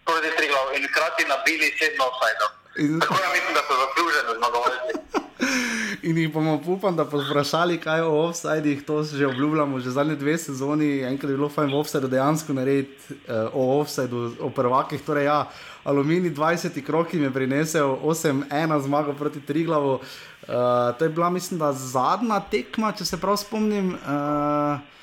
Proti 0.10 0.30
Triglavu 0.38 0.70
in 0.78 0.84
hkrati 0.90 1.24
nabili 1.34 1.68
7 1.82 2.08
offsajdov. 2.08 2.50
In... 2.84 3.00
Tako 3.00 3.14
da 3.24 3.30
mislim, 3.36 3.54
da 3.58 3.62
so 3.68 3.74
zasluženi 3.84 4.32
zmagovalci. 4.40 4.94
In 6.08 6.18
jih 6.18 6.34
bomo 6.34 6.62
upam, 6.68 6.96
da 6.96 7.06
povprašali, 7.06 7.78
kaj 7.78 8.02
o 8.02 8.12
offsajdih, 8.28 8.84
to 8.86 9.04
že 9.04 9.28
obljubljamo, 9.28 9.80
že 9.80 9.90
zadnje 9.90 10.16
dve 10.16 10.38
sezoni. 10.38 11.02
Enkrat 11.04 11.30
je 11.30 11.38
bilo 11.38 11.50
fajn 11.50 11.74
v 11.74 11.80
offsajdu 11.80 12.08
dejansko 12.08 12.54
narediti 12.54 13.14
uh, 13.14 13.52
o 13.54 13.80
offsajdu, 13.82 14.36
o 14.40 14.50
prvakih. 14.50 15.02
Torej, 15.06 15.26
ja, 15.26 15.46
Alumini 15.84 16.32
20 16.32 16.82
kroki 16.86 17.18
mi 17.18 17.24
je 17.24 17.34
prinesel 17.34 17.98
8-1 18.04 18.80
zmago 18.82 19.14
proti 19.14 19.42
Triglavu. 19.42 19.94
Uh, 19.94 20.00
to 21.00 21.06
je 21.06 21.10
bila, 21.10 21.30
mislim, 21.30 21.60
da 21.60 21.74
zadnja 21.74 22.40
tekma, 22.52 22.92
če 22.92 23.06
se 23.06 23.18
prav 23.18 23.38
spomnim. 23.38 23.94
Uh, 23.94 24.99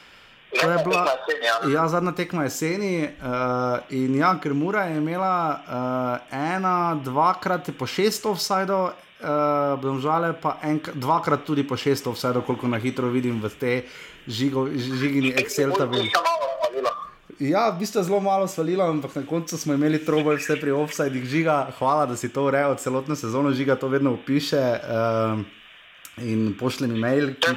To 0.60 0.70
je 0.70 0.78
bila 0.84 1.06
ja. 1.44 1.70
ja, 1.72 1.88
zadnja 1.88 2.12
tekma 2.12 2.42
jeseni. 2.42 3.08
Uh, 3.20 3.78
in 3.90 4.14
ja, 4.16 4.34
ker 4.42 4.54
Mura 4.54 4.84
je 4.84 4.96
imela 4.96 5.60
uh, 5.60 6.38
ena, 6.38 6.94
dvakrat 7.04 7.70
po 7.78 7.86
šest 7.86 8.26
offsajdov, 8.26 8.84
uh, 8.86 9.76
bom 9.82 10.00
žale 10.00 10.32
pa 10.40 10.56
enk, 10.62 10.90
dvakrat 10.94 11.44
tudi 11.46 11.66
po 11.66 11.76
šest 11.76 12.06
offsajdov, 12.06 12.46
koliko 12.46 12.68
na 12.68 12.78
hitro 12.78 13.10
vidim 13.12 13.40
v 13.42 13.52
te 13.60 13.74
žigo, 14.26 14.68
žigini 14.72 15.34
Excel 15.36 15.76
tabeli. 15.76 16.10
Ja, 17.38 17.68
v 17.68 17.84
bistvu 17.84 18.00
je 18.00 18.08
zelo 18.08 18.20
malo 18.24 18.48
svalilo, 18.48 18.84
ampak 18.88 19.12
na 19.14 19.26
koncu 19.26 19.58
smo 19.60 19.74
imeli 19.76 20.00
troboj 20.00 20.38
vse 20.40 20.56
pri 20.56 20.72
offsajdih 20.72 21.24
žiga. 21.28 21.66
Hvala, 21.78 22.06
da 22.06 22.16
si 22.16 22.32
to 22.32 22.46
urejal 22.48 22.78
celotno 22.80 23.16
sezono, 23.16 23.52
žiga 23.52 23.76
to 23.76 23.88
vedno 23.92 24.14
upiše 24.16 24.62
uh, 24.80 25.40
in 26.24 26.54
pošlji 26.56 26.88
mi 26.88 27.00
mail. 27.00 27.34
Ki... 27.36 27.52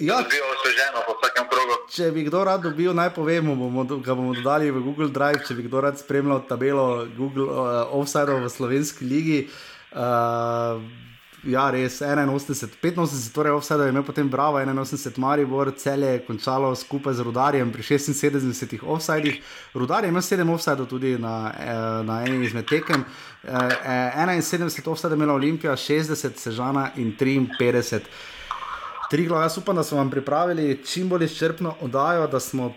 Ja, 0.00 0.16
če 1.92 2.06
bi 2.14 2.22
kdo 2.24 2.40
rad 2.48 2.62
dobil, 2.64 2.94
naj 2.96 3.10
povemo, 3.12 3.52
bomo, 3.58 3.84
ga 4.00 4.14
bomo 4.16 4.32
dodali 4.32 4.70
v 4.72 4.80
Google 4.80 5.10
Drive, 5.12 5.42
če 5.44 5.58
bi 5.58 5.66
kdo 5.66 5.82
rad 5.84 6.00
spremljal 6.00 6.40
tabelo 6.48 7.04
Google 7.18 7.50
uh, 7.50 7.92
Offside 7.98 8.38
v 8.40 8.48
slovenski 8.48 9.04
ligi. 9.04 9.38
Uh, 9.92 10.80
ja, 11.44 11.66
res 11.72 11.98
81, 12.00 12.32
85, 12.80 13.28
torej 13.36 13.58
Offside 13.58 13.90
je 13.90 13.92
imel 13.92 14.06
potem 14.06 14.32
Bravo, 14.32 14.56
81 14.62 15.20
Maribor, 15.20 15.74
cel 15.76 16.08
je 16.08 16.24
končalo 16.24 16.72
skupaj 16.76 17.20
z 17.20 17.28
Rudarjem 17.28 17.68
pri 17.72 17.84
76 17.84 18.80
Offsideh. 18.80 19.36
Rudar 19.76 20.08
je 20.08 20.14
imel 20.14 20.24
7 20.24 20.48
Offsidov 20.56 20.88
tudi 20.88 21.18
na, 21.20 21.36
uh, 21.52 22.00
na 22.08 22.22
enem 22.24 22.40
izmed 22.48 22.64
tekem. 22.72 23.04
Uh, 23.44 23.68
71 24.16 24.72
Offside 24.88 25.12
je 25.12 25.20
imela 25.20 25.36
Olimpija, 25.36 25.76
60 25.76 26.40
Sežana 26.40 26.88
in 26.96 27.12
53. 27.20 28.38
Triglo, 29.10 29.40
jaz 29.42 29.58
upam, 29.58 29.76
da 29.76 29.82
smo 29.82 29.98
vam 29.98 30.10
pripravili 30.10 30.84
čim 30.86 31.08
bolj 31.08 31.24
izčrpno 31.24 31.74
oddajo, 31.80 32.26
da 32.26 32.40
smo 32.40 32.66
uh, 32.66 32.74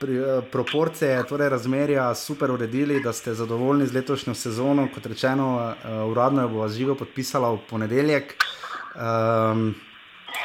pri, 0.00 0.20
uh, 0.20 0.44
proporcije, 0.52 1.24
torej 1.26 1.48
razmerja 1.48 2.14
super 2.14 2.50
uredili, 2.50 3.00
da 3.02 3.12
ste 3.12 3.34
zadovoljni 3.34 3.86
z 3.86 3.94
letošnjo 3.94 4.34
sezono. 4.34 4.86
Kot 4.94 5.06
rečeno, 5.06 5.56
uh, 5.56 6.10
uradno 6.10 6.42
jo 6.42 6.48
bo 6.48 6.68
živo 6.68 6.94
podpisala 6.94 7.50
v 7.50 7.58
ponedeljek. 7.70 8.34
Um, 8.94 9.74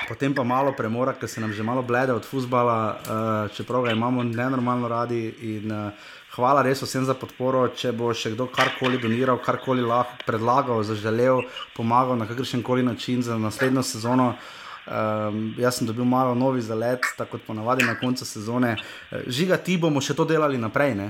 Potem 0.07 0.34
pa 0.34 0.44
malo 0.44 0.73
premora, 0.77 1.14
ker 1.14 1.30
se 1.30 1.41
nam 1.41 1.53
že 1.53 1.64
malo 1.64 1.81
blede 1.81 2.14
od 2.14 2.26
fusbala, 2.26 2.98
uh, 2.98 3.56
čeprav 3.56 3.84
ga 3.84 3.91
imamo 3.91 4.23
nenormalno 4.23 4.88
radi. 4.88 5.35
In, 5.41 5.72
uh, 5.72 5.91
hvala 6.35 6.61
res 6.61 6.81
vsem 6.81 7.06
za 7.06 7.14
podporo. 7.14 7.68
Če 7.68 7.91
bo 7.91 8.10
še 8.14 8.34
kdo 8.34 8.49
karkoli 8.49 8.98
doniral, 8.98 9.38
karkoli 9.38 9.85
lahko 9.85 10.26
predlagal, 10.26 10.84
zaželel, 10.84 11.45
pomagal 11.77 12.18
na 12.18 12.26
kakršen 12.26 12.64
koli 12.64 12.84
način 12.84 13.22
za 13.22 13.38
naslednjo 13.38 13.84
sezono. 13.84 14.34
Uh, 14.34 14.62
Um, 14.84 15.55
jaz 15.57 15.77
sem 15.80 15.88
dobil 15.88 16.03
malo 16.03 16.35
novi 16.35 16.61
zalet, 16.61 16.99
tako 17.18 17.38
kot 17.38 17.45
ponavadi 17.47 17.85
na 17.88 17.95
koncu 17.99 18.26
sezone. 18.26 18.76
Eh, 18.76 19.23
žiga, 19.31 19.55
ti 19.57 19.77
bomo 19.80 20.01
še 20.03 20.11
to 20.11 20.26
delali 20.27 20.60
naprej? 20.60 20.91
Ne, 20.99 21.07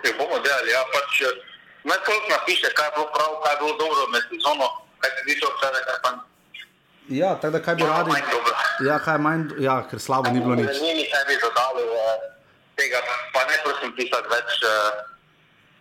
ne 0.00 0.12
bomo 0.16 0.40
delali. 0.40 0.72
Ja, 0.72 0.80
pač, 0.88 1.20
eh, 1.28 1.42
naj 1.84 2.00
koliko 2.06 2.32
napiše, 2.32 2.72
kaj 2.72 2.88
je 2.88 2.94
bilo 2.96 3.06
prav, 3.12 3.36
kaj 3.44 3.52
je 3.52 3.58
bilo 3.60 3.76
dobro 3.82 4.06
med 4.16 4.24
sezono, 4.32 4.70
kaj 4.96 5.10
se 5.10 5.26
tiče 5.28 5.52
vse, 5.52 5.84
kaj 5.90 6.00
pa. 6.00 6.10
Ja, 7.12 7.34
tako 7.36 7.52
da 7.52 7.62
kaj 7.68 7.74
bi 7.76 7.84
radi. 7.84 8.16
Ja, 8.88 8.98
kaj 9.04 9.20
manj, 9.20 9.44
ja, 9.60 9.76
ker 9.90 10.00
slabo 10.00 10.32
ni 10.32 10.40
bilo 10.40 10.56
nič. 10.56 10.80
Ni 10.80 10.96
mi 10.96 11.04
sebi 11.12 11.36
dodali 11.44 11.84
eh, 11.84 12.26
tega, 12.80 13.04
pa 13.36 13.44
ne 13.44 13.60
prosim 13.60 13.92
pisati 13.92 14.32
več, 14.32 14.56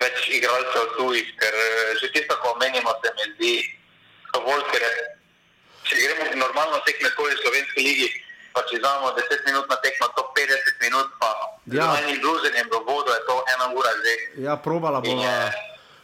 več 0.03 0.29
igralcev 0.35 0.99
tujih, 0.99 1.31
ker 1.39 1.55
že 2.03 2.11
tisto, 2.11 2.35
ko 2.43 2.57
omenimo, 2.59 2.91
se 2.99 3.15
mi 3.15 3.31
zdi 3.37 3.55
dovolj, 4.35 4.67
ker 4.67 4.83
je 4.83 5.12
če 5.93 6.01
gremo 6.01 6.23
normalno 6.41 6.81
tekme 6.85 7.09
v 7.13 7.37
slovenski 7.37 7.79
ligi, 7.85 8.09
pa 8.53 8.65
če 8.65 8.81
imamo 8.81 9.13
10 9.13 9.45
minut 9.45 9.69
na 9.69 9.77
tekmo, 9.81 10.09
to 10.17 10.25
50 10.33 10.81
minut, 10.81 11.13
pa 11.21 11.29
Ja. 11.71 11.95
z 11.95 12.03
enim 12.03 12.19
druženjem 12.19 12.67
v 12.67 12.75
vodo 12.83 13.11
je 13.13 13.21
to 13.23 13.35
ena 13.55 13.71
ura 13.71 13.91
že. 14.03 14.13
Ja, 14.43 14.57
probala 14.57 14.99
bova. 14.99 15.51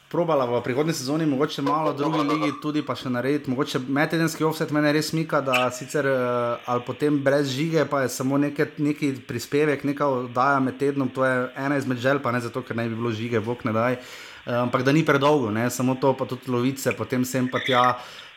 Probala 0.10 0.46
v 0.50 0.64
prihodnji 0.66 0.94
sezoni, 0.98 1.26
mogoče 1.30 1.62
malo 1.62 1.94
drugi 1.94 2.26
ligi, 2.26 2.50
tudi 2.64 2.82
pa 2.82 2.96
še 2.98 3.12
narediti. 3.14 3.46
Mogoče 3.52 3.78
medtedenski 3.86 4.42
offset 4.42 4.72
mene 4.74 4.90
res 4.90 5.14
mika, 5.14 5.38
da 5.38 5.70
sicer 5.70 6.02
uh, 6.02 6.58
ali 6.66 6.82
potem 6.82 7.20
brez 7.22 7.52
žige, 7.54 7.86
pa 7.86 8.02
je 8.02 8.10
samo 8.10 8.40
neke, 8.42 8.72
neki 8.82 9.22
prispevek, 9.28 9.86
neka 9.86 10.08
oddaja 10.10 10.58
med 10.66 10.80
tednom, 10.82 11.12
to 11.14 11.22
je 11.22 11.36
ena 11.54 11.78
izmed 11.78 12.02
želj, 12.02 12.24
pa 12.26 12.34
ne 12.34 12.42
zato, 12.42 12.66
ker 12.66 12.74
ne 12.74 12.88
bi 12.90 12.98
bilo 12.98 13.14
žige, 13.14 13.38
bog 13.38 13.62
ne 13.70 13.76
daj. 13.76 14.00
Uh, 14.48 14.66
ampak 14.66 14.82
da 14.82 14.96
ni 14.96 15.06
predolgo, 15.06 15.54
ne? 15.54 15.70
samo 15.70 15.94
to, 16.02 16.16
pa 16.18 16.26
tudi 16.26 16.50
lovice, 16.50 16.90
potem 16.98 17.22
sem 17.22 17.46
pa 17.46 17.62
tja, 17.62 17.84
uh, 17.94 18.29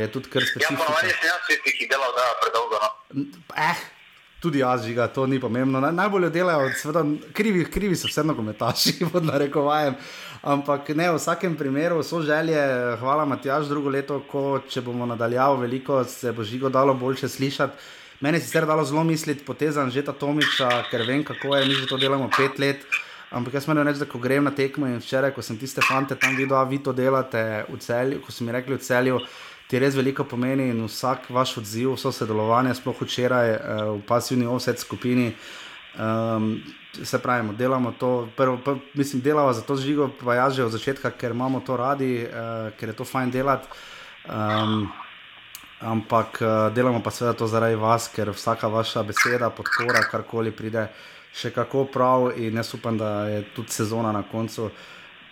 je 0.00 0.08
tudi 0.12 0.30
kar 0.30 0.42
Ja, 0.42 0.46
specifično. 0.48 0.76
ponovadi 0.76 1.08
sem 1.10 1.28
jaz 1.28 1.40
tisti, 1.46 1.76
ki 1.78 1.88
dela 1.90 2.06
oddaja 2.08 2.34
predolgo. 2.42 2.80
No. 2.82 3.24
Eh, 3.56 3.76
tudi 4.40 4.58
jaz 4.58 4.84
žiga, 4.86 5.08
to 5.08 5.26
ni 5.26 5.40
pomembno. 5.40 5.80
Naj, 5.80 5.92
najbolj 5.92 6.24
jo 6.24 6.30
delajo, 6.30 6.70
seveda, 6.74 7.04
krivi, 7.32 7.64
krivi 7.64 7.96
so 7.96 8.08
vseeno 8.08 8.34
komentaši, 8.34 8.98
pod 9.12 9.24
narekovajem. 9.24 9.94
Ampak 10.42 10.88
ne, 10.94 11.10
v 11.10 11.18
vsakem 11.18 11.56
primeru 11.56 12.02
so 12.02 12.20
želje, 12.22 12.58
hvala 13.00 13.24
Matjaž, 13.26 13.66
drugo 13.68 13.90
leto, 13.90 14.20
ko 14.30 14.60
če 14.70 14.80
bomo 14.80 15.06
nadaljavali 15.06 15.60
veliko, 15.66 16.04
se 16.04 16.32
bo 16.32 16.44
žigo 16.46 16.68
dalo 16.68 16.94
boljše 16.94 17.28
slišati. 17.28 17.74
Meni 18.20 18.38
je 18.38 18.42
sicer 18.42 18.66
dalo 18.66 18.84
zelo 18.84 19.04
misliti 19.04 19.44
poteza 19.44 19.82
Anžeta 19.82 20.12
Tomiča, 20.12 20.84
ker 20.90 21.02
vem, 21.06 21.24
kako 21.24 21.56
je, 21.56 21.66
mi 21.66 21.74
že 21.74 21.86
to 21.86 21.96
delamo 21.96 22.30
pet 22.36 22.58
let. 22.58 22.82
Ampak 23.30 23.54
jaz 23.54 23.66
moram 23.68 23.84
reči, 23.84 24.00
da 24.00 24.08
ko 24.08 24.18
grem 24.18 24.44
na 24.44 24.50
tekmo 24.56 24.86
in 24.88 25.02
včeraj, 25.02 25.34
ko 25.36 25.42
sem 25.44 25.58
tiste 25.60 25.84
fante 25.84 26.16
tam 26.16 26.36
videl, 26.36 26.56
a 26.56 26.64
vi 26.64 26.78
to 26.80 26.92
delate 26.96 27.64
v 27.68 27.76
celju, 27.76 28.22
ko 28.24 28.32
so 28.32 28.44
mi 28.44 28.52
rekli 28.52 28.78
v 28.78 28.80
celju, 28.80 29.18
ti 29.68 29.78
res 29.78 29.96
veliko 29.98 30.24
pomeni 30.24 30.70
in 30.72 30.80
vsak 30.86 31.28
vaš 31.28 31.58
odziv, 31.60 31.92
vso 31.98 32.12
sodelovanje, 32.12 32.78
sploh 32.78 33.02
včeraj 33.04 33.50
eh, 33.52 33.60
v 33.98 34.02
pasivni 34.08 34.48
offset 34.48 34.80
skupini. 34.80 35.34
Um, 35.98 36.62
se 37.02 37.18
pravi, 37.18 37.56
delamo 37.58 37.92
to, 37.98 38.28
prvo, 38.36 38.56
prvo, 38.64 38.80
mislim, 38.94 39.22
delamo 39.22 39.52
za 39.52 39.62
to 39.66 39.76
žigo, 39.76 40.08
pa 40.24 40.34
ja 40.34 40.50
že 40.50 40.64
od 40.64 40.72
začetka, 40.72 41.10
ker 41.10 41.34
imamo 41.34 41.60
to 41.60 41.76
radi, 41.76 42.22
uh, 42.24 42.70
ker 42.78 42.88
je 42.88 42.96
to 42.96 43.04
fajn 43.04 43.30
delati. 43.30 43.68
Um, 44.24 44.88
ampak 45.80 46.38
uh, 46.40 46.72
delamo 46.74 47.02
pa 47.02 47.10
seveda 47.10 47.36
to 47.36 47.46
zaradi 47.46 47.74
vas, 47.74 48.08
ker 48.14 48.30
vsaka 48.30 48.68
vaša 48.68 49.02
beseda, 49.02 49.50
podpora, 49.50 50.06
karkoli 50.10 50.52
pride, 50.52 50.88
še 51.34 51.50
kako 51.50 51.84
prav. 51.84 52.30
In 52.36 52.56
jaz 52.56 52.74
upam, 52.74 52.98
da 52.98 53.28
je 53.28 53.42
tudi 53.54 53.72
sezona 53.72 54.12
na 54.12 54.22
koncu 54.22 54.70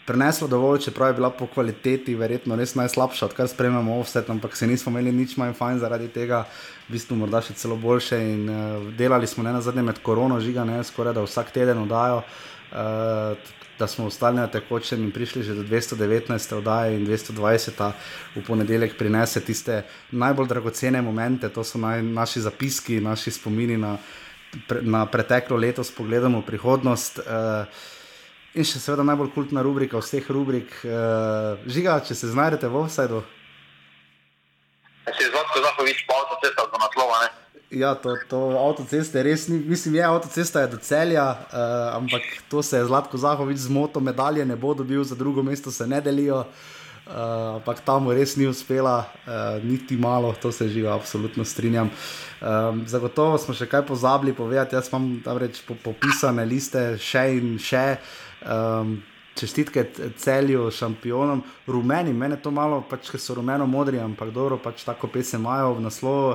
prenesla 0.07 0.47
dovolj, 0.49 0.79
čeprav 0.81 1.09
je 1.09 1.15
bila 1.15 1.31
po 1.31 1.47
kvaliteti 1.47 2.15
verjetno 2.15 2.57
res 2.57 2.75
najslabša, 2.79 3.27
odkar 3.27 3.49
spremljamo 3.49 3.99
offset, 3.99 4.31
ampak 4.31 4.57
se 4.57 4.67
nismo 4.67 4.93
imeli 4.93 5.13
nič 5.13 5.35
manj 5.37 5.57
fajn 5.59 5.81
zaradi 5.83 6.09
tega, 6.15 6.45
v 6.87 6.95
bistvu 6.95 7.19
morda 7.19 7.43
še 7.43 7.57
celo 7.59 7.77
boljše. 7.77 8.21
In 8.23 8.47
uh, 8.47 8.87
delali 8.99 9.27
smo 9.27 9.43
ne 9.43 9.57
na 9.57 9.61
zadnje 9.61 9.83
med 9.83 9.99
korono, 10.07 10.39
žiga 10.41 10.65
ne 10.65 10.79
skoraj 10.85 11.17
da 11.17 11.27
vsak 11.27 11.51
teden 11.55 11.83
oddajo. 11.87 12.23
Uh, 12.71 13.55
Da 13.77 13.85
smo 13.85 14.07
ostali 14.09 14.39
na 14.41 14.47
tekočem 14.49 15.03
in 15.05 15.11
prišli 15.13 15.43
že 15.45 15.55
do 15.55 15.61
219. 15.61 16.33
oddaje 16.57 16.97
in 16.97 17.05
220. 17.05 17.93
v 18.37 18.45
ponedeljek 18.47 18.97
prinese 18.97 19.41
tiste 19.45 19.83
najbolj 20.17 20.49
dragocene 20.49 21.03
momente, 21.03 21.49
to 21.53 21.61
so 21.61 21.77
naj, 21.79 22.01
naši 22.03 22.41
zapiski, 22.41 23.01
naši 23.05 23.31
spomini 23.31 23.77
na, 23.77 23.99
pre, 24.69 24.83
na 24.83 25.07
preteklo 25.07 25.57
leto, 25.57 25.83
v 26.41 26.47
prihodnost. 26.47 27.21
Uh, 27.21 27.67
In 28.57 28.65
še 28.65 28.81
seveda 28.81 29.05
najbolj 29.05 29.35
kultna 29.35 29.61
rubrika 29.61 30.01
vseh 30.01 30.25
rubrik. 30.33 30.71
Uh, 30.81 31.61
žiga, 31.69 31.99
če 32.01 32.15
se 32.17 32.31
znajdete 32.33 32.71
v 32.73 32.79
offsajdu. 32.81 33.19
Se 35.05 35.21
je 35.21 35.29
zvodko 35.29 35.61
Zahovič 35.61 36.01
pa 36.09 36.17
avtocesta 36.23 36.65
do 36.73 36.81
naslova, 36.81 37.19
ne? 37.21 37.29
Ja, 37.77 37.93
to, 38.01 38.15
to 38.31 38.41
avtoceste 38.57 39.21
res 39.27 39.45
ni, 39.53 39.59
mislim, 39.61 39.99
je 39.99 40.07
avtocesta 40.09 40.63
je 40.65 40.71
do 40.73 40.81
celja, 40.81 41.27
uh, 41.27 41.99
ampak 41.99 42.25
to 42.49 42.65
se 42.65 42.81
je 42.81 42.89
Zlatko 42.89 43.21
Zahovič 43.21 43.67
zmotil, 43.67 44.01
medalje 44.01 44.47
ne 44.49 44.57
bo 44.57 44.73
dobil, 44.73 45.05
za 45.05 45.19
drugo 45.19 45.45
mesto 45.45 45.75
se 45.75 45.85
ne 45.85 46.01
delijo. 46.01 46.47
Uh, 46.47 46.76
ampak 47.07 47.81
tam 47.87 48.05
mu 48.05 48.15
res 48.15 48.37
ni 48.37 48.47
uspela, 48.51 49.07
uh, 49.27 49.63
niti 49.63 49.97
malo, 49.97 50.35
to 50.43 50.53
se 50.53 50.69
živa, 50.69 50.95
absolutno 50.95 51.45
strinjam. 51.45 51.91
Um, 52.41 52.83
zagotovo 52.87 53.39
smo 53.39 53.55
še 53.55 53.69
kaj 53.71 53.87
pozabili 53.87 54.35
povedati, 54.35 54.75
jaz 54.75 54.91
imam 54.91 55.21
tam 55.25 55.39
reč 55.39 55.63
po, 55.67 55.77
popisane 55.79 56.45
liste 56.45 56.97
še 56.99 57.29
in 57.39 57.59
še. 57.63 57.99
Um, 58.47 58.99
čestitke 59.37 59.83
celju, 60.17 60.71
šampionom, 60.73 61.43
rumeni, 61.69 62.15
meni 62.17 62.39
to 62.41 62.49
malo, 62.49 62.79
pač, 62.89 63.11
ker 63.13 63.21
so 63.21 63.35
rumeno 63.37 63.67
modri, 63.69 64.01
ampak 64.01 64.31
dobro, 64.33 64.57
pač 64.57 64.81
tako 64.87 65.11
pesem 65.13 65.45
imajo 65.45 65.75
v 65.77 65.85
naslovu. 65.85 66.31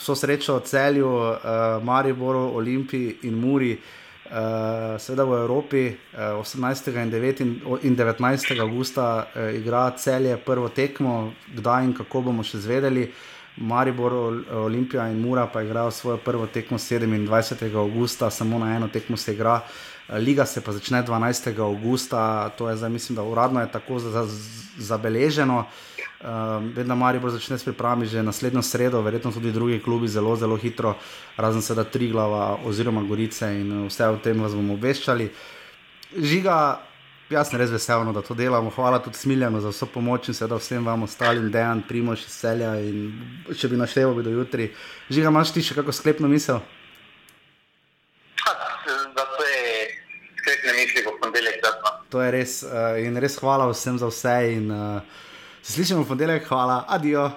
Vso 0.00 0.16
srečo 0.16 0.56
celju, 0.64 1.10
uh, 1.12 1.84
Mariboru, 1.84 2.48
Olimpiji 2.56 3.18
in 3.28 3.36
Muri. 3.36 3.74
Uh, 3.76 4.05
Sveda 4.98 5.24
v 5.24 5.38
Evropi 5.40 5.82
uh, 5.88 6.40
18. 6.40 6.88
In, 6.88 7.10
9, 7.10 7.40
in 7.82 7.96
19. 7.96 8.60
augusta 8.60 9.26
uh, 9.26 9.54
igra 9.54 9.90
celje 9.96 10.36
prvo 10.36 10.68
tekmo, 10.68 11.32
kdaj 11.54 11.84
in 11.84 11.94
kako 11.94 12.20
bomo 12.20 12.42
še 12.42 12.58
zvedeli. 12.58 13.10
Maribor, 13.56 14.12
Olimpija 14.52 15.08
in 15.08 15.20
Mura 15.20 15.46
pa 15.48 15.62
igrajo 15.62 15.90
svojo 15.90 16.16
prvo 16.16 16.46
tekmo 16.46 16.78
27. 16.78 17.76
augusta, 17.76 18.30
samo 18.30 18.58
na 18.58 18.76
eno 18.76 18.88
tekmo 18.88 19.16
se 19.16 19.32
igra. 19.32 19.60
Liga 20.12 20.46
se 20.46 20.60
pa 20.60 20.72
začne 20.72 21.02
12. 21.02 21.60
augusta, 21.60 22.48
to 22.48 22.68
je 22.68 22.76
zdaj, 22.76 22.90
mislim, 22.90 23.16
da 23.16 23.22
uradno 23.22 23.60
je 23.60 23.72
tako 23.72 23.98
za, 23.98 24.10
za, 24.10 24.26
zabeleženo. 24.78 25.64
Um, 26.16 26.72
Vedno 26.72 26.96
Maribor 26.96 27.28
začne 27.30 27.58
s 27.58 27.64
pripravami 27.68 28.06
že 28.08 28.22
naslednjo 28.24 28.62
sredo, 28.64 29.02
verjetno 29.04 29.28
tudi 29.32 29.52
drugi 29.52 29.82
klubi 29.84 30.08
zelo, 30.08 30.32
zelo 30.36 30.56
hitro, 30.56 30.96
razen 31.36 31.60
seveda 31.62 31.84
Triglava 31.84 32.56
oziroma 32.64 33.02
Gorice 33.04 33.52
in 33.52 33.84
vse 33.86 34.08
o 34.08 34.16
tem 34.16 34.40
vas 34.40 34.56
bomo 34.56 34.74
obveščali. 34.80 35.28
Žiga, 36.16 36.80
jaz 37.28 37.50
sem 37.50 37.60
res 37.60 37.68
vesel, 37.68 38.00
no, 38.08 38.14
da 38.16 38.22
to 38.24 38.32
delamo. 38.34 38.72
Hvala 38.72 39.02
tudi 39.04 39.20
Smiljanu 39.20 39.60
za 39.60 39.68
vso 39.68 39.86
pomoč 39.92 40.30
in 40.32 40.38
seveda 40.38 40.56
vsem 40.56 40.88
vam 40.88 41.04
ostalim, 41.04 41.50
Dejan, 41.52 41.84
Primoš 41.84 42.24
Selja 42.32 42.72
in 42.80 43.12
če 43.52 43.68
bi 43.68 43.76
našteval, 43.76 44.16
bi 44.16 44.24
do 44.24 44.32
jutri. 44.32 44.70
Žiga, 45.12 45.28
imaš 45.28 45.52
ti 45.52 45.66
še 45.68 45.76
kako 45.76 45.92
sklepno 45.92 46.32
misel? 46.32 46.64
To 52.08 52.22
je 52.24 52.30
res 52.32 52.62
uh, 52.64 52.96
in 53.04 53.20
res 53.20 53.36
hvala 53.36 53.68
vsem 53.68 54.00
za 54.00 54.08
vse 54.08 54.36
in 54.54 54.70
uh, 54.72 55.22
se 55.66 55.72
slišimo 55.72 56.02
v 56.02 56.06
ponedeljek, 56.06 56.44
hvala, 56.46 56.84
adijo. 56.88 57.30